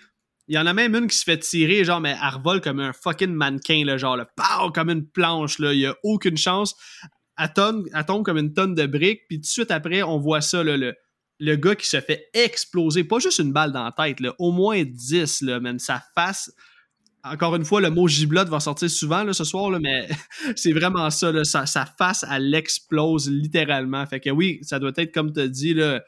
Il 0.48 0.56
y 0.56 0.58
en 0.58 0.66
a 0.66 0.74
même 0.74 0.95
une 0.95 1.08
qui 1.08 1.18
se 1.18 1.24
fait 1.24 1.38
tirer, 1.38 1.84
genre, 1.84 2.00
mais 2.00 2.16
elle 2.22 2.36
revole 2.36 2.62
comme 2.62 2.80
un 2.80 2.93
fucking 2.93 3.34
mannequin, 3.34 3.98
genre, 3.98 4.16
le 4.16 4.26
pow, 4.26 4.72
comme 4.72 4.89
une 4.89 5.06
planche, 5.06 5.60
là. 5.60 5.74
Il 5.74 5.80
y 5.80 5.86
a 5.86 5.95
aucune 6.04 6.38
chance. 6.38 6.76
Elle, 7.38 7.54
tombe, 7.54 8.24
comme 8.24 8.38
une 8.38 8.54
tonne 8.54 8.74
de 8.74 8.86
briques, 8.86 9.24
puis 9.28 9.38
tout 9.38 9.41
de 9.41 9.48
suite 9.48 9.72
après, 9.72 10.04
on 10.04 10.18
voit 10.18 10.41
ça, 10.41 10.64
là, 10.64 10.78
le, 10.78 10.95
le 11.39 11.56
gars 11.56 11.76
qui 11.76 11.88
se 11.88 12.00
fait 12.02 12.30
exploser, 12.34 13.04
pas 13.04 13.20
juste 13.20 13.39
une 13.39 13.54
balle 13.54 13.72
dans 13.72 13.84
la 13.84 13.91
tête, 13.91 14.20
là, 14.20 14.34
au 14.39 14.52
moins 14.52 14.84
10, 14.84 15.41
là, 15.41 15.60
même 15.60 15.80
sa 15.80 16.02
face 16.16 16.52
encore 17.32 17.56
une 17.56 17.66
fois, 17.66 17.82
le 17.82 17.89
mot 17.89 18.08
giblotte 18.08 18.50
va 18.50 18.60
sortir 18.60 18.89
souvent 18.89 19.24
là, 19.24 19.34
ce 19.34 19.43
soir, 19.43 19.70
là, 19.70 19.80
mais 19.80 20.08
c'est 20.56 20.72
vraiment 20.72 21.10
ça, 21.10 21.32
là, 21.32 21.43
sa, 21.43 21.66
face, 21.66 22.26
elle 22.30 22.54
explose 22.54 23.30
littéralement. 23.30 24.06
Fait 24.06 24.20
que 24.20 24.30
oui, 24.30 24.60
ça 24.62 24.80
doit 24.80 24.91
être, 24.95 25.14
comme 25.14 25.34
tu 25.34 25.50
dit, 25.50 25.74
là, 25.74 26.02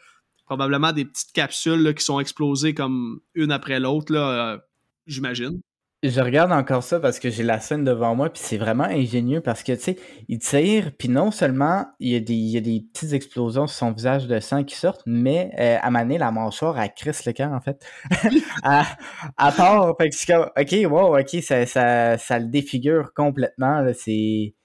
probablement 0.50 0.92
des 0.92 1.06
petites 1.06 1.32
capsules 1.32 1.94
qui 1.94 2.04
sont 2.04 2.20
explosées 2.20 2.74
comme 2.74 3.20
une 3.36 3.52
après 3.52 3.80
l'autre, 3.80 4.16
euh, 4.16 4.58
j'imagine. 5.06 5.62
Je 6.02 6.22
regarde 6.22 6.52
encore 6.52 6.82
ça 6.82 7.00
parce 7.00 7.20
que 7.20 7.30
j'ai 7.30 7.44
la 7.44 7.60
scène 7.60 7.84
devant 7.84 8.16
moi, 8.16 8.30
puis 8.30 8.42
c'est 8.44 8.58
vraiment 8.58 8.86
ingénieux 8.86 9.42
parce 9.42 9.64
que, 9.64 9.74
tu 9.74 9.80
sais, 9.82 9.98
il 10.28 10.40
tire, 10.40 10.92
puis 10.98 11.10
non 11.10 11.30
seulement 11.30 11.86
il 12.00 12.14
y, 12.14 12.16
a 12.16 12.20
des, 12.22 12.34
il 12.34 12.50
y, 12.50 12.58
a 12.58 12.62
des, 12.62 12.82
petites 12.92 13.14
explosions 13.14 13.68
sur 13.68 13.78
son 13.78 13.92
visage 13.92 14.26
de 14.26 14.40
sang 14.40 14.64
qui 14.64 14.76
sortent, 14.76 15.04
mais 15.06 15.52
euh, 15.60 15.78
à 15.82 15.92
maner 15.92 16.18
la 16.18 16.32
mâchoire, 16.32 16.80
à 16.80 16.88
crisse 16.88 17.26
le 17.26 17.34
cœur, 17.34 17.52
en 17.52 17.60
fait. 17.60 17.86
à, 18.64 18.86
à, 19.38 19.52
part, 19.52 19.94
fait 20.00 20.10
que 20.10 20.16
c'est 20.16 20.34
comme, 20.34 20.50
ok, 20.58 20.92
wow, 20.92 21.20
ok, 21.20 21.44
ça, 21.44 21.66
ça, 21.66 22.18
ça 22.18 22.40
le 22.40 22.48
défigure 22.48 23.14
complètement, 23.14 23.86
c'est. 23.94 24.56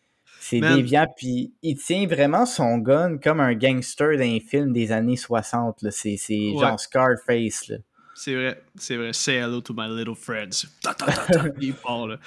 C'est 0.60 0.76
déviant, 0.76 1.06
puis 1.16 1.52
il 1.62 1.76
tient 1.76 2.06
vraiment 2.06 2.46
son 2.46 2.78
gun 2.78 3.18
comme 3.18 3.40
un 3.40 3.54
gangster 3.54 4.16
d'un 4.16 4.38
film 4.40 4.72
des 4.72 4.92
années 4.92 5.16
60. 5.16 5.90
C'est 5.90 6.16
genre 6.58 6.78
Scarface. 6.78 7.68
Là. 7.68 7.76
C'est 8.14 8.34
vrai, 8.34 8.62
c'est 8.76 8.96
vrai. 8.96 9.12
Say 9.12 9.34
hello 9.34 9.60
to 9.60 9.74
my 9.76 9.88
little 9.88 10.14
friends. 10.14 10.66
il 11.60 11.74
là. 11.84 12.18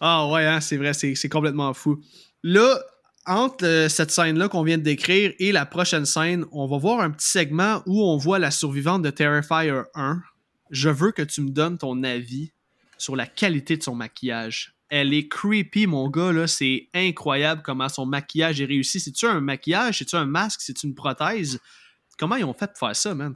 Ah 0.00 0.28
ouais, 0.28 0.44
hein, 0.46 0.60
c'est 0.60 0.76
vrai, 0.76 0.92
c'est 0.92 1.28
complètement 1.28 1.72
fou. 1.74 2.00
Là, 2.42 2.80
entre 3.26 3.64
euh, 3.64 3.88
cette 3.88 4.10
scène-là 4.10 4.48
qu'on 4.48 4.64
vient 4.64 4.78
de 4.78 4.82
décrire 4.82 5.32
et 5.38 5.52
la 5.52 5.64
prochaine 5.64 6.04
scène, 6.04 6.44
on 6.50 6.66
va 6.66 6.76
voir 6.76 7.00
un 7.00 7.10
petit 7.10 7.28
segment 7.28 7.82
où 7.86 8.02
on 8.02 8.16
voit 8.16 8.38
la 8.38 8.50
survivante 8.50 9.02
de 9.02 9.10
Terrifier 9.10 9.80
1. 9.94 10.20
Je 10.70 10.88
veux 10.88 11.12
que 11.12 11.22
tu 11.22 11.40
me 11.40 11.50
donnes 11.50 11.78
ton 11.78 12.02
avis 12.02 12.52
sur 12.98 13.16
la 13.16 13.26
qualité 13.26 13.76
de 13.76 13.82
son 13.82 13.94
maquillage. 13.94 14.74
Elle 14.94 15.14
est 15.14 15.26
creepy, 15.26 15.86
mon 15.86 16.10
gars, 16.10 16.32
là. 16.32 16.46
C'est 16.46 16.90
incroyable 16.92 17.62
comment 17.64 17.88
son 17.88 18.04
maquillage 18.04 18.60
est 18.60 18.66
réussi. 18.66 19.00
C'est-tu 19.00 19.24
un 19.24 19.40
maquillage? 19.40 20.00
C'est-tu 20.00 20.16
un 20.16 20.26
masque? 20.26 20.60
C'est-tu 20.60 20.86
une 20.86 20.94
prothèse? 20.94 21.58
Comment 22.18 22.36
ils 22.36 22.44
ont 22.44 22.52
fait 22.52 22.66
pour 22.66 22.76
faire 22.76 22.94
ça, 22.94 23.14
man? 23.14 23.34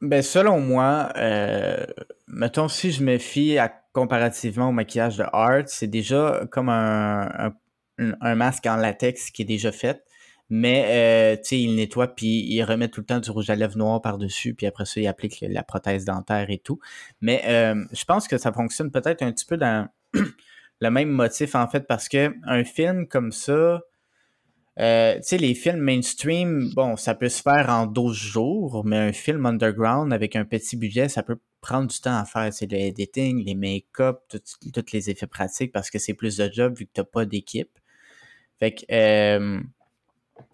Ben, 0.00 0.22
selon 0.22 0.60
moi, 0.60 1.12
euh, 1.16 1.84
mettons, 2.28 2.68
si 2.68 2.92
je 2.92 3.02
me 3.02 3.18
fie 3.18 3.58
comparativement 3.92 4.68
au 4.68 4.72
maquillage 4.72 5.16
de 5.16 5.24
Art, 5.32 5.64
c'est 5.66 5.88
déjà 5.88 6.46
comme 6.52 6.68
un, 6.68 7.52
un, 7.98 8.34
masque 8.36 8.66
en 8.66 8.76
latex 8.76 9.32
qui 9.32 9.42
est 9.42 9.44
déjà 9.44 9.72
fait. 9.72 10.04
Mais, 10.50 10.84
euh, 10.86 11.36
tu 11.36 11.48
sais, 11.48 11.60
il 11.60 11.74
nettoie, 11.74 12.14
puis 12.14 12.46
il 12.48 12.62
remet 12.62 12.86
tout 12.86 13.00
le 13.00 13.06
temps 13.06 13.18
du 13.18 13.28
rouge 13.32 13.50
à 13.50 13.56
lèvres 13.56 13.76
noir 13.76 14.00
par-dessus, 14.00 14.54
puis 14.54 14.68
après 14.68 14.84
ça, 14.84 15.00
il 15.00 15.08
applique 15.08 15.44
la 15.48 15.64
prothèse 15.64 16.04
dentaire 16.04 16.48
et 16.48 16.58
tout. 16.58 16.78
Mais 17.20 17.42
euh, 17.46 17.84
je 17.92 18.04
pense 18.04 18.28
que 18.28 18.38
ça 18.38 18.52
fonctionne 18.52 18.92
peut-être 18.92 19.22
un 19.22 19.32
petit 19.32 19.46
peu 19.46 19.56
dans 19.56 19.88
le 20.82 20.90
même 20.90 21.10
motif, 21.10 21.54
en 21.54 21.68
fait, 21.68 21.86
parce 21.86 22.08
que 22.08 22.34
un 22.44 22.64
film 22.64 23.06
comme 23.06 23.30
ça, 23.30 23.80
euh, 24.80 25.14
tu 25.16 25.22
sais, 25.22 25.38
les 25.38 25.54
films 25.54 25.78
mainstream, 25.78 26.70
bon, 26.74 26.96
ça 26.96 27.14
peut 27.14 27.28
se 27.28 27.40
faire 27.40 27.68
en 27.68 27.86
12 27.86 28.16
jours, 28.16 28.84
mais 28.84 28.96
un 28.96 29.12
film 29.12 29.46
underground 29.46 30.12
avec 30.12 30.34
un 30.34 30.44
petit 30.44 30.76
budget, 30.76 31.08
ça 31.08 31.22
peut 31.22 31.38
prendre 31.60 31.86
du 31.86 32.00
temps 32.00 32.18
à 32.18 32.24
faire. 32.24 32.52
C'est 32.52 32.70
le 32.70 32.78
editing, 32.78 33.44
les 33.44 33.54
make-up, 33.54 34.22
tous 34.28 34.92
les 34.92 35.08
effets 35.08 35.28
pratiques 35.28 35.72
parce 35.72 35.88
que 35.88 36.00
c'est 36.00 36.14
plus 36.14 36.36
de 36.36 36.50
job 36.52 36.76
vu 36.76 36.86
que 36.86 36.90
t'as 36.92 37.04
pas 37.04 37.26
d'équipe. 37.26 37.78
Fait 38.58 38.74
que 38.74 38.84
euh, 38.90 39.60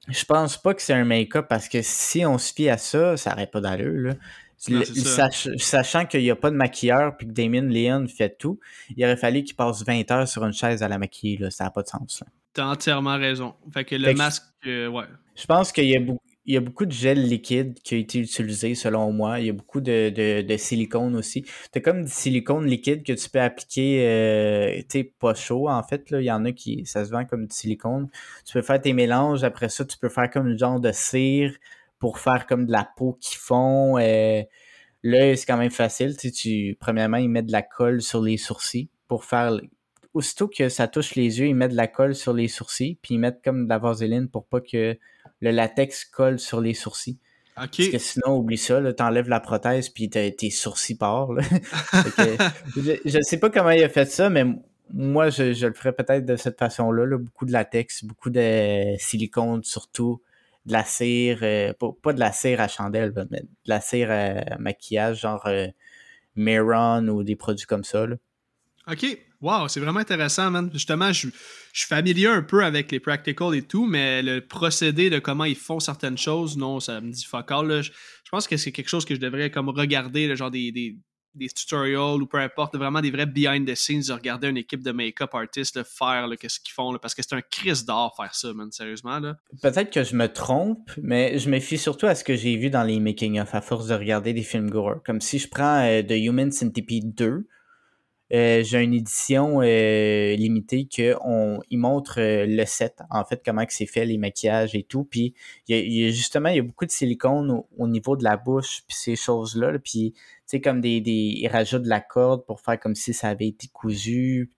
je 0.08 0.24
pense 0.26 0.60
pas 0.60 0.74
que 0.74 0.82
c'est 0.82 0.92
un 0.92 1.04
make-up 1.04 1.46
parce 1.48 1.68
que 1.68 1.80
si 1.80 2.26
on 2.26 2.36
se 2.36 2.52
fie 2.52 2.68
à 2.68 2.76
ça, 2.76 3.16
ça 3.16 3.30
n'aurait 3.30 3.46
pas 3.46 3.62
d'allure. 3.62 4.14
Sachant 4.58 6.06
qu'il 6.06 6.20
n'y 6.20 6.30
a 6.30 6.36
pas 6.36 6.50
de 6.50 6.56
maquilleur 6.56 7.16
puis 7.16 7.26
que 7.26 7.32
Damien 7.32 7.62
Leon 7.62 8.06
fait 8.08 8.36
tout, 8.36 8.58
il 8.96 9.04
aurait 9.04 9.16
fallu 9.16 9.44
qu'il 9.44 9.56
passe 9.56 9.84
20 9.84 10.10
heures 10.10 10.28
sur 10.28 10.44
une 10.44 10.52
chaise 10.52 10.82
à 10.82 10.88
la 10.88 10.98
maquiller. 10.98 11.38
Là. 11.38 11.50
Ça 11.50 11.64
n'a 11.64 11.70
pas 11.70 11.82
de 11.82 11.88
sens. 11.88 12.24
T'as 12.52 12.66
entièrement 12.66 13.16
raison. 13.16 13.54
Fait 13.72 13.84
que 13.84 13.94
le 13.94 14.14
masque, 14.14 14.42
euh, 14.66 14.88
ouais. 14.88 15.04
Je 15.36 15.46
pense 15.46 15.70
qu'il 15.72 15.88
y 15.88 15.96
a 15.96 16.00
beaucoup. 16.00 16.22
Il 16.44 16.54
y 16.54 16.56
a 16.56 16.60
beaucoup 16.60 16.86
de 16.86 16.92
gel 16.92 17.28
liquide 17.28 17.78
qui 17.84 17.94
a 17.94 17.98
été 17.98 18.20
utilisé 18.20 18.74
selon 18.74 19.12
moi. 19.12 19.38
Il 19.38 19.44
y 19.44 19.50
a 19.50 19.52
beaucoup 19.52 19.82
de, 19.82 20.40
de, 20.40 20.56
silicone 20.56 21.14
aussi. 21.14 21.44
Tu 21.74 21.82
comme 21.82 22.04
du 22.04 22.10
silicone 22.10 22.64
liquide 22.64 23.02
que 23.02 23.12
tu 23.12 23.28
peux 23.28 23.42
appliquer, 23.42 24.06
euh, 24.08 24.80
tu 24.88 25.04
pas 25.04 25.34
chaud 25.34 25.68
en 25.68 25.82
fait. 25.82 26.10
Là. 26.10 26.22
Il 26.22 26.24
y 26.24 26.32
en 26.32 26.46
a 26.46 26.52
qui, 26.52 26.86
ça 26.86 27.04
se 27.04 27.10
vend 27.10 27.26
comme 27.26 27.48
du 27.48 27.54
silicone. 27.54 28.08
Tu 28.46 28.54
peux 28.54 28.62
faire 28.62 28.80
tes 28.80 28.94
mélanges. 28.94 29.44
Après 29.44 29.68
ça, 29.68 29.84
tu 29.84 29.98
peux 29.98 30.08
faire 30.08 30.30
comme 30.30 30.46
le 30.46 30.56
genre 30.56 30.80
de 30.80 30.90
cire 30.90 31.52
pour 31.98 32.18
faire 32.18 32.46
comme 32.46 32.66
de 32.66 32.72
la 32.72 32.88
peau 32.96 33.18
qui 33.20 33.36
fond. 33.36 33.98
Euh, 33.98 34.42
là, 35.02 35.36
c'est 35.36 35.46
quand 35.46 35.56
même 35.56 35.70
facile. 35.70 36.16
Tu, 36.16 36.30
tu, 36.32 36.76
premièrement, 36.78 37.18
ils 37.18 37.28
mettent 37.28 37.46
de 37.46 37.52
la 37.52 37.62
colle 37.62 38.02
sur 38.02 38.20
les 38.22 38.36
sourcils 38.36 38.88
pour 39.08 39.24
faire 39.24 39.52
aussitôt 40.14 40.48
que 40.48 40.68
ça 40.68 40.88
touche 40.88 41.14
les 41.14 41.38
yeux, 41.38 41.46
ils 41.46 41.54
mettent 41.54 41.72
de 41.72 41.76
la 41.76 41.86
colle 41.86 42.14
sur 42.14 42.32
les 42.32 42.48
sourcils, 42.48 42.98
puis 43.02 43.14
ils 43.14 43.18
mettent 43.18 43.42
comme 43.42 43.64
de 43.64 43.68
la 43.68 43.78
vaseline 43.78 44.28
pour 44.28 44.46
pas 44.46 44.60
que 44.60 44.98
le 45.40 45.50
latex 45.50 46.04
colle 46.04 46.38
sur 46.38 46.60
les 46.60 46.74
sourcils. 46.74 47.18
Parce 47.54 47.70
que 47.70 47.98
sinon, 47.98 48.36
oublie 48.36 48.58
ça, 48.58 48.92
t'enlèves 48.92 49.28
la 49.28 49.40
prothèse, 49.40 49.88
puis 49.88 50.08
tes 50.08 50.50
sourcils 50.50 50.96
partent. 50.96 51.30
je, 52.76 53.16
ne 53.18 53.22
sais 53.22 53.38
pas 53.38 53.50
comment 53.50 53.70
il 53.70 53.82
a 53.82 53.88
fait 53.88 54.10
ça, 54.10 54.30
mais 54.30 54.44
moi, 54.92 55.30
je, 55.30 55.66
le 55.66 55.72
ferais 55.72 55.92
peut-être 55.92 56.24
de 56.24 56.36
cette 56.36 56.58
façon-là. 56.58 57.16
Beaucoup 57.18 57.46
de 57.46 57.52
latex, 57.52 58.04
beaucoup 58.04 58.30
de 58.30 58.94
silicone 58.98 59.62
surtout, 59.64 60.22
de 60.68 60.72
la 60.72 60.84
cire, 60.84 61.38
euh, 61.42 61.72
pas, 62.02 62.12
de 62.12 62.20
la 62.20 62.30
cire 62.30 62.60
à 62.60 62.68
chandelle, 62.68 63.12
mais 63.30 63.40
de 63.40 63.48
la 63.66 63.80
cire 63.80 64.10
à 64.10 64.58
maquillage, 64.58 65.22
genre 65.22 65.46
euh, 65.46 65.68
ou 66.36 67.24
des 67.24 67.36
produits 67.36 67.66
comme 67.66 67.84
ça. 67.84 68.06
OK. 68.86 69.18
Wow, 69.40 69.68
c'est 69.68 69.80
vraiment 69.80 70.00
intéressant, 70.00 70.50
man. 70.50 70.68
Justement, 70.72 71.12
je, 71.12 71.28
suis 71.72 71.86
familier 71.86 72.26
un 72.26 72.42
peu 72.42 72.64
avec 72.64 72.90
les 72.90 73.00
practicals 73.00 73.54
et 73.54 73.62
tout, 73.62 73.86
mais 73.86 74.22
le 74.22 74.40
procédé 74.40 75.10
de 75.10 75.20
comment 75.20 75.44
ils 75.44 75.56
font 75.56 75.80
certaines 75.80 76.18
choses, 76.18 76.56
non, 76.56 76.80
ça 76.80 77.00
me 77.00 77.12
dit 77.12 77.24
fuck 77.24 77.50
all. 77.50 77.82
Je, 77.82 77.90
pense 78.30 78.48
que 78.48 78.56
c'est 78.56 78.72
quelque 78.72 78.88
chose 78.88 79.04
que 79.04 79.14
je 79.14 79.20
devrais 79.20 79.50
comme 79.50 79.68
regarder, 79.68 80.26
le 80.26 80.34
genre 80.34 80.50
des 80.50 80.96
tutorials 81.36 82.22
ou 82.22 82.26
peu 82.26 82.38
importe, 82.38 82.76
vraiment 82.76 83.00
des 83.00 83.10
vrais 83.10 83.26
behind 83.26 83.68
the 83.68 83.74
scenes 83.74 84.02
de 84.08 84.12
regarder 84.12 84.48
une 84.48 84.56
équipe 84.56 84.82
de 84.82 84.92
make-up 84.92 85.34
artists 85.34 85.82
faire 85.84 86.28
qu'est-ce 86.38 86.60
qu'ils 86.60 86.72
font 86.72 86.96
parce 86.98 87.14
que 87.14 87.22
c'est 87.22 87.34
un 87.34 87.42
crise 87.42 87.84
d'or 87.84 88.14
faire 88.16 88.34
ça, 88.34 88.52
man, 88.52 88.70
sérieusement. 88.72 89.20
Peut-être 89.62 89.90
que 89.90 90.04
je 90.04 90.16
me 90.16 90.26
trompe, 90.26 90.90
mais 91.02 91.38
je 91.38 91.50
me 91.50 91.60
fie 91.60 91.78
surtout 91.78 92.06
à 92.06 92.14
ce 92.14 92.24
que 92.24 92.36
j'ai 92.36 92.56
vu 92.56 92.70
dans 92.70 92.82
les 92.82 93.00
making-of 93.00 93.54
à 93.54 93.60
force 93.60 93.86
de 93.88 93.94
regarder 93.94 94.32
des 94.32 94.42
films 94.42 94.70
gore. 94.70 95.02
Comme 95.04 95.20
si 95.20 95.38
je 95.38 95.48
prends 95.48 95.84
euh, 95.84 96.02
The 96.02 96.12
Human 96.12 96.50
Centipede 96.50 97.14
2, 97.14 97.46
euh, 98.32 98.62
j'ai 98.62 98.82
une 98.82 98.92
édition 98.92 99.60
euh, 99.62 100.36
limitée 100.36 100.86
que 100.86 101.16
on, 101.24 101.60
il 101.70 101.78
montre 101.78 102.16
le 102.18 102.64
set, 102.66 102.98
en 103.10 103.24
fait, 103.24 103.42
comment 103.44 103.64
que 103.64 103.72
c'est 103.72 103.86
fait, 103.86 104.04
les 104.04 104.18
maquillages 104.18 104.74
et 104.74 104.82
tout. 104.82 105.04
Puis 105.04 105.34
il 105.66 105.76
y, 105.76 106.06
a, 106.06 106.10
justement, 106.10 106.50
il 106.50 106.56
y 106.56 106.58
a 106.58 106.62
beaucoup 106.62 106.84
de 106.84 106.90
silicone 106.90 107.62
au, 107.76 107.88
niveau 107.88 108.16
de 108.16 108.24
la 108.24 108.36
bouche, 108.36 108.82
puis 108.86 108.96
ces 108.96 109.16
choses-là. 109.16 109.72
Là, 109.72 109.78
puis 109.78 110.14
sais, 110.48 110.60
comme 110.60 110.80
des, 110.80 111.00
des. 111.00 111.34
Ils 111.36 111.48
rajoutent 111.48 111.82
de 111.82 111.88
la 111.88 112.00
corde 112.00 112.44
pour 112.46 112.60
faire 112.60 112.80
comme 112.80 112.94
si 112.94 113.14
ça 113.14 113.28
avait 113.28 113.48
été 113.48 113.68
cousu. 113.68 114.50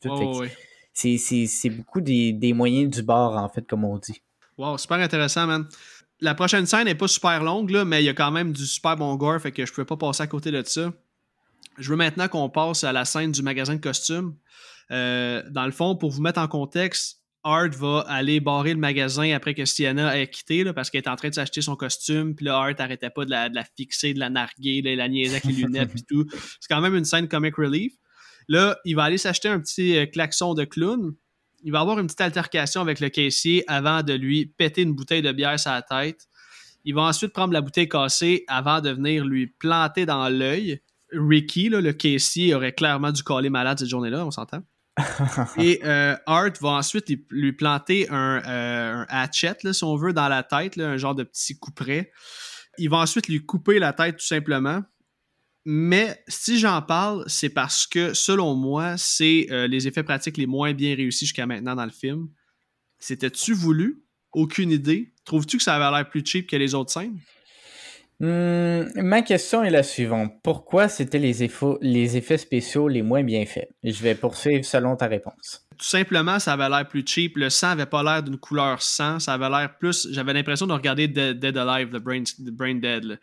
C'est 0.93 1.71
beaucoup 1.71 2.01
des, 2.01 2.33
des, 2.33 2.53
moyens 2.53 2.91
du 2.91 3.03
bord, 3.03 3.37
en 3.37 3.49
fait, 3.49 3.67
comme 3.67 3.85
on 3.85 3.99
dit. 3.99 4.23
Wow, 4.57 4.79
super 4.79 4.99
intéressant, 4.99 5.47
man. 5.47 5.67
La 6.21 6.35
prochaine 6.35 6.67
scène 6.67 6.85
n'est 6.85 6.95
pas 6.95 7.09
super 7.09 7.43
longue, 7.43 7.71
là, 7.71 7.85
mais 7.85 8.03
il 8.03 8.07
y 8.07 8.11
a 8.11 8.15
quand 8.15 8.31
même 8.31 8.53
du 8.53 8.67
super 8.67 8.97
bon 8.97 9.15
gore, 9.17 9.41
fait 9.41 9.53
que 9.53 9.65
je 9.65 9.71
ne 9.71 9.75
pouvais 9.75 9.87
pas 9.87 9.97
passer 9.97 10.23
à 10.23 10.27
côté 10.27 10.51
de 10.51 10.63
ça. 10.65 10.93
Je 11.81 11.91
veux 11.91 11.97
maintenant 11.97 12.29
qu'on 12.29 12.49
passe 12.51 12.85
à 12.85 12.93
la 12.93 13.05
scène 13.05 13.33
du 13.33 13.43
magasin 13.43 13.75
de 13.75 13.81
costumes. 13.81 14.37
Euh, 14.91 15.43
dans 15.51 15.65
le 15.65 15.73
fond, 15.73 15.97
pour 15.97 16.11
vous 16.11 16.21
mettre 16.21 16.39
en 16.39 16.47
contexte, 16.47 17.21
Art 17.43 17.71
va 17.71 18.01
aller 18.07 18.39
barrer 18.39 18.75
le 18.75 18.81
magasin 18.81 19.35
après 19.35 19.55
que 19.55 19.65
Sienna 19.65 20.19
ait 20.19 20.29
quitté 20.29 20.71
parce 20.75 20.91
qu'elle 20.91 21.03
est 21.03 21.09
en 21.09 21.17
train 21.17 21.31
de 21.31 21.35
s'acheter 21.35 21.63
son 21.63 21.75
costume. 21.75 22.35
Puis 22.35 22.45
là, 22.45 22.57
Art 22.57 22.75
arrêtait 22.79 23.09
pas 23.09 23.25
de 23.25 23.31
la, 23.31 23.65
fixer, 23.77 24.13
de 24.13 24.19
la 24.19 24.29
narguer, 24.29 24.83
de 24.83 24.91
la 24.91 25.09
niaiser 25.09 25.37
avec 25.37 25.45
les 25.45 25.53
lunettes 25.55 25.91
puis 25.91 26.03
tout. 26.03 26.27
C'est 26.61 26.69
quand 26.69 26.83
même 26.83 26.95
une 26.95 27.07
scène 27.07 27.29
comic 27.29 27.57
relief. 27.57 27.95
Là, 28.49 28.77
il 28.85 28.95
va 28.95 29.05
aller 29.05 29.19
s'acheter 29.19 29.49
un 29.49 29.61
petit 29.61 29.97
euh, 29.97 30.07
klaxon 30.07 30.55
de 30.55 30.65
clown. 30.65 31.15
Il 31.63 31.73
va 31.73 31.81
avoir 31.81 31.99
une 31.99 32.07
petite 32.07 32.21
altercation 32.21 32.81
avec 32.81 33.01
le 33.01 33.09
caissier 33.09 33.65
avant 33.69 34.03
de 34.03 34.13
lui 34.13 34.47
péter 34.47 34.83
une 34.83 34.95
bouteille 34.95 35.23
de 35.23 35.33
bière 35.33 35.59
sur 35.59 35.71
la 35.71 35.83
tête. 35.83 36.27
Il 36.85 36.95
va 36.95 37.03
ensuite 37.03 37.33
prendre 37.33 37.53
la 37.53 37.61
bouteille 37.61 37.89
cassée 37.89 38.45
avant 38.49 38.81
de 38.81 38.91
venir 38.91 39.25
lui 39.25 39.47
planter 39.47 40.05
dans 40.07 40.29
l'œil. 40.29 40.81
Ricky, 41.13 41.69
le 41.69 41.93
caissier, 41.93 42.55
aurait 42.55 42.73
clairement 42.73 43.13
dû 43.13 43.23
coller 43.23 43.51
malade 43.51 43.79
cette 43.79 43.89
journée-là, 43.89 44.25
on 44.27 44.31
s'entend. 44.31 44.63
et 45.59 45.81
euh, 45.85 46.17
Art 46.27 46.53
va 46.61 46.71
ensuite 46.71 47.07
lui, 47.31 47.53
planter 47.53 48.09
un, 48.11 48.43
euh, 48.47 49.05
hatchet, 49.09 49.57
si 49.73 49.85
on 49.85 49.97
veut, 49.97 50.13
dans 50.13 50.29
la 50.29 50.43
tête, 50.43 50.79
un 50.79 50.97
genre 50.97 51.15
de 51.15 51.25
petit 51.25 51.59
couperet. 51.59 52.13
Il 52.79 52.91
va 52.91 52.99
ensuite 52.99 53.29
lui 53.29 53.45
couper 53.45 53.79
la 53.79 53.93
tête 53.93 54.19
tout 54.19 54.27
simplement. 54.27 54.83
Mais 55.65 56.23
si 56.27 56.59
j'en 56.59 56.81
parle, 56.81 57.25
c'est 57.27 57.51
parce 57.51 57.87
que 57.87 58.15
selon 58.15 58.55
moi, 58.55 58.97
c'est 58.97 59.47
euh, 59.51 59.67
les 59.67 59.87
effets 59.87 60.03
pratiques 60.03 60.39
les 60.39 60.47
moins 60.47 60.73
bien 60.73 60.95
réussis 60.95 61.27
jusqu'à 61.27 61.47
maintenant 61.47 61.77
dans 61.77 61.85
le 61.85 61.91
film. 61.91 62.29
C'était-tu 62.99 63.53
voulu? 63.53 64.03
Aucune 64.33 64.71
idée. 64.71 65.13
Trouves-tu 65.25 65.59
que 65.59 65.63
ça 65.63 65.75
avait 65.75 65.97
l'air 65.97 66.09
plus 66.09 66.25
cheap 66.25 66.49
que 66.49 66.57
les 66.57 66.75
autres 66.75 66.93
scènes? 66.93 67.19
Hmm, 68.21 68.85
ma 68.97 69.23
question 69.23 69.65
est 69.65 69.71
la 69.71 69.83
suivante. 69.83 70.35
Pourquoi 70.43 70.89
c'était 70.89 71.19
les, 71.19 71.43
effets 71.43 72.37
spéciaux 72.37 72.87
les 72.87 73.01
moins 73.01 73.23
bien 73.23 73.47
faits? 73.47 73.71
Je 73.83 74.03
vais 74.03 74.15
poursuivre 74.15 74.63
selon 74.63 74.95
ta 74.95 75.07
réponse. 75.07 75.67
Tout 75.79 75.87
simplement, 75.87 76.39
ça 76.39 76.53
avait 76.53 76.69
l'air 76.69 76.87
plus 76.87 77.03
cheap. 77.07 77.39
Le 77.39 77.49
sang 77.49 77.71
avait 77.71 77.87
pas 77.87 78.03
l'air 78.03 78.23
d'une 78.23 78.37
couleur 78.37 78.83
sang. 78.83 79.19
Ça 79.21 79.33
avait 79.33 79.49
l'air 79.49 79.75
plus. 79.79 80.07
J'avais 80.11 80.35
l'impression 80.35 80.67
de 80.67 80.75
regarder 80.75 81.09
Dead, 81.09 81.57
Alive, 81.57 81.89
The 81.89 81.97
Brain, 81.97 82.25
Brain 82.41 82.75
Dead. 82.75 83.19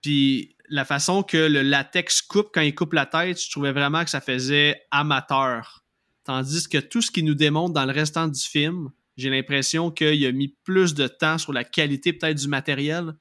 Puis 0.00 0.56
la 0.70 0.86
façon 0.86 1.22
que 1.22 1.36
le 1.36 1.60
latex 1.60 2.22
coupe 2.22 2.48
quand 2.54 2.62
il 2.62 2.74
coupe 2.74 2.94
la 2.94 3.04
tête, 3.04 3.38
je 3.38 3.50
trouvais 3.50 3.72
vraiment 3.72 4.02
que 4.02 4.10
ça 4.10 4.22
faisait 4.22 4.80
amateur. 4.90 5.84
Tandis 6.24 6.70
que 6.70 6.78
tout 6.78 7.02
ce 7.02 7.10
qui 7.10 7.22
nous 7.22 7.34
démontre 7.34 7.74
dans 7.74 7.84
le 7.84 7.92
restant 7.92 8.28
du 8.28 8.40
film, 8.40 8.88
j'ai 9.18 9.28
l'impression 9.28 9.90
qu'il 9.90 10.24
a 10.24 10.32
mis 10.32 10.56
plus 10.64 10.94
de 10.94 11.06
temps 11.06 11.36
sur 11.36 11.52
la 11.52 11.64
qualité 11.64 12.14
peut-être 12.14 12.38
du 12.38 12.48
matériel 12.48 13.12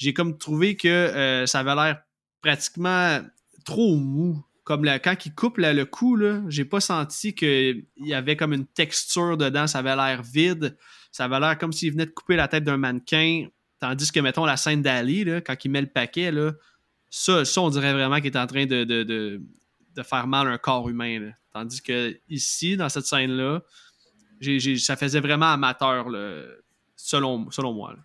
j'ai 0.00 0.14
comme 0.14 0.38
trouvé 0.38 0.76
que 0.76 0.88
euh, 0.88 1.46
ça 1.46 1.60
avait 1.60 1.74
l'air 1.74 2.02
pratiquement 2.40 3.20
trop 3.66 3.96
mou. 3.96 4.42
Comme 4.64 4.86
quand 4.86 5.26
il 5.26 5.34
coupe 5.34 5.58
le 5.58 5.84
cou, 5.84 6.18
j'ai 6.48 6.64
pas 6.64 6.80
senti 6.80 7.34
qu'il 7.34 7.84
y 7.98 8.14
avait 8.14 8.36
comme 8.36 8.54
une 8.54 8.66
texture 8.66 9.36
dedans, 9.36 9.66
ça 9.66 9.80
avait 9.80 9.94
l'air 9.94 10.22
vide. 10.22 10.76
Ça 11.12 11.24
avait 11.24 11.38
l'air 11.38 11.58
comme 11.58 11.72
s'il 11.72 11.92
venait 11.92 12.06
de 12.06 12.12
couper 12.12 12.36
la 12.36 12.48
tête 12.48 12.64
d'un 12.64 12.78
mannequin. 12.78 13.48
Tandis 13.78 14.10
que, 14.10 14.20
mettons, 14.20 14.46
la 14.46 14.56
scène 14.56 14.80
d'Ali, 14.80 15.26
quand 15.44 15.56
il 15.64 15.70
met 15.70 15.80
le 15.82 15.86
paquet, 15.88 16.32
ça, 17.10 17.44
ça, 17.44 17.60
on 17.60 17.68
dirait 17.68 17.92
vraiment 17.92 18.16
qu'il 18.16 18.26
est 18.26 18.38
en 18.38 18.46
train 18.46 18.64
de, 18.64 18.84
de, 18.84 19.42
faire 20.02 20.26
mal 20.26 20.48
à 20.48 20.52
un 20.52 20.58
corps 20.58 20.88
humain. 20.88 21.32
Tandis 21.52 21.82
que 21.82 22.18
ici, 22.28 22.76
dans 22.76 22.88
cette 22.88 23.06
scène-là, 23.06 23.62
ça 24.78 24.96
faisait 24.96 25.20
vraiment 25.20 25.52
amateur, 25.52 26.06
selon, 26.96 27.50
selon 27.50 27.74
moi. 27.74 27.96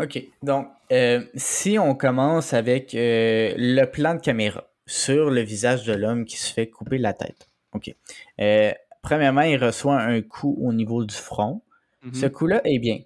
OK. 0.00 0.22
Donc, 0.42 0.68
euh, 0.92 1.20
si 1.34 1.78
on 1.78 1.94
commence 1.94 2.52
avec 2.52 2.94
euh, 2.94 3.52
le 3.56 3.84
plan 3.86 4.14
de 4.14 4.20
caméra 4.20 4.64
sur 4.86 5.30
le 5.30 5.40
visage 5.40 5.84
de 5.84 5.92
l'homme 5.92 6.24
qui 6.24 6.36
se 6.36 6.52
fait 6.52 6.68
couper 6.68 6.98
la 6.98 7.12
tête. 7.12 7.48
OK. 7.72 7.94
Euh, 8.40 8.72
premièrement, 9.02 9.42
il 9.42 9.62
reçoit 9.62 10.00
un 10.00 10.22
coup 10.22 10.56
au 10.60 10.72
niveau 10.72 11.04
du 11.04 11.14
front. 11.14 11.62
Mm-hmm. 12.04 12.14
Ce 12.14 12.26
coup-là 12.26 12.60
est 12.64 12.78
bien. 12.78 12.98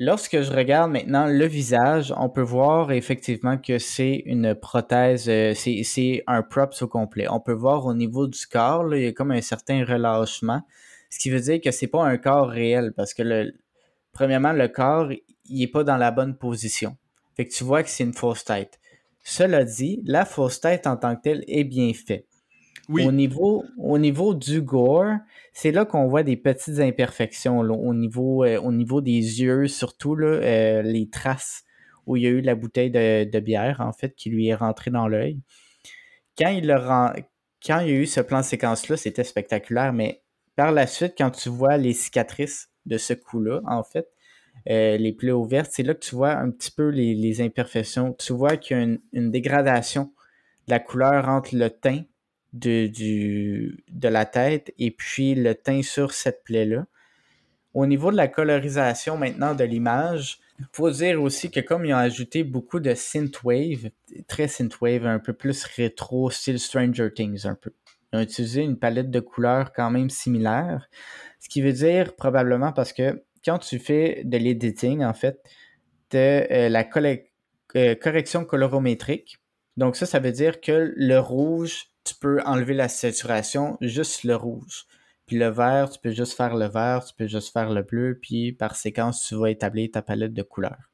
Lorsque 0.00 0.40
je 0.40 0.52
regarde 0.52 0.92
maintenant 0.92 1.26
le 1.26 1.44
visage, 1.44 2.14
on 2.16 2.28
peut 2.28 2.40
voir 2.40 2.92
effectivement 2.92 3.58
que 3.58 3.78
c'est 3.80 4.22
une 4.26 4.54
prothèse, 4.54 5.24
c'est 5.24 6.22
un 6.28 6.42
props 6.42 6.82
au 6.82 6.86
complet. 6.86 7.26
On 7.28 7.40
peut 7.40 7.52
voir 7.52 7.84
au 7.84 7.94
niveau 7.94 8.28
du 8.28 8.46
corps, 8.46 8.94
il 8.94 9.02
y 9.02 9.06
a 9.08 9.12
comme 9.12 9.32
un 9.32 9.40
certain 9.40 9.84
relâchement, 9.84 10.62
ce 11.10 11.18
qui 11.18 11.30
veut 11.30 11.40
dire 11.40 11.60
que 11.60 11.72
c'est 11.72 11.88
pas 11.88 12.04
un 12.04 12.16
corps 12.16 12.48
réel 12.48 12.92
parce 12.96 13.12
que 13.12 13.24
le, 13.24 13.52
premièrement, 14.12 14.52
le 14.52 14.68
corps, 14.68 15.10
il 15.48 15.60
n'est 15.60 15.66
pas 15.66 15.84
dans 15.84 15.96
la 15.96 16.10
bonne 16.10 16.36
position. 16.36 16.96
Fait 17.36 17.46
que 17.46 17.52
tu 17.52 17.64
vois 17.64 17.82
que 17.82 17.88
c'est 17.88 18.04
une 18.04 18.14
fausse 18.14 18.44
tête. 18.44 18.78
Cela 19.22 19.64
dit, 19.64 20.00
la 20.04 20.24
fausse 20.24 20.60
tête 20.60 20.86
en 20.86 20.96
tant 20.96 21.14
que 21.16 21.22
telle 21.22 21.44
est 21.48 21.64
bien 21.64 21.92
faite. 21.92 22.26
Au, 22.88 23.12
niveau, 23.12 23.64
au 23.76 23.98
niveau 23.98 24.34
du 24.34 24.62
gore, 24.62 25.16
c'est 25.52 25.72
là 25.72 25.84
qu'on 25.84 26.08
voit 26.08 26.22
des 26.22 26.38
petites 26.38 26.78
imperfections 26.78 27.58
au, 27.58 27.92
niveau, 27.92 28.44
euh, 28.44 28.58
au 28.58 28.72
niveau 28.72 29.02
des 29.02 29.42
yeux, 29.42 29.68
surtout 29.68 30.14
là, 30.14 30.28
euh, 30.28 30.82
les 30.82 31.10
traces 31.10 31.64
où 32.06 32.16
il 32.16 32.22
y 32.22 32.26
a 32.26 32.30
eu 32.30 32.40
la 32.40 32.54
bouteille 32.54 32.90
de, 32.90 33.40
bière, 33.40 33.82
en 33.82 33.92
fait, 33.92 34.14
qui 34.14 34.30
lui 34.30 34.48
est 34.48 34.54
rentrée 34.54 34.90
dans 34.90 35.06
l'œil. 35.06 35.38
Quand 36.38 36.48
il, 36.48 36.66
quand 37.64 37.80
il 37.80 37.88
y 37.88 37.92
a 37.92 38.00
eu 38.00 38.06
ce 38.06 38.20
plan 38.20 38.42
séquence-là, 38.42 38.96
c'était 38.96 39.24
spectaculaire, 39.24 39.92
mais 39.92 40.22
par 40.56 40.72
la 40.72 40.86
suite, 40.86 41.14
quand 41.18 41.30
tu 41.30 41.50
vois 41.50 41.76
les 41.76 41.92
cicatrices 41.92 42.70
de 42.86 42.96
ce 42.96 43.12
coup-là, 43.12 43.60
en 43.66 43.82
fait, 43.82 44.08
euh, 44.68 44.96
les 44.98 45.12
plaies 45.12 45.32
ouvertes, 45.32 45.70
c'est 45.72 45.82
là 45.82 45.94
que 45.94 46.04
tu 46.04 46.14
vois 46.14 46.32
un 46.32 46.50
petit 46.50 46.70
peu 46.70 46.88
les, 46.88 47.40
imperfections. 47.40 48.12
Tu 48.12 48.32
vois 48.32 48.56
qu'il 48.56 48.76
y 48.76 48.80
a 48.80 48.82
une, 49.12 49.30
dégradation 49.30 50.12
de 50.66 50.72
la 50.72 50.78
couleur 50.78 51.28
entre 51.28 51.56
le 51.56 51.70
teint 51.70 52.02
de, 52.52 52.86
de 52.88 54.08
la 54.08 54.26
tête 54.26 54.74
et 54.78 54.90
puis 54.90 55.34
le 55.34 55.54
teint 55.54 55.82
sur 55.82 56.12
cette 56.12 56.44
plaie-là. 56.44 56.86
Au 57.74 57.86
niveau 57.86 58.10
de 58.10 58.16
la 58.16 58.28
colorisation 58.28 59.16
maintenant 59.16 59.54
de 59.54 59.64
l'image, 59.64 60.38
il 60.58 60.66
faut 60.72 60.90
dire 60.90 61.22
aussi 61.22 61.50
que 61.50 61.60
comme 61.60 61.84
ils 61.84 61.94
ont 61.94 61.98
ajouté 61.98 62.42
beaucoup 62.42 62.80
de 62.80 62.92
synthwave, 62.94 63.90
très 64.26 64.48
synthwave, 64.48 65.06
un 65.06 65.18
peu 65.18 65.32
plus 65.32 65.64
rétro, 65.64 66.30
style 66.30 66.58
Stranger 66.58 67.12
Things 67.14 67.46
un 67.46 67.54
peu. 67.54 67.72
Ils 68.12 68.18
ont 68.18 68.22
utilisé 68.22 68.62
une 68.62 68.78
palette 68.78 69.10
de 69.10 69.20
couleurs 69.20 69.72
quand 69.72 69.90
même 69.90 70.10
similaire. 70.10 70.88
Ce 71.38 71.48
qui 71.48 71.62
veut 71.62 71.72
dire 71.72 72.16
probablement 72.16 72.72
parce 72.72 72.92
que 72.92 73.22
quand 73.48 73.58
tu 73.58 73.78
fais 73.78 74.20
de 74.24 74.36
l'editing, 74.36 75.02
en 75.02 75.14
fait, 75.14 75.42
de 76.10 76.46
euh, 76.52 76.68
la 76.68 76.86
euh, 77.76 77.94
correction 77.94 78.44
colorométrique. 78.44 79.38
Donc 79.78 79.96
ça, 79.96 80.04
ça 80.04 80.18
veut 80.18 80.32
dire 80.32 80.60
que 80.60 80.92
le 80.94 81.18
rouge, 81.18 81.86
tu 82.04 82.14
peux 82.14 82.42
enlever 82.44 82.74
la 82.74 82.88
saturation, 82.88 83.78
juste 83.80 84.24
le 84.24 84.36
rouge. 84.36 84.84
Puis 85.24 85.38
le 85.38 85.48
vert, 85.48 85.88
tu 85.88 85.98
peux 85.98 86.10
juste 86.10 86.34
faire 86.34 86.56
le 86.56 86.66
vert, 86.66 87.02
tu 87.06 87.14
peux 87.14 87.26
juste 87.26 87.50
faire 87.50 87.70
le 87.70 87.82
bleu, 87.82 88.18
puis 88.20 88.52
par 88.52 88.76
séquence, 88.76 89.24
tu 89.26 89.34
vas 89.34 89.50
établir 89.50 89.88
ta 89.92 90.02
palette 90.02 90.34
de 90.34 90.42
couleurs. 90.42 90.90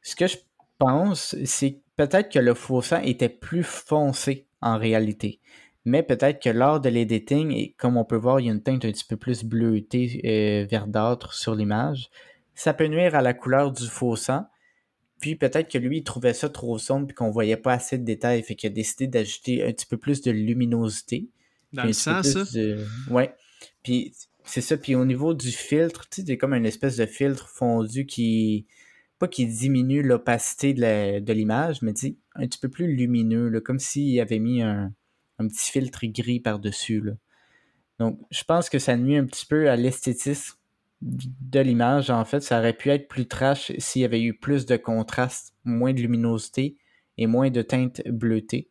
Ce 0.00 0.16
que 0.16 0.26
je 0.26 0.38
pense, 0.78 1.36
c'est 1.44 1.82
peut-être 1.96 2.30
que 2.32 2.38
le 2.38 2.54
faux 2.54 2.80
sang 2.80 3.02
était 3.02 3.28
plus 3.28 3.64
foncé 3.64 4.46
en 4.62 4.78
réalité 4.78 5.38
mais 5.88 6.02
peut-être 6.02 6.40
que 6.40 6.50
lors 6.50 6.80
de 6.80 6.88
l'editing, 6.88 7.50
et 7.52 7.74
comme 7.78 7.96
on 7.96 8.04
peut 8.04 8.16
voir, 8.16 8.40
il 8.40 8.46
y 8.46 8.48
a 8.50 8.52
une 8.52 8.62
teinte 8.62 8.84
un 8.84 8.92
petit 8.92 9.04
peu 9.04 9.16
plus 9.16 9.44
bleutée, 9.44 10.20
euh, 10.24 10.66
verdâtre 10.66 11.34
sur 11.34 11.54
l'image, 11.54 12.10
ça 12.54 12.74
peut 12.74 12.86
nuire 12.86 13.14
à 13.14 13.22
la 13.22 13.34
couleur 13.34 13.72
du 13.72 13.86
faux 13.86 14.16
sang. 14.16 14.46
Puis 15.20 15.34
peut-être 15.34 15.70
que 15.70 15.78
lui, 15.78 15.98
il 15.98 16.04
trouvait 16.04 16.34
ça 16.34 16.48
trop 16.48 16.78
sombre 16.78 17.08
puis 17.08 17.14
qu'on 17.14 17.30
voyait 17.30 17.56
pas 17.56 17.72
assez 17.72 17.98
de 17.98 18.04
détails, 18.04 18.42
fait 18.42 18.54
qu'il 18.54 18.70
a 18.70 18.72
décidé 18.72 19.06
d'ajouter 19.06 19.64
un 19.64 19.72
petit 19.72 19.86
peu 19.86 19.96
plus 19.96 20.22
de 20.22 20.30
luminosité. 20.30 21.28
Dans 21.72 21.84
le 21.84 21.92
sang, 21.92 22.22
ça? 22.22 22.44
Ouais. 23.10 23.34
Puis 23.82 24.12
c'est 24.44 24.60
ça. 24.60 24.76
Puis 24.76 24.94
au 24.94 25.04
niveau 25.04 25.34
du 25.34 25.50
filtre, 25.50 26.08
tu 26.08 26.20
sais, 26.20 26.26
c'est 26.26 26.38
comme 26.38 26.54
une 26.54 26.66
espèce 26.66 26.96
de 26.96 27.06
filtre 27.06 27.48
fondu 27.48 28.06
qui 28.06 28.66
pas 29.18 29.26
qu'il 29.26 29.48
diminue 29.48 30.02
l'opacité 30.02 30.72
de 30.74 31.32
l'image, 31.32 31.82
mais 31.82 31.92
dit 31.92 32.16
un 32.36 32.46
petit 32.46 32.58
peu 32.58 32.68
plus 32.68 32.94
lumineux, 32.94 33.60
comme 33.60 33.80
s'il 33.80 34.20
avait 34.20 34.38
mis 34.38 34.62
un, 34.62 34.92
petit 35.46 35.70
filtre 35.70 36.06
gris 36.06 36.40
par-dessus. 36.40 37.02
Donc, 37.98 38.18
je 38.30 38.44
pense 38.44 38.68
que 38.68 38.78
ça 38.78 38.96
nuit 38.96 39.16
un 39.16 39.24
petit 39.24 39.46
peu 39.46 39.70
à 39.70 39.76
l'esthétisme 39.76 40.56
de 41.00 41.60
l'image. 41.60 42.10
En 42.10 42.24
fait, 42.24 42.40
ça 42.40 42.58
aurait 42.58 42.72
pu 42.72 42.90
être 42.90 43.08
plus 43.08 43.26
trash 43.26 43.72
s'il 43.78 44.02
y 44.02 44.04
avait 44.04 44.22
eu 44.22 44.34
plus 44.34 44.66
de 44.66 44.76
contraste, 44.76 45.54
moins 45.64 45.92
de 45.92 46.00
luminosité 46.00 46.76
et 47.16 47.26
moins 47.26 47.50
de 47.50 47.62
teintes 47.62 48.02
bleutées. 48.06 48.70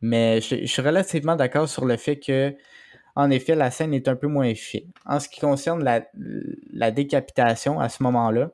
Mais 0.00 0.40
je, 0.40 0.66
suis 0.66 0.82
relativement 0.82 1.36
d'accord 1.36 1.68
sur 1.68 1.84
le 1.84 1.96
fait 1.96 2.18
que, 2.18 2.54
en 3.14 3.30
effet, 3.30 3.54
la 3.54 3.70
scène 3.70 3.94
est 3.94 4.08
un 4.08 4.16
peu 4.16 4.26
moins 4.26 4.54
fine. 4.54 4.90
En 5.06 5.20
ce 5.20 5.28
qui 5.28 5.40
concerne 5.40 5.84
la, 5.84 6.06
la 6.72 6.90
décapitation 6.90 7.78
à 7.80 7.88
ce 7.88 8.02
moment-là, 8.02 8.50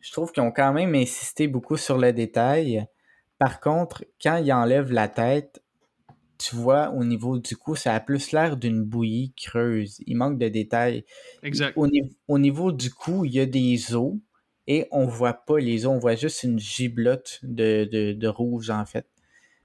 je 0.00 0.10
trouve 0.10 0.32
qu'ils 0.32 0.42
ont 0.42 0.50
quand 0.50 0.72
même 0.72 0.94
insisté 0.94 1.46
beaucoup 1.46 1.76
sur 1.76 1.96
le 1.96 2.12
détail. 2.12 2.86
Par 3.38 3.60
contre, 3.60 4.04
quand 4.20 4.38
ils 4.38 4.52
enlèvent 4.52 4.92
la 4.92 5.08
tête, 5.08 5.61
tu 6.42 6.56
vois, 6.56 6.90
au 6.90 7.04
niveau 7.04 7.38
du 7.38 7.56
cou, 7.56 7.76
ça 7.76 7.94
a 7.94 8.00
plus 8.00 8.32
l'air 8.32 8.56
d'une 8.56 8.82
bouillie 8.82 9.32
creuse. 9.36 9.98
Il 10.06 10.16
manque 10.16 10.38
de 10.38 10.48
détails. 10.48 11.04
Exact. 11.42 11.76
Au, 11.76 12.38
niveau 12.38 12.72
du 12.72 12.90
cou, 12.90 13.24
il 13.24 13.34
y 13.34 13.40
a 13.40 13.46
des 13.46 13.94
os 13.94 14.14
et 14.66 14.86
on 14.90 15.06
voit 15.06 15.34
pas 15.34 15.58
les 15.58 15.86
os, 15.86 15.92
on 15.92 15.98
voit 15.98 16.14
juste 16.14 16.42
une 16.42 16.58
giblotte 16.58 17.40
de, 17.42 18.26
rouge, 18.26 18.70
en 18.70 18.84
fait. 18.84 19.06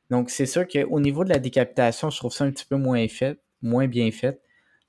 Donc, 0.10 0.30
c'est 0.30 0.45
sûr 0.45 0.68
qu'au 0.68 0.99
niveau 0.99 1.24
de 1.24 1.30
la 1.30 1.40
décapitation, 1.40 2.10
je 2.10 2.18
trouve 2.18 2.32
ça 2.32 2.45
un 2.45 2.52
petit 2.52 2.66
peu 2.66 2.78
moins 2.78 3.08
fait, 3.08 3.40
moins 3.62 3.88
bien 3.88 4.12
fait. 4.12 4.41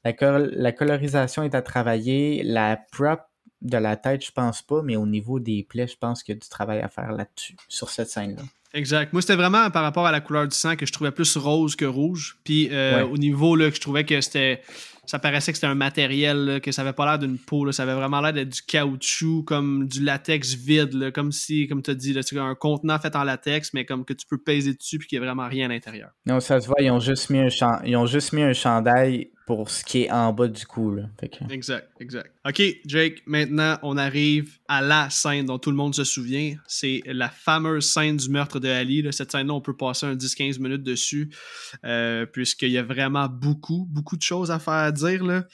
La, 0.05 0.13
la 0.39 0.73
colorisation 0.73 1.43
est 1.43 1.55
à 1.55 1.63
travailler. 1.63 2.43
La 2.43 2.79
prop 2.93 3.21
de 3.63 3.77
la 3.77 3.97
tête, 3.97 4.25
je 4.25 4.33
pense 4.33 4.63
pas, 4.63 4.83
mais 4.83 4.97
au 4.97 5.07
niveau 5.07 5.41
des 5.41 5.65
plaies, 5.69 5.89
je 5.89 5.97
pense 5.97 6.23
qu'il 6.23 6.35
y 6.35 6.39
a 6.39 6.41
du 6.41 6.49
travail 6.49 6.81
à 6.81 6.89
faire 6.89 7.13
là-dessus, 7.13 7.57
sur 7.69 7.91
cette 7.91 8.09
scène-là. 8.09 8.43
Exact. 8.75 9.13
Moi, 9.13 9.23
c'était 9.23 9.37
vraiment 9.37 9.71
par 9.71 9.83
rapport 9.83 10.07
à 10.07 10.13
la 10.13 10.21
couleur 10.21 10.47
du 10.47 10.55
sang 10.55 10.77
que 10.77 10.85
je 10.85 10.93
trouvais 10.93 11.11
plus 11.11 11.37
rose 11.37 11.75
que 11.75 11.87
rouge. 11.87 12.39
Puis 12.45 12.69
euh, 12.71 13.05
au 13.07 13.17
niveau 13.17 13.57
là, 13.57 13.71
que 13.71 13.77
je 13.77 13.81
trouvais 13.81 14.05
que 14.05 14.21
c'était. 14.21 14.61
Ça 15.07 15.19
paraissait 15.19 15.53
que 15.53 15.57
c'était 15.57 15.69
un 15.69 15.75
matériel, 15.75 16.61
que 16.63 16.71
ça 16.71 16.83
avait 16.83 16.93
pas 16.93 17.07
l'air 17.07 17.19
d'une 17.19 17.39
peau. 17.39 17.73
Ça 17.73 17.85
avait 17.85 17.95
vraiment 17.95 18.21
l'air 18.21 18.35
d'être 18.35 18.51
du 18.51 18.61
caoutchouc, 18.61 19.43
comme 19.45 19.89
du 19.89 20.05
latex 20.05 20.53
vide, 20.53 21.13
comme 21.13 21.33
si, 21.33 21.67
comme 21.67 21.83
tu 21.83 21.93
as 21.93 21.95
dit, 21.95 22.15
c'est 22.21 22.39
un 22.39 22.55
contenant 22.55 22.99
fait 22.99 23.17
en 23.17 23.25
latex, 23.25 23.73
mais 23.73 23.87
comme 23.87 24.05
que 24.05 24.13
tu 24.13 24.27
peux 24.27 24.37
peser 24.37 24.75
dessus 24.75 24.99
puis 24.99 25.09
qu'il 25.09 25.19
n'y 25.19 25.25
a 25.25 25.29
vraiment 25.29 25.49
rien 25.49 25.65
à 25.65 25.73
l'intérieur. 25.73 26.11
Non, 26.27 26.41
ça 26.41 26.61
se 26.61 26.67
voit, 26.67 26.83
ils 26.83 26.91
ont 26.91 27.01
juste 27.01 27.31
mis 27.31 27.39
un, 27.39 27.49
ils 27.87 27.97
ont 27.97 28.05
juste 28.05 28.35
mis 28.35 28.43
un 28.43 28.53
chandail 28.53 29.31
pour 29.49 29.71
ce 29.71 29.83
qui 29.83 30.03
est 30.03 30.11
en 30.11 30.31
bas 30.35 30.47
du 30.47 30.67
cou. 30.67 30.95
Là. 30.95 31.05
Exact, 31.49 31.89
exact. 32.01 32.31
OK, 32.47 32.63
Jake, 32.85 33.23
maintenant, 33.25 33.79
on 33.83 33.97
arrive 33.97 34.59
à 34.69 34.83
la 34.83 35.09
scène 35.09 35.47
dont 35.47 35.59
tout 35.59 35.71
le 35.71 35.77
monde 35.77 35.95
se 35.95 36.05
souvient. 36.05 36.55
C'est 36.67 37.01
la 37.07 37.31
fameuse 37.31 37.91
scène 37.91 38.19
du 38.19 38.29
meurtre 38.29 38.61
de 38.61 38.69
Ali. 38.69 39.09
Cette 39.11 39.33
scène-là, 39.33 39.55
on 39.55 39.63
peut 39.63 39.75
passer 39.75 40.05
un 40.05 40.17
10-15 40.17 40.61
minutes 40.61 40.83
dessus, 40.83 41.31
euh, 41.87 42.27
puisqu'il 42.27 42.69
y 42.69 42.77
a 42.77 42.83
vraiment 42.83 43.27
beaucoup, 43.27 43.87
beaucoup 43.89 44.19
de 44.19 44.23
choses 44.23 44.51
à 44.51 44.59
faire 44.59 44.93
dire. 44.93 45.25
Là. 45.25 45.47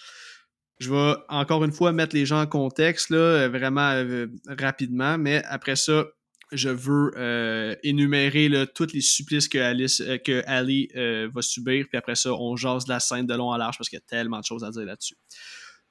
Je 0.80 0.92
vais 0.92 1.14
encore 1.28 1.62
une 1.62 1.70
fois 1.70 1.92
mettre 1.92 2.16
les 2.16 2.26
gens 2.26 2.40
en 2.40 2.48
contexte, 2.48 3.10
là, 3.10 3.46
vraiment 3.46 3.92
euh, 3.92 4.26
rapidement, 4.48 5.18
mais 5.18 5.40
après 5.44 5.76
ça, 5.76 6.04
je 6.52 6.68
veux 6.68 7.12
euh, 7.16 7.74
énumérer 7.82 8.48
là, 8.48 8.66
tous 8.66 8.92
les 8.92 9.00
supplices 9.00 9.48
que, 9.48 9.58
euh, 9.58 10.42
Ali 10.46 10.88
euh, 10.96 11.28
va 11.32 11.42
subir, 11.42 11.86
puis 11.88 11.98
après 11.98 12.14
ça, 12.14 12.32
on 12.32 12.56
jase 12.56 12.84
de 12.84 12.90
la 12.90 13.00
scène 13.00 13.26
de 13.26 13.34
long 13.34 13.52
à 13.52 13.58
large 13.58 13.76
parce 13.78 13.88
qu'il 13.88 13.96
y 13.96 14.02
a 14.02 14.06
tellement 14.06 14.40
de 14.40 14.44
choses 14.44 14.64
à 14.64 14.70
dire 14.70 14.84
là-dessus. 14.84 15.16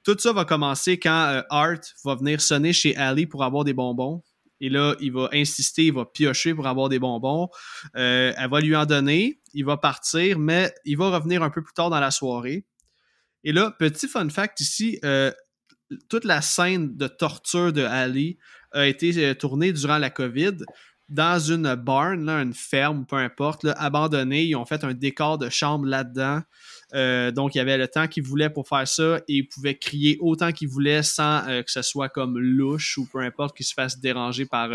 Tout 0.02 0.16
ça 0.18 0.32
va 0.32 0.44
commencer 0.44 0.98
quand 0.98 1.42
Art 1.48 1.80
va 2.04 2.14
venir 2.14 2.40
sonner 2.40 2.72
chez 2.72 2.94
Ali 2.96 3.26
pour 3.26 3.42
avoir 3.42 3.64
des 3.64 3.72
bonbons. 3.72 4.22
Et 4.60 4.68
là, 4.68 4.94
il 5.00 5.12
va 5.12 5.28
insister, 5.32 5.86
il 5.86 5.94
va 5.94 6.04
piocher 6.04 6.54
pour 6.54 6.66
avoir 6.66 6.88
des 6.88 6.98
bonbons. 6.98 7.48
elle 7.94 8.50
va 8.50 8.60
lui 8.60 8.76
en 8.76 8.84
donner, 8.84 9.40
il 9.54 9.64
va 9.64 9.78
partir, 9.78 10.38
mais 10.38 10.72
il 10.84 10.98
va 10.98 11.10
revenir 11.10 11.42
un 11.42 11.48
peu 11.48 11.62
plus 11.62 11.72
tard 11.72 11.88
dans 11.88 12.00
la 12.00 12.10
soirée. 12.10 12.66
Et 13.44 13.52
là, 13.52 13.70
petit 13.78 14.06
fun 14.06 14.28
fact 14.28 14.60
ici, 14.60 15.00
toute 16.08 16.24
la 16.24 16.42
scène 16.42 16.96
de 16.96 17.06
torture 17.08 17.72
de 17.72 17.82
Ali 17.82 18.38
a 18.74 18.86
été 18.86 19.12
euh, 19.24 19.34
tourné 19.34 19.72
durant 19.72 19.98
la 19.98 20.10
COVID 20.10 20.56
dans 21.08 21.38
une 21.38 21.74
barn, 21.74 22.28
une 22.28 22.54
ferme, 22.54 23.04
peu 23.06 23.16
importe, 23.16 23.66
abandonnée. 23.76 24.44
Ils 24.44 24.56
ont 24.56 24.64
fait 24.64 24.84
un 24.84 24.94
décor 24.94 25.38
de 25.38 25.48
chambre 25.48 25.86
là-dedans. 25.86 26.40
Euh, 26.94 27.30
donc, 27.30 27.54
il 27.54 27.58
y 27.58 27.60
avait 27.60 27.76
le 27.76 27.88
temps 27.88 28.08
qu'ils 28.08 28.22
voulaient 28.22 28.50
pour 28.50 28.66
faire 28.66 28.88
ça 28.88 29.18
et 29.28 29.34
ils 29.34 29.48
pouvaient 29.48 29.76
crier 29.76 30.16
autant 30.20 30.50
qu'ils 30.52 30.68
voulaient 30.68 31.02
sans 31.02 31.46
euh, 31.48 31.62
que 31.62 31.70
ce 31.70 31.82
soit 31.82 32.08
comme 32.08 32.38
louche 32.38 32.96
ou 32.98 33.06
peu 33.06 33.20
importe 33.20 33.56
qu'ils 33.56 33.66
se 33.66 33.74
fassent 33.74 34.00
déranger 34.00 34.46
par 34.46 34.70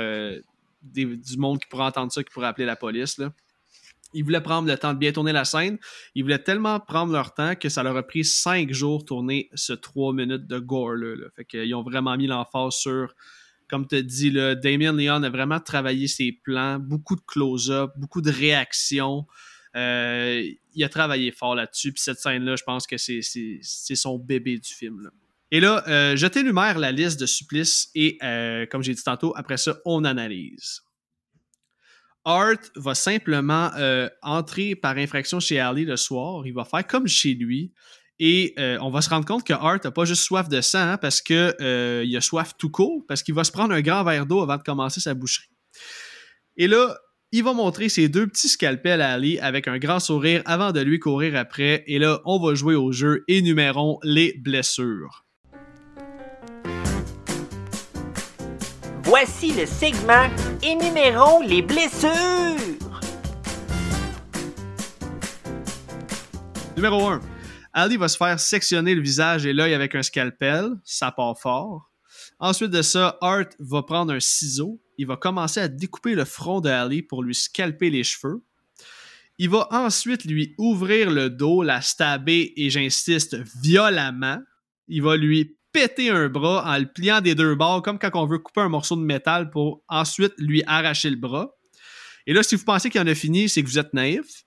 du 0.81 1.37
monde 1.37 1.59
qui 1.59 1.67
pourrait 1.67 1.85
entendre 1.85 2.11
ça, 2.11 2.23
qui 2.23 2.31
pourrait 2.31 2.47
appeler 2.47 2.65
la 2.65 2.75
police. 2.75 3.19
Ils 4.13 4.23
voulaient 4.23 4.41
prendre 4.41 4.67
le 4.67 4.77
temps 4.77 4.93
de 4.93 4.99
bien 4.99 5.11
tourner 5.11 5.31
la 5.31 5.45
scène. 5.45 5.77
Ils 6.15 6.23
voulaient 6.23 6.41
tellement 6.41 6.79
prendre 6.79 7.11
leur 7.11 7.33
temps 7.33 7.55
que 7.55 7.69
ça 7.69 7.83
leur 7.83 7.95
a 7.95 8.03
pris 8.03 8.23
cinq 8.23 8.71
jours 8.71 9.05
tourner 9.05 9.49
ce 9.53 9.73
trois 9.73 10.13
minutes 10.13 10.47
de 10.47 10.59
gore-là. 10.59 11.15
Là. 11.15 11.27
Fait 11.35 11.45
qu'ils 11.45 11.73
ont 11.75 11.83
vraiment 11.83 12.15
mis 12.17 12.27
l'emphase 12.27 12.75
sur 12.75 13.13
comme 13.69 13.87
tu 13.87 14.03
dis, 14.03 14.31
là, 14.31 14.55
Damien 14.55 14.91
Leon 14.91 15.23
a 15.23 15.29
vraiment 15.29 15.59
travaillé 15.59 16.07
ses 16.07 16.31
plans, 16.31 16.79
beaucoup 16.79 17.15
de 17.15 17.21
close-up, 17.21 17.91
beaucoup 17.97 18.21
de 18.21 18.31
réactions. 18.31 19.27
Euh, 19.75 20.43
il 20.73 20.83
a 20.83 20.89
travaillé 20.89 21.31
fort 21.31 21.55
là-dessus. 21.55 21.93
Puis 21.93 22.01
cette 22.01 22.19
scène-là, 22.19 22.55
je 22.55 22.63
pense 22.63 22.87
que 22.87 22.97
c'est 22.97 23.95
son 23.95 24.17
bébé 24.17 24.57
du 24.57 24.73
film. 24.73 25.11
Et 25.51 25.59
là, 25.59 25.83
euh, 25.87 26.15
je 26.15 26.27
t'énumère 26.27 26.79
la 26.79 26.91
liste 26.91 27.19
de 27.19 27.25
supplices 27.25 27.89
et, 27.95 28.17
euh, 28.23 28.65
comme 28.65 28.83
j'ai 28.83 28.93
dit 28.93 29.03
tantôt, 29.03 29.33
après 29.35 29.57
ça, 29.57 29.77
on 29.85 30.03
analyse. 30.03 30.81
Art 32.25 32.59
va 32.75 32.93
simplement 32.95 33.71
entrer 34.21 34.75
par 34.75 34.97
infraction 34.97 35.39
chez 35.39 35.59
Ali 35.59 35.85
le 35.85 35.95
soir. 35.95 36.45
Il 36.45 36.53
va 36.53 36.65
faire 36.65 36.85
comme 36.85 37.07
chez 37.07 37.33
lui. 37.33 37.71
Et 38.19 38.53
euh, 38.59 38.77
on 38.81 38.89
va 38.89 39.01
se 39.01 39.09
rendre 39.09 39.25
compte 39.25 39.45
que 39.45 39.53
Art 39.53 39.79
n'a 39.83 39.91
pas 39.91 40.03
juste 40.03 40.23
soif 40.23 40.49
de 40.49 40.59
sang, 40.59 40.79
hein, 40.79 40.97
parce 40.97 41.21
qu'il 41.21 41.55
euh, 41.61 42.17
a 42.17 42.21
soif 42.21 42.53
tout 42.57 42.69
court, 42.69 43.05
parce 43.07 43.23
qu'il 43.23 43.33
va 43.33 43.45
se 43.45 43.51
prendre 43.51 43.73
un 43.73 43.81
grand 43.81 44.03
verre 44.03 44.25
d'eau 44.25 44.41
avant 44.41 44.57
de 44.57 44.63
commencer 44.63 44.99
sa 44.99 45.13
boucherie. 45.13 45.47
Et 46.57 46.67
là, 46.67 46.97
il 47.31 47.43
va 47.43 47.53
montrer 47.53 47.87
ses 47.87 48.09
deux 48.09 48.27
petits 48.27 48.49
scalpels 48.49 49.01
à 49.01 49.13
Ali 49.13 49.39
avec 49.39 49.67
un 49.67 49.77
grand 49.77 49.99
sourire 49.99 50.41
avant 50.45 50.73
de 50.73 50.81
lui 50.81 50.99
courir 50.99 51.35
après. 51.37 51.83
Et 51.87 51.99
là, 51.99 52.21
on 52.25 52.39
va 52.39 52.55
jouer 52.55 52.75
au 52.75 52.91
jeu 52.91 53.23
énumérons 53.27 53.99
les 54.03 54.35
blessures. 54.37 55.25
Voici 59.03 59.53
le 59.53 59.65
segment 59.65 60.27
Énumérons 60.61 61.41
les 61.41 61.61
blessures. 61.61 62.09
Numéro 66.75 67.07
1. 67.07 67.21
Ali 67.73 67.97
va 67.97 68.07
se 68.07 68.17
faire 68.17 68.39
sectionner 68.39 68.95
le 68.95 69.01
visage 69.01 69.45
et 69.45 69.53
l'œil 69.53 69.73
avec 69.73 69.95
un 69.95 70.03
scalpel, 70.03 70.71
ça 70.83 71.11
part 71.11 71.39
fort. 71.39 71.91
Ensuite 72.39 72.71
de 72.71 72.81
ça, 72.81 73.17
Art 73.21 73.49
va 73.59 73.83
prendre 73.83 74.13
un 74.13 74.19
ciseau, 74.19 74.81
il 74.97 75.07
va 75.07 75.17
commencer 75.17 75.59
à 75.59 75.67
découper 75.67 76.15
le 76.15 76.25
front 76.25 76.61
de 76.61 76.69
Ali 76.69 77.01
pour 77.01 77.23
lui 77.23 77.35
scalper 77.35 77.89
les 77.89 78.03
cheveux. 78.03 78.43
Il 79.37 79.49
va 79.49 79.67
ensuite 79.71 80.25
lui 80.25 80.53
ouvrir 80.57 81.11
le 81.11 81.29
dos, 81.29 81.63
la 81.63 81.81
stabber 81.81 82.53
et 82.57 82.69
j'insiste 82.69 83.37
violemment. 83.61 84.39
Il 84.89 85.01
va 85.01 85.15
lui 85.15 85.57
péter 85.71 86.09
un 86.09 86.27
bras 86.27 86.63
en 86.65 86.77
le 86.77 86.91
pliant 86.91 87.21
des 87.21 87.35
deux 87.35 87.55
bords, 87.55 87.81
comme 87.81 87.99
quand 87.99 88.09
on 88.15 88.25
veut 88.25 88.39
couper 88.39 88.61
un 88.61 88.69
morceau 88.69 88.95
de 88.95 89.01
métal 89.01 89.49
pour 89.49 89.83
ensuite 89.87 90.33
lui 90.37 90.63
arracher 90.67 91.09
le 91.09 91.15
bras. 91.15 91.55
Et 92.27 92.33
là, 92.33 92.43
si 92.43 92.55
vous 92.55 92.65
pensez 92.65 92.89
qu'il 92.89 92.99
en 92.99 93.07
a 93.07 93.15
fini, 93.15 93.47
c'est 93.47 93.63
que 93.63 93.67
vous 93.67 93.79
êtes 93.79 93.93
naïf. 93.93 94.43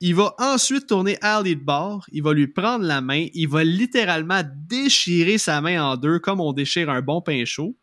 Il 0.00 0.14
va 0.14 0.34
ensuite 0.38 0.88
tourner 0.88 1.16
Ali 1.22 1.56
de 1.56 1.64
bord, 1.64 2.04
il 2.12 2.22
va 2.22 2.32
lui 2.32 2.48
prendre 2.48 2.84
la 2.84 3.00
main, 3.00 3.26
il 3.32 3.48
va 3.48 3.64
littéralement 3.64 4.42
déchirer 4.68 5.38
sa 5.38 5.60
main 5.60 5.82
en 5.82 5.96
deux 5.96 6.18
comme 6.18 6.40
on 6.40 6.52
déchire 6.52 6.90
un 6.90 7.00
bon 7.00 7.22
pain 7.22 7.44
chaud. 7.44 7.76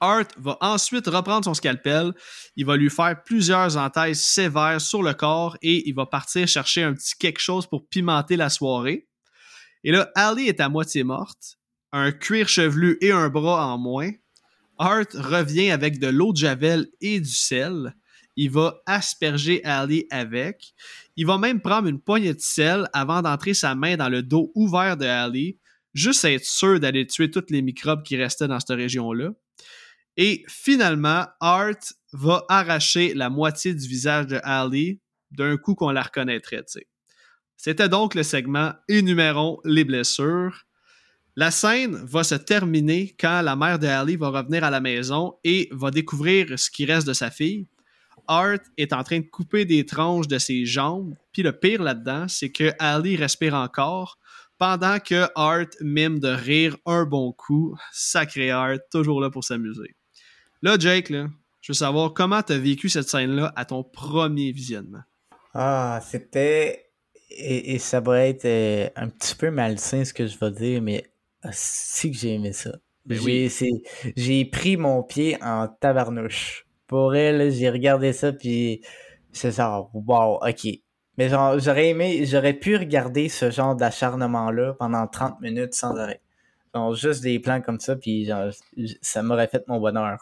Art 0.00 0.28
va 0.38 0.56
ensuite 0.60 1.06
reprendre 1.08 1.44
son 1.44 1.54
scalpel, 1.54 2.12
il 2.56 2.64
va 2.64 2.76
lui 2.76 2.88
faire 2.88 3.22
plusieurs 3.22 3.76
entailles 3.76 4.14
sévères 4.14 4.80
sur 4.80 5.02
le 5.02 5.12
corps 5.12 5.56
et 5.60 5.86
il 5.88 5.94
va 5.94 6.06
partir 6.06 6.48
chercher 6.48 6.82
un 6.82 6.94
petit 6.94 7.14
quelque 7.18 7.40
chose 7.40 7.66
pour 7.66 7.86
pimenter 7.86 8.36
la 8.36 8.48
soirée. 8.48 9.08
Et 9.84 9.92
là, 9.92 10.10
Ali 10.14 10.48
est 10.48 10.60
à 10.60 10.68
moitié 10.68 11.04
morte, 11.04 11.58
un 11.92 12.12
cuir 12.12 12.48
chevelu 12.48 12.96
et 13.00 13.12
un 13.12 13.28
bras 13.28 13.66
en 13.66 13.78
moins. 13.78 14.10
Art 14.78 15.06
revient 15.12 15.70
avec 15.70 15.98
de 15.98 16.06
l'eau 16.06 16.32
de 16.32 16.38
javel 16.38 16.88
et 17.02 17.20
du 17.20 17.30
sel. 17.30 17.94
Il 18.36 18.50
va 18.50 18.80
asperger 18.86 19.62
Ali 19.64 20.06
avec. 20.10 20.74
Il 21.16 21.26
va 21.26 21.38
même 21.38 21.60
prendre 21.60 21.88
une 21.88 22.00
poignée 22.00 22.34
de 22.34 22.40
sel 22.40 22.88
avant 22.92 23.22
d'entrer 23.22 23.54
sa 23.54 23.74
main 23.74 23.96
dans 23.96 24.08
le 24.08 24.22
dos 24.22 24.52
ouvert 24.54 24.96
de 24.96 25.06
Ali, 25.06 25.58
juste 25.94 26.24
être 26.24 26.44
sûr 26.44 26.80
d'aller 26.80 27.06
tuer 27.06 27.30
tous 27.30 27.44
les 27.50 27.62
microbes 27.62 28.02
qui 28.02 28.16
restaient 28.16 28.48
dans 28.48 28.60
cette 28.60 28.76
région-là. 28.76 29.30
Et 30.16 30.44
finalement, 30.48 31.26
Art 31.40 31.80
va 32.12 32.44
arracher 32.48 33.14
la 33.14 33.30
moitié 33.30 33.74
du 33.74 33.86
visage 33.86 34.26
de 34.26 34.40
Ali 34.42 35.00
d'un 35.30 35.56
coup 35.56 35.74
qu'on 35.74 35.90
la 35.90 36.02
reconnaîtrait. 36.02 36.64
C'était 37.56 37.88
donc 37.88 38.14
le 38.14 38.22
segment 38.22 38.72
Énumérons 38.88 39.60
les 39.64 39.84
blessures. 39.84 40.66
La 41.36 41.50
scène 41.50 41.94
va 41.94 42.24
se 42.24 42.34
terminer 42.34 43.14
quand 43.18 43.42
la 43.42 43.54
mère 43.54 43.78
de 43.78 43.86
Ali 43.86 44.16
va 44.16 44.28
revenir 44.28 44.64
à 44.64 44.70
la 44.70 44.80
maison 44.80 45.38
et 45.44 45.68
va 45.70 45.90
découvrir 45.90 46.58
ce 46.58 46.70
qui 46.70 46.84
reste 46.84 47.06
de 47.06 47.12
sa 47.12 47.30
fille. 47.30 47.68
Art 48.30 48.60
est 48.78 48.92
en 48.92 49.02
train 49.02 49.18
de 49.18 49.26
couper 49.26 49.64
des 49.64 49.84
tranches 49.84 50.28
de 50.28 50.38
ses 50.38 50.64
jambes. 50.64 51.14
Puis 51.32 51.42
le 51.42 51.52
pire 51.52 51.82
là-dedans, 51.82 52.26
c'est 52.28 52.50
que 52.50 52.72
Ali 52.78 53.16
respire 53.16 53.54
encore 53.54 54.18
pendant 54.56 54.98
que 55.00 55.26
Art 55.34 55.66
mime 55.80 56.20
de 56.20 56.28
rire 56.28 56.76
un 56.86 57.04
bon 57.04 57.32
coup. 57.32 57.76
Sacré 57.92 58.50
Art, 58.50 58.78
toujours 58.92 59.20
là 59.20 59.30
pour 59.30 59.42
s'amuser. 59.42 59.96
Là, 60.62 60.76
Jake, 60.78 61.08
là, 61.10 61.26
je 61.60 61.72
veux 61.72 61.76
savoir 61.76 62.12
comment 62.14 62.42
tu 62.42 62.52
as 62.52 62.58
vécu 62.58 62.88
cette 62.88 63.08
scène-là 63.08 63.52
à 63.56 63.64
ton 63.64 63.82
premier 63.82 64.52
visionnement. 64.52 65.02
Ah, 65.54 66.00
c'était. 66.08 66.86
Et, 67.30 67.74
et 67.74 67.78
ça 67.78 68.00
va 68.00 68.26
être 68.26 68.44
euh, 68.44 68.88
un 68.96 69.08
petit 69.08 69.34
peu 69.34 69.50
malsain 69.50 70.04
ce 70.04 70.12
que 70.12 70.26
je 70.26 70.38
vais 70.38 70.50
dire, 70.50 70.82
mais 70.82 71.10
si 71.52 72.10
que 72.10 72.16
j'ai 72.18 72.34
aimé 72.34 72.52
ça. 72.52 72.72
Ben 73.06 73.18
J'ai 73.18 73.24
oui. 73.24 73.50
c'est- 73.50 74.12
j'ai 74.16 74.44
pris 74.44 74.76
mon 74.76 75.02
pied 75.02 75.36
en 75.42 75.66
tabarnouche. 75.68 76.66
Pour 76.90 77.14
elle, 77.14 77.52
j'ai 77.52 77.70
regardé 77.70 78.12
ça, 78.12 78.32
puis 78.32 78.80
c'est 79.30 79.52
ça, 79.52 79.80
wow, 79.94 80.40
ok. 80.44 80.66
Mais 81.16 81.28
genre, 81.28 81.56
j'aurais 81.60 81.90
aimé, 81.90 82.26
j'aurais 82.26 82.52
pu 82.52 82.74
regarder 82.74 83.28
ce 83.28 83.48
genre 83.52 83.76
d'acharnement-là 83.76 84.74
pendant 84.76 85.06
30 85.06 85.40
minutes 85.40 85.72
sans 85.72 85.94
arrêt. 85.96 86.20
Genre, 86.74 86.92
juste 86.96 87.22
des 87.22 87.38
plans 87.38 87.60
comme 87.60 87.78
ça, 87.78 87.94
puis 87.94 88.26
genre, 88.26 88.50
ça 89.02 89.22
m'aurait 89.22 89.46
fait 89.46 89.62
mon 89.68 89.78
bonheur. 89.78 90.18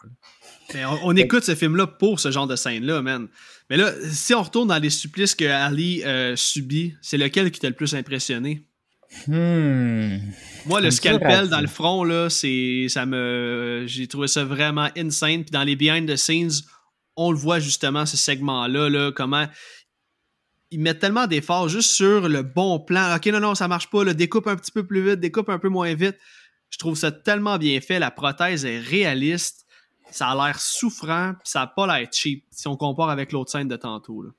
On 1.02 1.16
écoute 1.16 1.44
ce 1.44 1.54
film-là 1.54 1.86
pour 1.86 2.20
ce 2.20 2.30
genre 2.30 2.46
de 2.46 2.54
scène-là, 2.54 3.00
man. 3.00 3.28
Mais 3.70 3.78
là, 3.78 3.90
si 4.10 4.34
on 4.34 4.42
retourne 4.42 4.68
dans 4.68 4.78
les 4.78 4.90
supplices 4.90 5.34
que 5.34 5.46
Ali 5.46 6.04
euh, 6.04 6.36
subit, 6.36 6.96
c'est 7.00 7.16
lequel 7.16 7.50
qui 7.50 7.60
t'a 7.60 7.70
le 7.70 7.74
plus 7.74 7.94
impressionné? 7.94 8.67
Hmm. 9.26 10.18
Moi, 10.66 10.80
le 10.80 10.90
scalpel 10.90 11.48
dans 11.48 11.60
le 11.60 11.66
front, 11.66 12.04
là, 12.04 12.28
c'est. 12.28 12.86
ça 12.88 13.06
me. 13.06 13.84
J'ai 13.86 14.06
trouvé 14.06 14.28
ça 14.28 14.44
vraiment 14.44 14.88
insane. 14.96 15.44
Puis 15.44 15.50
dans 15.50 15.64
les 15.64 15.76
behind 15.76 16.08
the 16.08 16.16
scenes, 16.16 16.50
on 17.16 17.32
le 17.32 17.38
voit 17.38 17.58
justement, 17.58 18.06
ce 18.06 18.16
segment-là, 18.16 18.88
là, 18.88 19.12
comment. 19.12 19.46
Ils 20.70 20.80
mettent 20.80 20.98
tellement 20.98 21.26
d'efforts 21.26 21.70
juste 21.70 21.90
sur 21.92 22.28
le 22.28 22.42
bon 22.42 22.78
plan. 22.78 23.16
Ok, 23.16 23.26
non, 23.26 23.40
non, 23.40 23.54
ça 23.54 23.68
marche 23.68 23.88
pas. 23.88 24.04
Là, 24.04 24.12
découpe 24.12 24.46
un 24.46 24.56
petit 24.56 24.72
peu 24.72 24.86
plus 24.86 25.02
vite, 25.02 25.20
découpe 25.20 25.48
un 25.48 25.58
peu 25.58 25.70
moins 25.70 25.94
vite. 25.94 26.16
Je 26.68 26.76
trouve 26.76 26.94
ça 26.94 27.10
tellement 27.10 27.56
bien 27.56 27.80
fait. 27.80 27.98
La 27.98 28.10
prothèse 28.10 28.66
est 28.66 28.78
réaliste. 28.78 29.64
Ça 30.10 30.28
a 30.28 30.46
l'air 30.46 30.60
souffrant. 30.60 31.32
Puis 31.42 31.50
ça 31.50 31.60
n'a 31.60 31.66
pas 31.68 31.86
l'air 31.86 32.06
cheap 32.12 32.44
si 32.50 32.68
on 32.68 32.76
compare 32.76 33.08
avec 33.08 33.32
l'autre 33.32 33.50
scène 33.50 33.68
de 33.68 33.76
tantôt. 33.76 34.22
Là. 34.22 34.30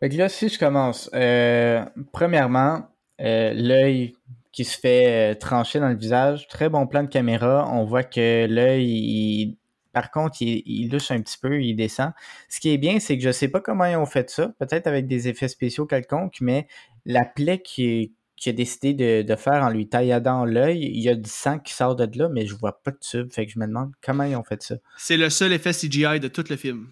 Fait 0.00 0.08
que 0.08 0.16
là, 0.16 0.28
si 0.28 0.48
je 0.48 0.58
commence, 0.58 1.08
euh, 1.14 1.84
premièrement, 2.12 2.88
euh, 3.20 3.52
l'œil 3.54 4.14
qui 4.52 4.64
se 4.64 4.78
fait 4.78 5.32
euh, 5.32 5.34
trancher 5.34 5.80
dans 5.80 5.88
le 5.88 5.96
visage, 5.96 6.46
très 6.48 6.68
bon 6.68 6.86
plan 6.86 7.02
de 7.02 7.08
caméra. 7.08 7.68
On 7.72 7.84
voit 7.84 8.04
que 8.04 8.46
l'œil, 8.46 8.86
il- 8.88 9.56
par 9.92 10.10
contre, 10.10 10.42
il, 10.42 10.62
il 10.66 10.90
louche 10.90 11.10
un 11.10 11.20
petit 11.20 11.38
peu, 11.40 11.62
il 11.62 11.74
descend. 11.76 12.12
Ce 12.48 12.60
qui 12.60 12.70
est 12.72 12.78
bien, 12.78 12.98
c'est 13.00 13.16
que 13.16 13.22
je 13.24 13.30
sais 13.30 13.48
pas 13.48 13.60
comment 13.60 13.84
ils 13.84 13.96
ont 13.96 14.06
fait 14.06 14.28
ça, 14.30 14.48
peut-être 14.58 14.86
avec 14.86 15.06
des 15.06 15.28
effets 15.28 15.48
spéciaux 15.48 15.86
quelconques, 15.86 16.40
mais 16.40 16.66
la 17.06 17.24
plaie 17.24 17.60
qui 17.62 18.12
a 18.46 18.52
décidé 18.52 18.92
de, 18.92 19.22
de 19.22 19.36
faire 19.36 19.62
en 19.62 19.70
lui 19.70 19.88
tailladant 19.88 20.44
l'œil, 20.44 20.80
il 20.84 21.00
y 21.00 21.08
a 21.08 21.14
du 21.14 21.30
sang 21.30 21.58
qui 21.58 21.72
sort 21.72 21.96
de 21.96 22.06
là, 22.18 22.28
mais 22.28 22.46
je 22.46 22.54
vois 22.54 22.82
pas 22.82 22.90
de 22.90 22.98
tube. 22.98 23.32
Fait 23.32 23.46
que 23.46 23.52
je 23.52 23.58
me 23.58 23.66
demande 23.66 23.92
comment 24.02 24.24
ils 24.24 24.36
ont 24.36 24.42
fait 24.44 24.62
ça. 24.62 24.74
C'est 24.98 25.16
le 25.16 25.30
seul 25.30 25.52
effet 25.54 25.72
CGI 25.72 26.20
de 26.20 26.28
tout 26.28 26.44
le 26.50 26.56
film. 26.56 26.88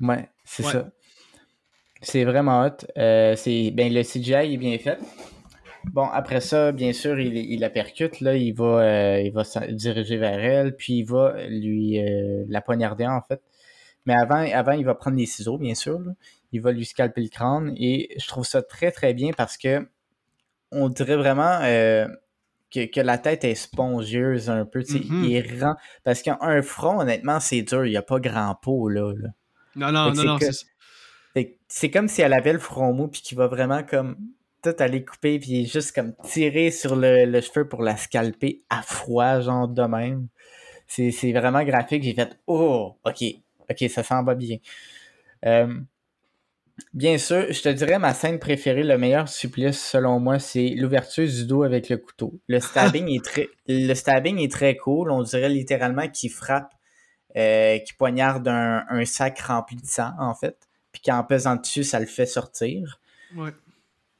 Ouais, 0.00 0.28
c'est 0.44 0.64
Ouais. 0.66 0.72
ça. 0.72 0.88
C'est 2.02 2.24
vraiment 2.24 2.62
hot. 2.64 2.76
Euh, 2.98 3.36
ben, 3.72 3.92
le 3.94 4.02
CGI 4.02 4.54
est 4.54 4.56
bien 4.56 4.76
fait. 4.78 4.98
Bon, 5.92 6.08
après 6.08 6.40
ça, 6.40 6.72
bien 6.72 6.92
sûr, 6.92 7.18
il, 7.18 7.36
il 7.36 7.60
la 7.60 7.70
percute. 7.70 8.20
Là, 8.20 8.36
il 8.36 8.52
va, 8.52 8.80
euh, 8.82 9.20
il 9.20 9.32
va 9.32 9.44
se 9.44 9.58
diriger 9.70 10.16
vers 10.16 10.38
elle, 10.38 10.76
puis 10.76 10.98
il 10.98 11.04
va 11.04 11.34
lui 11.48 11.98
euh, 12.00 12.44
la 12.48 12.60
poignarder, 12.60 13.06
en 13.06 13.22
fait. 13.22 13.40
Mais 14.04 14.14
avant, 14.14 14.46
avant, 14.52 14.72
il 14.72 14.84
va 14.84 14.94
prendre 14.94 15.16
les 15.16 15.26
ciseaux, 15.26 15.58
bien 15.58 15.74
sûr. 15.74 15.98
là. 15.98 16.12
Il 16.52 16.60
va 16.60 16.72
lui 16.72 16.84
scalper 16.84 17.22
le 17.22 17.28
crâne. 17.28 17.74
Et 17.78 18.14
je 18.18 18.26
trouve 18.28 18.44
ça 18.44 18.62
très, 18.62 18.92
très 18.92 19.14
bien 19.14 19.32
parce 19.36 19.56
que 19.56 19.88
on 20.70 20.88
dirait 20.88 21.16
vraiment 21.16 21.60
euh, 21.62 22.06
que, 22.72 22.86
que 22.86 23.00
la 23.00 23.18
tête 23.18 23.44
est 23.44 23.54
spongieuse 23.54 24.50
un 24.50 24.64
peu. 24.64 24.82
tu 24.84 24.92
sais. 24.98 25.04
Mhm. 25.04 25.24
Il 25.24 25.34
est 25.34 25.60
rend... 25.60 25.74
Parce 26.04 26.22
qu'un 26.22 26.62
front, 26.62 27.00
honnêtement, 27.00 27.40
c'est 27.40 27.62
dur. 27.62 27.84
Il 27.84 27.90
n'y 27.90 27.96
a 27.96 28.02
pas 28.02 28.20
grand 28.20 28.54
pot, 28.60 28.88
là. 28.88 29.12
là. 29.12 29.28
Non, 29.74 29.92
non, 29.92 30.12
que 30.12 30.16
non, 30.16 30.38
c'est 30.38 30.50
non. 30.54 31.44
C'est 31.68 31.90
comme 31.90 32.08
si 32.08 32.22
elle 32.22 32.32
avait 32.32 32.52
le 32.52 32.58
front 32.58 32.92
mou 32.92 33.08
puis 33.08 33.20
qu'il 33.20 33.36
va 33.36 33.46
vraiment 33.46 33.82
comme 33.82 34.16
tout 34.72 34.82
aller 34.82 35.04
couper 35.04 35.38
puis 35.38 35.66
juste 35.66 35.94
comme 35.94 36.14
tirer 36.24 36.70
sur 36.70 36.96
le, 36.96 37.24
le 37.24 37.40
cheveu 37.40 37.68
pour 37.68 37.82
la 37.82 37.96
scalper 37.96 38.62
à 38.70 38.82
froid, 38.82 39.40
genre 39.40 39.68
de 39.68 39.82
même. 39.82 40.28
C'est 40.86 41.10
c'est 41.10 41.32
vraiment 41.32 41.64
graphique. 41.64 42.02
J'ai 42.02 42.14
fait 42.14 42.36
Oh, 42.46 42.96
ok, 43.04 43.24
ok, 43.70 43.90
ça 43.90 44.02
s'en 44.02 44.22
va 44.24 44.34
bien. 44.34 44.58
Euh, 45.44 45.78
bien 46.94 47.18
sûr, 47.18 47.52
je 47.52 47.62
te 47.62 47.68
dirais 47.68 47.98
ma 47.98 48.14
scène 48.14 48.38
préférée, 48.38 48.82
le 48.82 48.98
meilleur 48.98 49.28
supplice 49.28 49.80
selon 49.80 50.20
moi, 50.20 50.38
c'est 50.38 50.70
l'ouverture 50.76 51.26
du 51.26 51.46
dos 51.46 51.62
avec 51.62 51.88
le 51.88 51.98
couteau. 51.98 52.38
Le 52.48 52.60
stabbing 52.60 53.08
est 53.08 53.24
très, 53.24 53.48
le 53.68 53.94
stabbing 53.94 54.38
est 54.38 54.52
très 54.52 54.76
cool. 54.76 55.10
On 55.10 55.22
dirait 55.22 55.48
littéralement 55.48 56.08
qu'il 56.08 56.30
frappe, 56.30 56.72
euh, 57.36 57.78
qu'il 57.78 57.96
poignarde 57.96 58.48
un, 58.48 58.84
un 58.88 59.04
sac 59.04 59.38
rempli 59.40 59.76
de 59.76 59.86
sang 59.86 60.12
en 60.18 60.34
fait 60.34 60.56
puis 60.96 61.02
qu'en 61.12 61.22
pesant 61.24 61.56
dessus, 61.56 61.84
ça 61.84 62.00
le 62.00 62.06
fait 62.06 62.24
sortir. 62.24 63.00
Ouais. 63.34 63.50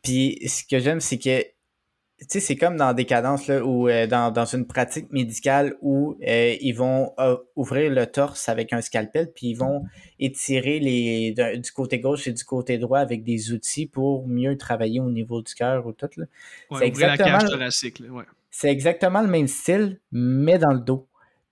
Puis 0.07 0.39
ce 0.49 0.63
que 0.65 0.79
j'aime, 0.79 1.01
c'est 1.01 1.19
que, 1.19 1.41
tu 1.43 2.27
sais, 2.29 2.41
c'est 2.41 2.57
comme 2.57 2.77
dans 2.77 2.95
Décadence, 2.95 3.47
là, 3.47 3.63
ou 3.65 3.89
euh, 3.89 4.07
dans, 4.07 4.31
dans 4.31 4.45
une 4.47 4.67
pratique 4.67 5.13
médicale 5.13 5.77
où 5.83 6.17
euh, 6.27 6.55
ils 6.61 6.73
vont 6.73 7.13
euh, 7.19 7.37
ouvrir 7.57 7.91
le 7.91 8.07
torse 8.07 8.49
avec 8.49 8.73
un 8.73 8.81
scalpel, 8.81 9.33
puis 9.35 9.49
ils 9.49 9.55
vont 9.55 9.83
étirer 10.19 10.79
les, 10.79 11.33
du 11.59 11.73
côté 11.73 11.99
gauche 12.01 12.27
et 12.27 12.33
du 12.33 12.45
côté 12.45 12.79
droit 12.79 13.01
avec 13.01 13.23
des 13.23 13.53
outils 13.53 13.87
pour 13.87 14.27
mieux 14.29 14.57
travailler 14.57 15.01
au 15.01 15.11
niveau 15.11 15.43
du 15.43 15.53
cœur 15.55 15.87
ou 15.87 15.93
tout. 15.93 16.09
Là. 16.17 16.25
Ouais, 16.71 16.79
C'est 16.79 16.81
la 16.81 16.87
exactement- 16.87 17.39
cage 17.39 17.51
thoracique. 17.51 17.99
Là, 18.01 18.09
ouais. 18.11 18.25
C'est 18.51 18.71
exactement 18.71 19.21
le 19.21 19.29
même 19.29 19.49
style, 19.49 20.01
mais 20.13 20.59
dans 20.59 20.73
le 20.73 20.81
dos. 20.81 21.07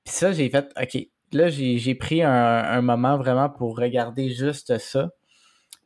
Puis 0.05 0.15
ça, 0.15 0.33
j'ai 0.33 0.49
fait, 0.49 0.67
OK, 0.81 1.09
là, 1.33 1.51
j'ai 1.51 1.77
j'ai 1.77 1.95
pris 1.95 2.23
un, 2.23 2.31
un 2.31 2.81
moment 2.81 3.19
vraiment 3.19 3.51
pour 3.51 3.77
regarder 3.77 4.31
juste 4.31 4.79
ça. 4.79 5.11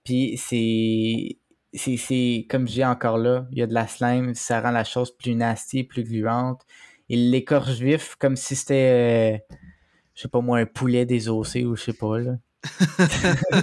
Puis 0.05 0.37
c'est, 0.39 1.37
c'est, 1.73 1.97
c'est, 1.97 2.47
comme 2.49 2.67
j'ai 2.67 2.85
encore 2.85 3.19
là, 3.19 3.47
il 3.53 3.59
y 3.59 3.63
a 3.63 3.67
de 3.67 3.75
la 3.75 3.87
slime, 3.87 4.35
ça 4.35 4.61
rend 4.61 4.71
la 4.71 4.85
chose 4.85 5.17
plus 5.17 5.35
nasty, 5.35 5.85
plus 5.85 6.05
gluante. 6.05 6.63
Il 7.09 7.31
l'écorche 7.31 7.79
vif 7.79 8.17
comme 8.17 8.37
si 8.37 8.57
c'était, 8.57 9.39
euh, 9.53 9.55
je 10.15 10.23
sais 10.23 10.29
pas 10.29 10.41
moi, 10.41 10.59
un 10.59 10.67
poulet 10.67 11.07
désossé 11.07 11.65
ou 11.65 11.77
je 11.77 11.85
sais 11.85 11.93
pas, 11.93 12.19
là. 12.19 12.37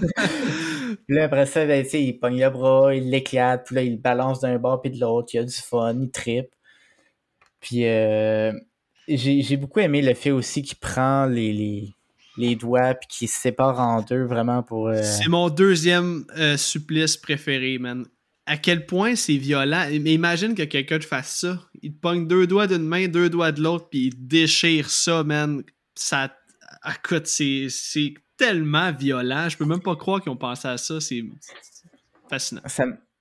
Puis 1.08 1.16
là, 1.16 1.26
après 1.26 1.46
ça, 1.46 1.66
ben, 1.66 1.86
il 1.94 2.20
pogne 2.20 2.40
le 2.40 2.50
bras, 2.50 2.96
il 2.96 3.10
l'éclate, 3.10 3.66
puis 3.66 3.76
là, 3.76 3.84
il 3.84 3.94
le 3.94 3.98
balance 3.98 4.40
d'un 4.40 4.58
bord 4.58 4.82
puis 4.82 4.92
de 4.92 5.00
l'autre, 5.00 5.30
il 5.34 5.38
y 5.38 5.40
a 5.40 5.44
du 5.44 5.54
fun, 5.54 5.96
il 6.02 6.10
tripe. 6.10 6.50
Puis 7.60 7.86
euh, 7.86 8.52
j'ai 9.08 9.42
j'ai 9.42 9.58
beaucoup 9.58 9.80
aimé 9.80 10.02
le 10.02 10.14
fait 10.14 10.32
aussi 10.32 10.62
qu'il 10.62 10.78
prend 10.78 11.26
les, 11.26 11.54
les, 11.54 11.96
les 12.38 12.56
doigts 12.56 12.94
puis 12.96 13.08
qu'il 13.10 13.28
se 13.30 13.40
sépare 13.40 13.80
en 13.80 14.02
deux 14.02 14.24
vraiment 14.26 14.62
pour. 14.64 14.88
euh, 14.90 15.02
C'est 15.04 15.30
mon 15.30 15.50
deuxième 15.50 16.26
euh, 16.38 16.58
supplice 16.58 17.18
préféré, 17.18 17.78
man. 17.80 18.06
À 18.48 18.58
quel 18.58 18.86
point 18.86 19.16
c'est 19.16 19.38
violent. 19.38 19.86
Mais 20.02 20.14
imagine 20.14 20.54
que 20.54 20.64
quelqu'un 20.64 21.00
te 21.00 21.06
fasse 21.06 21.40
ça. 21.40 21.60
Il 21.82 21.94
te 21.96 22.00
pogne 22.00 22.28
deux 22.28 22.46
doigts 22.46 22.68
d'une 22.68 22.86
main, 22.86 23.08
deux 23.08 23.30
doigts 23.30 23.52
de 23.52 23.62
l'autre, 23.62 23.88
puis 23.90 24.08
il 24.14 24.28
déchire 24.28 24.90
ça, 24.90 25.24
man. 25.24 25.64
Ça. 25.96 26.32
Écoute, 26.88 27.26
c'est 27.26 27.68
tellement 28.38 28.92
violent. 28.92 29.50
Je 29.50 29.58
peux 29.58 29.66
même 29.66 29.82
pas 29.82 29.96
croire 29.96 30.22
qu'ils 30.22 30.32
ont 30.32 30.36
pensé 30.38 30.68
à 30.68 30.78
ça. 30.78 31.00
C'est 31.02 31.24
fascinant. 32.30 32.62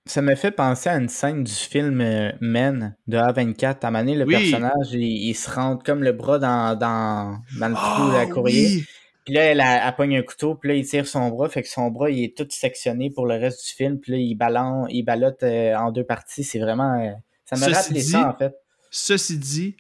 Ça, 0.06 0.20
me 0.20 0.34
fait 0.34 0.50
penser 0.50 0.90
à 0.90 0.96
une 0.98 1.08
scène 1.08 1.44
du 1.44 1.52
film 1.52 2.00
euh, 2.02 2.30
Men 2.42 2.94
de 3.06 3.16
A24. 3.16 3.64
À 3.64 3.86
un 3.88 3.90
moment 3.90 4.04
donné, 4.04 4.16
le 4.16 4.26
Oui. 4.26 4.34
personnage, 4.34 4.92
il, 4.92 5.28
il 5.28 5.34
se 5.34 5.50
rentre 5.50 5.82
comme 5.82 6.02
le 6.02 6.12
bras 6.12 6.38
dans, 6.38 6.76
dans, 6.78 7.38
dans 7.58 7.68
le 7.68 7.74
trou 7.74 8.08
de 8.10 8.12
la 8.14 8.24
Oh, 8.26 8.34
courrier. 8.34 8.66
oui! 8.66 8.84
Puis 9.24 9.34
là, 9.34 9.42
elle, 9.42 9.60
elle, 9.60 9.80
elle 9.86 9.94
pogne 9.96 10.16
un 10.18 10.22
couteau, 10.22 10.54
puis 10.54 10.68
là, 10.68 10.74
il 10.74 10.86
tire 10.86 11.06
son 11.06 11.28
bras, 11.30 11.48
fait 11.48 11.62
que 11.62 11.68
son 11.68 11.90
bras, 11.90 12.10
il 12.10 12.24
est 12.24 12.36
tout 12.36 12.46
sectionné 12.50 13.10
pour 13.10 13.26
le 13.26 13.34
reste 13.36 13.64
du 13.66 13.72
film, 13.74 13.98
puis 13.98 14.12
là, 14.12 14.18
il 14.18 14.34
balance, 14.34 14.86
il 14.90 15.02
ballotte 15.02 15.42
euh, 15.42 15.74
en 15.76 15.92
deux 15.92 16.04
parties. 16.04 16.44
C'est 16.44 16.58
vraiment... 16.58 17.00
euh, 17.00 17.10
ça 17.44 17.56
Ceci 17.56 17.72
rappelé 17.72 18.00
ça, 18.02 18.28
en 18.30 18.36
fait. 18.36 18.52
Ceci 18.90 19.38
dit, 19.38 19.76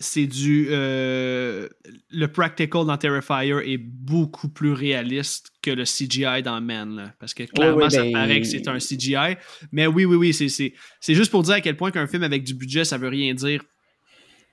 c'est 0.00 0.26
du. 0.26 0.68
euh, 0.70 1.68
le 2.10 2.26
practical 2.26 2.86
dans 2.86 2.96
Terrifier 2.96 3.72
est 3.72 3.78
beaucoup 3.78 4.48
plus 4.48 4.72
réaliste 4.72 5.50
que 5.62 5.70
le 5.72 5.84
CGI 5.84 6.42
dans 6.44 6.60
Man. 6.60 6.94
là, 6.96 7.12
parce 7.18 7.34
que 7.34 7.42
clairement, 7.44 7.84
oui, 7.84 7.90
ça 7.90 8.02
ben, 8.02 8.12
paraît 8.12 8.40
que 8.40 8.46
c'est 8.46 8.68
un 8.68 8.78
CGI. 8.78 9.36
Mais 9.72 9.86
oui, 9.88 10.04
oui, 10.04 10.16
oui, 10.16 10.32
c'est- 10.34 11.14
juste 11.14 11.30
pour 11.30 11.42
dire 11.42 11.54
à 11.54 11.60
quel 11.60 11.76
point 11.76 11.90
qu'un 11.90 12.06
film 12.06 12.22
avec 12.22 12.44
du 12.44 12.54
budget, 12.54 12.84
ça 12.84 12.96
veut 12.98 13.08
rien 13.08 13.34
dire. 13.34 13.60
Tu 13.60 13.66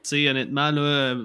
sais, 0.04 0.30
honnêtement, 0.30 0.72
là, 0.72 1.16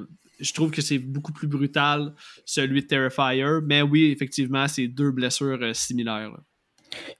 je 0.40 0.52
trouve 0.52 0.70
que 0.70 0.82
c'est 0.82 0.98
beaucoup 0.98 1.32
plus 1.32 1.48
brutal, 1.48 2.14
celui 2.44 2.82
de 2.82 2.86
Terrifier. 2.86 3.60
Mais 3.64 3.82
oui, 3.82 4.10
effectivement, 4.10 4.68
c'est 4.68 4.88
deux 4.88 5.10
blessures 5.10 5.58
euh, 5.62 5.74
similaires. 5.74 6.30
là. 6.30 6.38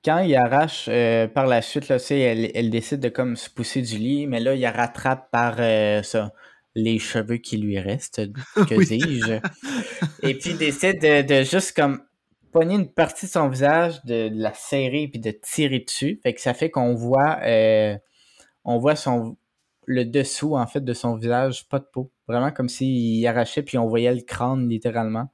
Quand 0.05 0.19
il 0.21 0.35
arrache 0.35 0.87
euh, 0.89 1.29
par 1.29 1.47
la 1.47 1.63
suite, 1.63 1.89
là, 1.89 1.97
elle, 2.11 2.51
elle 2.55 2.71
décide 2.71 3.01
de 3.01 3.09
comme 3.09 3.37
se 3.37 3.49
pousser 3.49 3.83
du 3.83 3.99
lit, 3.99 4.27
mais 4.27 4.41
là, 4.41 4.55
il 4.55 4.61
la 4.61 4.73
rattrape 4.73 5.31
par 5.31 5.57
euh, 5.59 6.03
ça, 6.03 6.33
les 6.75 6.99
cheveux 6.99 7.37
qui 7.37 7.57
lui 7.57 7.79
restent, 7.79 8.23
que 8.55 8.85
dis-je. 8.85 9.41
Et 10.29 10.35
puis 10.35 10.51
il 10.51 10.59
décide 10.59 11.01
de, 11.01 11.23
de, 11.23 11.45
juste 11.45 11.77
comme 11.77 12.03
pogner 12.53 12.75
une 12.75 12.91
partie 12.91 13.27
de 13.27 13.31
son 13.31 13.49
visage, 13.49 14.03
de, 14.05 14.29
la 14.33 14.53
serrer 14.55 15.09
puis 15.09 15.21
de 15.21 15.31
tirer 15.31 15.81
dessus. 15.81 16.21
Fait 16.23 16.35
que 16.35 16.41
ça 16.41 16.55
fait 16.55 16.71
qu'on 16.71 16.95
voit 16.95 17.39
euh, 17.45 17.97
on 18.65 18.79
voit 18.79 18.97
son 18.97 19.37
le 19.87 20.05
dessous 20.05 20.57
en 20.57 20.67
fait 20.67 20.85
de 20.85 20.93
son 20.95 21.17
visage, 21.17 21.69
pas 21.69 21.79
de 21.79 21.87
peau. 21.93 22.11
Vraiment 22.31 22.53
comme 22.53 22.69
s'il 22.69 23.27
arrachait 23.27 23.63
puis 23.63 23.77
on 23.79 23.89
voyait 23.89 24.15
le 24.15 24.23
crâne 24.23 24.69
littéralement. 24.69 25.33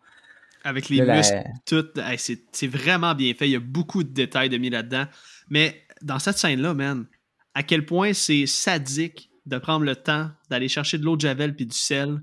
Avec 0.64 0.88
les 0.88 1.00
muscles, 1.00 1.44
tout. 1.64 1.86
c'est 2.16 2.66
vraiment 2.66 3.14
bien 3.14 3.32
fait. 3.34 3.46
Il 3.46 3.52
y 3.52 3.56
a 3.56 3.60
beaucoup 3.60 4.02
de 4.02 4.08
détails 4.08 4.48
de 4.48 4.56
mis 4.56 4.68
là-dedans. 4.68 5.04
Mais 5.48 5.82
dans 6.02 6.18
cette 6.18 6.38
scène-là, 6.38 6.74
man, 6.74 7.06
à 7.54 7.62
quel 7.62 7.86
point 7.86 8.12
c'est 8.12 8.46
sadique 8.46 9.30
de 9.46 9.58
prendre 9.58 9.84
le 9.84 9.94
temps 9.94 10.30
d'aller 10.50 10.68
chercher 10.68 10.98
de 10.98 11.04
l'eau 11.04 11.16
de 11.16 11.20
javel 11.20 11.54
puis 11.54 11.66
du 11.66 11.76
sel 11.76 12.20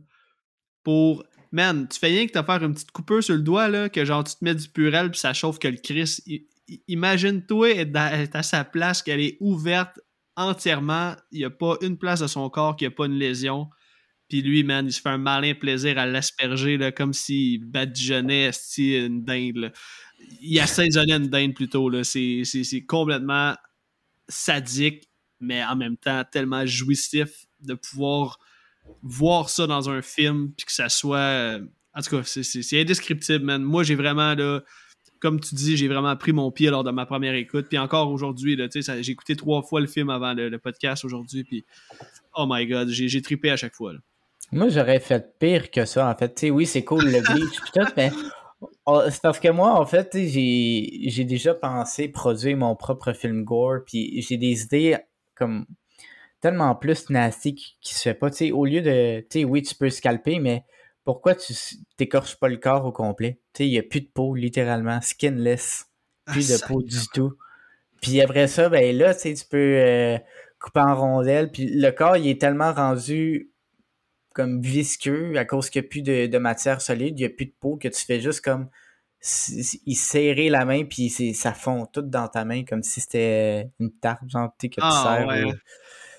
pour. 0.83 1.23
Man, 1.51 1.87
tu 1.87 1.99
fais 1.99 2.07
rien 2.07 2.25
que 2.25 2.31
te 2.31 2.43
faire 2.43 2.63
une 2.63 2.73
petite 2.73 2.91
coupure 2.91 3.23
sur 3.23 3.35
le 3.35 3.41
doigt, 3.41 3.67
là, 3.67 3.87
que 3.87 4.03
genre 4.05 4.23
tu 4.23 4.33
te 4.33 4.43
mets 4.43 4.55
du 4.55 4.67
purel 4.67 5.11
puis 5.11 5.19
ça 5.19 5.33
chauffe 5.33 5.59
que 5.59 5.67
le 5.67 5.77
Chris. 5.77 6.17
Imagine-toi 6.87 7.75
être, 7.77 8.35
à 8.35 8.41
sa 8.41 8.63
place, 8.63 9.03
qu'elle 9.03 9.19
est 9.19 9.37
ouverte 9.39 9.99
entièrement. 10.35 11.13
Il 11.31 11.39
n'y 11.39 11.45
a 11.45 11.51
pas 11.51 11.77
une 11.81 11.97
place 11.97 12.21
de 12.21 12.27
son 12.27 12.49
corps 12.49 12.75
qui 12.75 12.85
n'a 12.85 12.91
pas 12.91 13.05
une 13.05 13.19
lésion. 13.19 13.69
Puis 14.29 14.41
lui, 14.41 14.63
man, 14.63 14.85
il 14.85 14.93
se 14.93 15.01
fait 15.01 15.09
un 15.09 15.17
malin 15.17 15.53
plaisir 15.53 15.97
à 15.97 16.05
l'asperger, 16.05 16.91
comme 16.95 17.13
s'il 17.13 17.65
badigeonnait 17.65 18.51
une 18.77 19.23
dinde. 19.23 19.71
Il 20.41 20.59
assaisonnait 20.59 21.17
une 21.17 21.27
dinde 21.27 21.53
plutôt. 21.53 21.91
C'est 22.03 22.85
complètement 22.87 23.55
sadique, 24.27 25.09
mais 25.39 25.63
en 25.63 25.75
même 25.75 25.97
temps 25.97 26.23
tellement 26.31 26.65
jouissif 26.65 27.45
de 27.61 27.73
pouvoir 27.73 28.39
voir 29.01 29.49
ça 29.49 29.67
dans 29.67 29.89
un 29.89 30.01
film, 30.01 30.51
puis 30.57 30.65
que 30.65 30.71
ça 30.71 30.89
soit. 30.89 31.17
Euh, 31.17 31.59
en 31.95 32.01
tout 32.01 32.17
cas, 32.17 32.23
c'est 32.23 32.81
indescriptible, 32.81 33.45
man. 33.45 33.61
Moi, 33.61 33.83
j'ai 33.83 33.95
vraiment, 33.95 34.33
là, 34.33 34.61
comme 35.19 35.39
tu 35.39 35.55
dis, 35.55 35.77
j'ai 35.77 35.87
vraiment 35.87 36.15
pris 36.17 36.33
mon 36.33 36.51
pied 36.51 36.69
lors 36.69 36.83
de 36.83 36.91
ma 36.91 37.05
première 37.05 37.35
écoute. 37.35 37.67
Puis 37.69 37.77
encore 37.77 38.11
aujourd'hui, 38.11 38.57
j'ai 38.73 39.11
écouté 39.11 39.35
trois 39.35 39.61
fois 39.61 39.79
le 39.79 39.87
film 39.87 40.09
avant 40.09 40.33
le, 40.33 40.57
podcast 40.57 41.05
aujourd'hui, 41.05 41.43
puis 41.43 41.65
oh 42.35 42.45
my 42.49 42.65
god, 42.65 42.89
j'ai 42.89 43.21
tripé 43.21 43.51
à 43.51 43.55
chaque 43.55 43.75
fois. 43.75 43.93
Moi, 44.53 44.69
j'aurais 44.69 44.99
fait 44.99 45.37
pire 45.39 45.71
que 45.71 45.85
ça, 45.85 46.07
en 46.07 46.15
fait. 46.15 46.49
oui, 46.49 46.65
c'est 46.65 46.83
cool 46.83 47.05
le 47.05 47.21
bleach, 47.21 47.55
tout, 47.73 47.93
mais 47.97 48.11
c'est 49.09 49.21
parce 49.21 49.39
que 49.39 49.49
moi, 49.49 49.79
en 49.79 49.85
fait, 49.85 50.09
j'ai 50.13 51.25
déjà 51.25 51.53
pensé 51.53 52.07
produire 52.07 52.57
mon 52.57 52.75
propre 52.75 53.13
film 53.13 53.43
gore, 53.43 53.79
puis 53.85 54.21
j'ai 54.21 54.37
des 54.37 54.63
idées 54.63 54.97
comme 55.35 55.65
tellement 56.39 56.75
plus 56.75 57.09
nasty 57.09 57.55
qui, 57.55 57.95
se 57.95 58.01
fait 58.01 58.13
pas. 58.13 58.29
au 58.51 58.65
lieu 58.65 58.81
de, 58.81 59.21
tu 59.21 59.39
sais, 59.39 59.45
oui, 59.45 59.61
tu 59.61 59.75
peux 59.75 59.89
scalper, 59.89 60.39
mais 60.39 60.63
pourquoi 61.05 61.35
tu 61.35 61.53
t'écorches 61.97 62.37
pas 62.37 62.49
le 62.49 62.57
corps 62.57 62.85
au 62.85 62.91
complet? 62.91 63.39
Tu 63.53 63.63
sais, 63.63 63.67
il 63.67 63.71
n'y 63.71 63.79
a 63.79 63.83
plus 63.83 64.01
de 64.01 64.09
peau, 64.13 64.35
littéralement, 64.35 65.01
skinless, 65.01 65.87
plus 66.25 66.49
de 66.49 66.57
ah, 66.61 66.67
peau 66.67 66.81
du 66.81 67.07
tout. 67.13 67.33
Puis 68.01 68.21
après 68.21 68.47
ça, 68.47 68.69
ben 68.69 68.95
là, 68.95 69.15
tu 69.15 69.33
peux 69.49 69.57
euh, 69.57 70.17
couper 70.59 70.81
en 70.81 70.95
rondelles, 70.95 71.51
puis 71.51 71.65
le 71.65 71.91
corps, 71.91 72.17
il 72.17 72.27
est 72.27 72.39
tellement 72.39 72.73
rendu 72.73 73.52
comme 74.33 74.61
visqueux 74.61 75.37
à 75.37 75.45
cause 75.45 75.69
qu'il 75.69 75.81
n'y 75.81 75.87
a 75.87 75.89
plus 75.89 76.01
de, 76.01 76.37
matière 76.37 76.81
solide, 76.81 77.19
il 77.19 77.23
n'y 77.23 77.25
a 77.25 77.29
plus 77.29 77.45
de 77.45 77.53
peau, 77.59 77.77
que 77.77 77.87
tu 77.87 78.03
fais 78.03 78.19
juste 78.19 78.41
comme 78.41 78.69
il 79.85 79.95
serrer 79.95 80.49
la 80.49 80.65
main 80.65 80.83
puis 80.83 81.09
ça 81.09 81.53
fond 81.53 81.85
tout 81.85 82.01
dans 82.01 82.27
ta 82.27 82.43
main 82.43 82.65
comme 82.65 82.83
si 82.83 82.99
c'était 82.99 83.69
une 83.79 83.93
tarte 83.93 84.27
genre 84.27 84.53
que 84.61 84.67
tu 84.67 84.79
ah, 84.81 85.25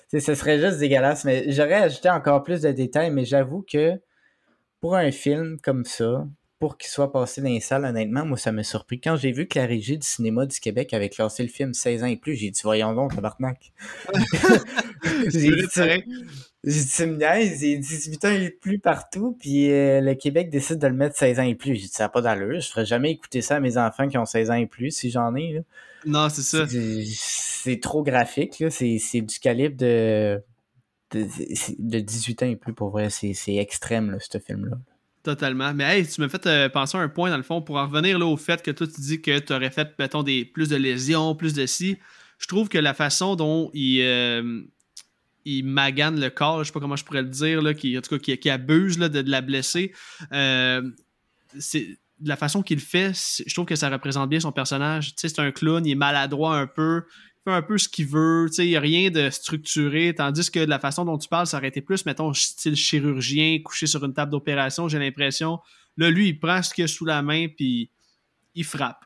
sers 0.09 0.19
ce 0.19 0.33
serait 0.33 0.59
juste 0.59 0.79
dégueulasse 0.79 1.23
mais 1.23 1.51
j'aurais 1.51 1.75
ajouté 1.75 2.09
encore 2.09 2.41
plus 2.41 2.61
de 2.61 2.71
détails 2.71 3.11
mais 3.11 3.23
j'avoue 3.23 3.63
que 3.71 3.91
pour 4.79 4.95
un 4.95 5.11
film 5.11 5.59
comme 5.61 5.85
ça 5.85 6.25
pour 6.59 6.77
qu'il 6.77 6.89
soit 6.89 7.11
passé 7.11 7.41
dans 7.41 7.49
les 7.49 7.59
salles 7.59 7.85
honnêtement 7.85 8.25
moi 8.25 8.37
ça 8.37 8.51
m'a 8.51 8.63
surpris 8.63 8.99
quand 9.01 9.15
j'ai 9.17 9.31
vu 9.31 9.47
que 9.47 9.59
la 9.59 9.65
régie 9.65 9.97
du 9.97 10.07
cinéma 10.07 10.45
du 10.45 10.59
Québec 10.59 10.93
avait 10.93 11.09
classé 11.09 11.43
le 11.43 11.49
film 11.49 11.73
16 11.73 12.03
ans 12.03 12.07
et 12.07 12.17
plus 12.17 12.35
j'ai 12.35 12.49
dit 12.49 12.61
voyons 12.63 12.93
donc 12.93 13.13
tabarnak 13.13 13.73
j'ai 15.27 15.49
dit 15.49 15.67
j'ai 16.67 16.81
dit, 16.81 16.87
tu 16.87 17.05
me 17.05 17.17
niaises, 17.17 17.61
il 17.61 17.79
18 17.79 18.25
ans 18.25 18.31
et 18.31 18.49
plus 18.49 18.79
partout, 18.79 19.37
puis 19.39 19.71
euh, 19.71 20.01
le 20.01 20.15
Québec 20.15 20.49
décide 20.49 20.79
de 20.79 20.87
le 20.87 20.95
mettre 20.95 21.15
16 21.15 21.39
ans 21.39 21.43
et 21.43 21.53
plus. 21.53 21.75
J'ai 21.75 21.81
dit, 21.81 21.93
ça 21.93 22.05
n'a 22.05 22.09
pas 22.09 22.21
d'allure, 22.21 22.59
je 22.59 22.67
ferais 22.67 22.85
jamais 22.85 23.11
écouter 23.11 23.43
ça 23.43 23.57
à 23.57 23.59
mes 23.59 23.77
enfants 23.77 24.07
qui 24.07 24.17
ont 24.17 24.25
16 24.25 24.49
ans 24.49 24.55
et 24.55 24.65
plus, 24.65 24.89
si 24.89 25.11
j'en 25.11 25.35
ai. 25.35 25.53
Là. 25.53 25.61
Non, 26.07 26.27
c'est 26.29 26.41
ça. 26.41 26.65
C'est 26.67 27.79
trop 27.79 28.01
graphique, 28.01 28.59
là. 28.59 28.71
C'est 28.71 29.21
du 29.21 29.39
calibre 29.39 29.77
de, 29.77 30.41
de, 31.11 31.99
18 31.99 32.43
ans 32.43 32.47
et 32.47 32.55
plus, 32.55 32.73
pour 32.73 32.89
vrai. 32.89 33.11
C'est 33.11 33.55
extrême, 33.55 34.09
là, 34.09 34.17
ce 34.19 34.39
film-là. 34.39 34.77
Totalement. 35.25 35.73
Mais 35.73 35.83
hey, 35.85 36.07
tu 36.07 36.21
m'as 36.21 36.29
fait 36.29 36.45
euh, 36.45 36.69
penser 36.69 36.99
à 36.99 37.01
un 37.01 37.09
point, 37.09 37.31
dans 37.31 37.37
le 37.37 37.41
fond, 37.41 37.59
pour 37.59 37.77
en 37.77 37.87
revenir 37.87 38.19
là, 38.19 38.27
au 38.27 38.37
fait 38.37 38.61
que 38.61 38.69
toi, 38.69 38.85
tu 38.85 39.01
dis 39.01 39.21
que 39.23 39.39
tu 39.39 39.53
aurais 39.53 39.71
fait, 39.71 39.97
mettons, 39.97 40.21
des, 40.21 40.45
plus 40.45 40.69
de 40.69 40.75
lésions, 40.75 41.33
plus 41.33 41.55
de 41.55 41.65
si. 41.65 41.97
Je 42.37 42.45
trouve 42.45 42.69
que 42.69 42.77
la 42.77 42.93
façon 42.93 43.35
dont 43.35 43.71
il, 43.73 44.01
euh, 44.03 44.61
il 45.43 45.65
magane 45.65 46.19
le 46.19 46.29
corps, 46.29 46.59
je 46.59 46.67
sais 46.67 46.73
pas 46.73 46.79
comment 46.79 46.95
je 46.95 47.03
pourrais 47.03 47.23
le 47.23 47.29
dire, 47.29 47.75
qui, 47.75 47.97
en 47.97 48.01
tout 48.01 48.19
cas, 48.19 48.35
qui, 48.35 48.49
abuse 48.51 48.99
de, 48.99 49.31
la 49.31 49.41
blesser. 49.41 49.95
Euh, 50.31 50.83
c'est 51.57 51.97
la 52.23 52.35
façon 52.35 52.61
qu'il 52.61 52.79
fait, 52.79 53.13
je 53.47 53.51
trouve 53.51 53.65
que 53.65 53.75
ça 53.75 53.89
représente 53.89 54.29
bien 54.29 54.39
son 54.39 54.51
personnage. 54.51 55.13
c'est 55.15 55.39
un 55.39 55.51
clown, 55.51 55.83
il 55.83 55.93
est 55.93 55.95
maladroit 55.95 56.55
un 56.55 56.67
peu, 56.67 57.01
fait 57.45 57.55
un 57.55 57.61
peu 57.61 57.77
ce 57.77 57.87
qu'il 57.87 58.07
veut, 58.07 58.49
il 58.57 58.65
n'y 58.65 58.75
a 58.75 58.79
rien 58.79 59.09
de 59.11 59.29
structuré, 59.29 60.13
tandis 60.15 60.49
que 60.49 60.59
de 60.59 60.69
la 60.69 60.79
façon 60.79 61.05
dont 61.05 61.17
tu 61.17 61.27
parles, 61.27 61.47
ça 61.47 61.57
aurait 61.57 61.67
été 61.67 61.81
plus, 61.81 62.05
mettons, 62.05 62.33
style 62.33 62.75
chirurgien, 62.75 63.59
couché 63.63 63.87
sur 63.87 64.03
une 64.03 64.13
table 64.13 64.31
d'opération, 64.31 64.87
j'ai 64.87 64.99
l'impression. 64.99 65.59
Là, 65.97 66.09
lui, 66.09 66.29
il 66.29 66.39
prend 66.39 66.61
ce 66.61 66.73
qu'il 66.73 66.83
a 66.83 66.87
sous 66.87 67.05
la 67.05 67.21
main, 67.21 67.47
puis 67.47 67.91
il 68.55 68.63
frappe. 68.63 69.05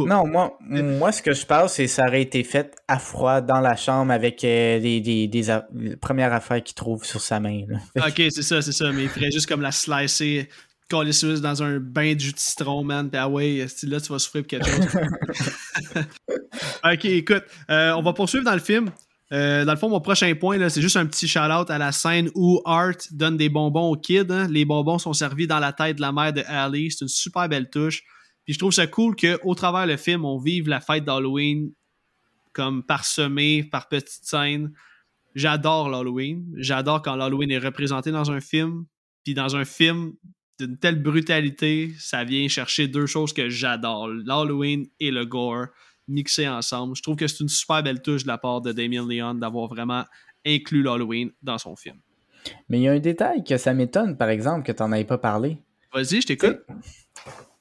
Non, 0.00 0.26
moi, 0.26 0.58
moi, 0.60 1.12
ce 1.12 1.22
que 1.22 1.32
je 1.32 1.46
pense, 1.46 1.74
c'est 1.74 1.86
que 1.86 1.90
ça 1.90 2.04
aurait 2.06 2.20
été 2.20 2.44
fait 2.44 2.76
à 2.88 2.98
froid 2.98 3.40
dans 3.40 3.60
la 3.60 3.74
chambre 3.74 4.12
avec 4.12 4.44
euh, 4.44 4.78
des, 4.78 5.96
premières 5.98 6.32
affaires 6.34 6.62
qu'il 6.62 6.74
trouve 6.74 7.04
sur 7.04 7.22
sa 7.22 7.40
main. 7.40 7.62
ok, 7.96 8.22
c'est 8.28 8.42
ça, 8.42 8.60
c'est 8.60 8.72
ça. 8.72 8.92
Mais 8.92 9.04
il 9.04 9.08
ferait 9.08 9.30
juste 9.30 9.46
comme 9.46 9.62
la 9.62 9.72
slicer, 9.72 10.46
coller 10.90 11.12
dans 11.40 11.62
un 11.62 11.78
bain 11.80 12.14
de 12.14 12.20
jus 12.20 12.32
de 12.32 12.38
citron, 12.38 12.84
man. 12.84 13.08
Puis 13.08 13.18
ah 13.18 13.30
ouais, 13.30 13.66
là, 13.84 13.98
tu 13.98 14.12
vas 14.12 14.18
souffrir 14.18 14.42
pour 14.42 14.48
quelque 14.48 14.66
chose. 14.66 14.98
ok, 16.84 17.04
écoute, 17.04 17.44
euh, 17.70 17.92
on 17.92 18.02
va 18.02 18.12
poursuivre 18.12 18.44
dans 18.44 18.54
le 18.54 18.60
film. 18.60 18.90
Euh, 19.32 19.64
dans 19.64 19.72
le 19.72 19.78
fond, 19.78 19.88
mon 19.88 20.00
prochain 20.00 20.34
point, 20.34 20.68
c'est 20.68 20.82
juste 20.82 20.96
un 20.96 21.06
petit 21.06 21.26
shout-out 21.26 21.70
à 21.70 21.78
la 21.78 21.90
scène 21.90 22.30
où 22.34 22.60
Art 22.66 22.96
donne 23.12 23.38
des 23.38 23.48
bonbons 23.48 23.90
aux 23.90 23.96
kids. 23.96 24.26
Hein. 24.28 24.46
Les 24.48 24.66
bonbons 24.66 24.98
sont 24.98 25.14
servis 25.14 25.46
dans 25.46 25.58
la 25.58 25.72
tête 25.72 25.96
de 25.96 26.02
la 26.02 26.12
mère 26.12 26.34
de 26.34 26.42
Ali. 26.46 26.90
C'est 26.90 27.04
une 27.04 27.08
super 27.08 27.48
belle 27.48 27.70
touche. 27.70 28.02
Puis 28.44 28.54
je 28.54 28.58
trouve 28.58 28.72
ça 28.72 28.86
cool 28.86 29.16
qu'au 29.16 29.54
travers 29.54 29.86
le 29.86 29.96
film, 29.96 30.24
on 30.24 30.38
vive 30.38 30.68
la 30.68 30.80
fête 30.80 31.04
d'Halloween 31.04 31.70
comme 32.52 32.82
parsemée 32.82 33.64
par 33.64 33.88
petites 33.88 34.24
scènes. 34.24 34.72
J'adore 35.34 35.88
l'Halloween. 35.88 36.44
J'adore 36.56 37.00
quand 37.00 37.16
l'Halloween 37.16 37.50
est 37.50 37.58
représenté 37.58 38.10
dans 38.10 38.30
un 38.30 38.40
film. 38.40 38.84
Puis 39.24 39.32
dans 39.32 39.56
un 39.56 39.64
film 39.64 40.12
d'une 40.60 40.76
telle 40.78 41.02
brutalité, 41.02 41.94
ça 41.98 42.24
vient 42.24 42.46
chercher 42.48 42.86
deux 42.88 43.06
choses 43.06 43.32
que 43.32 43.48
j'adore. 43.48 44.08
L'Halloween 44.08 44.86
et 45.00 45.10
le 45.10 45.24
gore 45.24 45.68
mixés 46.08 46.48
ensemble. 46.48 46.96
Je 46.96 47.02
trouve 47.02 47.16
que 47.16 47.26
c'est 47.26 47.40
une 47.40 47.48
super 47.48 47.82
belle 47.82 48.02
touche 48.02 48.22
de 48.22 48.28
la 48.28 48.38
part 48.38 48.60
de 48.60 48.72
Damien 48.72 49.06
Leon 49.06 49.34
d'avoir 49.34 49.68
vraiment 49.68 50.04
inclus 50.46 50.82
l'Halloween 50.82 51.30
dans 51.42 51.58
son 51.58 51.76
film. 51.76 51.96
Mais 52.68 52.78
il 52.78 52.82
y 52.82 52.88
a 52.88 52.92
un 52.92 52.98
détail 52.98 53.44
que 53.44 53.56
ça 53.56 53.72
m'étonne, 53.72 54.16
par 54.16 54.28
exemple, 54.28 54.64
que 54.64 54.72
tu 54.72 54.82
n'en 54.82 54.92
avais 54.92 55.04
pas 55.04 55.18
parlé. 55.18 55.58
Vas-y, 55.92 56.22
je 56.22 56.26
t'écoute 56.26 56.60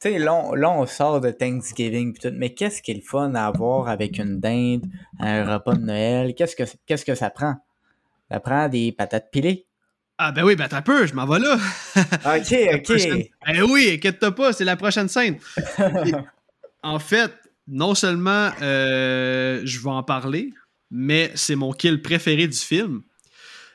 tu 0.02 0.10
sais, 0.10 0.18
là, 0.18 0.34
on 0.34 0.86
sort 0.88 1.22
de 1.22 1.30
Thanksgiving 1.30 2.18
tout, 2.18 2.32
mais 2.34 2.56
qu'est-ce 2.56 2.82
qu'il 2.82 2.98
est 2.98 3.02
le 3.02 3.06
fun 3.06 3.36
à 3.36 3.46
avoir 3.46 3.88
avec 3.88 4.18
une 4.18 4.40
dinde, 4.40 4.84
un 5.20 5.46
repas 5.46 5.76
de 5.76 5.82
Noël? 5.82 6.34
Qu'est-ce 6.34 6.56
que, 6.56 6.64
qu'est-ce 6.88 7.06
que 7.06 7.14
ça 7.14 7.30
prend? 7.30 7.58
Ça 8.32 8.40
prend 8.40 8.68
des 8.68 8.92
patates 8.92 9.30
pilées. 9.32 9.68
Ah 10.18 10.32
ben 10.32 10.44
oui, 10.44 10.56
ben 10.56 10.68
t'as 10.68 10.82
peu, 10.82 11.06
je 11.06 11.14
m'en 11.14 11.28
vais 11.28 11.38
là. 11.38 11.56
ok, 11.96 12.80
ok. 12.90 13.30
Ben 13.46 13.62
oui, 13.70 13.92
inquiète-toi 13.94 14.34
pas, 14.34 14.54
c'est 14.54 14.66
la 14.66 14.76
prochaine 14.76 15.08
scène. 15.08 15.38
en 16.84 16.98
fait, 16.98 17.32
non 17.68 17.96
seulement 17.96 18.52
euh, 18.62 19.62
je 19.64 19.80
vais 19.80 19.90
en 19.90 20.04
parler, 20.04 20.54
mais 20.90 21.32
c'est 21.36 21.56
mon 21.56 21.72
kill 21.72 22.02
préféré 22.02 22.48
du 22.48 22.58
film. 22.58 23.02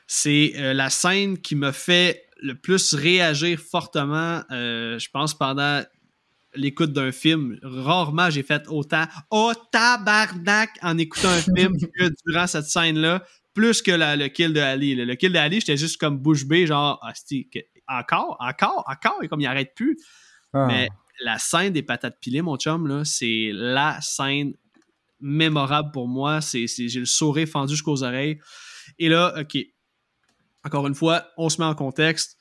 C'est 0.07 0.53
euh, 0.57 0.73
la 0.73 0.89
scène 0.89 1.37
qui 1.37 1.55
me 1.55 1.71
fait 1.71 2.23
le 2.41 2.53
plus 2.55 2.93
réagir 2.93 3.59
fortement, 3.59 4.41
euh, 4.51 4.99
je 4.99 5.09
pense, 5.11 5.37
pendant 5.37 5.83
l'écoute 6.55 6.93
d'un 6.93 7.11
film. 7.11 7.59
Rarement 7.63 8.29
j'ai 8.29 8.43
fait 8.43 8.67
autant 8.67 9.05
oh 9.31 9.53
tabarnak 9.71 10.69
en 10.81 10.97
écoutant 10.97 11.29
un 11.29 11.41
film 11.55 11.77
que 11.97 12.11
durant 12.25 12.47
cette 12.47 12.65
scène-là, 12.65 13.23
plus 13.53 13.81
que 13.81 13.91
le 13.91 14.27
kill 14.27 14.53
de 14.53 14.59
Ali. 14.59 14.95
Le 14.95 15.15
kill 15.15 15.33
de 15.33 15.37
Ali, 15.37 15.59
j'étais 15.59 15.77
juste 15.77 15.99
comme 15.99 16.17
bouche 16.19 16.45
bée, 16.45 16.67
genre 16.67 17.03
encore, 17.87 18.37
encore, 18.39 18.83
encore, 18.87 19.23
et 19.23 19.27
comme 19.27 19.41
il 19.41 19.47
arrête 19.47 19.73
plus. 19.75 19.97
Ah. 20.53 20.67
Mais 20.67 20.89
la 21.23 21.39
scène 21.39 21.73
des 21.73 21.83
patates 21.83 22.19
pilées, 22.19 22.41
mon 22.41 22.57
chum, 22.57 23.03
c'est 23.05 23.51
la 23.53 23.99
scène 24.01 24.53
mémorable 25.19 25.91
pour 25.91 26.07
moi. 26.07 26.39
J'ai 26.41 26.99
le 26.99 27.05
sourire 27.05 27.47
fendu 27.47 27.73
jusqu'aux 27.73 28.03
oreilles. 28.03 28.39
Et 28.99 29.09
là, 29.09 29.33
OK. 29.39 29.57
Encore 30.63 30.87
une 30.87 30.95
fois, 30.95 31.27
on 31.37 31.49
se 31.49 31.61
met 31.61 31.67
en 31.67 31.75
contexte. 31.75 32.37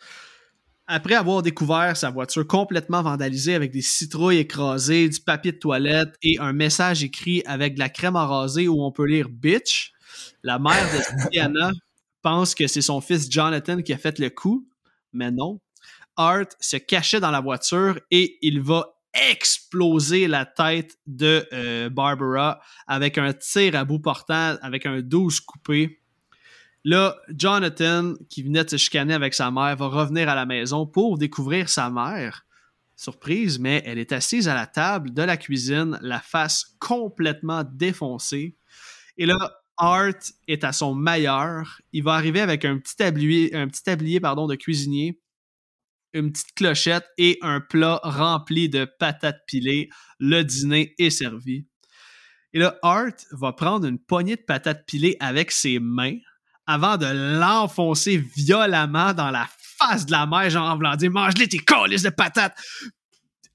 Après 0.88 1.14
avoir 1.14 1.42
découvert 1.42 1.96
sa 1.96 2.10
voiture 2.10 2.46
complètement 2.46 3.02
vandalisée 3.02 3.54
avec 3.54 3.72
des 3.72 3.82
citrouilles 3.82 4.38
écrasées, 4.38 5.08
du 5.08 5.20
papier 5.20 5.52
de 5.52 5.58
toilette 5.58 6.14
et 6.22 6.38
un 6.38 6.52
message 6.52 7.02
écrit 7.02 7.42
avec 7.44 7.74
de 7.74 7.80
la 7.80 7.88
crème 7.88 8.14
raser 8.14 8.68
où 8.68 8.82
on 8.82 8.92
peut 8.92 9.06
lire 9.06 9.28
bitch, 9.28 9.92
la 10.42 10.58
mère 10.58 10.86
de 10.92 11.30
Sienna 11.30 11.70
pense 12.22 12.54
que 12.54 12.66
c'est 12.66 12.82
son 12.82 13.00
fils 13.00 13.30
Jonathan 13.30 13.82
qui 13.82 13.92
a 13.92 13.98
fait 13.98 14.18
le 14.18 14.30
coup, 14.30 14.68
mais 15.12 15.30
non. 15.30 15.60
Art 16.16 16.48
se 16.60 16.76
cachait 16.76 17.20
dans 17.20 17.30
la 17.30 17.40
voiture 17.40 17.98
et 18.10 18.38
il 18.42 18.60
va 18.60 18.96
exploser 19.30 20.28
la 20.28 20.44
tête 20.44 20.98
de 21.06 21.46
euh, 21.52 21.88
Barbara 21.88 22.60
avec 22.86 23.18
un 23.18 23.32
tir 23.32 23.74
à 23.74 23.84
bout 23.84 23.98
portant, 23.98 24.56
avec 24.60 24.86
un 24.86 25.00
12 25.00 25.40
coupé. 25.40 26.00
Là, 26.84 27.16
Jonathan, 27.28 28.14
qui 28.28 28.42
venait 28.42 28.64
de 28.64 28.70
se 28.70 28.76
chicaner 28.76 29.14
avec 29.14 29.34
sa 29.34 29.50
mère, 29.50 29.76
va 29.76 29.86
revenir 29.86 30.28
à 30.28 30.34
la 30.34 30.46
maison 30.46 30.86
pour 30.86 31.18
découvrir 31.18 31.68
sa 31.68 31.90
mère. 31.90 32.46
Surprise, 32.94 33.58
mais 33.58 33.82
elle 33.84 33.98
est 33.98 34.12
assise 34.12 34.48
à 34.48 34.54
la 34.54 34.66
table 34.66 35.12
de 35.12 35.22
la 35.22 35.36
cuisine, 35.36 35.98
la 36.00 36.20
face 36.20 36.76
complètement 36.78 37.64
défoncée. 37.64 38.56
Et 39.18 39.26
là, 39.26 39.36
Art 39.76 40.14
est 40.48 40.64
à 40.64 40.72
son 40.72 40.94
meilleur. 40.94 41.80
Il 41.92 42.04
va 42.04 42.14
arriver 42.14 42.40
avec 42.40 42.64
un 42.64 42.78
petit 42.78 42.96
tablier, 42.96 43.52
tablier 43.84 44.20
pardon, 44.20 44.46
de 44.46 44.54
cuisinier 44.54 45.20
une 46.16 46.32
petite 46.32 46.54
clochette 46.54 47.06
et 47.18 47.38
un 47.42 47.60
plat 47.60 48.00
rempli 48.02 48.68
de 48.68 48.84
patates 48.84 49.42
pilées. 49.46 49.90
Le 50.18 50.42
dîner 50.42 50.94
est 50.98 51.10
servi. 51.10 51.66
Et 52.52 52.58
là, 52.58 52.78
Art 52.82 53.12
va 53.32 53.52
prendre 53.52 53.86
une 53.86 53.98
poignée 53.98 54.36
de 54.36 54.40
patates 54.40 54.86
pilées 54.86 55.16
avec 55.20 55.52
ses 55.52 55.78
mains 55.78 56.16
avant 56.66 56.96
de 56.96 57.06
l'enfoncer 57.38 58.16
violemment 58.16 59.12
dans 59.12 59.30
la 59.30 59.46
face 59.78 60.06
de 60.06 60.12
la 60.12 60.26
mère, 60.26 60.48
genre 60.50 60.70
en 60.70 60.76
voulant 60.76 60.96
dire 60.96 61.10
Mange-les 61.10 61.48
tes 61.48 61.58
colis 61.58 62.02
de 62.02 62.08
patates! 62.08 62.56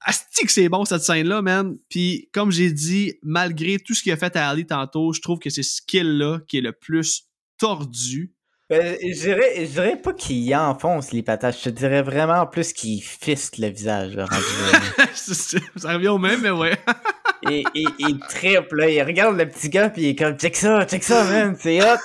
Asti 0.04 0.46
que 0.46 0.52
c'est 0.52 0.68
bon 0.68 0.84
cette 0.84 1.02
scène-là, 1.02 1.42
man. 1.42 1.76
Puis, 1.88 2.28
comme 2.32 2.50
j'ai 2.50 2.72
dit, 2.72 3.14
malgré 3.22 3.78
tout 3.78 3.94
ce 3.94 4.02
qu'il 4.02 4.12
a 4.12 4.16
fait 4.16 4.34
à 4.36 4.48
Ali 4.48 4.66
tantôt, 4.66 5.12
je 5.12 5.20
trouve 5.20 5.38
que 5.38 5.50
c'est 5.50 5.62
ce 5.62 5.76
skill-là 5.76 6.40
qui 6.48 6.58
est 6.58 6.62
le 6.62 6.72
plus 6.72 7.28
tordu 7.58 8.32
ben, 8.72 8.96
je, 9.02 9.20
dirais, 9.20 9.52
je 9.58 9.70
dirais 9.70 9.96
pas 9.96 10.14
qu'il 10.14 10.56
enfonce 10.56 11.12
les 11.12 11.22
patates, 11.22 11.58
je 11.58 11.64
te 11.64 11.68
dirais 11.68 12.00
vraiment 12.00 12.46
plus 12.46 12.72
qu'il 12.72 13.02
fiste 13.02 13.58
le 13.58 13.66
visage. 13.68 14.16
ça 15.14 15.92
revient 15.92 16.08
au 16.08 16.16
même, 16.16 16.40
mais 16.40 16.52
ouais. 16.52 16.72
et, 17.50 17.64
il 17.74 18.18
triple, 18.30 18.76
là, 18.76 18.88
il 18.88 19.02
regarde 19.02 19.36
le 19.36 19.46
petit 19.46 19.68
gars, 19.68 19.90
puis 19.90 20.02
il 20.02 20.08
est 20.08 20.14
comme, 20.16 20.38
check 20.38 20.56
ça, 20.56 20.86
check 20.86 21.04
ça, 21.04 21.22
man, 21.24 21.54
c'est 21.58 21.82
hot. 21.82 21.98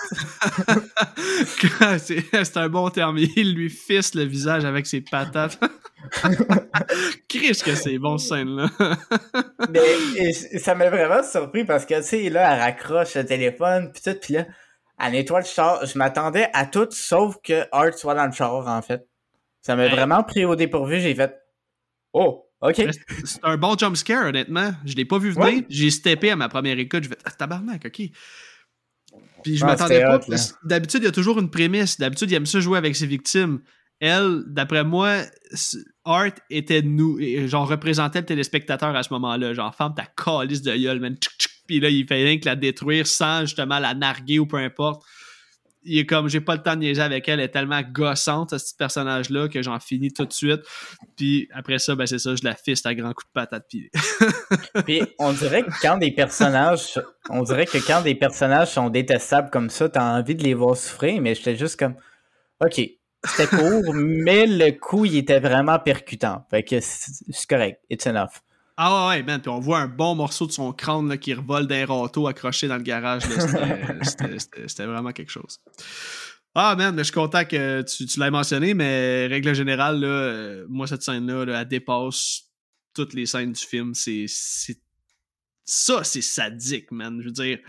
c'est 2.43 2.57
un 2.57 2.67
bon 2.67 2.89
terme, 2.89 3.17
il 3.17 3.55
lui 3.55 3.69
fiste 3.69 4.15
le 4.15 4.25
visage 4.25 4.65
avec 4.65 4.87
ses 4.87 4.99
patates. 4.99 5.57
Qu'est-ce 7.29 7.63
que 7.63 7.75
c'est 7.75 7.97
bon, 7.97 8.17
cette 8.17 8.39
scène-là. 8.39 8.67
mais 9.69 10.33
ça 10.33 10.75
m'a 10.75 10.89
vraiment 10.89 11.23
surpris 11.23 11.63
parce 11.63 11.85
que, 11.85 11.95
tu 12.01 12.07
sais, 12.07 12.29
là, 12.29 12.53
elle 12.53 12.59
raccroche 12.59 13.15
le 13.15 13.25
téléphone, 13.25 13.89
puis 13.93 14.01
tout, 14.03 14.19
puis 14.19 14.33
là, 14.33 14.45
à 14.97 15.11
nettoie 15.11 15.39
le 15.39 15.45
char. 15.45 15.85
Je 15.85 15.97
m'attendais 15.97 16.49
à 16.53 16.65
tout 16.65 16.87
sauf 16.91 17.37
que 17.43 17.65
Art 17.71 17.93
soit 17.93 18.15
dans 18.15 18.25
le 18.25 18.31
char, 18.31 18.67
en 18.67 18.81
fait. 18.81 19.07
Ça 19.61 19.75
m'a 19.75 19.87
vraiment 19.87 20.23
pris 20.23 20.45
au 20.45 20.55
dépourvu. 20.55 20.99
J'ai 20.99 21.13
fait 21.13 21.35
Oh, 22.13 22.45
OK. 22.61 22.81
C'est 23.25 23.43
un 23.43 23.57
bon 23.57 23.77
jump 23.77 23.95
scare, 23.95 24.27
honnêtement. 24.27 24.71
Je 24.85 24.95
l'ai 24.95 25.05
pas 25.05 25.19
vu 25.19 25.31
venir. 25.31 25.63
J'ai 25.69 25.91
steppé 25.91 26.31
à 26.31 26.35
ma 26.35 26.49
première 26.49 26.79
écoute. 26.79 27.03
Je 27.03 27.09
fait 27.09 27.19
ah, 27.25 27.31
tabarnak, 27.31 27.85
OK. 27.85 28.09
Puis 29.43 29.57
je 29.57 29.65
m'attendais 29.65 30.01
pas. 30.01 30.19
D'habitude, 30.63 31.01
il 31.03 31.05
y 31.05 31.09
a 31.09 31.11
toujours 31.11 31.39
une 31.39 31.49
prémisse. 31.49 31.99
D'habitude, 31.99 32.31
il 32.31 32.35
aime 32.35 32.45
ça 32.45 32.59
jouer 32.59 32.77
avec 32.77 32.95
ses 32.95 33.05
victimes. 33.05 33.61
Elle, 33.99 34.43
d'après 34.47 34.83
moi, 34.83 35.23
Art 36.05 36.31
était 36.49 36.81
nous, 36.81 37.19
genre 37.47 37.67
représentait 37.67 38.19
le 38.19 38.25
téléspectateur 38.25 38.95
à 38.95 39.03
ce 39.03 39.11
moment-là. 39.13 39.53
Genre, 39.53 39.73
femme 39.73 39.95
ta 39.95 40.05
calice 40.05 40.61
de 40.61 40.75
gueule, 40.75 40.99
man 40.99 41.17
puis 41.67 41.79
là, 41.79 41.89
il 41.89 42.07
fait 42.07 42.23
rien 42.23 42.39
que 42.39 42.45
la 42.45 42.55
détruire 42.55 43.05
sans 43.05 43.41
justement 43.41 43.79
la 43.79 43.93
narguer 43.93 44.39
ou 44.39 44.45
peu 44.45 44.57
importe. 44.57 45.03
Il 45.89 45.99
est 45.99 46.05
comme, 46.05 46.27
j'ai 46.27 46.41
pas 46.41 46.55
le 46.55 46.61
temps 46.61 46.75
de 46.75 46.81
niaiser 46.81 47.01
avec 47.01 47.29
elle, 47.29 47.39
elle 47.39 47.45
est 47.45 47.49
tellement 47.49 47.81
gossante, 47.81 48.49
ce 48.49 48.55
petit 48.57 48.75
personnage-là, 48.77 49.47
que 49.47 49.61
j'en 49.61 49.79
finis 49.79 50.11
tout 50.11 50.25
de 50.25 50.33
suite. 50.33 50.61
Puis 51.15 51.47
après 51.53 51.79
ça, 51.79 51.95
ben 51.95 52.05
c'est 52.05 52.19
ça, 52.19 52.35
je 52.35 52.43
la 52.43 52.55
fiste 52.55 52.85
à 52.85 52.93
grands 52.93 53.13
coups 53.13 53.27
de 53.27 53.31
patate 53.33 53.65
puis. 53.69 53.89
puis 54.85 55.01
on 55.19 55.31
dirait 55.31 55.63
que 55.63 55.71
quand 55.81 55.97
des 55.97 56.11
personnages, 56.11 56.99
on 57.29 57.43
dirait 57.43 57.65
que 57.65 57.77
quand 57.77 58.01
des 58.01 58.15
personnages 58.15 58.71
sont 58.71 58.89
détestables 58.89 59.49
comme 59.49 59.69
ça, 59.69 59.87
t'as 59.87 60.17
envie 60.17 60.35
de 60.35 60.43
les 60.43 60.53
voir 60.53 60.75
souffrir, 60.75 61.21
mais 61.21 61.35
j'étais 61.35 61.55
juste 61.55 61.79
comme, 61.79 61.95
ok, 62.59 62.81
c'était 63.23 63.47
court, 63.47 63.93
mais 63.93 64.45
le 64.45 64.71
coup, 64.71 65.05
il 65.05 65.17
était 65.17 65.39
vraiment 65.39 65.79
percutant. 65.79 66.45
Fait 66.49 66.63
que 66.63 66.79
c'est 66.81 67.47
correct, 67.47 67.81
it's 67.89 68.05
enough. 68.07 68.41
Ah 68.79 69.07
ouais, 69.07 69.23
man, 69.23 69.41
puis 69.41 69.49
on 69.49 69.59
voit 69.59 69.79
un 69.79 69.87
bon 69.87 70.13
morceau 70.13 70.45
de 70.45 70.51
son 70.51 70.71
crâne 70.71 71.09
là, 71.09 71.17
qui 71.17 71.33
revole 71.33 71.65
d'un 71.65 71.85
râteau 71.87 72.27
accroché 72.27 72.67
dans 72.67 72.77
le 72.77 72.83
garage. 72.83 73.23
C'était 74.03 74.85
vraiment 74.85 75.11
quelque 75.11 75.31
chose. 75.31 75.59
Ah 76.53 76.75
man, 76.75 76.95
je 76.95 77.03
suis 77.03 77.13
content 77.13 77.43
que 77.43 77.81
tu, 77.81 78.05
tu 78.05 78.19
l'aies 78.19 78.31
mentionné, 78.31 78.75
mais 78.75 79.25
règle 79.27 79.53
générale, 79.55 79.99
là, 79.99 80.07
euh, 80.07 80.65
moi 80.69 80.85
cette 80.85 81.01
scène-là, 81.01 81.45
elle 81.59 81.67
dépasse 81.67 82.43
toutes 82.93 83.13
les 83.13 83.25
scènes 83.25 83.51
du 83.51 83.63
film. 83.63 83.93
C'est 83.95 84.25
ça, 85.65 86.03
c'est 86.03 86.21
sadique, 86.21 86.91
man. 86.91 87.19
Je 87.19 87.25
veux 87.25 87.31
dire, 87.31 87.59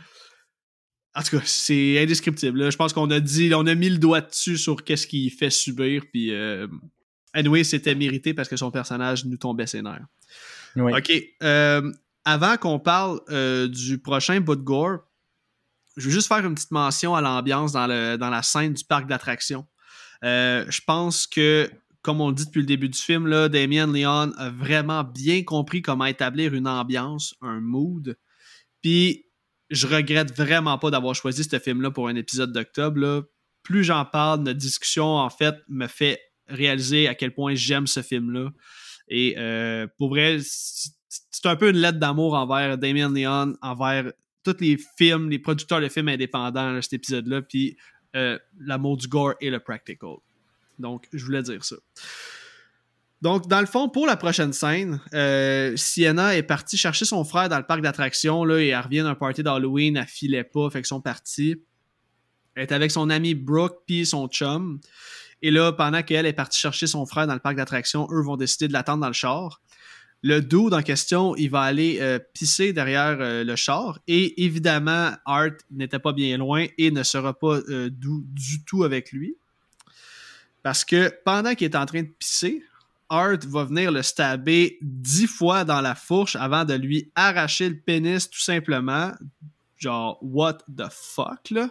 en 1.14 1.22
tout 1.22 1.38
cas, 1.38 1.42
c'est 1.44 2.02
indescriptible. 2.02 2.70
Je 2.70 2.76
pense 2.76 2.92
qu'on 2.92 3.10
a 3.10 3.20
dit, 3.20 3.50
on 3.54 3.66
a 3.66 3.74
mis 3.74 3.88
le 3.88 3.98
doigt 3.98 4.20
dessus 4.20 4.58
sur 4.58 4.84
qu'est-ce 4.84 5.06
qu'il 5.06 5.30
fait 5.30 5.50
subir, 5.50 6.04
puis 6.12 6.32
euh, 6.32 6.66
anyway, 7.32 7.64
c'était 7.64 7.94
mérité 7.94 8.34
parce 8.34 8.48
que 8.48 8.56
son 8.56 8.70
personnage 8.70 9.24
nous 9.24 9.38
tombait 9.38 9.66
ses 9.66 9.82
nerfs. 9.82 10.06
OK. 10.76 11.12
Euh, 11.42 11.92
avant 12.24 12.56
qu'on 12.56 12.78
parle 12.78 13.20
euh, 13.30 13.68
du 13.68 13.98
prochain 13.98 14.40
bout 14.40 14.56
de 14.56 14.62
gore, 14.62 14.98
je 15.96 16.06
veux 16.06 16.12
juste 16.12 16.28
faire 16.28 16.44
une 16.44 16.54
petite 16.54 16.70
mention 16.70 17.14
à 17.14 17.20
l'ambiance 17.20 17.72
dans, 17.72 17.86
la 17.86 18.42
scène 18.42 18.74
du 18.74 18.84
parc 18.84 19.08
d'attractions. 19.08 19.66
Euh, 20.24 20.64
je 20.68 20.80
pense 20.86 21.26
que, 21.26 21.70
comme 22.02 22.20
on 22.20 22.28
le 22.28 22.34
dit 22.34 22.46
depuis 22.46 22.60
le 22.60 22.66
début 22.66 22.88
du 22.88 22.98
film, 22.98 23.26
là, 23.26 23.48
Damien 23.48 23.86
Leon 23.86 24.32
a 24.36 24.50
vraiment 24.50 25.04
bien 25.04 25.42
compris 25.42 25.82
comment 25.82 26.04
établir 26.04 26.54
une 26.54 26.68
ambiance, 26.68 27.34
un 27.40 27.60
mood. 27.60 28.16
Puis, 28.82 29.26
je 29.70 29.86
regrette 29.86 30.34
vraiment 30.36 30.78
pas 30.78 30.90
d'avoir 30.90 31.14
choisi 31.14 31.44
ce 31.44 31.58
film-là 31.58 31.90
pour 31.90 32.08
un 32.08 32.14
épisode 32.14 32.52
d'octobre. 32.52 33.26
Plus 33.62 33.84
j'en 33.84 34.04
parle, 34.04 34.40
notre 34.40 34.58
discussion, 34.58 35.16
en 35.16 35.30
fait, 35.30 35.56
me 35.68 35.86
fait 35.88 36.20
réaliser 36.46 37.08
à 37.08 37.14
quel 37.14 37.34
point 37.34 37.54
j'aime 37.54 37.86
ce 37.86 38.02
film-là. 38.02 38.50
Et 39.08 39.34
euh, 39.38 39.86
pour 39.96 40.10
vrai, 40.10 40.38
c'est 40.40 41.46
un 41.46 41.56
peu 41.56 41.70
une 41.70 41.78
lettre 41.78 41.98
d'amour 41.98 42.34
envers 42.34 42.78
Damien 42.78 43.10
Leon, 43.10 43.54
envers 43.62 44.12
tous 44.44 44.56
les 44.60 44.78
films, 44.96 45.30
les 45.30 45.38
producteurs 45.38 45.80
de 45.80 45.88
films 45.88 46.08
indépendants, 46.08 46.80
cet 46.82 46.94
épisode-là, 46.94 47.42
puis 47.42 47.76
euh, 48.16 48.38
l'amour 48.58 48.96
du 48.96 49.08
gore 49.08 49.34
et 49.40 49.50
le 49.50 49.60
practical. 49.60 50.16
Donc, 50.78 51.08
je 51.12 51.24
voulais 51.24 51.42
dire 51.42 51.64
ça. 51.64 51.76
Donc, 53.20 53.48
dans 53.48 53.60
le 53.60 53.66
fond, 53.66 53.88
pour 53.88 54.06
la 54.06 54.16
prochaine 54.16 54.52
scène, 54.52 55.00
euh, 55.12 55.74
Sienna 55.76 56.36
est 56.36 56.44
partie 56.44 56.76
chercher 56.76 57.04
son 57.04 57.24
frère 57.24 57.48
dans 57.48 57.58
le 57.58 57.66
parc 57.66 57.80
d'attractions, 57.80 58.44
là, 58.44 58.58
et 58.58 58.68
elle 58.68 58.80
revient 58.80 59.02
d'un 59.02 59.16
party 59.16 59.42
d'Halloween, 59.42 59.96
elle 59.96 60.06
filait 60.06 60.44
pas, 60.44 60.70
fait 60.70 60.78
qu'ils 60.78 60.86
sont 60.86 61.00
partis. 61.00 61.56
Elle 62.54 62.62
est 62.62 62.72
avec 62.72 62.90
son 62.90 63.10
ami 63.10 63.34
Brooke 63.34 63.82
puis 63.86 64.06
son 64.06 64.28
chum. 64.28 64.80
Et 65.42 65.50
là, 65.50 65.72
pendant 65.72 66.02
qu'elle 66.02 66.26
est 66.26 66.32
partie 66.32 66.58
chercher 66.58 66.86
son 66.86 67.06
frère 67.06 67.26
dans 67.26 67.34
le 67.34 67.40
parc 67.40 67.56
d'attractions, 67.56 68.08
eux 68.10 68.22
vont 68.22 68.36
décider 68.36 68.68
de 68.68 68.72
l'attendre 68.72 69.00
dans 69.00 69.08
le 69.08 69.12
char. 69.12 69.60
Le 70.22 70.40
dude 70.40 70.74
en 70.74 70.82
question, 70.82 71.36
il 71.36 71.48
va 71.48 71.60
aller 71.60 71.98
euh, 72.00 72.18
pisser 72.18 72.72
derrière 72.72 73.18
euh, 73.20 73.44
le 73.44 73.54
char. 73.54 74.00
Et 74.08 74.44
évidemment, 74.44 75.12
Art 75.24 75.52
n'était 75.70 76.00
pas 76.00 76.12
bien 76.12 76.36
loin 76.38 76.66
et 76.76 76.90
ne 76.90 77.04
sera 77.04 77.38
pas 77.38 77.60
euh, 77.68 77.88
du 77.92 78.64
tout 78.64 78.82
avec 78.82 79.12
lui. 79.12 79.36
Parce 80.64 80.84
que 80.84 81.12
pendant 81.24 81.54
qu'il 81.54 81.66
est 81.66 81.76
en 81.76 81.86
train 81.86 82.02
de 82.02 82.08
pisser, 82.08 82.64
Art 83.08 83.38
va 83.46 83.64
venir 83.64 83.92
le 83.92 84.02
stabber 84.02 84.76
dix 84.82 85.28
fois 85.28 85.64
dans 85.64 85.80
la 85.80 85.94
fourche 85.94 86.34
avant 86.34 86.64
de 86.64 86.74
lui 86.74 87.12
arracher 87.14 87.68
le 87.68 87.78
pénis 87.78 88.28
tout 88.28 88.40
simplement. 88.40 89.12
Genre, 89.76 90.18
what 90.20 90.58
the 90.76 90.88
fuck, 90.90 91.50
là? 91.50 91.70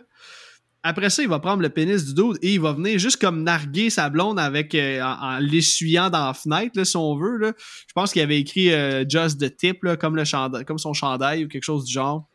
Après 0.88 1.10
ça, 1.10 1.22
il 1.22 1.28
va 1.28 1.40
prendre 1.40 1.62
le 1.62 1.68
pénis 1.68 2.06
du 2.06 2.14
dos 2.14 2.34
et 2.42 2.54
il 2.54 2.62
va 2.62 2.72
venir 2.72 2.98
juste 2.98 3.20
comme 3.20 3.44
narguer 3.44 3.90
sa 3.90 4.10
blonde 4.10 4.40
avec 4.40 4.74
euh, 4.74 5.02
en, 5.02 5.38
l'essuyant 5.40 6.10
dans 6.10 6.28
la 6.28 6.34
fenêtre, 6.34 6.82
si 6.82 6.96
on 6.96 7.18
veut. 7.18 7.36
Là. 7.36 7.52
Je 7.58 7.94
pense 7.94 8.14
qu'il 8.14 8.22
avait 8.22 8.40
écrit 8.40 8.72
euh, 8.72 9.04
Just 9.06 9.38
the 9.38 9.54
Tip, 9.54 9.82
comme, 10.00 10.16
le 10.16 10.64
comme 10.64 10.78
son 10.78 10.94
chandail 10.94 11.44
ou 11.44 11.50
quelque 11.50 11.66
chose 11.66 11.84
du 11.84 11.92
genre. 11.92 12.26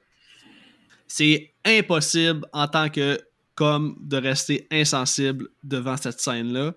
C'est 1.09 1.55
impossible 1.65 2.45
en 2.53 2.69
tant 2.69 2.91
que 2.91 3.19
comme 3.55 3.97
de 4.03 4.19
rester 4.19 4.66
insensible 4.70 5.49
devant 5.65 5.97
cette 5.97 6.20
scène-là. 6.20 6.74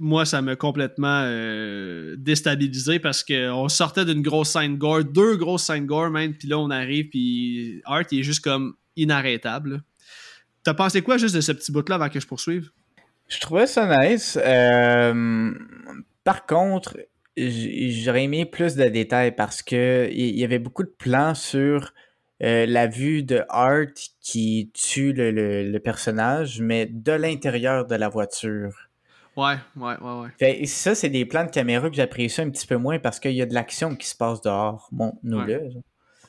Moi, 0.00 0.24
ça 0.24 0.42
m'a 0.42 0.56
complètement 0.56 1.22
euh, 1.22 2.16
déstabilisé 2.18 2.98
parce 2.98 3.22
qu'on 3.22 3.68
sortait 3.68 4.04
d'une 4.04 4.22
grosse 4.22 4.48
scène 4.48 4.76
gore, 4.76 5.04
deux 5.04 5.36
grosses 5.36 5.66
scènes 5.66 5.86
gore 5.86 6.10
même, 6.10 6.34
puis 6.34 6.48
là 6.48 6.58
on 6.58 6.70
arrive, 6.70 7.10
puis 7.10 7.80
Art 7.84 8.06
est 8.10 8.24
juste 8.24 8.40
comme 8.40 8.74
inarrêtable. 8.96 9.84
T'as 10.66 10.74
pensé 10.74 11.00
quoi 11.00 11.16
juste 11.16 11.36
de 11.36 11.40
ce 11.40 11.52
petit 11.52 11.70
bout-là 11.70 11.94
avant 11.94 12.08
que 12.08 12.18
je 12.18 12.26
poursuive? 12.26 12.70
Je 13.28 13.38
trouvais 13.38 13.68
ça 13.68 13.86
nice. 13.86 14.36
Euh, 14.44 15.52
par 16.24 16.44
contre, 16.44 16.98
j'aurais 17.36 18.24
aimé 18.24 18.46
plus 18.46 18.74
de 18.74 18.86
détails 18.86 19.36
parce 19.36 19.62
que 19.62 20.08
il 20.10 20.36
y 20.36 20.42
avait 20.42 20.58
beaucoup 20.58 20.82
de 20.82 20.92
plans 20.98 21.36
sur 21.36 21.92
euh, 22.42 22.66
la 22.66 22.88
vue 22.88 23.22
de 23.22 23.44
Art 23.48 23.94
qui 24.20 24.72
tue 24.74 25.12
le, 25.12 25.30
le, 25.30 25.78
personnage, 25.78 26.60
mais 26.60 26.86
de 26.86 27.12
l'intérieur 27.12 27.86
de 27.86 27.94
la 27.94 28.08
voiture. 28.08 28.88
Ouais, 29.36 29.58
ouais, 29.76 29.94
ouais, 30.00 30.20
ouais. 30.20 30.28
Fait, 30.36 30.66
ça, 30.66 30.96
c'est 30.96 31.10
des 31.10 31.26
plans 31.26 31.44
de 31.44 31.50
caméra 31.52 31.88
que 31.88 31.94
j'apprécie 31.94 32.40
un 32.40 32.50
petit 32.50 32.66
peu 32.66 32.76
moins 32.76 32.98
parce 32.98 33.20
qu'il 33.20 33.34
y 33.34 33.42
a 33.42 33.46
de 33.46 33.54
l'action 33.54 33.94
qui 33.94 34.08
se 34.08 34.16
passe 34.16 34.40
dehors. 34.40 34.88
Bon, 34.90 35.16
nous. 35.22 35.46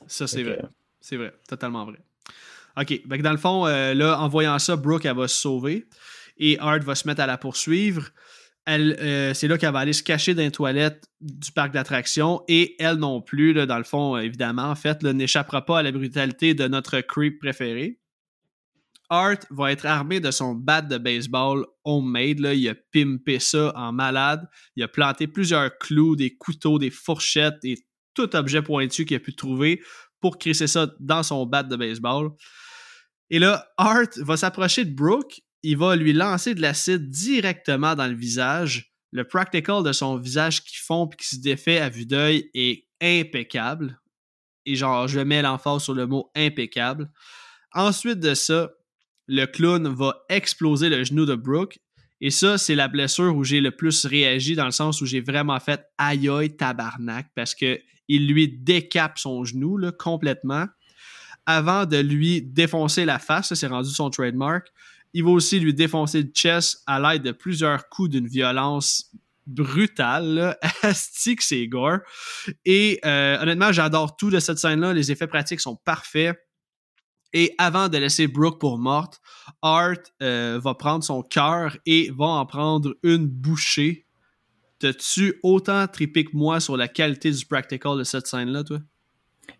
Ça, 0.05 0.27
c'est 0.27 0.43
vrai. 0.43 0.61
C'est 1.01 1.18
vrai. 1.18 1.34
Totalement 1.47 1.85
vrai. 1.85 1.97
OK. 2.80 3.02
dans 3.08 3.32
le 3.32 3.38
fond, 3.38 3.66
euh, 3.66 3.94
là, 3.94 4.20
en 4.20 4.28
voyant 4.28 4.60
ça, 4.60 4.76
Brooke, 4.76 5.06
va 5.06 5.28
se 5.28 5.36
sauver 5.36 5.86
et 6.38 6.60
Art 6.60 6.80
va 6.80 6.95
se 6.95 7.08
mettre 7.08 7.22
à 7.22 7.26
la 7.26 7.38
poursuivre. 7.38 8.10
Euh, 8.70 9.34
c'est 9.34 9.48
là 9.48 9.58
qu'elle 9.58 9.72
va 9.72 9.80
aller 9.80 9.94
se 9.94 10.04
cacher 10.04 10.34
dans 10.34 10.44
les 10.44 10.52
toilettes 10.52 11.08
du 11.22 11.52
parc 11.54 11.72
d'attractions 11.72 12.44
et 12.48 12.76
elle 12.80 12.98
non 12.98 13.22
plus, 13.22 13.54
là, 13.54 13.66
dans 13.66 13.78
le 13.78 13.86
fond, 13.86 14.18
évidemment, 14.18 14.70
en 14.70 14.76
fait, 14.76 15.04
n'échappera 15.04 15.66
pas 15.66 15.80
à 15.80 15.84
la 15.84 15.91
brutalité 15.91 16.54
de 16.54 16.68
notre 16.68 16.99
creep 16.99 17.40
préféré. 17.40 17.99
Art 19.10 19.40
va 19.49 19.72
être 19.72 19.86
armé 19.86 20.20
de 20.20 20.32
son 20.32 20.54
bat 20.54 20.82
de 20.82 20.98
baseball 20.98 21.66
homemade. 21.86 22.40
Là. 22.40 22.54
Il 22.54 22.68
a 22.68 22.76
pimpé 22.76 23.40
ça 23.40 23.72
en 23.76 23.94
malade. 23.94 24.48
Il 24.76 24.84
a 24.84 24.90
planté 24.90 25.28
plusieurs 25.28 25.78
clous, 25.78 26.18
des 26.18 26.36
couteaux, 26.36 26.78
des 26.78 26.90
fourchettes 26.90 27.64
et 27.64 27.78
tout 28.14 28.36
objet 28.36 28.62
pointu 28.62 29.06
qu'il 29.06 29.16
a 29.16 29.20
pu 29.22 29.34
trouver 29.34 29.82
pour 30.20 30.38
crisser 30.38 30.68
ça 30.68 30.88
dans 30.99 31.24
son 31.24 31.45
bat 31.45 31.64
de 31.64 31.76
baseball. 31.76 32.32
Et 33.30 33.40
là, 33.40 33.68
Art 33.78 34.08
va 34.18 34.38
s'approcher 34.38 34.86
de 34.86 34.94
Brooke 34.94 35.41
il 35.64 35.78
va 35.78 35.95
lui 35.95 36.14
lancer 36.14 36.56
de 36.56 36.62
l'acide 36.62 37.10
directement 37.10 37.95
dans 37.95 38.08
le 38.08 38.16
visage. 38.16 38.94
Le 39.12 39.26
practical 39.26 39.84
de 39.84 39.91
son 39.91 40.18
visage 40.18 40.64
qui 40.64 40.78
fond 40.78 41.10
et 41.12 41.16
qui 41.16 41.28
se 41.28 41.41
défait 41.41 41.80
à 41.80 41.90
vue 41.90 42.06
d'œil 42.06 42.49
est 42.54 42.86
impeccable. 43.02 43.99
Et 44.66 44.76
genre, 44.76 45.08
je 45.08 45.20
mets 45.20 45.41
l'emphase 45.41 45.84
sur 45.84 45.94
le 45.94 46.08
mot 46.08 46.30
impeccable. 46.36 47.10
Ensuite 47.74 48.20
de 48.20 48.34
ça, 48.34 48.72
le 49.28 49.45
clown 49.45 49.88
va 49.88 50.24
exploser 50.30 50.90
le 50.90 51.04
genou 51.04 51.26
de 51.26 51.36
Brooke. 51.36 51.80
Et 52.20 52.32
ça, 52.32 52.58
c'est 52.58 52.76
la 52.76 52.88
blessure 52.88 53.36
où 53.36 53.44
j'ai 53.44 53.62
le 53.62 53.72
plus 53.72 54.06
réagi 54.06 54.56
dans 54.56 54.66
le 54.66 54.72
sens 54.72 55.02
où 55.02 55.06
j'ai 55.06 55.22
vraiment 55.22 55.60
fait 55.60 55.84
aïe 55.98 56.30
aïe 56.30 56.56
tabarnak 56.56 57.28
parce 57.36 57.54
que 57.54 57.80
il 58.08 58.28
lui 58.28 58.48
décape 58.48 59.20
son 59.20 59.44
genou 59.44 59.78
là, 59.78 59.91
complètement 59.91 60.66
avant 61.48 61.86
de 61.86 61.98
lui 61.98 62.44
défoncer 62.44 63.06
la 63.06 63.18
face. 63.18 63.53
C'est 63.56 63.68
rendu 63.68 63.90
son 63.90 64.11
trademark. 64.11 64.68
Il 65.14 65.24
va 65.24 65.32
aussi 65.32 65.60
lui 65.60 65.74
défoncer 65.74 66.22
le 66.22 66.30
chest 66.32 66.84
à 66.86 66.99
l'aide 66.99 67.24
de 67.24 67.32
plusieurs 67.32 67.90
coups 67.90 68.10
d'une 68.10 68.28
violence 68.28 69.11
brutale. 69.48 70.57
Astique, 70.84 71.41
c'est 71.41 71.65
gore. 71.68 71.99
Et 72.65 72.99
euh, 73.06 73.41
honnêtement, 73.41 73.72
j'adore 73.72 74.18
tout 74.18 74.30
de 74.30 74.40
cette 74.40 74.60
scène-là. 74.60 74.94
Les 74.94 75.11
effets 75.11 75.28
pratiques 75.28 75.61
sont 75.61 75.78
parfaits. 75.78 76.38
Et 77.34 77.53
avant 77.57 77.90
de 77.90 77.98
laisser 77.98 78.28
Brooke 78.28 78.60
pour 78.60 78.78
morte, 78.78 79.19
Art 79.61 79.95
euh, 80.22 80.60
va 80.61 80.76
prendre 80.76 81.03
son 81.03 81.22
cœur 81.24 81.78
et 81.86 82.11
va 82.18 82.26
en 82.26 82.45
prendre 82.45 82.95
une 83.03 83.28
bouchée. 83.28 84.06
T'as-tu 84.80 85.40
autant 85.44 85.88
trippé 85.88 86.26
que 86.26 86.36
moi 86.36 86.60
sur 86.60 86.78
la 86.78 86.88
qualité 86.88 87.32
du 87.32 87.45
practical 87.45 87.98
de 87.98 88.03
cette 88.03 88.28
scène-là, 88.28 88.64
toi? 88.64 88.80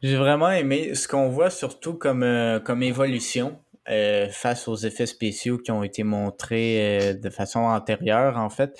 J'ai 0.01 0.15
vraiment 0.15 0.51
aimé 0.51 0.93
ce 0.93 1.07
qu'on 1.07 1.30
voit 1.30 1.49
surtout 1.49 1.93
comme, 1.93 2.23
euh, 2.23 2.59
comme 2.59 2.84
évolution. 2.84 3.59
Euh, 3.89 4.27
face 4.27 4.68
aux 4.68 4.76
effets 4.76 5.05
spéciaux 5.05 5.57
qui 5.57 5.72
ont 5.72 5.81
été 5.81 6.03
montrés 6.03 7.11
euh, 7.11 7.14
de 7.14 7.30
façon 7.30 7.61
antérieure, 7.61 8.35
en 8.35 8.49
fait, 8.49 8.77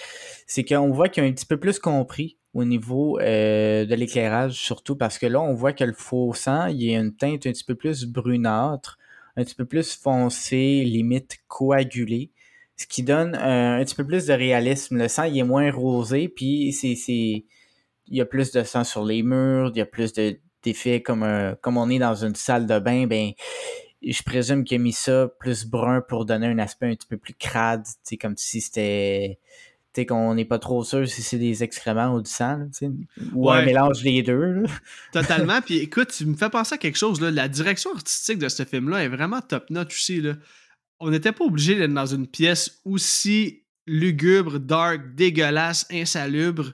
c'est 0.47 0.65
qu'on 0.65 0.91
voit 0.91 1.07
qu'ils 1.07 1.23
ont 1.23 1.27
un 1.27 1.31
petit 1.31 1.45
peu 1.45 1.57
plus 1.57 1.79
compris 1.79 2.38
au 2.53 2.65
niveau 2.65 3.17
de 3.19 3.95
l'éclairage, 3.95 4.55
surtout 4.55 4.97
parce 4.97 5.17
que 5.17 5.25
là, 5.25 5.39
on 5.39 5.53
voit 5.53 5.71
que 5.71 5.85
le 5.85 5.93
faux 5.93 6.34
sang, 6.34 6.65
il 6.65 6.84
y 6.84 6.93
a 6.93 6.99
une 6.99 7.15
teinte 7.15 7.47
un 7.47 7.51
petit 7.51 7.63
peu 7.63 7.75
plus 7.75 8.03
brunâtre, 8.03 8.97
un 9.38 9.45
petit 9.45 9.55
peu 9.55 9.63
plus 9.63 9.95
foncé, 9.95 10.84
limite 10.84 11.38
coagulé, 11.47 12.31
ce 12.75 12.85
qui 12.85 13.03
donne 13.03 13.35
un 13.35 13.81
petit 13.85 13.95
peu 13.95 14.05
plus 14.05 14.25
de 14.25 14.34
réalisme. 14.34 14.97
Le 14.97 15.07
sang, 15.07 15.23
il 15.23 15.38
est 15.38 15.43
moins 15.43 15.71
rosé, 15.71 16.27
puis 16.27 16.73
c'est, 16.73 16.95
il 17.07 17.45
y 18.09 18.19
a 18.19 18.25
plus 18.25 18.51
de 18.51 18.63
sang 18.63 18.84
sur 18.84 19.05
les 19.05 19.23
murs, 19.23 19.71
il 19.73 19.77
y 19.77 19.81
a 19.81 19.85
plus 19.85 20.11
de, 20.13 20.38
d'effets 20.68 21.02
comme, 21.02 21.26
comme 21.61 21.77
on 21.77 21.89
est 21.89 21.99
dans 21.99 22.15
une 22.15 22.35
salle 22.35 22.65
de 22.65 22.80
bain, 22.80 23.07
ben 23.07 23.31
je 24.02 24.22
présume 24.23 24.64
qu'il 24.64 24.76
a 24.76 24.80
mis 24.80 24.94
ça 24.94 25.27
plus 25.39 25.65
brun 25.65 26.02
pour 26.02 26.26
donner 26.26 26.48
un 26.48 26.60
aspect 26.60 26.88
un 26.88 26.95
petit 26.95 27.07
peu 27.07 27.18
plus 27.18 27.34
crade, 27.34 27.84
comme 28.22 28.38
si 28.38 28.61
c'était 28.61 29.39
qu'on 30.06 30.35
n'est 30.35 30.45
pas 30.45 30.60
trop 30.60 30.84
sûr 30.84 31.07
si 31.07 31.23
c'est 31.23 31.39
des 31.39 31.64
excréments 31.64 32.14
ou 32.14 32.22
du 32.22 32.30
sang, 32.30 32.68
ou 33.34 33.49
un 33.49 33.65
mélange 33.65 34.03
des 34.03 34.22
deux. 34.22 34.64
Totalement. 35.11 35.61
Puis 35.61 35.77
écoute, 35.77 36.14
tu 36.15 36.26
me 36.26 36.35
fais 36.35 36.49
penser 36.49 36.76
à 36.76 36.77
quelque 36.77 36.98
chose. 36.98 37.19
Là. 37.22 37.31
La 37.31 37.48
direction 37.48 37.91
artistique 37.94 38.38
de 38.38 38.49
ce 38.49 38.64
film-là 38.64 39.03
est 39.03 39.07
vraiment 39.07 39.41
top-notch 39.41 39.95
aussi. 39.95 40.22
Là. 40.22 40.34
On 40.99 41.10
n'était 41.10 41.31
pas 41.31 41.45
obligé 41.45 41.76
d'être 41.76 41.94
dans 41.94 42.06
une 42.06 42.27
pièce 42.27 42.80
aussi 42.85 43.64
lugubre, 43.88 44.60
dark, 44.60 45.15
dégueulasse, 45.15 45.88
insalubre. 45.91 46.73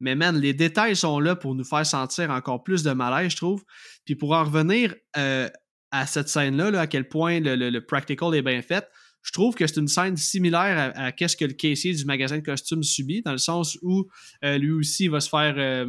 Mais 0.00 0.14
man, 0.14 0.38
les 0.38 0.54
détails 0.54 0.96
sont 0.96 1.18
là 1.20 1.36
pour 1.36 1.54
nous 1.54 1.64
faire 1.64 1.84
sentir 1.84 2.30
encore 2.30 2.62
plus 2.62 2.82
de 2.82 2.92
malaise, 2.92 3.32
je 3.32 3.36
trouve. 3.36 3.64
Puis 4.04 4.14
pour 4.14 4.32
en 4.32 4.44
revenir 4.44 4.94
euh, 5.16 5.48
à 5.90 6.06
cette 6.06 6.28
scène-là, 6.28 6.78
à 6.78 6.86
quel 6.86 7.08
point 7.08 7.40
le, 7.40 7.78
practical 7.80 8.34
est 8.34 8.42
bien 8.42 8.62
fait. 8.62 8.86
Je 9.22 9.32
trouve 9.32 9.54
que 9.54 9.66
c'est 9.66 9.80
une 9.80 9.88
scène 9.88 10.16
similaire 10.16 10.92
à, 10.94 11.10
ce 11.28 11.36
que 11.36 11.44
le 11.44 11.52
caissier 11.52 11.92
du 11.92 12.04
magasin 12.04 12.38
de 12.38 12.42
costumes 12.42 12.82
subit, 12.82 13.22
dans 13.22 13.32
le 13.32 13.38
sens 13.38 13.76
où 13.82 14.06
euh, 14.44 14.58
lui 14.58 14.70
aussi 14.70 15.08
va 15.08 15.20
se 15.20 15.28
faire 15.28 15.54
euh, 15.58 15.86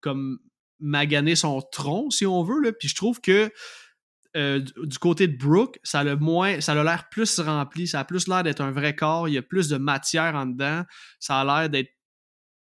comme 0.00 0.38
maganer 0.80 1.36
son 1.36 1.60
tronc, 1.60 2.10
si 2.10 2.24
on 2.24 2.42
veut. 2.42 2.72
Puis 2.78 2.88
je 2.88 2.94
trouve 2.94 3.20
que 3.20 3.52
du 4.34 4.98
côté 4.98 5.26
de 5.26 5.36
Brooke, 5.36 5.78
ça 5.82 6.00
a 6.00 6.04
le 6.04 6.16
moins, 6.16 6.60
ça 6.60 6.72
a 6.72 6.84
l'air 6.84 7.08
plus 7.10 7.40
rempli, 7.40 7.88
ça 7.88 8.00
a 8.00 8.04
plus 8.04 8.28
l'air 8.28 8.44
d'être 8.44 8.60
un 8.60 8.70
vrai 8.70 8.94
corps, 8.94 9.28
il 9.28 9.34
y 9.34 9.38
a 9.38 9.42
plus 9.42 9.68
de 9.68 9.76
matière 9.76 10.36
en 10.36 10.46
dedans, 10.46 10.84
ça 11.18 11.40
a 11.40 11.44
l'air 11.44 11.68
d'être 11.68 11.90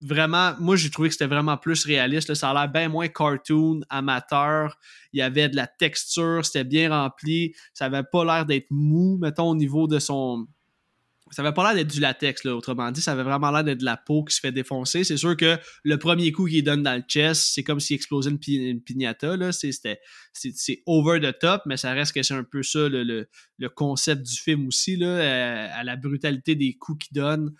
vraiment, 0.00 0.54
moi 0.60 0.76
j'ai 0.76 0.90
trouvé 0.90 1.08
que 1.08 1.14
c'était 1.14 1.26
vraiment 1.26 1.56
plus 1.56 1.84
réaliste. 1.84 2.34
Ça 2.34 2.50
a 2.50 2.54
l'air 2.54 2.70
bien 2.70 2.88
moins 2.88 3.08
cartoon, 3.08 3.80
amateur. 3.88 4.78
Il 5.12 5.18
y 5.18 5.22
avait 5.22 5.48
de 5.48 5.56
la 5.56 5.66
texture, 5.66 6.44
c'était 6.44 6.64
bien 6.64 6.90
rempli. 6.90 7.54
Ça 7.74 7.86
avait 7.86 8.04
pas 8.04 8.24
l'air 8.24 8.46
d'être 8.46 8.70
mou, 8.70 9.18
mettons, 9.20 9.50
au 9.50 9.56
niveau 9.56 9.86
de 9.86 9.98
son. 9.98 10.46
Ça 11.30 11.42
avait 11.42 11.52
pas 11.52 11.62
l'air 11.64 11.74
d'être 11.74 11.92
du 11.92 12.00
latex, 12.00 12.46
autrement 12.46 12.90
dit. 12.90 13.02
Ça 13.02 13.12
avait 13.12 13.22
vraiment 13.22 13.50
l'air 13.50 13.62
d'être 13.62 13.80
de 13.80 13.84
la 13.84 13.98
peau 13.98 14.24
qui 14.24 14.34
se 14.34 14.40
fait 14.40 14.52
défoncer. 14.52 15.04
C'est 15.04 15.18
sûr 15.18 15.36
que 15.36 15.58
le 15.82 15.98
premier 15.98 16.32
coup 16.32 16.46
qu'il 16.46 16.64
donne 16.64 16.82
dans 16.82 16.96
le 16.96 17.02
chest, 17.06 17.50
c'est 17.54 17.62
comme 17.62 17.80
s'il 17.80 17.96
explosait 17.96 18.30
une, 18.30 18.38
une 18.48 18.80
piñata. 18.80 19.36
C'est 19.52 20.82
over 20.86 21.20
the 21.20 21.38
top, 21.38 21.62
mais 21.66 21.76
ça 21.76 21.92
reste 21.92 22.14
que 22.14 22.22
c'est 22.22 22.32
un 22.32 22.44
peu 22.44 22.62
ça 22.62 22.88
le, 22.88 23.02
le, 23.58 23.68
concept 23.68 24.22
du 24.22 24.36
film 24.36 24.68
aussi. 24.68 24.96
Là, 24.96 25.06
euh, 25.06 25.68
à, 25.70 25.84
la 25.84 25.96
brutalité 25.96 26.54
des 26.54 26.78
coups 26.78 27.06
qu'il 27.06 27.14
donne. 27.14 27.52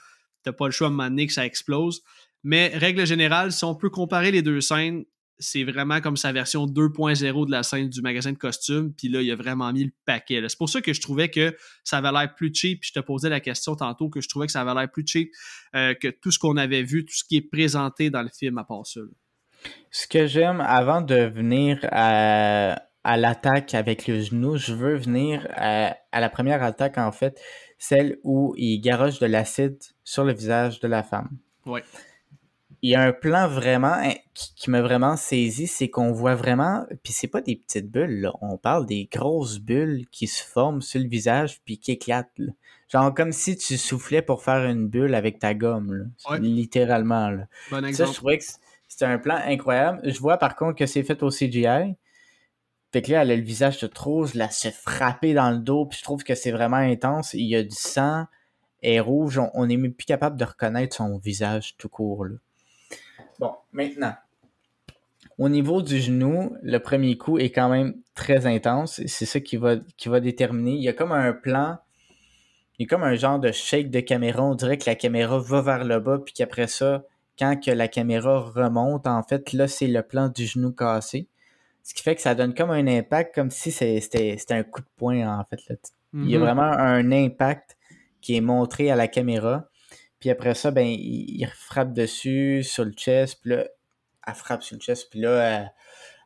T'as 0.44 0.52
pas 0.52 0.66
le 0.66 0.73
choix 0.73 0.89
de 0.89 0.94
m'amener 0.94 1.27
que 1.27 1.35
ça 1.35 1.44
explose. 1.44 2.02
Mais 2.44 2.69
règle 2.74 3.06
générale, 3.06 3.52
si 3.52 3.65
on 3.65 3.74
peut 3.74 3.90
comparer 3.90 4.31
les 4.31 4.43
deux 4.43 4.60
scènes, 4.60 5.05
c'est 5.39 5.65
vraiment 5.65 6.01
comme 6.01 6.16
sa 6.16 6.32
version 6.32 6.66
2.0 6.66 7.47
de 7.47 7.51
la 7.51 7.62
scène 7.62 7.89
du 7.89 8.02
magasin 8.02 8.32
de 8.32 8.39
costumes. 8.39 8.93
Puis 8.93 9.09
là, 9.09 9.23
il 9.23 9.31
a 9.31 9.36
vraiment 9.36 9.73
mis 9.73 9.85
le 9.85 9.93
paquet. 10.05 10.43
C'est 10.48 10.59
pour 10.59 10.69
ça 10.69 10.81
que 10.81 10.93
je 10.93 11.01
trouvais 11.01 11.31
que 11.31 11.56
ça 11.85 11.98
avait 11.98 12.10
l'air 12.12 12.35
plus 12.35 12.52
cheap. 12.52 12.81
Puis 12.81 12.90
je 12.93 13.01
te 13.01 13.05
posais 13.05 13.28
la 13.28 13.40
question 13.40 13.77
tantôt 13.77 14.09
que 14.09 14.20
je 14.20 14.28
trouvais 14.28 14.47
que 14.47 14.52
ça 14.52 14.62
avait 14.62 14.74
l'air 14.74 14.90
plus 14.90 15.05
cheap 15.06 15.31
euh, 15.77 15.94
que 15.94 16.09
tout 16.09 16.31
ce 16.31 16.39
qu'on 16.39 16.56
avait 16.56 16.82
vu, 16.82 17.05
tout 17.05 17.15
ce 17.15 17.24
qui 17.24 17.36
est 17.36 17.48
présenté 17.48 18.10
dans 18.10 18.23
le 18.23 18.31
film 18.36 18.59
à 18.59 18.65
part 18.65 18.86
ça. 18.86 19.01
Ce 19.90 20.06
que 20.06 20.27
j'aime, 20.27 20.60
avant 20.60 21.01
de 21.01 21.16
venir 21.16 21.78
à, 21.90 22.81
l'attaque 23.05 23.74
avec 23.74 24.06
le 24.06 24.20
genou, 24.20 24.56
je 24.56 24.73
veux 24.73 24.97
venir 24.97 25.47
à, 25.55 25.97
à, 26.12 26.20
la 26.20 26.28
première 26.28 26.62
attaque, 26.62 26.98
en 26.98 27.10
fait, 27.10 27.40
celle 27.78 28.19
où 28.23 28.55
il 28.56 28.81
garoche 28.81 29.19
de 29.19 29.27
l'acide 29.27 29.78
sur 30.05 30.24
le 30.24 30.32
visage 30.32 30.78
de 30.81 30.89
la 30.89 31.02
femme. 31.02 31.31
Ouais 31.65 31.82
il 32.82 32.90
y 32.90 32.94
a 32.94 33.02
un 33.02 33.12
plan 33.12 33.48
vraiment 33.48 33.94
hein, 33.94 34.14
qui, 34.34 34.70
m'a 34.70 34.80
vraiment 34.80 35.16
saisi, 35.16 35.66
c'est 35.66 35.88
qu'on 35.88 36.12
voit 36.12 36.34
vraiment, 36.34 36.86
puis 37.02 37.12
c'est 37.12 37.26
pas 37.28 37.40
des 37.40 37.56
petites 37.56 37.90
bulles, 37.90 38.20
là, 38.20 38.32
on 38.40 38.56
parle 38.56 38.86
des 38.86 39.09
grosses 39.10 39.59
bulles 39.59 40.06
qui 40.10 40.26
se 40.26 40.44
forment 40.44 40.80
sur 40.80 41.00
le 41.00 41.09
visage 41.09 41.60
puis 41.64 41.78
qui 41.78 41.92
éclatent. 41.92 42.38
Là. 42.38 42.52
Genre 42.88 43.12
comme 43.14 43.32
si 43.32 43.56
tu 43.56 43.76
soufflais 43.76 44.22
pour 44.22 44.42
faire 44.42 44.64
une 44.64 44.88
bulle 44.88 45.14
avec 45.14 45.38
ta 45.38 45.55
gomme, 45.55 45.92
là. 45.92 46.38
littéralement. 46.38 47.30
Là. 47.30 47.46
Ça, 47.92 48.06
je 48.06 48.12
trouvais 48.12 48.38
que 48.38 48.44
c'était 48.86 49.05
un 49.05 49.18
plan 49.18 49.38
incroyable. 49.44 50.00
Je 50.05 50.18
vois 50.20 50.38
par 50.38 50.55
contre 50.55 50.76
que 50.76 50.86
c'est 50.86 51.02
fait 51.02 51.22
au 51.22 51.30
CGI. 51.30 51.96
Fait 52.90 53.02
que 53.02 53.12
là, 53.12 53.20
elle 53.22 53.32
a 53.32 53.36
le 53.36 53.42
visage 53.42 53.80
de 53.80 53.86
trop, 53.86 54.24
je 54.24 54.38
la 54.38 54.48
se 54.48 54.68
frapper 54.68 55.34
dans 55.34 55.50
le 55.50 55.59
dos, 55.59 55.84
puis 55.84 55.98
je 55.98 56.05
trouve 56.05 56.24
que 56.24 56.34
c'est 56.34 56.52
vraiment 56.52 56.76
intense. 56.76 57.34
Il 57.34 57.46
y 57.46 57.55
a 57.55 57.62
du 57.62 57.76
sang, 57.76 58.24
et 58.80 58.98
rouge, 58.98 59.38
on, 59.38 59.50
on 59.52 59.68
est 59.68 59.76
même 59.76 59.92
plus 59.92 60.06
capable 60.06 60.38
de 60.38 60.44
reconnaître 60.44 60.96
son 60.96 61.18
visage 61.18 61.76
tout 61.76 61.90
court. 61.90 62.24
Là. 62.24 62.36
Bon, 63.39 63.52
maintenant, 63.73 64.15
au 65.39 65.48
niveau 65.48 65.82
du 65.82 66.01
genou, 66.01 66.56
le 66.62 66.78
premier 66.78 67.16
coup 67.16 67.39
est 67.39 67.51
quand 67.51 67.69
même 67.69 67.94
très 68.15 68.47
intense. 68.47 69.01
C'est 69.06 69.27
ça 69.27 69.40
qui 69.40 69.56
va, 69.56 69.77
qui 69.97 70.09
va 70.09 70.20
déterminer. 70.20 70.73
Il 70.73 70.82
y 70.82 70.89
a 70.89 70.93
comme 70.93 71.12
un 71.12 71.32
plan 71.32 71.78
il 72.78 72.85
y 72.85 72.86
a 72.86 72.89
comme 72.89 73.02
un 73.02 73.16
genre 73.16 73.40
de 73.40 73.51
shake 73.51 73.90
de 73.90 73.98
caméra. 74.01 74.44
On 74.44 74.55
dirait 74.55 74.78
que 74.78 74.89
la 74.89 74.94
caméra 74.94 75.39
va 75.40 75.62
vers 75.62 75.85
le 75.85 75.98
bas, 75.98 76.19
puis 76.24 76.32
qu'après 76.32 76.69
ça, 76.69 77.02
quand 77.36 77.56
que 77.60 77.73
la 77.73 77.89
caméra 77.89 78.39
remonte, 78.40 79.06
en 79.09 79.23
fait, 79.24 79.52
là, 79.52 79.66
c'est 79.66 79.89
le 79.89 80.02
plan 80.02 80.28
du 80.28 80.47
genou 80.47 80.70
cassé. 80.73 81.27
Ce 81.82 81.93
qui 81.93 82.02
fait 82.05 82.15
que 82.15 82.20
ça 82.20 82.36
donne 82.36 82.55
comme 82.55 82.70
un 82.70 82.86
impact, 82.86 83.35
comme 83.35 83.51
si 83.51 83.73
c'était 83.73 84.36
un 84.51 84.62
coup 84.62 84.81
de 84.81 84.86
poing, 84.97 85.27
en 85.40 85.44
fait. 85.44 85.60
Là. 85.69 85.77
Il 86.15 86.31
y 86.31 86.36
a 86.36 86.39
Mhm. 86.39 86.44
vraiment 86.44 86.62
un 86.62 87.10
impact 87.10 87.77
qui 88.20 88.36
est 88.36 88.40
montré 88.40 88.90
à 88.90 88.97
la 88.97 89.09
caméra. 89.09 89.67
Puis 90.20 90.30
après 90.30 90.54
ça, 90.54 90.70
ben, 90.70 90.86
il, 90.86 91.46
frappe 91.54 91.92
dessus 91.92 92.62
sur 92.62 92.84
le 92.84 92.92
chest. 92.92 93.40
Puis 93.40 93.50
là, 93.50 93.64
elle 94.26 94.34
frappe 94.34 94.62
sur 94.62 94.76
le 94.76 94.80
chest. 94.80 95.08
Puis 95.10 95.20
là, 95.20 95.70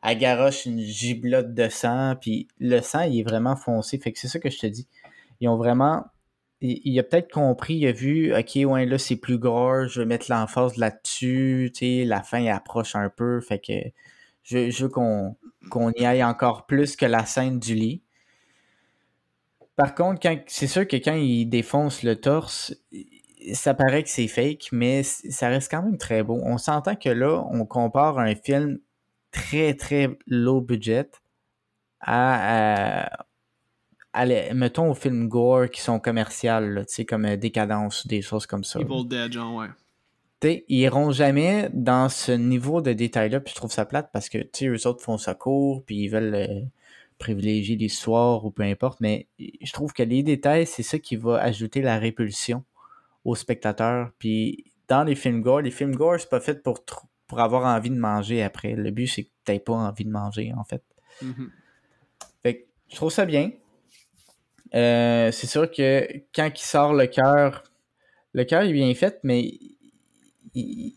elle, 0.03 0.17
garoche 0.17 0.65
une 0.65 0.79
giblotte 0.79 1.53
de 1.53 1.69
sang. 1.69 2.15
Puis 2.19 2.47
le 2.59 2.81
sang, 2.81 3.01
il 3.01 3.19
est 3.19 3.23
vraiment 3.23 3.55
foncé. 3.55 3.97
Fait 3.99 4.11
que 4.11 4.19
c'est 4.19 4.27
ça 4.27 4.39
que 4.39 4.49
je 4.49 4.59
te 4.59 4.67
dis. 4.67 4.87
Ils 5.39 5.49
ont 5.49 5.57
vraiment. 5.57 6.05
Il, 6.65 6.97
a 6.97 7.03
peut-être 7.03 7.29
compris, 7.29 7.75
il 7.75 7.87
a 7.87 7.91
vu, 7.91 8.33
ok, 8.33 8.55
ouais, 8.55 8.85
là, 8.85 8.97
c'est 8.97 9.17
plus 9.17 9.37
gros, 9.37 9.85
je 9.85 9.99
vais 9.99 10.05
mettre 10.05 10.27
l'emphase 10.29 10.77
là-dessus. 10.77 11.73
Tu 11.75 11.99
sais, 11.99 12.05
la 12.05 12.23
fin, 12.23 12.41
elle 12.41 12.53
approche 12.53 12.95
un 12.95 13.09
peu. 13.09 13.41
Fait 13.41 13.59
que 13.59 13.73
je, 14.43 14.83
veux 14.83 14.89
qu'on 14.89 15.35
y 15.97 16.05
aille 16.05 16.23
encore 16.23 16.65
plus 16.65 16.95
que 16.95 17.05
la 17.05 17.25
scène 17.25 17.59
du 17.59 17.75
lit. 17.75 18.01
Par 19.75 19.95
contre, 19.95 20.25
c'est 20.47 20.67
sûr 20.67 20.87
que 20.87 20.95
quand 20.97 21.15
il 21.15 21.47
défonce 21.47 22.03
le 22.03 22.15
torse, 22.15 22.75
ça 23.53 23.73
paraît 23.73 24.03
que 24.03 24.09
c'est 24.09 24.27
fake, 24.27 24.69
mais 24.71 25.03
ça 25.03 25.49
reste 25.49 25.69
quand 25.69 25.83
même 25.83 25.97
très 25.97 26.23
beau. 26.23 26.39
On 26.43 26.57
s'entend 26.57 26.95
que 26.95 27.09
là, 27.09 27.43
on 27.51 27.65
compare 27.65 28.19
un 28.19 28.35
film 28.35 28.79
très, 29.31 29.73
très 29.73 30.09
low 30.27 30.61
budget 30.61 31.09
à, 31.99 33.05
à- 33.05 33.25
à 34.13 34.25
les- 34.25 34.53
mettons, 34.53 34.91
aux 34.91 34.93
films 34.93 35.27
gore 35.27 35.69
qui 35.69 35.81
sont 35.81 35.99
commerciales, 35.99 36.85
tu 36.87 36.93
sais, 36.95 37.05
comme 37.05 37.25
euh, 37.25 37.35
Décadence 37.37 38.05
ou 38.05 38.07
des 38.07 38.21
choses 38.21 38.45
comme 38.45 38.63
ça. 38.63 38.79
Evil 38.79 39.07
Dead, 39.07 39.31
genre, 39.33 39.55
ouais. 39.55 39.67
T'sais, 40.39 40.65
ils 40.67 40.79
iront 40.79 41.11
jamais 41.11 41.69
dans 41.73 42.09
ce 42.09 42.31
niveau 42.33 42.81
de 42.81 42.93
détail-là, 42.93 43.39
puis 43.39 43.51
je 43.51 43.55
trouve 43.55 43.71
ça 43.71 43.85
plate 43.85 44.09
parce 44.13 44.29
que, 44.29 44.37
tu 44.37 44.49
sais, 44.53 44.67
eux 44.67 44.87
autres 44.87 45.01
font 45.03 45.17
ça 45.17 45.33
court, 45.33 45.83
puis 45.85 45.95
ils 46.03 46.09
veulent 46.09 46.35
euh, 46.35 46.59
privilégier 47.17 47.75
l'histoire 47.75 48.45
ou 48.45 48.51
peu 48.51 48.63
importe, 48.63 48.99
mais 48.99 49.27
je 49.39 49.71
trouve 49.71 49.93
que 49.93 50.03
les 50.03 50.21
détails, 50.21 50.67
c'est 50.67 50.83
ça 50.83 50.99
qui 50.99 51.15
va 51.15 51.41
ajouter 51.41 51.81
la 51.81 51.97
répulsion 51.97 52.63
au 53.23 53.35
spectateur. 53.35 54.11
Puis 54.19 54.71
dans 54.87 55.03
les 55.03 55.15
films 55.15 55.41
gore, 55.41 55.61
les 55.61 55.71
films 55.71 55.95
gore, 55.95 56.19
c'est 56.19 56.29
pas 56.29 56.39
fait 56.41 56.61
pour, 56.63 56.83
pour 57.27 57.39
avoir 57.39 57.65
envie 57.65 57.89
de 57.89 57.97
manger 57.97 58.43
après. 58.43 58.73
Le 58.75 58.91
but, 58.91 59.07
c'est 59.07 59.23
que 59.25 59.29
t'aies 59.45 59.59
pas 59.59 59.73
envie 59.73 60.05
de 60.05 60.11
manger, 60.11 60.53
en 60.57 60.63
fait. 60.63 60.83
Mhm. 61.21 61.51
Fait 62.41 62.57
que 62.59 62.65
je 62.89 62.95
trouve 62.95 63.11
ça 63.11 63.25
bien. 63.25 63.51
Euh, 64.75 65.31
c'est 65.31 65.47
sûr 65.47 65.69
que 65.69 66.07
quand 66.33 66.49
il 66.53 66.63
sort 66.63 66.93
le 66.93 67.05
cœur, 67.07 67.63
le 68.33 68.43
cœur 68.43 68.63
est 68.63 68.73
bien 68.73 68.93
fait, 68.95 69.19
mais 69.23 69.41
il, 69.41 69.77
il- 70.55 70.93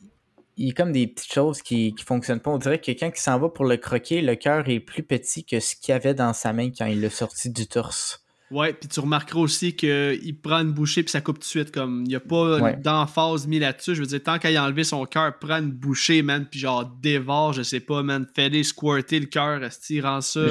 y 0.57 0.70
a 0.70 0.73
comme 0.73 0.93
des 0.93 1.07
petites 1.07 1.31
choses 1.32 1.61
qui, 1.61 1.94
qui 1.94 2.03
fonctionnent 2.03 2.40
pas. 2.40 2.51
On 2.51 2.57
dirait 2.57 2.81
que 2.81 2.90
quand 2.93 3.11
il 3.15 3.20
s'en 3.20 3.39
va 3.39 3.51
pour 3.51 3.66
le 3.66 3.77
croquer, 3.77 4.23
le 4.23 4.36
cœur 4.36 4.66
est 4.70 4.81
plus 4.81 5.03
petit 5.03 5.44
que 5.44 5.61
ce 5.61 5.77
qu'il 5.77 5.93
avait 5.93 6.15
dans 6.15 6.32
sa 6.32 6.55
main 6.55 6.70
quand 6.70 6.86
il 6.86 7.03
l'a 7.03 7.11
sorti 7.11 7.51
du 7.51 7.66
torse. 7.66 8.24
Ouais, 8.51 8.73
puis 8.73 8.89
tu 8.89 9.01
remarqueras 9.01 9.40
aussi 9.40 9.74
qu'il 9.74 10.39
prend 10.40 10.60
une 10.60 10.73
bouchée 10.73 11.02
puis 11.02 11.10
ça 11.10 11.20
coupe 11.20 11.36
tout 11.36 11.40
de 11.40 11.44
suite. 11.47 11.73
Comme 11.73 12.02
il 12.05 12.09
n'y 12.10 12.14
a 12.14 12.20
pas 12.20 12.60
Ouais. 12.60 12.77
d'emphase 12.77 13.47
mis 13.48 13.59
là-dessus. 13.59 13.94
Je 13.97 14.01
veux 14.02 14.06
dire, 14.06 14.23
tant 14.23 14.39
qu'il 14.39 14.56
a 14.56 14.62
enlevé 14.64 14.85
son 14.85 15.05
cœur, 15.05 15.36
prend 15.39 15.56
une 15.59 15.73
bouchée, 15.73 16.23
man, 16.23 16.47
puis 16.48 16.60
genre 16.60 16.85
dévore, 17.02 17.52
je 17.55 17.62
sais 17.62 17.81
pas, 17.81 18.02
man, 18.02 18.27
fait-les 18.35 18.62
squirter 18.62 19.18
le 19.18 19.27
cœur, 19.27 19.60
rend 20.02 20.20
ça. 20.20 20.47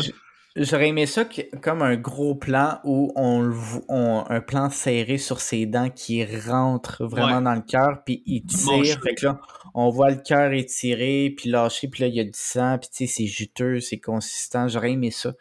J'aurais 0.57 0.87
aimé 0.87 1.05
ça 1.05 1.25
comme 1.61 1.81
un 1.81 1.97
gros 1.97 2.33
plan 2.33 2.79
où 2.85 3.11
on, 3.17 3.51
on- 3.89 4.23
un 4.29 4.39
plan 4.39 4.69
serré 4.69 5.17
sur 5.17 5.41
ses 5.41 5.65
dents 5.65 5.89
qui 5.89 6.23
rentre 6.23 7.05
vraiment 7.05 7.37
Ouais. 7.39 7.43
dans 7.43 7.55
le 7.55 7.61
cœur, 7.61 8.03
puis 8.05 8.23
il 8.25 8.43
tire. 8.45 9.01
Fait 9.03 9.15
que 9.15 9.25
là, 9.25 9.41
on 9.73 9.89
voit 9.89 10.11
le 10.11 10.15
cœur 10.25 10.53
étiré, 10.53 11.33
puis 11.37 11.49
lâché, 11.49 11.89
puis 11.89 12.01
là, 12.03 12.07
il 12.07 12.15
y 12.15 12.21
a 12.21 12.23
du 12.23 12.29
sang, 12.33 12.77
puis 12.77 12.89
tu 12.89 13.05
sais, 13.05 13.13
c'est 13.13 13.25
juteux, 13.27 13.81
c'est 13.81 13.99
consistant. 13.99 14.69
J'aurais 14.69 14.91
aimé 14.93 15.11
ça, 15.11 15.33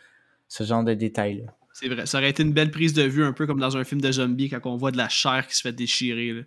ce 0.49 0.65
genre 0.65 0.83
de 0.83 0.95
détails-là. 0.95 1.53
C'est 1.75 1.89
vrai. 1.89 2.07
Ça 2.07 2.19
aurait 2.19 2.31
été 2.31 2.45
une 2.45 2.53
belle 2.53 2.71
prise 2.71 2.93
de 2.93 3.03
vue, 3.03 3.25
un 3.25 3.33
peu 3.33 3.49
comme 3.49 3.59
dans 3.59 3.77
un 3.77 3.83
film 3.83 4.01
de 4.01 4.13
zombie, 4.13 4.49
quand 4.49 4.61
on 4.65 4.77
voit 4.77 4.93
de 4.93 4.97
la 4.97 5.09
chair 5.09 5.45
qui 5.49 5.57
se 5.57 5.61
fait 5.61 5.73
déchirer. 5.73 6.33
là. 6.33 6.43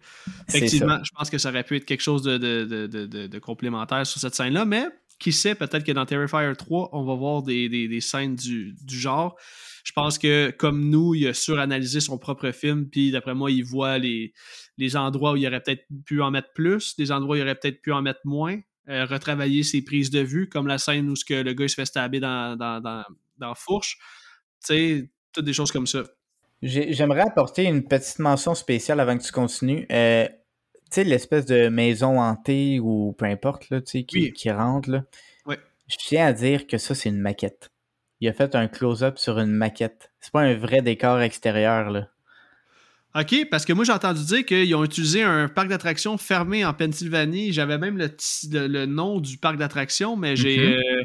Effectivement, 0.48 1.00
je 1.04 1.12
pense 1.12 1.30
que 1.30 1.38
ça 1.38 1.50
aurait 1.50 1.66
pu 1.66 1.76
être 1.76 1.84
quelque 1.84 2.02
chose 2.02 2.24
de, 2.24 2.38
de, 2.38 2.88
de, 2.88 3.28
de, 3.28 3.40
complémentaire 3.40 4.08
sur 4.08 4.22
cette 4.22 4.36
scène-là, 4.36 4.64
mais 4.64 4.86
qui 5.20 5.34
sait, 5.34 5.54
peut-être 5.54 5.84
que 5.84 5.92
dans 5.92 6.06
Terrifier 6.06 6.54
3, 6.58 6.92
on 6.94 7.04
va 7.04 7.14
voir 7.16 7.44
des, 7.44 7.68
des, 7.68 7.90
des 7.90 8.00
scènes 8.00 8.38
du, 8.38 8.74
du 8.82 8.98
genre. 8.98 9.36
Je 9.84 9.92
pense 9.92 10.18
que, 10.18 10.50
comme 10.52 10.90
nous, 10.90 11.14
il 11.14 11.28
a 11.28 11.34
suranalysé 11.34 12.00
son 12.00 12.18
propre 12.18 12.52
film, 12.52 12.90
puis 12.90 13.12
d'après 13.12 13.36
moi, 13.36 13.52
il 13.52 13.66
voit 13.66 13.98
les, 13.98 14.32
les 14.78 14.96
endroits 14.96 15.34
où 15.34 15.36
il 15.36 15.46
aurait 15.46 15.62
peut-être 15.62 15.84
pu 16.06 16.22
en 16.22 16.32
mettre 16.32 16.54
plus, 16.54 16.96
des 16.96 17.12
endroits 17.12 17.36
où 17.36 17.40
il 17.40 17.42
aurait 17.42 17.56
peut-être 17.56 17.82
pu 17.82 17.92
en 17.92 18.02
mettre 18.02 18.22
moins, 18.24 18.62
euh, 18.88 19.04
retravailler 19.04 19.64
ses 19.64 19.84
prises 19.84 20.10
de 20.10 20.22
vue, 20.22 20.48
comme 20.48 20.68
la 20.68 20.78
scène 20.78 21.10
où 21.10 21.18
ce 21.18 21.26
que 21.26 21.34
le 21.34 21.52
gars 21.52 21.66
il 21.66 21.70
se 21.70 21.76
fait 21.76 21.86
stabber 21.86 22.22
dans, 22.22 22.56
dans, 22.56 22.80
dans, 22.80 23.04
dans 23.38 23.56
fourche. 23.56 23.98
Tu 24.66 24.68
sais, 24.68 25.12
toutes 25.38 25.46
des 25.46 25.54
choses 25.54 25.72
comme 25.72 25.88
ça. 25.88 26.04
J'ai- 26.62 26.92
J'aimerais 26.94 27.22
apporter 27.22 27.64
une 27.66 27.84
petite 27.84 28.20
mention 28.20 28.56
spéciale 28.56 29.00
avant 29.00 29.18
que 29.18 29.24
tu 29.24 29.32
continues. 29.32 29.86
Euh, 29.92 30.28
tu 30.28 30.34
sais, 30.92 31.04
l'espèce 31.04 31.46
de 31.46 31.70
maison 31.70 32.20
hantée 32.20 32.80
ou 32.80 33.14
peu 33.18 33.26
importe, 33.26 33.70
là, 33.70 33.82
tu 33.82 33.92
sais, 34.00 34.04
qui, 34.04 34.18
Oui. 34.18 34.34
qui 34.34 34.50
rentre, 34.52 34.90
là. 34.90 35.04
Ouais. 35.46 35.60
Je 35.88 35.98
tiens 35.98 36.26
à 36.28 36.34
dire 36.34 36.66
que 36.68 36.78
ça, 36.78 36.96
c'est 36.96 37.10
une 37.10 37.20
maquette. 37.20 37.70
Il 38.20 38.28
a 38.28 38.34
fait 38.34 38.56
un 38.56 38.68
close-up 38.68 39.20
sur 39.20 39.38
une 39.38 39.52
maquette. 39.52 40.12
C'est 40.20 40.32
pas 40.32 40.42
un 40.42 40.56
vrai 40.56 40.82
décor 40.82 41.20
extérieur, 41.22 41.92
là. 41.92 42.08
OK, 43.16 43.48
parce 43.50 43.66
que 43.66 43.74
moi, 43.74 43.84
j'ai 43.86 43.92
entendu 43.94 44.24
dire 44.26 44.46
qu'ils 44.46 44.76
ont 44.76 44.84
utilisé 44.84 45.24
un 45.24 45.48
parc 45.48 45.68
d'attractions 45.70 46.18
fermé 46.18 46.64
en 46.66 46.74
Pennsylvanie. 46.74 47.52
J'avais 47.54 47.78
même 47.78 47.98
le, 47.98 48.16
ti- 48.16 48.50
le, 48.52 48.68
le 48.68 48.86
nom 48.86 49.20
du 49.20 49.38
parc 49.38 49.58
d'attractions, 49.58 50.16
mais 50.16 50.36
j'ai. 50.36 50.58
Mhm. 50.58 50.74
euh, 50.74 51.04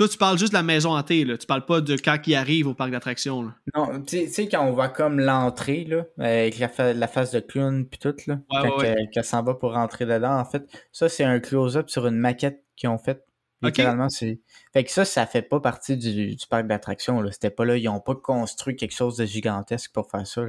Toi, 0.00 0.08
tu 0.08 0.16
parles 0.16 0.38
juste 0.38 0.52
de 0.52 0.56
la 0.56 0.62
maison 0.62 0.96
hantée, 0.96 1.26
là. 1.26 1.36
Tu 1.36 1.46
parles 1.46 1.66
pas 1.66 1.82
de 1.82 1.94
quand 1.94 2.16
il 2.26 2.34
arrive 2.34 2.66
au 2.66 2.72
parc 2.72 2.90
d'attractions. 2.90 3.52
Non, 3.76 4.00
tu 4.00 4.28
sais- 4.28 4.48
quand 4.48 4.66
on 4.66 4.72
voit 4.72 4.88
comme 4.88 5.20
l'entrée, 5.20 5.84
là, 5.84 6.06
avec 6.16 6.58
la, 6.58 6.70
fa- 6.70 6.94
la 6.94 7.06
face 7.06 7.32
de 7.32 7.40
clown 7.40 7.84
puis 7.84 7.98
tout, 7.98 8.14
là, 8.26 8.40
Ouais, 8.50 8.70
quand 8.70 8.78
ouais, 8.78 9.22
s'en 9.22 9.42
va 9.42 9.52
pour 9.52 9.74
rentrer 9.74 10.06
dedans, 10.06 10.38
en 10.38 10.46
fait, 10.46 10.62
ça, 10.90 11.10
c'est 11.10 11.24
un 11.24 11.38
close-up 11.38 11.90
sur 11.90 12.06
une 12.06 12.16
maquette 12.16 12.64
qu'ils 12.76 12.88
ont 12.88 12.96
faite. 12.96 13.26
Littéralement, 13.60 14.08
c'est. 14.08 14.38
Fait 14.72 14.84
que 14.84 14.90
ça, 14.90 15.04
ça 15.04 15.26
fait 15.26 15.42
pas 15.42 15.60
partie 15.60 15.98
du, 15.98 16.34
du 16.34 16.46
parc 16.48 16.66
d'attractions, 16.66 17.20
là. 17.20 17.30
C'était 17.30 17.50
pas 17.50 17.66
là, 17.66 17.76
ils 17.76 17.86
ont 17.90 18.00
pas 18.00 18.14
construit 18.14 18.76
quelque 18.76 18.94
chose 18.94 19.18
de 19.18 19.26
gigantesque 19.26 19.92
pour 19.92 20.10
faire 20.10 20.26
ça. 20.26 20.40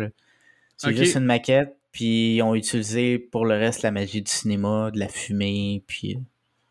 C'est 0.78 0.96
juste 0.96 1.16
une 1.16 1.26
maquette, 1.26 1.76
puis 1.92 2.36
ils 2.36 2.42
ont 2.42 2.56
utilisé 2.56 3.20
pour 3.20 3.46
le 3.46 3.56
reste 3.56 3.82
la 3.82 3.92
magie 3.92 4.22
du 4.22 4.32
cinéma, 4.32 4.92
de 4.92 5.00
la 5.00 5.10
fumée, 5.10 5.84
puis. 5.88 6.20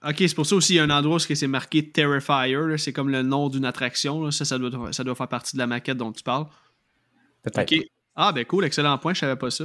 OK, 0.02 0.16
c'est 0.18 0.34
pour 0.34 0.46
ça 0.46 0.56
aussi, 0.56 0.74
il 0.74 0.76
y 0.76 0.78
a 0.80 0.84
un 0.84 0.90
endroit 0.90 1.16
où 1.16 1.18
c'est 1.18 1.46
marqué 1.46 1.90
Terrifier. 1.90 2.78
C'est 2.78 2.92
comme 2.92 3.10
le 3.10 3.22
nom 3.22 3.48
d'une 3.48 3.66
attraction. 3.66 4.24
là. 4.24 4.30
Ça, 4.30 4.44
ça 4.44 4.58
doit, 4.58 4.92
ça 4.92 5.04
doit 5.04 5.14
faire 5.14 5.28
partie 5.28 5.56
de 5.56 5.58
la 5.58 5.66
maquette 5.66 5.98
dont 5.98 6.12
tu 6.12 6.22
parles. 6.22 6.46
Peut-être. 7.42 7.74
Ah, 8.16 8.32
ben 8.32 8.44
cool, 8.44 8.64
excellent 8.64 8.98
point, 8.98 9.14
je 9.14 9.20
savais 9.20 9.36
pas 9.36 9.50
ça. 9.50 9.64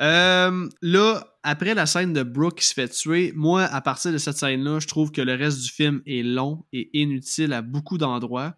Euh, 0.00 0.68
là, 0.82 1.38
après 1.42 1.74
la 1.74 1.86
scène 1.86 2.12
de 2.12 2.22
Brooke 2.22 2.58
qui 2.58 2.66
se 2.66 2.74
fait 2.74 2.88
tuer, 2.88 3.32
moi, 3.34 3.64
à 3.64 3.80
partir 3.80 4.12
de 4.12 4.18
cette 4.18 4.36
scène-là, 4.36 4.78
je 4.80 4.86
trouve 4.86 5.10
que 5.10 5.22
le 5.22 5.34
reste 5.34 5.62
du 5.62 5.70
film 5.70 6.02
est 6.06 6.22
long 6.22 6.64
et 6.72 6.90
inutile 6.92 7.52
à 7.52 7.62
beaucoup 7.62 7.98
d'endroits. 7.98 8.54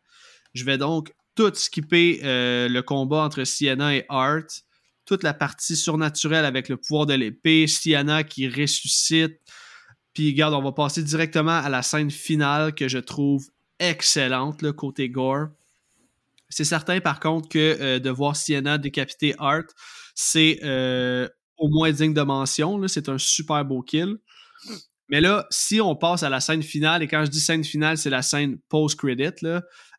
Je 0.55 0.65
vais 0.65 0.79
donc 0.79 1.15
tout 1.35 1.53
skipper 1.55 2.21
euh, 2.25 2.69
le 2.69 2.83
combat 2.83 3.23
entre 3.23 3.45
Sienna 3.45 3.95
et 3.95 4.05
Art, 4.09 4.49
toute 5.05 5.23
la 5.23 5.33
partie 5.33 5.77
surnaturelle 5.77 6.45
avec 6.45 6.69
le 6.69 6.77
pouvoir 6.77 7.07
de 7.07 7.15
l'épée, 7.15 7.67
Sienna 7.67 8.25
qui 8.25 8.49
ressuscite. 8.49 9.39
Puis, 10.19 10.33
regarde, 10.33 10.53
on 10.55 10.63
va 10.63 10.73
passer 10.73 11.01
directement 11.05 11.61
à 11.61 11.69
la 11.69 11.81
scène 11.81 12.11
finale 12.11 12.75
que 12.75 12.89
je 12.89 12.99
trouve 12.99 13.47
excellente, 13.79 14.63
le 14.63 14.73
côté 14.73 15.09
gore. 15.09 15.47
C'est 16.49 16.65
certain, 16.65 16.99
par 16.99 17.21
contre, 17.21 17.49
que 17.49 17.79
euh, 17.81 17.99
de 18.01 18.11
voir 18.11 18.35
Sienna 18.35 18.79
décapiter 18.79 19.37
Art, 19.39 19.67
c'est 20.17 20.59
euh, 20.65 21.29
au 21.57 21.69
moins 21.69 21.93
digne 21.93 22.15
de 22.15 22.23
mention. 22.23 22.83
C'est 22.89 23.09
un 23.09 23.19
super 23.19 23.65
beau 23.65 23.81
kill. 23.81 24.17
Mais 25.09 25.21
là, 25.21 25.47
si 25.51 25.81
on 25.81 25.95
passe 25.95 26.25
à 26.25 26.31
la 26.31 26.41
scène 26.41 26.65
finale, 26.65 27.05
et 27.05 27.07
quand 27.07 27.25
je 27.25 27.31
dis 27.31 27.39
scène 27.39 27.63
finale, 27.63 27.97
c'est 27.97 28.11
la 28.11 28.23
scène 28.23 28.59
post-credit, 28.71 29.47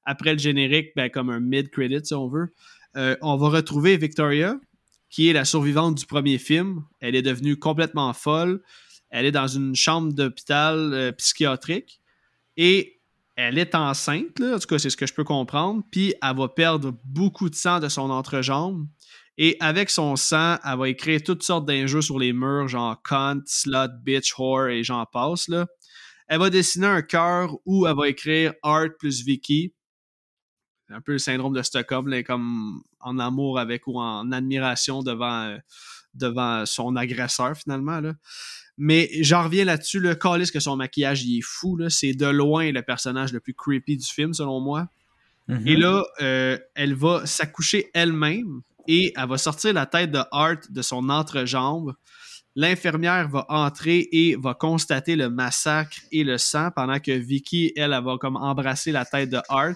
après 0.04 0.34
le 0.34 0.40
générique, 0.40 0.90
ben, 0.98 1.10
comme 1.10 1.30
un 1.30 1.40
mid-credit, 1.40 2.04
si 2.04 2.14
on 2.14 2.28
veut, 2.28 2.54
euh, 2.98 3.16
on 3.22 3.38
va 3.38 3.48
retrouver 3.48 3.96
Victoria, 3.96 4.60
qui 5.10 5.30
est 5.30 5.34
la 5.34 5.46
survivante 5.46 5.96
du 5.98 6.06
premier 6.06 6.40
film. 6.40 6.84
Elle 7.00 7.16
est 7.16 7.22
devenue 7.22 7.56
complètement 7.56 8.12
folle. 8.12 8.62
Elle 9.10 9.26
est 9.26 9.32
dans 9.32 9.48
une 9.48 9.76
chambre 9.76 10.14
d'hôpital 10.14 10.94
euh, 10.94 11.12
psychiatrique. 11.14 12.00
Et 12.58 13.00
elle 13.36 13.58
est 13.58 13.74
enceinte, 13.74 14.38
là, 14.40 14.56
en 14.56 14.60
tout 14.60 14.68
cas, 14.68 14.80
c'est 14.80 14.90
ce 14.90 14.98
que 14.98 15.08
je 15.08 15.14
peux 15.14 15.24
comprendre. 15.24 15.84
Puis 15.92 16.14
elle 16.22 16.36
va 16.36 16.48
perdre 16.50 16.94
beaucoup 17.06 17.50
de 17.50 17.56
sang 17.56 17.80
de 17.80 17.88
son 17.88 18.10
entrejambe. 18.10 18.88
Et 19.38 19.56
avec 19.62 19.90
son 19.90 20.18
sang, 20.18 20.58
elle 20.66 20.78
va 20.78 20.90
écrire 20.90 21.22
toutes 21.24 21.44
sortes 21.44 21.66
d'injures 21.66 22.04
sur 22.04 22.20
les 22.20 22.34
murs, 22.34 22.68
genre 22.68 23.02
cunt, 23.02 23.42
slut, 23.46 23.90
bitch, 24.04 24.38
whore 24.38 24.68
et 24.68 24.84
j'en 24.84 25.06
passe. 25.06 25.48
Là. 25.48 25.66
Elle 26.28 26.40
va 26.40 26.50
dessiner 26.50 26.88
un 26.88 27.02
cœur 27.02 27.56
où 27.66 27.88
elle 27.88 27.96
va 27.96 28.10
écrire 28.10 28.54
Art 28.62 28.90
plus 29.00 29.24
Vicky. 29.24 29.74
un 30.90 31.00
peu 31.00 31.14
le 31.14 31.20
syndrome 31.20 31.54
de 31.54 31.62
Stockholm, 31.62 32.24
comme 32.24 32.84
en 33.00 33.18
amour 33.18 33.58
avec 33.58 33.88
ou 33.88 33.98
en 33.98 34.30
admiration 34.34 35.02
devant, 35.02 35.44
euh, 35.46 35.58
devant 36.14 36.66
son 36.66 36.98
agresseur 36.98 37.56
finalement. 37.56 38.02
Là. 38.02 38.16
Mais 38.82 39.10
j'en 39.20 39.44
reviens 39.44 39.66
là-dessus, 39.66 40.00
le 40.00 40.16
Callis 40.16 40.52
que 40.52 40.62
son 40.62 40.78
maquillage 40.78 41.24
il 41.24 41.38
est 41.38 41.44
fou. 41.44 41.78
C'est 41.90 42.14
de 42.14 42.26
loin 42.26 42.72
le 42.72 42.82
personnage 42.82 43.34
le 43.34 43.42
plus 43.42 43.54
creepy 43.54 43.98
du 43.98 44.06
film, 44.06 44.34
selon 44.34 44.62
moi. 44.62 44.88
Et 45.66 45.76
là, 45.76 46.04
euh, 46.22 46.60
elle 46.76 46.94
va 46.94 47.26
s'accoucher 47.26 47.90
elle-même 47.96 48.62
et 48.88 49.14
elle 49.18 49.28
va 49.28 49.38
sortir 49.38 49.74
la 49.74 49.88
tête 49.88 50.12
de 50.12 50.22
Art 50.32 50.60
de 50.70 50.82
son 50.84 51.10
entrejambe. 51.10 51.96
L'infirmière 52.56 53.28
va 53.30 53.46
entrer 53.50 54.08
et 54.12 54.36
va 54.36 54.54
constater 54.54 55.16
le 55.16 55.30
massacre 55.30 55.98
et 56.12 56.24
le 56.24 56.38
sang 56.38 56.70
pendant 56.76 57.00
que 57.00 57.12
Vicky, 57.12 57.74
elle, 57.76 57.94
elle 57.94 58.04
va 58.04 58.18
comme 58.20 58.36
embrasser 58.36 58.92
la 58.92 59.06
tête 59.06 59.32
de 59.32 59.40
Art. 59.50 59.76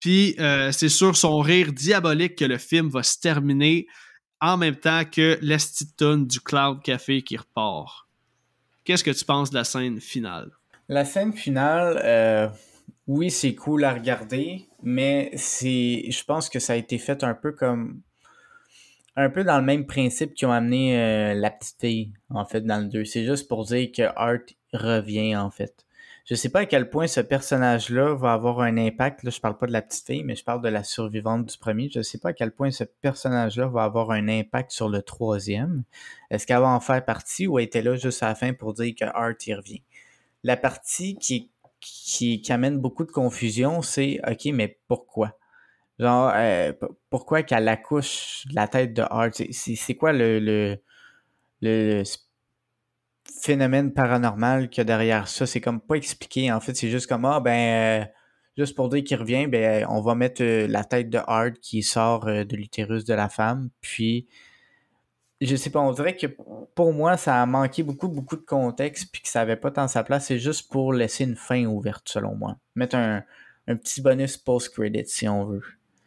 Puis 0.00 0.36
euh, 0.38 0.70
c'est 0.70 0.88
sur 0.88 1.16
son 1.16 1.40
rire 1.40 1.72
diabolique 1.72 2.36
que 2.36 2.44
le 2.44 2.58
film 2.58 2.88
va 2.88 3.02
se 3.02 3.18
terminer 3.18 3.88
en 4.46 4.56
même 4.56 4.76
temps 4.76 5.02
que 5.04 5.38
l'estitone 5.42 6.26
du 6.26 6.40
Cloud 6.40 6.82
Café 6.82 7.22
qui 7.22 7.36
repart. 7.36 8.06
Qu'est-ce 8.84 9.02
que 9.02 9.10
tu 9.10 9.24
penses 9.24 9.50
de 9.50 9.56
la 9.56 9.64
scène 9.64 10.00
finale? 10.00 10.50
La 10.88 11.04
scène 11.04 11.32
finale, 11.32 12.00
euh, 12.04 12.48
oui, 13.08 13.30
c'est 13.30 13.54
cool 13.56 13.84
à 13.84 13.92
regarder, 13.92 14.68
mais 14.82 15.32
c'est, 15.34 16.04
je 16.08 16.24
pense 16.24 16.48
que 16.48 16.60
ça 16.60 16.74
a 16.74 16.76
été 16.76 16.98
fait 16.98 17.24
un 17.24 17.34
peu 17.34 17.50
comme, 17.50 18.02
un 19.16 19.30
peu 19.30 19.42
dans 19.42 19.58
le 19.58 19.64
même 19.64 19.86
principe 19.86 20.34
qu'ils 20.34 20.46
ont 20.46 20.52
amené 20.52 20.96
euh, 20.96 21.34
la 21.34 21.50
petite 21.50 22.12
en 22.30 22.44
fait, 22.44 22.60
dans 22.60 22.78
le 22.78 22.88
2. 22.88 23.04
C'est 23.04 23.24
juste 23.24 23.48
pour 23.48 23.64
dire 23.64 23.90
que 23.90 24.02
Art 24.14 24.46
revient, 24.72 25.34
en 25.36 25.50
fait. 25.50 25.85
Je 26.26 26.34
sais 26.34 26.48
pas 26.48 26.60
à 26.60 26.66
quel 26.66 26.90
point 26.90 27.06
ce 27.06 27.20
personnage-là 27.20 28.14
va 28.16 28.32
avoir 28.32 28.58
un 28.60 28.76
impact. 28.78 29.22
Là, 29.22 29.30
je 29.30 29.38
parle 29.40 29.56
pas 29.56 29.68
de 29.68 29.72
la 29.72 29.80
petite 29.80 30.06
fille, 30.06 30.24
mais 30.24 30.34
je 30.34 30.42
parle 30.42 30.60
de 30.60 30.68
la 30.68 30.82
survivante 30.82 31.46
du 31.46 31.56
premier. 31.56 31.88
Je 31.88 32.02
sais 32.02 32.18
pas 32.18 32.30
à 32.30 32.32
quel 32.32 32.50
point 32.50 32.72
ce 32.72 32.82
personnage-là 32.82 33.68
va 33.68 33.84
avoir 33.84 34.10
un 34.10 34.26
impact 34.26 34.72
sur 34.72 34.88
le 34.88 35.02
troisième. 35.02 35.84
Est-ce 36.30 36.44
qu'elle 36.44 36.58
va 36.58 36.68
en 36.70 36.80
faire 36.80 37.04
partie 37.04 37.46
ou 37.46 37.60
elle 37.60 37.66
était 37.66 37.80
là 37.80 37.94
juste 37.94 38.24
à 38.24 38.28
la 38.28 38.34
fin 38.34 38.52
pour 38.54 38.74
dire 38.74 38.92
que 38.98 39.04
Art 39.04 39.36
y 39.46 39.54
revient? 39.54 39.82
La 40.42 40.56
partie 40.56 41.16
qui, 41.16 41.52
qui, 41.80 42.42
amène 42.50 42.78
beaucoup 42.78 43.04
de 43.04 43.12
confusion, 43.12 43.80
c'est 43.80 44.20
OK, 44.28 44.46
mais 44.46 44.80
pourquoi? 44.88 45.38
Genre, 46.00 46.32
euh, 46.34 46.72
pourquoi 47.08 47.44
qu'elle 47.44 47.68
accouche 47.68 48.46
de 48.50 48.54
la 48.56 48.66
tête 48.66 48.94
de 48.94 49.02
Art? 49.02 49.30
C'est 49.52 49.94
quoi 49.94 50.12
le, 50.12 50.40
le, 50.40 50.76
le, 51.62 52.02
phénomène 53.42 53.92
paranormal 53.92 54.68
qu'il 54.68 54.78
y 54.78 54.80
a 54.82 54.84
derrière 54.84 55.28
ça. 55.28 55.46
C'est 55.46 55.60
comme 55.60 55.80
pas 55.80 55.94
expliqué. 55.96 56.50
En 56.52 56.60
fait, 56.60 56.74
c'est 56.74 56.90
juste 56.90 57.06
comme 57.08 57.24
ah 57.24 57.40
ben 57.40 58.02
euh, 58.02 58.04
juste 58.56 58.74
pour 58.74 58.88
dire 58.88 59.04
qu'il 59.04 59.16
revient, 59.18 59.46
ben 59.46 59.86
on 59.88 60.00
va 60.00 60.14
mettre 60.14 60.42
euh, 60.42 60.66
la 60.66 60.84
tête 60.84 61.10
de 61.10 61.18
Hard 61.26 61.54
qui 61.58 61.82
sort 61.82 62.26
euh, 62.28 62.44
de 62.44 62.56
l'utérus 62.56 63.04
de 63.04 63.14
la 63.14 63.28
femme. 63.28 63.70
Puis 63.80 64.26
je 65.40 65.54
sais 65.54 65.70
pas, 65.70 65.80
on 65.80 65.92
dirait 65.92 66.16
que 66.16 66.26
pour 66.74 66.92
moi, 66.94 67.16
ça 67.18 67.42
a 67.42 67.46
manqué 67.46 67.82
beaucoup, 67.82 68.08
beaucoup 68.08 68.36
de 68.36 68.42
contexte, 68.44 69.10
puis 69.12 69.20
que 69.22 69.28
ça 69.28 69.42
avait 69.42 69.56
pas 69.56 69.70
tant 69.70 69.86
sa 69.86 70.02
place. 70.02 70.26
C'est 70.26 70.38
juste 70.38 70.70
pour 70.70 70.92
laisser 70.94 71.24
une 71.24 71.36
fin 71.36 71.64
ouverte, 71.66 72.08
selon 72.08 72.34
moi. 72.34 72.56
Mettre 72.74 72.96
un, 72.96 73.22
un 73.68 73.76
petit 73.76 74.00
bonus 74.00 74.38
post-credit, 74.38 75.04
si 75.06 75.28
on 75.28 75.44
veut. 75.44 75.62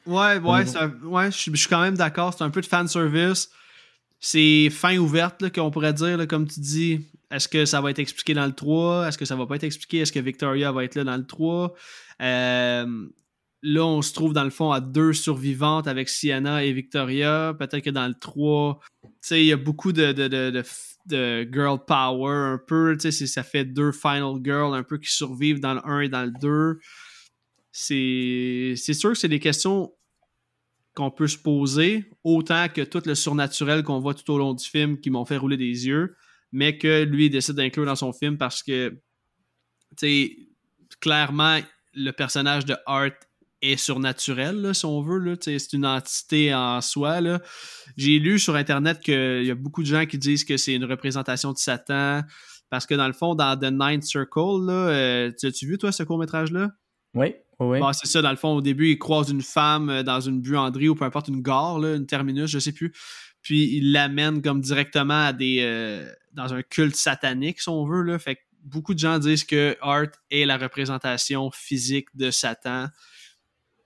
Ouais, 0.08 0.38
ouais, 0.40 0.40
niveau- 0.40 0.66
c'est 0.66 0.78
un- 0.80 1.00
ouais 1.04 1.26
je 1.32 1.38
suis- 1.38 1.52
je 1.54 1.58
suis 1.60 1.70
quand 1.70 1.82
même 1.82 1.96
d'accord. 1.98 2.34
C'est 2.34 2.44
un 2.44 2.50
peu 2.50 2.62
de 2.62 2.66
fanservice. 2.66 3.50
C'est 4.20 4.70
fin 4.70 4.98
ouverte, 4.98 5.52
qu'on 5.54 5.72
pourrait 5.72 5.94
dire, 5.94 6.28
comme 6.28 6.48
tu 6.48 6.60
dis. 6.60 7.00
Est-ce 7.32 7.48
que 7.48 7.66
ça 7.66 7.80
va 7.80 7.92
être 7.92 8.00
expliqué 8.00 8.34
dans 8.34 8.46
le 8.46 8.54
3? 8.54 9.08
Est-ce 9.08 9.18
que 9.18 9.26
ça 9.26 9.36
va 9.36 9.46
pas 9.46 9.56
être 9.56 9.64
expliqué? 9.64 10.00
Est-ce 10.00 10.12
que 10.12 10.20
Victoria 10.20 10.72
va 10.72 10.84
être 10.84 10.96
là 10.96 11.04
dans 11.04 11.16
le 11.16 11.26
3? 11.26 11.76
Euh, 12.22 13.08
là, 13.62 13.86
on 13.86 14.02
se 14.02 14.14
trouve 14.14 14.34
dans 14.34 14.44
le 14.44 14.50
fond 14.50 14.72
à 14.72 14.82
deux 14.82 15.14
survivantes 15.14 15.88
avec 15.88 16.10
Sienna 16.10 16.64
et 16.64 16.74
Victoria. 16.74 17.56
Peut-être 17.58 17.84
que 17.84 17.92
dans 17.92 18.08
le 18.08 18.16
3, 18.16 18.80
tu 19.04 19.10
sais, 19.22 19.42
il 19.42 19.46
y 19.46 19.54
a 19.54 19.58
beaucoup 19.58 19.94
de, 19.94 20.12
de, 20.12 20.28
de, 20.28 20.64
de, 21.06 21.48
girl 21.52 21.78
power 21.86 22.34
un 22.34 22.58
peu. 22.58 22.98
Ça 22.98 23.44
fait 23.44 23.66
deux 23.66 23.92
final 23.92 24.38
girls 24.44 24.74
un 24.76 24.84
peu 24.84 24.98
qui 24.98 25.14
survivent 25.14 25.60
dans 25.60 25.76
le 25.76 25.82
1 25.86 26.00
et 26.02 26.10
dans 26.10 26.24
le 26.24 26.32
2 26.42 26.80
c'est 27.72 28.74
c'est 28.76 28.94
sûr 28.94 29.12
que 29.12 29.18
c'est 29.18 29.30
des 29.30 29.40
questions 29.40 29.94
qu'on 30.96 31.12
peut 31.12 31.28
se 31.28 31.38
poser, 31.38 32.10
autant 32.24 32.68
que 32.68 32.82
tout 32.82 33.02
le 33.06 33.16
surnaturel 33.16 33.84
qu'on 33.84 34.00
voit 34.00 34.14
tout 34.14 34.32
au 34.32 34.38
long 34.38 34.54
du 34.54 34.66
film 34.66 35.00
qui 35.00 35.10
m'ont 35.10 35.26
fait 35.26 35.38
rouler 35.38 35.58
des 35.58 35.88
yeux, 35.88 36.16
mais 36.52 36.78
que 36.78 37.04
lui 37.04 37.30
décide 37.30 37.56
d'inclure 37.56 37.86
dans 37.86 37.96
son 37.96 38.12
film 38.12 38.38
parce 38.38 38.64
que, 38.64 38.90
tu 38.90 38.98
sais, 39.98 40.38
clairement, 41.00 41.60
le 41.94 42.12
personnage 42.12 42.66
de 42.66 42.76
Art 42.86 43.12
est 43.62 43.78
surnaturel, 43.78 44.62
là, 44.62 44.74
si 44.74 44.86
on 44.86 45.02
veut. 45.02 45.38
C'est 45.42 45.74
une 45.74 45.86
entité 45.86 46.54
en 46.54 46.82
soi. 46.82 47.20
J'ai 47.98 48.20
lu 48.20 48.40
sur 48.40 48.56
Internet 48.56 49.00
qu'il 49.02 49.44
y 49.44 49.52
a 49.52 49.56
beaucoup 49.56 49.82
de 49.82 49.88
gens 49.88 50.06
qui 50.06 50.18
disent 50.18 50.46
que 50.46 50.58
c'est 50.58 50.74
une 50.74 50.86
représentation 50.86 51.52
de 51.52 51.58
Satan. 51.58 52.22
Parce 52.70 52.86
que 52.86 52.94
dans 52.94 53.08
le 53.08 53.14
fond, 53.14 53.36
dans 53.36 53.58
The 53.58 53.72
Ninth 53.72 54.04
Circle, 54.04 54.70
euh, 54.70 55.32
tu 55.38 55.48
as-tu 55.48 55.66
vu, 55.66 55.78
toi, 55.78 55.92
ce 55.92 56.04
court-métrage-là? 56.04 56.72
Oui, 57.14 57.34
oui. 57.60 57.80
Bon, 57.80 57.92
c'est 57.94 58.08
ça, 58.08 58.22
dans 58.22 58.30
le 58.32 58.38
fond, 58.38 58.50
au 58.56 58.62
début, 58.62 58.92
il 58.92 59.00
croise 59.00 59.30
une 59.30 59.42
femme 59.42 59.90
euh, 59.90 60.04
dans 60.04 60.22
une 60.22 60.42
buanderie 60.42 60.90
ou 60.90 60.96
peu 60.96 61.06
importe, 61.06 61.28
une 61.28 61.42
gare, 61.42 61.84
une 61.84 62.06
terminus, 62.06 62.50
je 62.50 62.60
sais 62.60 62.72
plus. 62.72 62.94
Puis 63.42 63.76
il 63.76 63.92
l'amène 63.92 64.42
comme 64.42 64.62
directement 64.62 65.26
à 65.26 65.34
des. 65.34 65.60
euh, 65.62 66.10
dans 66.34 66.54
un 66.54 66.62
culte 66.62 66.96
satanique, 66.96 67.60
si 67.62 67.70
on 67.70 67.86
veut. 67.86 68.04
Là. 68.04 68.20
Fait 68.20 68.38
beaucoup 68.64 68.94
de 68.94 69.00
gens 69.00 69.20
disent 69.20 69.44
que 69.44 69.78
Art 69.82 70.12
est 70.32 70.46
la 70.46 70.58
représentation 70.58 71.50
physique 71.52 72.08
de 72.16 72.32
Satan. 72.32 72.88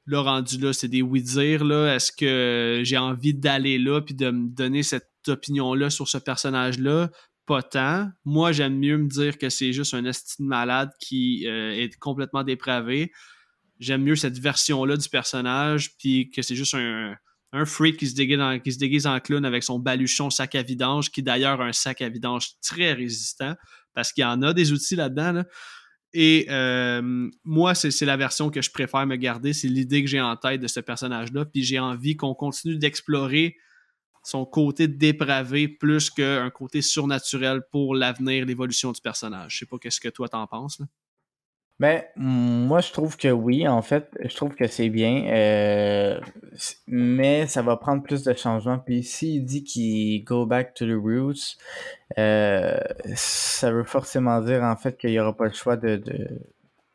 Là, 0.06 0.22
rendu 0.22 0.58
là, 0.58 0.74
c'est 0.74 0.90
des 0.90 1.02
oui-dire. 1.02 1.62
Est-ce 1.88 2.12
que 2.12 2.82
j'ai 2.84 2.98
envie 2.98 3.34
d'aller 3.34 3.78
là 3.78 4.02
puis 4.02 4.14
de 4.14 4.30
me 4.30 4.50
donner 4.50 4.84
cette 4.84 5.10
opinion-là 5.28 5.90
sur 5.90 6.08
ce 6.08 6.18
personnage-là? 6.18 7.10
Pas 7.46 7.62
tant. 7.62 8.10
Moi, 8.24 8.52
j'aime 8.52 8.78
mieux 8.78 8.98
me 8.98 9.08
dire 9.08 9.38
que 9.38 9.50
c'est 9.50 9.74
juste 9.74 9.94
un 9.94 10.06
estime 10.06 10.48
malade 10.48 10.92
qui 11.00 11.48
euh, 11.48 11.74
est 11.74 11.98
complètement 11.98 12.44
dépravé 12.44 13.12
j'aime 13.84 14.04
mieux 14.04 14.16
cette 14.16 14.40
version-là 14.40 14.98
du 14.98 15.10
personnage, 15.10 15.96
puis 15.98 16.32
que 16.32 16.42
c'est 16.42 16.56
juste 16.56 16.74
un, 16.74 17.16
un 17.52 17.66
freak 17.66 17.98
qui 17.98 18.08
se, 18.08 18.16
déguise 18.16 19.06
en, 19.06 19.20
clown 19.20 19.46
avec 19.46 19.64
son 19.64 19.80
baluchon 19.80 20.30
sac 20.30 20.56
à 20.56 20.64
vidange, 20.64 21.12
qui 21.12 21.22
d'ailleurs 21.22 21.62
a 21.62 21.66
un 21.66 21.74
sac 21.74 22.02
à 22.02 22.10
vidange 22.10 22.60
très 22.62 22.94
résistant, 22.94 23.56
parce 23.94 24.12
qu'il 24.12 24.24
y 24.24 24.26
en 24.26 24.42
a 24.42 24.54
des 24.54 24.72
outils 24.72 24.96
là-dedans. 24.96 25.34
là. 25.34 25.46
Et 26.16 26.46
euh, 26.50 27.30
moi, 27.44 27.74
c'est 27.74 28.06
la 28.06 28.18
version 28.18 28.50
que 28.50 28.62
je 28.62 28.70
préfère 28.70 29.06
me 29.06 29.16
garder, 29.16 29.54
c'est 29.54 29.68
l'idée 29.68 30.04
que 30.04 30.10
j'ai 30.10 30.22
en 30.22 30.36
tête 30.36 30.62
de 30.62 30.68
ce 30.68 30.80
personnage-là, 30.80 31.46
puis 31.46 31.64
j'ai 31.64 31.80
envie 31.80 32.16
qu'on 32.16 32.36
continue 32.36 32.78
d'explorer 32.78 33.56
son 34.24 34.46
côté 34.46 34.88
dépravé 34.88 35.68
plus 35.68 36.10
qu'un 36.10 36.50
côté 36.50 36.82
surnaturel 36.82 37.62
pour 37.72 37.94
l'avenir, 37.96 38.46
l'évolution 38.46 38.92
du 38.92 39.02
personnage. 39.02 39.54
Je 39.54 39.58
sais 39.60 39.66
pas 39.66 39.78
qu'est-ce 39.78 40.00
que 40.00 40.10
toi 40.10 40.30
t'en 40.30 40.48
penses. 40.48 40.82
Ben, 41.80 42.04
moi, 42.16 42.82
je 42.82 42.94
trouve 42.94 43.18
que 43.18 43.28
oui, 43.28 43.68
en 43.68 43.82
fait, 43.82 44.08
je 44.24 44.34
trouve 44.36 44.56
que 44.56 44.68
c'est 44.68 44.90
bien, 44.90 45.26
euh, 45.28 46.20
mais 46.88 47.48
ça 47.48 47.62
va 47.62 47.76
prendre 47.78 48.04
plus 48.04 48.24
de 48.24 48.34
changements. 48.34 48.80
Puis 48.80 49.04
s'il 49.04 49.44
dit 49.44 49.64
qu'il 49.64 50.24
go 50.24 50.46
back 50.46 50.76
to 50.76 50.86
the 50.86 50.96
roots, 50.96 51.58
euh, 52.18 52.78
ça 53.16 53.72
veut 53.72 53.84
forcément 53.84 54.40
dire, 54.42 54.64
en 54.64 54.76
fait, 54.78 54.98
qu'il 54.98 55.10
n'y 55.10 55.20
aura 55.20 55.36
pas 55.36 55.46
le 55.46 55.54
choix 55.54 55.76
de. 55.76 56.02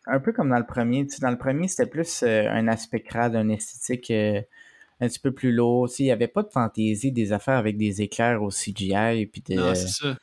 Un 0.07 0.21
peu 0.21 0.33
comme 0.33 0.49
dans 0.49 0.59
le 0.59 0.67
premier. 0.67 1.07
Dans 1.21 1.31
le 1.31 1.39
premier, 1.39 1.69
c'était 1.69 1.91
plus 1.91 2.23
euh, 2.23 2.49
un 2.49 2.69
aspect 2.69 3.01
crade, 3.03 3.37
un 3.37 3.49
esthétique 3.51 4.11
un 5.01 5.09
petit 5.09 5.19
peu 5.19 5.33
plus 5.33 5.53
lourd. 5.53 5.89
Il 5.99 6.05
n'y 6.05 6.13
avait 6.13 6.29
pas 6.29 6.43
de 6.43 6.51
fantaisie 6.51 7.13
des 7.13 7.33
affaires 7.33 7.57
avec 7.57 7.77
des 7.77 8.03
éclairs 8.03 8.43
au 8.43 8.49
CGI. 8.49 9.27
Puis 9.27 9.43
de... 9.49 9.55
Non, 9.55 9.75
c'est 9.75 9.89
ça. 9.89 10.17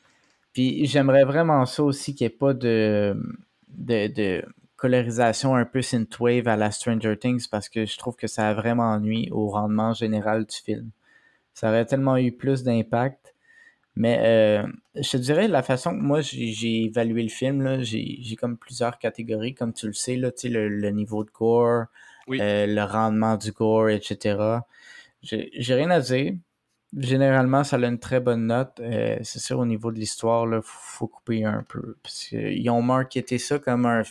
Puis 0.52 0.86
j'aimerais 0.86 1.24
vraiment 1.24 1.66
ça 1.66 1.82
aussi 1.82 2.14
qu'il 2.14 2.26
n'y 2.26 2.32
ait 2.32 2.36
pas 2.36 2.54
de, 2.54 3.14
de, 3.68 4.06
de 4.08 4.44
colorisation 4.76 5.54
un 5.54 5.64
peu 5.64 5.82
synthwave 5.82 6.48
à 6.48 6.56
la 6.56 6.70
Stranger 6.70 7.16
Things 7.18 7.46
parce 7.50 7.68
que 7.68 7.86
je 7.86 7.98
trouve 7.98 8.16
que 8.16 8.26
ça 8.26 8.48
a 8.48 8.54
vraiment 8.54 8.98
nuit 9.00 9.28
au 9.32 9.48
rendement 9.48 9.92
général 9.92 10.46
du 10.46 10.56
film. 10.56 10.90
Ça 11.54 11.68
aurait 11.68 11.86
tellement 11.86 12.16
eu 12.16 12.32
plus 12.32 12.62
d'impact. 12.62 13.34
Mais 13.96 14.18
euh, 14.20 14.66
je 14.94 15.10
te 15.10 15.16
dirais, 15.16 15.48
la 15.48 15.62
façon 15.62 15.90
que 15.96 16.02
moi 16.02 16.20
j'ai 16.20 16.84
évalué 16.84 17.22
le 17.22 17.30
film, 17.30 17.62
là, 17.62 17.82
j'ai 17.82 18.18
j'ai 18.20 18.36
comme 18.36 18.58
plusieurs 18.58 18.98
catégories, 18.98 19.54
comme 19.54 19.72
tu 19.72 19.86
le 19.86 19.94
sais, 19.94 20.16
là, 20.16 20.30
tu 20.30 20.40
sais, 20.40 20.48
le, 20.50 20.68
le 20.68 20.90
niveau 20.90 21.24
de 21.24 21.30
gore, 21.30 21.86
Oui. 22.26 22.38
euh, 22.40 22.66
le 22.66 22.82
rendement 22.82 23.36
du 23.36 23.52
gore, 23.52 23.88
etc. 23.90 24.36
J'ai 25.22 25.74
rien 25.74 25.90
à 25.90 26.00
dire. 26.00 26.34
Généralement, 26.96 27.64
ça 27.64 27.76
a 27.76 27.80
une 27.86 27.98
très 27.98 28.20
bonne 28.20 28.46
note. 28.46 28.78
Euh, 28.80 29.18
c'est 29.22 29.38
sûr, 29.40 29.58
au 29.58 29.66
niveau 29.66 29.90
de 29.92 29.98
l'histoire, 29.98 30.46
il 30.46 30.60
faut, 30.62 30.62
faut 30.64 31.06
couper 31.08 31.44
un 31.44 31.62
peu. 31.68 31.96
Parce 32.02 32.24
qu'ils 32.28 32.70
ont 32.70 32.80
marketé 32.80 33.38
ça 33.38 33.58
comme 33.58 33.86
un, 33.86 34.02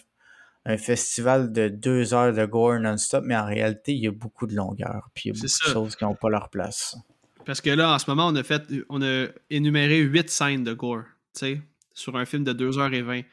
un 0.66 0.78
festival 0.78 1.52
de 1.52 1.68
deux 1.70 2.14
heures 2.14 2.34
de 2.34 2.46
gore 2.46 2.80
non-stop, 2.80 3.24
mais 3.26 3.36
en 3.36 3.46
réalité, 3.46 3.94
il 3.94 4.00
y 4.04 4.08
a 4.08 4.12
beaucoup 4.12 4.46
de 4.46 4.56
longueur. 4.56 5.10
Puis 5.16 5.26
il 5.26 5.28
y 5.30 5.32
a 5.32 5.34
beaucoup 5.36 5.48
ça. 5.48 5.68
de 5.70 5.74
choses 5.74 5.96
qui 5.96 6.04
n'ont 6.04 6.16
pas 6.16 6.30
leur 6.30 6.50
place. 6.50 6.98
Parce 7.46 7.62
que 7.62 7.70
là, 7.70 7.94
en 7.94 8.00
ce 8.00 8.10
moment, 8.10 8.28
on 8.28 8.36
a 8.36 8.44
fait, 8.44 8.64
on 8.90 9.02
a 9.02 9.28
énuméré 9.50 10.00
8 10.00 10.30
scènes 10.30 10.64
de 10.64 10.74
gore, 10.74 11.04
tu 11.34 11.40
sais, 11.40 11.62
sur 11.94 12.18
un 12.18 12.26
film 12.26 12.44
de 12.44 12.54
2h20. 12.54 13.24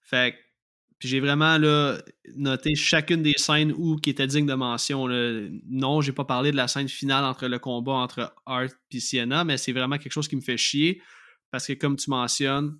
Fait 0.00 0.32
que- 0.32 0.36
J'ai 1.02 1.18
vraiment 1.18 1.58
noté 2.36 2.76
chacune 2.76 3.22
des 3.22 3.34
scènes 3.36 3.72
où 3.76 3.96
qui 3.96 4.10
était 4.10 4.26
digne 4.28 4.46
de 4.46 4.54
mention. 4.54 5.08
Là. 5.08 5.48
Non, 5.68 6.00
j'ai 6.00 6.12
pas 6.12 6.24
parlé 6.24 6.52
de 6.52 6.56
la 6.56 6.68
scène 6.68 6.88
finale 6.88 7.24
entre 7.24 7.48
le 7.48 7.58
combat 7.58 7.92
entre 7.92 8.34
Art 8.46 8.68
et 8.92 9.00
Sienna, 9.00 9.42
mais 9.42 9.56
c'est 9.56 9.72
vraiment 9.72 9.98
quelque 9.98 10.12
chose 10.12 10.28
qui 10.28 10.36
me 10.36 10.40
fait 10.40 10.56
chier 10.56 11.02
parce 11.50 11.66
que 11.66 11.72
comme 11.72 11.96
tu 11.96 12.08
mentionnes, 12.08 12.78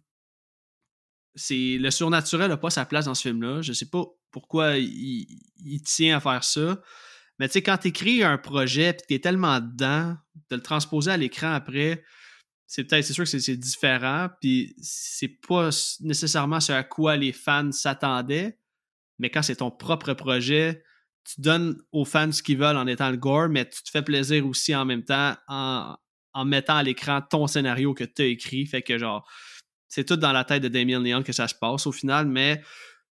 c'est 1.35 1.79
le 1.79 1.91
surnaturel 1.91 2.49
n'a 2.49 2.57
pas 2.57 2.71
sa 2.71 2.85
place 2.85 3.07
dans 3.07 3.15
ce 3.15 3.23
film-là. 3.23 3.61
Je 3.63 3.73
sais 3.73 3.89
pas 3.89 4.05
pourquoi 4.31 4.79
il, 4.79 5.83
tient 5.85 6.17
à 6.17 6.21
faire 6.21 6.45
ça. 6.45 6.81
Mais 7.39 7.49
tu 7.49 7.55
sais, 7.55 7.63
quand 7.63 7.79
tu 7.79 7.89
écris 7.89 8.23
un 8.23 8.39
projet 8.39 8.91
et 8.91 8.97
tu 8.97 9.15
es 9.15 9.19
tellement 9.19 9.59
dedans, 9.61 10.17
de 10.49 10.57
le 10.57 10.63
transposer 10.63 11.11
à 11.11 11.17
l'écran 11.17 11.53
après, 11.53 12.05
c'est 12.73 12.85
peut-être 12.85 13.05
c'est 13.05 13.13
sûr 13.13 13.25
que 13.25 13.39
c'est 13.39 13.57
différent 13.59 14.31
puis 14.41 14.75
c'est 14.81 15.37
pas 15.47 15.69
nécessairement 16.01 16.59
ce 16.59 16.73
à 16.73 16.83
quoi 16.83 17.19
les 17.19 17.33
fans 17.33 17.71
s'attendaient 17.71 18.59
mais 19.19 19.29
quand 19.29 19.43
c'est 19.43 19.57
ton 19.57 19.71
propre 19.71 20.15
projet 20.15 20.83
tu 21.27 21.43
donnes 21.43 21.77
aux 21.93 22.07
fans 22.07 22.33
ce 22.33 22.43
qu'ils 22.43 22.57
veulent 22.57 22.79
en 22.79 22.87
étant 22.87 23.11
le 23.11 23.19
gore 23.19 23.51
mais 23.51 23.69
tu 23.69 23.83
te 23.83 23.91
fais 23.91 24.01
plaisir 24.01 24.47
aussi 24.47 24.75
en 24.75 24.87
même 24.87 25.05
temps 25.05 25.37
en, 25.49 25.97
mettant 26.47 26.77
à 26.77 26.83
l'écran 26.83 27.21
ton 27.21 27.47
scénario 27.47 27.93
que 27.93 28.05
tu 28.05 28.23
as 28.23 28.25
écrit. 28.25 28.65
Fait 28.65 28.81
que 28.81 28.97
genre 28.97 29.31
c'est 29.89 30.07
tout 30.07 30.17
dans 30.17 30.33
la 30.33 30.45
tête 30.45 30.63
de 30.63 30.69
Damien 30.69 30.99
Leon 30.99 31.23
que 31.23 31.35
ça 31.35 31.49
se 31.49 31.55
passe 31.55 31.87
au 31.87 31.93
final 31.93 32.27
mais 32.27 32.63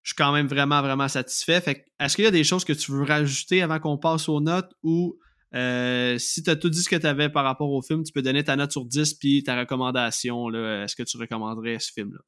je 0.01 0.09
suis 0.09 0.15
quand 0.15 0.31
même 0.31 0.47
vraiment 0.47 0.81
vraiment 0.81 1.07
satisfait. 1.07 1.61
Fait 1.61 1.85
est-ce 1.99 2.15
qu'il 2.15 2.25
y 2.25 2.27
a 2.27 2.31
des 2.31 2.43
choses 2.43 2.65
que 2.65 2.73
tu 2.73 2.91
veux 2.93 3.03
rajouter 3.03 3.61
avant 3.61 3.79
qu'on 3.79 3.99
passe 3.99 4.27
aux 4.27 4.41
notes 4.41 4.73
ou 4.81 5.19
euh, 5.53 6.18
si 6.18 6.44
tu 6.44 6.49
as 6.49 6.56
tout 6.56 6.69
dit 6.69 6.82
ce 6.82 6.90
que 6.90 6.95
tu 6.95 7.07
avais 7.07 7.30
par 7.30 7.44
rapport 7.44 7.72
au 7.72 7.82
film, 7.82 8.03
tu 8.03 8.11
peux 8.11 8.22
donner 8.22 8.44
ta 8.44 8.56
note 8.56 8.72
sur 8.72 8.86
10 8.86 9.15
puis 9.15 9.44
ta 9.44 9.60
recommandation. 9.60 10.49
Est-ce 10.53 10.95
que 10.95 11.03
tu 11.03 11.18
recommanderais 11.18 11.80
ce 11.80 11.91
film-là? 11.91 12.19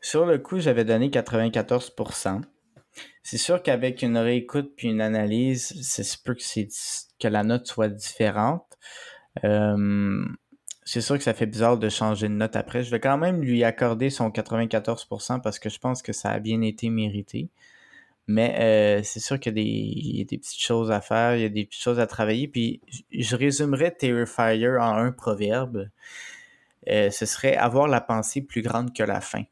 Sur 0.00 0.26
le 0.26 0.38
coup, 0.38 0.60
j'avais 0.60 0.84
donné 0.84 1.08
94%. 1.08 2.42
C'est 3.22 3.38
sûr 3.38 3.62
qu'avec 3.62 4.02
une 4.02 4.18
réécoute 4.18 4.72
puis 4.76 4.88
une 4.88 5.00
analyse, 5.00 5.74
c'est 5.82 6.22
peu 6.22 6.34
que, 6.34 7.28
la 7.28 7.42
note 7.42 7.66
soit 7.66 7.88
différente. 7.88 8.78
C'est 10.84 11.00
sûr 11.00 11.16
que 11.16 11.24
ça 11.24 11.32
fait 11.32 11.46
bizarre 11.46 11.78
de 11.78 11.88
changer 11.88 12.28
de 12.28 12.34
note 12.34 12.56
après. 12.56 12.84
Je 12.84 12.90
vais 12.90 13.00
quand 13.00 13.16
même 13.16 13.40
lui 13.40 13.64
accorder 13.64 14.10
son 14.10 14.28
94% 14.28 15.40
parce 15.40 15.58
que 15.58 15.70
je 15.70 15.78
pense 15.78 16.02
que 16.02 16.12
ça 16.12 16.30
a 16.30 16.38
bien 16.38 16.60
été 16.60 16.90
mérité. 16.90 17.48
Mais 18.26 18.56
euh, 18.58 19.02
c'est 19.04 19.20
sûr 19.20 19.38
qu'il 19.38 19.58
y, 19.58 20.20
a 20.20 20.24
des 20.24 20.38
petites 20.38 20.60
choses 20.60 20.90
à 20.90 21.00
faire, 21.00 21.36
il 21.36 21.42
y 21.42 21.44
a 21.44 21.50
des 21.50 21.66
petites 21.66 21.82
choses 21.82 22.00
à 22.00 22.06
travailler. 22.06 22.48
Puis 22.48 22.80
je 23.12 23.36
résumerais 23.36 23.90
Terrifier 23.90 24.78
en 24.78 24.96
un 24.96 25.12
proverbe. 25.12 25.88
Euh, 26.88 27.10
ce 27.10 27.26
serait 27.26 27.56
avoir 27.56 27.88
la 27.88 28.00
pensée 28.00 28.42
plus 28.42 28.62
grande 28.62 28.94
que 28.94 29.02
la 29.02 29.20
fin, 29.20 29.42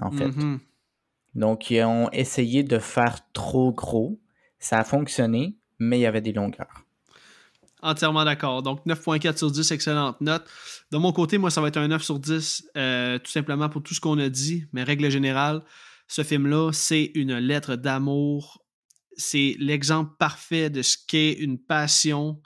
en 0.00 0.10
fait. 0.10 0.28
Mm-hmm. 0.28 0.58
Donc, 1.34 1.70
ils 1.70 1.82
ont 1.84 2.10
essayé 2.10 2.62
de 2.62 2.78
faire 2.78 3.18
trop 3.32 3.72
gros. 3.72 4.18
Ça 4.58 4.78
a 4.78 4.84
fonctionné, 4.84 5.56
mais 5.78 5.98
il 5.98 6.02
y 6.02 6.06
avait 6.06 6.20
des 6.20 6.32
longueurs. 6.32 6.84
Entièrement 7.82 8.24
d'accord. 8.24 8.62
Donc 8.62 8.86
9.4 8.86 9.36
sur 9.36 9.50
10, 9.50 9.72
excellente 9.72 10.20
note. 10.20 10.44
De 10.92 10.98
mon 10.98 11.12
côté, 11.12 11.36
moi, 11.36 11.50
ça 11.50 11.60
va 11.60 11.68
être 11.68 11.78
un 11.78 11.88
9 11.88 12.00
sur 12.02 12.20
10, 12.20 12.70
euh, 12.76 13.18
tout 13.18 13.30
simplement 13.30 13.68
pour 13.68 13.82
tout 13.82 13.92
ce 13.92 14.00
qu'on 14.00 14.18
a 14.18 14.28
dit, 14.28 14.66
mais 14.72 14.84
règle 14.84 15.10
générale, 15.10 15.62
ce 16.12 16.22
film-là, 16.22 16.72
c'est 16.74 17.10
une 17.14 17.38
lettre 17.38 17.74
d'amour. 17.74 18.62
C'est 19.16 19.56
l'exemple 19.58 20.14
parfait 20.18 20.68
de 20.68 20.82
ce 20.82 20.98
qu'est 21.08 21.32
une 21.32 21.58
passion 21.58 22.42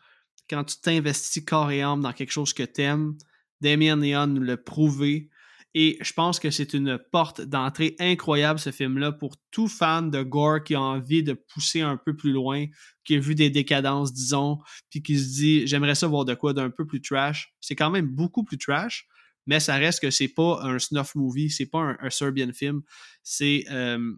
quand 0.48 0.62
tu 0.62 0.76
t'investis 0.80 1.44
corps 1.44 1.72
et 1.72 1.82
âme 1.82 2.01
dans 2.01 2.12
quelque 2.12 2.30
chose 2.30 2.52
que 2.52 2.62
tu 2.62 2.82
aimes. 2.82 3.16
Damien 3.60 3.97
Neon 3.97 4.28
nous 4.28 4.43
l'a 4.43 4.56
prouvé. 4.56 5.30
Et 5.74 5.98
je 6.01 6.12
pense 6.12 6.38
que 6.38 6.48
c'est 6.48 6.74
une 6.74 7.01
porte 7.10 7.40
d'entrée 7.40 7.97
incroyable, 7.98 8.60
ce 8.60 8.70
film-là, 8.70 9.10
pour 9.10 9.34
tout 9.51 9.66
fan 9.66 10.12
de 10.12 10.22
gore 10.22 10.62
qui 10.62 10.76
a 10.76 10.80
envie 10.80 11.24
de 11.24 11.32
pousser 11.32 11.80
un 11.80 11.97
peu 11.97 12.14
plus 12.14 12.30
loin, 12.30 12.66
qui 13.05 13.16
a 13.16 13.18
vu 13.18 13.34
des 13.34 13.51
décadences, 13.51 14.12
disons, 14.12 14.59
puis 14.90 15.02
qui 15.02 15.18
se 15.18 15.28
dit 15.40 15.66
j'aimerais 15.66 15.97
ça 15.97 16.06
voir 16.06 16.24
de 16.24 16.34
quoi 16.34 16.52
d'un 16.52 16.70
peu 16.70 16.86
plus 16.86 17.02
trash. 17.02 17.52
C'est 17.60 17.74
quand 17.74 17.90
même 17.90 18.06
beaucoup 18.06 18.44
plus 18.44 18.59
trash, 18.59 19.09
mais 19.47 19.60
ça 19.60 19.77
reste 19.77 20.01
que 20.01 20.10
c'est 20.10 20.28
pas 20.28 20.60
un 20.62 20.78
snuff 20.78 21.14
movie, 21.14 21.51
c'est 21.51 21.66
pas 21.66 21.97
un, 22.01 22.10
Serbian 22.10 22.52
film. 22.52 22.82
C'est 23.23 23.64
euh, 23.70 24.12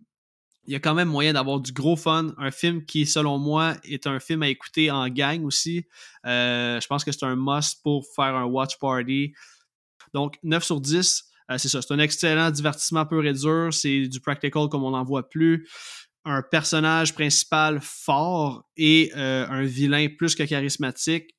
il 0.66 0.72
y 0.72 0.76
a 0.76 0.80
quand 0.80 0.94
même 0.94 1.08
moyen 1.08 1.32
d'avoir 1.32 1.60
du 1.60 1.72
gros 1.72 1.96
fun. 1.96 2.34
Un 2.36 2.50
film 2.50 2.84
qui, 2.84 3.06
selon 3.06 3.38
moi, 3.38 3.76
est 3.84 4.06
un 4.06 4.20
film 4.20 4.42
à 4.42 4.48
écouter 4.48 4.90
en 4.90 5.08
gang 5.08 5.44
aussi. 5.44 5.86
Euh, 6.26 6.78
je 6.80 6.86
pense 6.86 7.04
que 7.04 7.12
c'est 7.12 7.24
un 7.24 7.36
must 7.36 7.82
pour 7.82 8.06
faire 8.14 8.34
un 8.34 8.44
watch 8.44 8.78
party. 8.78 9.32
Donc, 10.12 10.38
9 10.42 10.62
sur 10.62 10.80
10, 10.80 11.24
euh, 11.50 11.58
c'est 11.58 11.68
ça. 11.68 11.80
C'est 11.80 11.94
un 11.94 11.98
excellent 11.98 12.50
divertissement 12.50 13.06
peu 13.06 13.24
et 13.24 13.32
dur. 13.32 13.72
C'est 13.72 14.08
du 14.08 14.20
practical 14.20 14.68
comme 14.68 14.84
on 14.84 14.90
n'en 14.90 15.04
voit 15.04 15.28
plus. 15.28 15.66
Un 16.26 16.42
personnage 16.42 17.14
principal 17.14 17.80
fort 17.80 18.68
et 18.76 19.10
un 19.14 19.62
vilain 19.62 20.08
plus 20.18 20.34
que 20.34 20.42
charismatique. 20.42 21.37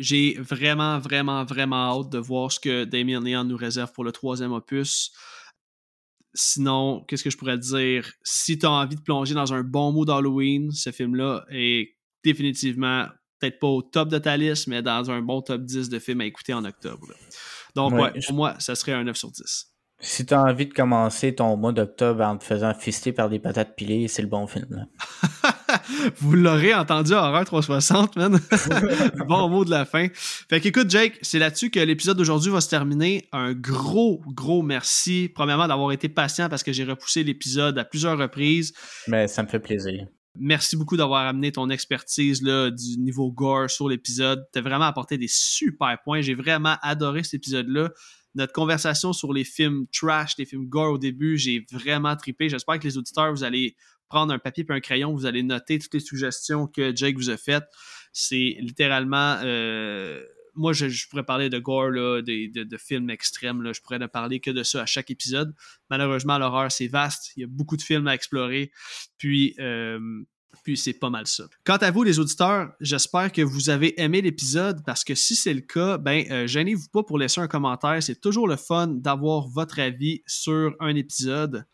J'ai 0.00 0.34
vraiment, 0.38 0.98
vraiment, 0.98 1.44
vraiment 1.44 2.00
hâte 2.00 2.08
de 2.08 2.18
voir 2.18 2.50
ce 2.50 2.58
que 2.58 2.84
Damien 2.84 3.20
Leon 3.20 3.44
nous 3.44 3.56
réserve 3.56 3.92
pour 3.92 4.02
le 4.02 4.12
troisième 4.12 4.50
opus. 4.52 5.12
Sinon, 6.32 7.04
qu'est-ce 7.06 7.22
que 7.22 7.28
je 7.28 7.36
pourrais 7.36 7.58
dire? 7.58 8.10
Si 8.22 8.58
tu 8.58 8.64
as 8.64 8.70
envie 8.70 8.96
de 8.96 9.02
plonger 9.02 9.34
dans 9.34 9.52
un 9.52 9.62
bon 9.62 9.92
mood 9.92 10.08
d'Halloween, 10.08 10.70
ce 10.70 10.90
film-là 10.90 11.44
est 11.50 11.96
définitivement, 12.24 13.08
peut-être 13.38 13.58
pas 13.58 13.66
au 13.66 13.82
top 13.82 14.08
de 14.08 14.16
ta 14.16 14.38
liste, 14.38 14.68
mais 14.68 14.80
dans 14.80 15.10
un 15.10 15.20
bon 15.20 15.42
top 15.42 15.62
10 15.62 15.90
de 15.90 15.98
films 15.98 16.22
à 16.22 16.24
écouter 16.24 16.54
en 16.54 16.64
octobre. 16.64 17.08
Donc, 17.74 17.92
ouais, 17.92 18.12
pour 18.26 18.34
moi, 18.34 18.54
ça 18.58 18.74
serait 18.74 18.92
un 18.92 19.04
9 19.04 19.14
sur 19.14 19.30
10. 19.30 19.66
Si 20.02 20.24
tu 20.24 20.32
as 20.32 20.42
envie 20.42 20.66
de 20.66 20.72
commencer 20.72 21.34
ton 21.34 21.58
mois 21.58 21.72
d'octobre 21.72 22.24
en 22.24 22.38
te 22.38 22.44
faisant 22.44 22.72
fister 22.72 23.12
par 23.12 23.28
des 23.28 23.38
patates 23.38 23.76
pilées, 23.76 24.08
c'est 24.08 24.22
le 24.22 24.28
bon 24.28 24.46
film. 24.46 24.86
Vous 26.18 26.32
l'aurez 26.34 26.74
entendu 26.74 27.12
à 27.12 27.28
Horreur 27.28 27.44
360, 27.44 28.16
man. 28.16 28.40
bon 29.28 29.48
mot 29.48 29.64
de 29.64 29.70
la 29.70 29.84
fin. 29.84 30.08
Fait 30.14 30.60
qu'écoute, 30.60 30.90
Jake, 30.90 31.18
c'est 31.22 31.38
là-dessus 31.38 31.70
que 31.70 31.80
l'épisode 31.80 32.16
d'aujourd'hui 32.16 32.50
va 32.50 32.60
se 32.60 32.68
terminer. 32.68 33.28
Un 33.32 33.52
gros, 33.52 34.22
gros 34.28 34.62
merci. 34.62 35.30
Premièrement, 35.34 35.68
d'avoir 35.68 35.92
été 35.92 36.08
patient 36.08 36.48
parce 36.48 36.62
que 36.62 36.72
j'ai 36.72 36.84
repoussé 36.84 37.24
l'épisode 37.24 37.78
à 37.78 37.84
plusieurs 37.84 38.18
reprises. 38.18 38.72
Mais 39.08 39.28
ça 39.28 39.42
me 39.42 39.48
fait 39.48 39.60
plaisir. 39.60 40.06
Merci 40.38 40.76
beaucoup 40.76 40.96
d'avoir 40.96 41.26
amené 41.26 41.50
ton 41.52 41.70
expertise 41.70 42.42
là, 42.42 42.70
du 42.70 42.98
niveau 42.98 43.32
gore 43.32 43.68
sur 43.68 43.88
l'épisode. 43.88 44.44
Tu 44.52 44.58
as 44.60 44.62
vraiment 44.62 44.84
apporté 44.84 45.18
des 45.18 45.28
super 45.28 45.98
points. 46.04 46.20
J'ai 46.20 46.34
vraiment 46.34 46.76
adoré 46.82 47.24
cet 47.24 47.34
épisode-là 47.34 47.90
notre 48.34 48.52
conversation 48.52 49.12
sur 49.12 49.32
les 49.32 49.44
films 49.44 49.86
trash, 49.92 50.36
les 50.38 50.44
films 50.44 50.66
gore 50.68 50.92
au 50.92 50.98
début, 50.98 51.36
j'ai 51.36 51.66
vraiment 51.72 52.14
tripé. 52.16 52.48
J'espère 52.48 52.78
que 52.78 52.84
les 52.84 52.96
auditeurs, 52.96 53.32
vous 53.32 53.44
allez 53.44 53.76
prendre 54.10 54.34
un 54.34 54.38
papier 54.38 54.66
et 54.68 54.72
un 54.72 54.80
crayon, 54.80 55.14
vous 55.14 55.24
allez 55.24 55.42
noter 55.42 55.78
toutes 55.78 55.94
les 55.94 56.00
suggestions 56.00 56.66
que 56.66 56.94
Jake 56.94 57.16
vous 57.16 57.30
a 57.30 57.38
faites. 57.38 57.64
C'est 58.12 58.56
littéralement. 58.60 59.38
Euh, 59.42 60.22
moi, 60.54 60.72
je, 60.72 61.08
pourrais 61.08 61.24
parler 61.24 61.48
de 61.48 61.58
gore, 61.58 61.92
de, 61.92 62.76
films 62.76 63.08
extrêmes. 63.08 63.72
Je 63.72 63.80
pourrais 63.80 64.00
ne 64.00 64.06
parler 64.06 64.40
que 64.40 64.50
de 64.50 64.62
ça 64.62 64.82
à 64.82 64.86
chaque 64.86 65.10
épisode. 65.10 65.54
Malheureusement, 65.88 66.38
l'horreur, 66.38 66.70
c'est 66.70 66.88
vaste. 66.88 67.32
Il 67.36 67.40
y 67.40 67.44
a 67.44 67.46
beaucoup 67.48 67.76
de 67.76 67.82
films 67.82 68.08
à 68.08 68.14
explorer. 68.14 68.72
Puis, 69.16 69.54
euh, 69.60 69.98
puis 70.64 70.76
c'est 70.76 70.92
pas 70.92 71.08
mal 71.08 71.26
ça. 71.28 71.44
Quant 71.64 71.76
à 71.76 71.90
vous, 71.92 72.02
les 72.02 72.18
auditeurs, 72.18 72.72
j'espère 72.80 73.30
que 73.30 73.42
vous 73.42 73.70
avez 73.70 73.98
aimé 74.00 74.20
l'épisode 74.20 74.82
parce 74.84 75.04
que 75.04 75.14
si 75.14 75.36
c'est 75.36 75.54
le 75.54 75.60
cas, 75.60 75.98
ben 75.98 76.24
euh, 76.30 76.46
gênez-vous 76.48 76.88
pas 76.88 77.04
pour 77.04 77.16
laisser 77.16 77.40
un 77.40 77.48
commentaire. 77.48 78.02
C'est 78.02 78.20
toujours 78.20 78.48
le 78.48 78.56
fun 78.56 78.88
d'avoir 78.88 79.46
votre 79.46 79.78
avis 79.78 80.22
sur 80.26 80.74
un 80.80 80.96
épisode. 80.96 81.64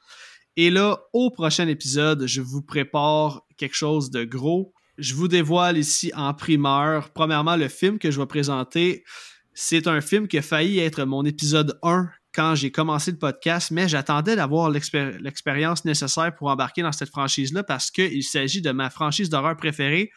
Et 0.59 0.71
là, 0.71 1.01
au 1.13 1.31
prochain 1.31 1.69
épisode, 1.69 2.27
je 2.27 2.41
vous 2.41 2.63
prépare 2.63 3.43
quelque 3.59 3.77
chose 3.77 4.11
de 4.11 4.25
gros. 4.25 4.73
Je 4.97 5.15
vous 5.15 5.29
dévoile 5.29 5.77
ici 5.77 6.11
en 6.15 6.33
primeur, 6.33 7.11
premièrement, 7.11 7.57
le 7.57 7.69
film 7.69 7.99
que 7.99 8.11
je 8.11 8.19
vais 8.19 8.27
présenter. 8.27 9.05
C'est 9.53 9.87
un 9.87 10.01
film 10.01 10.29
qui 10.29 10.39
a 10.39 10.43
failli 10.43 10.79
être 10.79 11.05
mon 11.05 11.27
épisode 11.27 11.79
1 11.83 12.09
quand 12.35 12.55
j'ai 12.55 12.71
commencé 12.71 13.11
le 13.11 13.19
podcast, 13.19 13.71
mais 13.71 13.87
j'attendais 13.87 14.35
d'avoir 14.35 14.71
l'expérience 14.71 15.85
nécessaire 15.85 16.35
pour 16.35 16.49
embarquer 16.49 16.81
dans 16.81 16.93
cette 16.93 17.11
franchise-là 17.11 17.63
parce 17.63 17.91
qu'il 17.91 18.23
s'agit 18.23 18.63
de 18.63 18.71
ma 18.71 18.89
franchise 18.89 19.29
d'horreur 19.29 19.59
préférée. 19.59 20.11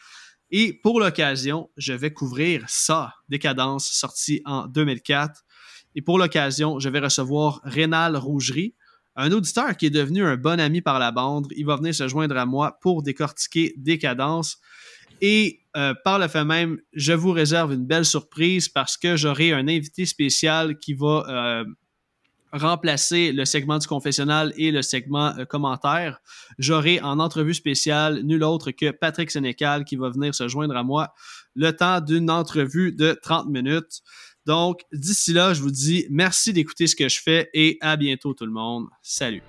Et 0.50 0.72
pour 0.72 1.00
l'occasion, 1.00 1.68
je 1.76 1.92
vais 1.92 2.14
couvrir 2.14 2.64
ça, 2.66 3.12
Décadence, 3.28 3.90
sorti 3.90 4.40
en 4.46 4.66
2004. 4.66 5.42
Et 5.96 6.02
pour 6.02 6.18
l'occasion, 6.18 6.78
je 6.78 6.88
vais 6.88 7.00
recevoir 7.00 7.60
Rénal 7.64 8.16
Rougerie, 8.16 8.74
un 9.16 9.32
auditeur 9.32 9.76
qui 9.76 9.86
est 9.86 9.90
devenu 9.90 10.24
un 10.24 10.36
bon 10.36 10.60
ami 10.60 10.80
par 10.80 10.98
la 10.98 11.12
bande. 11.12 11.48
Il 11.56 11.66
va 11.66 11.76
venir 11.76 11.94
se 11.94 12.08
joindre 12.08 12.36
à 12.36 12.46
moi 12.46 12.78
pour 12.80 13.02
décortiquer 13.02 13.74
Décadence. 13.76 14.58
Et 15.20 15.60
euh, 15.76 15.94
par 16.04 16.18
le 16.18 16.28
fait 16.28 16.44
même, 16.44 16.78
je 16.92 17.12
vous 17.12 17.32
réserve 17.32 17.72
une 17.72 17.86
belle 17.86 18.04
surprise 18.04 18.68
parce 18.68 18.96
que 18.96 19.16
j'aurai 19.16 19.52
un 19.52 19.68
invité 19.68 20.06
spécial 20.06 20.78
qui 20.78 20.94
va 20.94 21.24
euh, 21.28 21.64
remplacer 22.52 23.32
le 23.32 23.44
segment 23.44 23.78
du 23.78 23.86
confessionnal 23.86 24.52
et 24.56 24.70
le 24.70 24.82
segment 24.82 25.36
euh, 25.38 25.44
commentaire, 25.44 26.20
j'aurai 26.58 27.00
en 27.00 27.20
entrevue 27.20 27.54
spéciale 27.54 28.22
nul 28.22 28.42
autre 28.42 28.70
que 28.72 28.90
Patrick 28.90 29.30
Sénécal 29.30 29.84
qui 29.84 29.96
va 29.96 30.10
venir 30.10 30.34
se 30.34 30.48
joindre 30.48 30.76
à 30.76 30.82
moi 30.82 31.12
le 31.54 31.70
temps 31.72 32.00
d'une 32.00 32.30
entrevue 32.30 32.92
de 32.92 33.18
30 33.22 33.48
minutes. 33.48 34.02
Donc, 34.46 34.80
d'ici 34.92 35.32
là, 35.32 35.54
je 35.54 35.62
vous 35.62 35.70
dis 35.70 36.06
merci 36.10 36.52
d'écouter 36.52 36.86
ce 36.86 36.96
que 36.96 37.08
je 37.08 37.20
fais 37.22 37.50
et 37.54 37.78
à 37.80 37.96
bientôt 37.96 38.34
tout 38.34 38.46
le 38.46 38.52
monde. 38.52 38.86
Salut. 39.02 39.42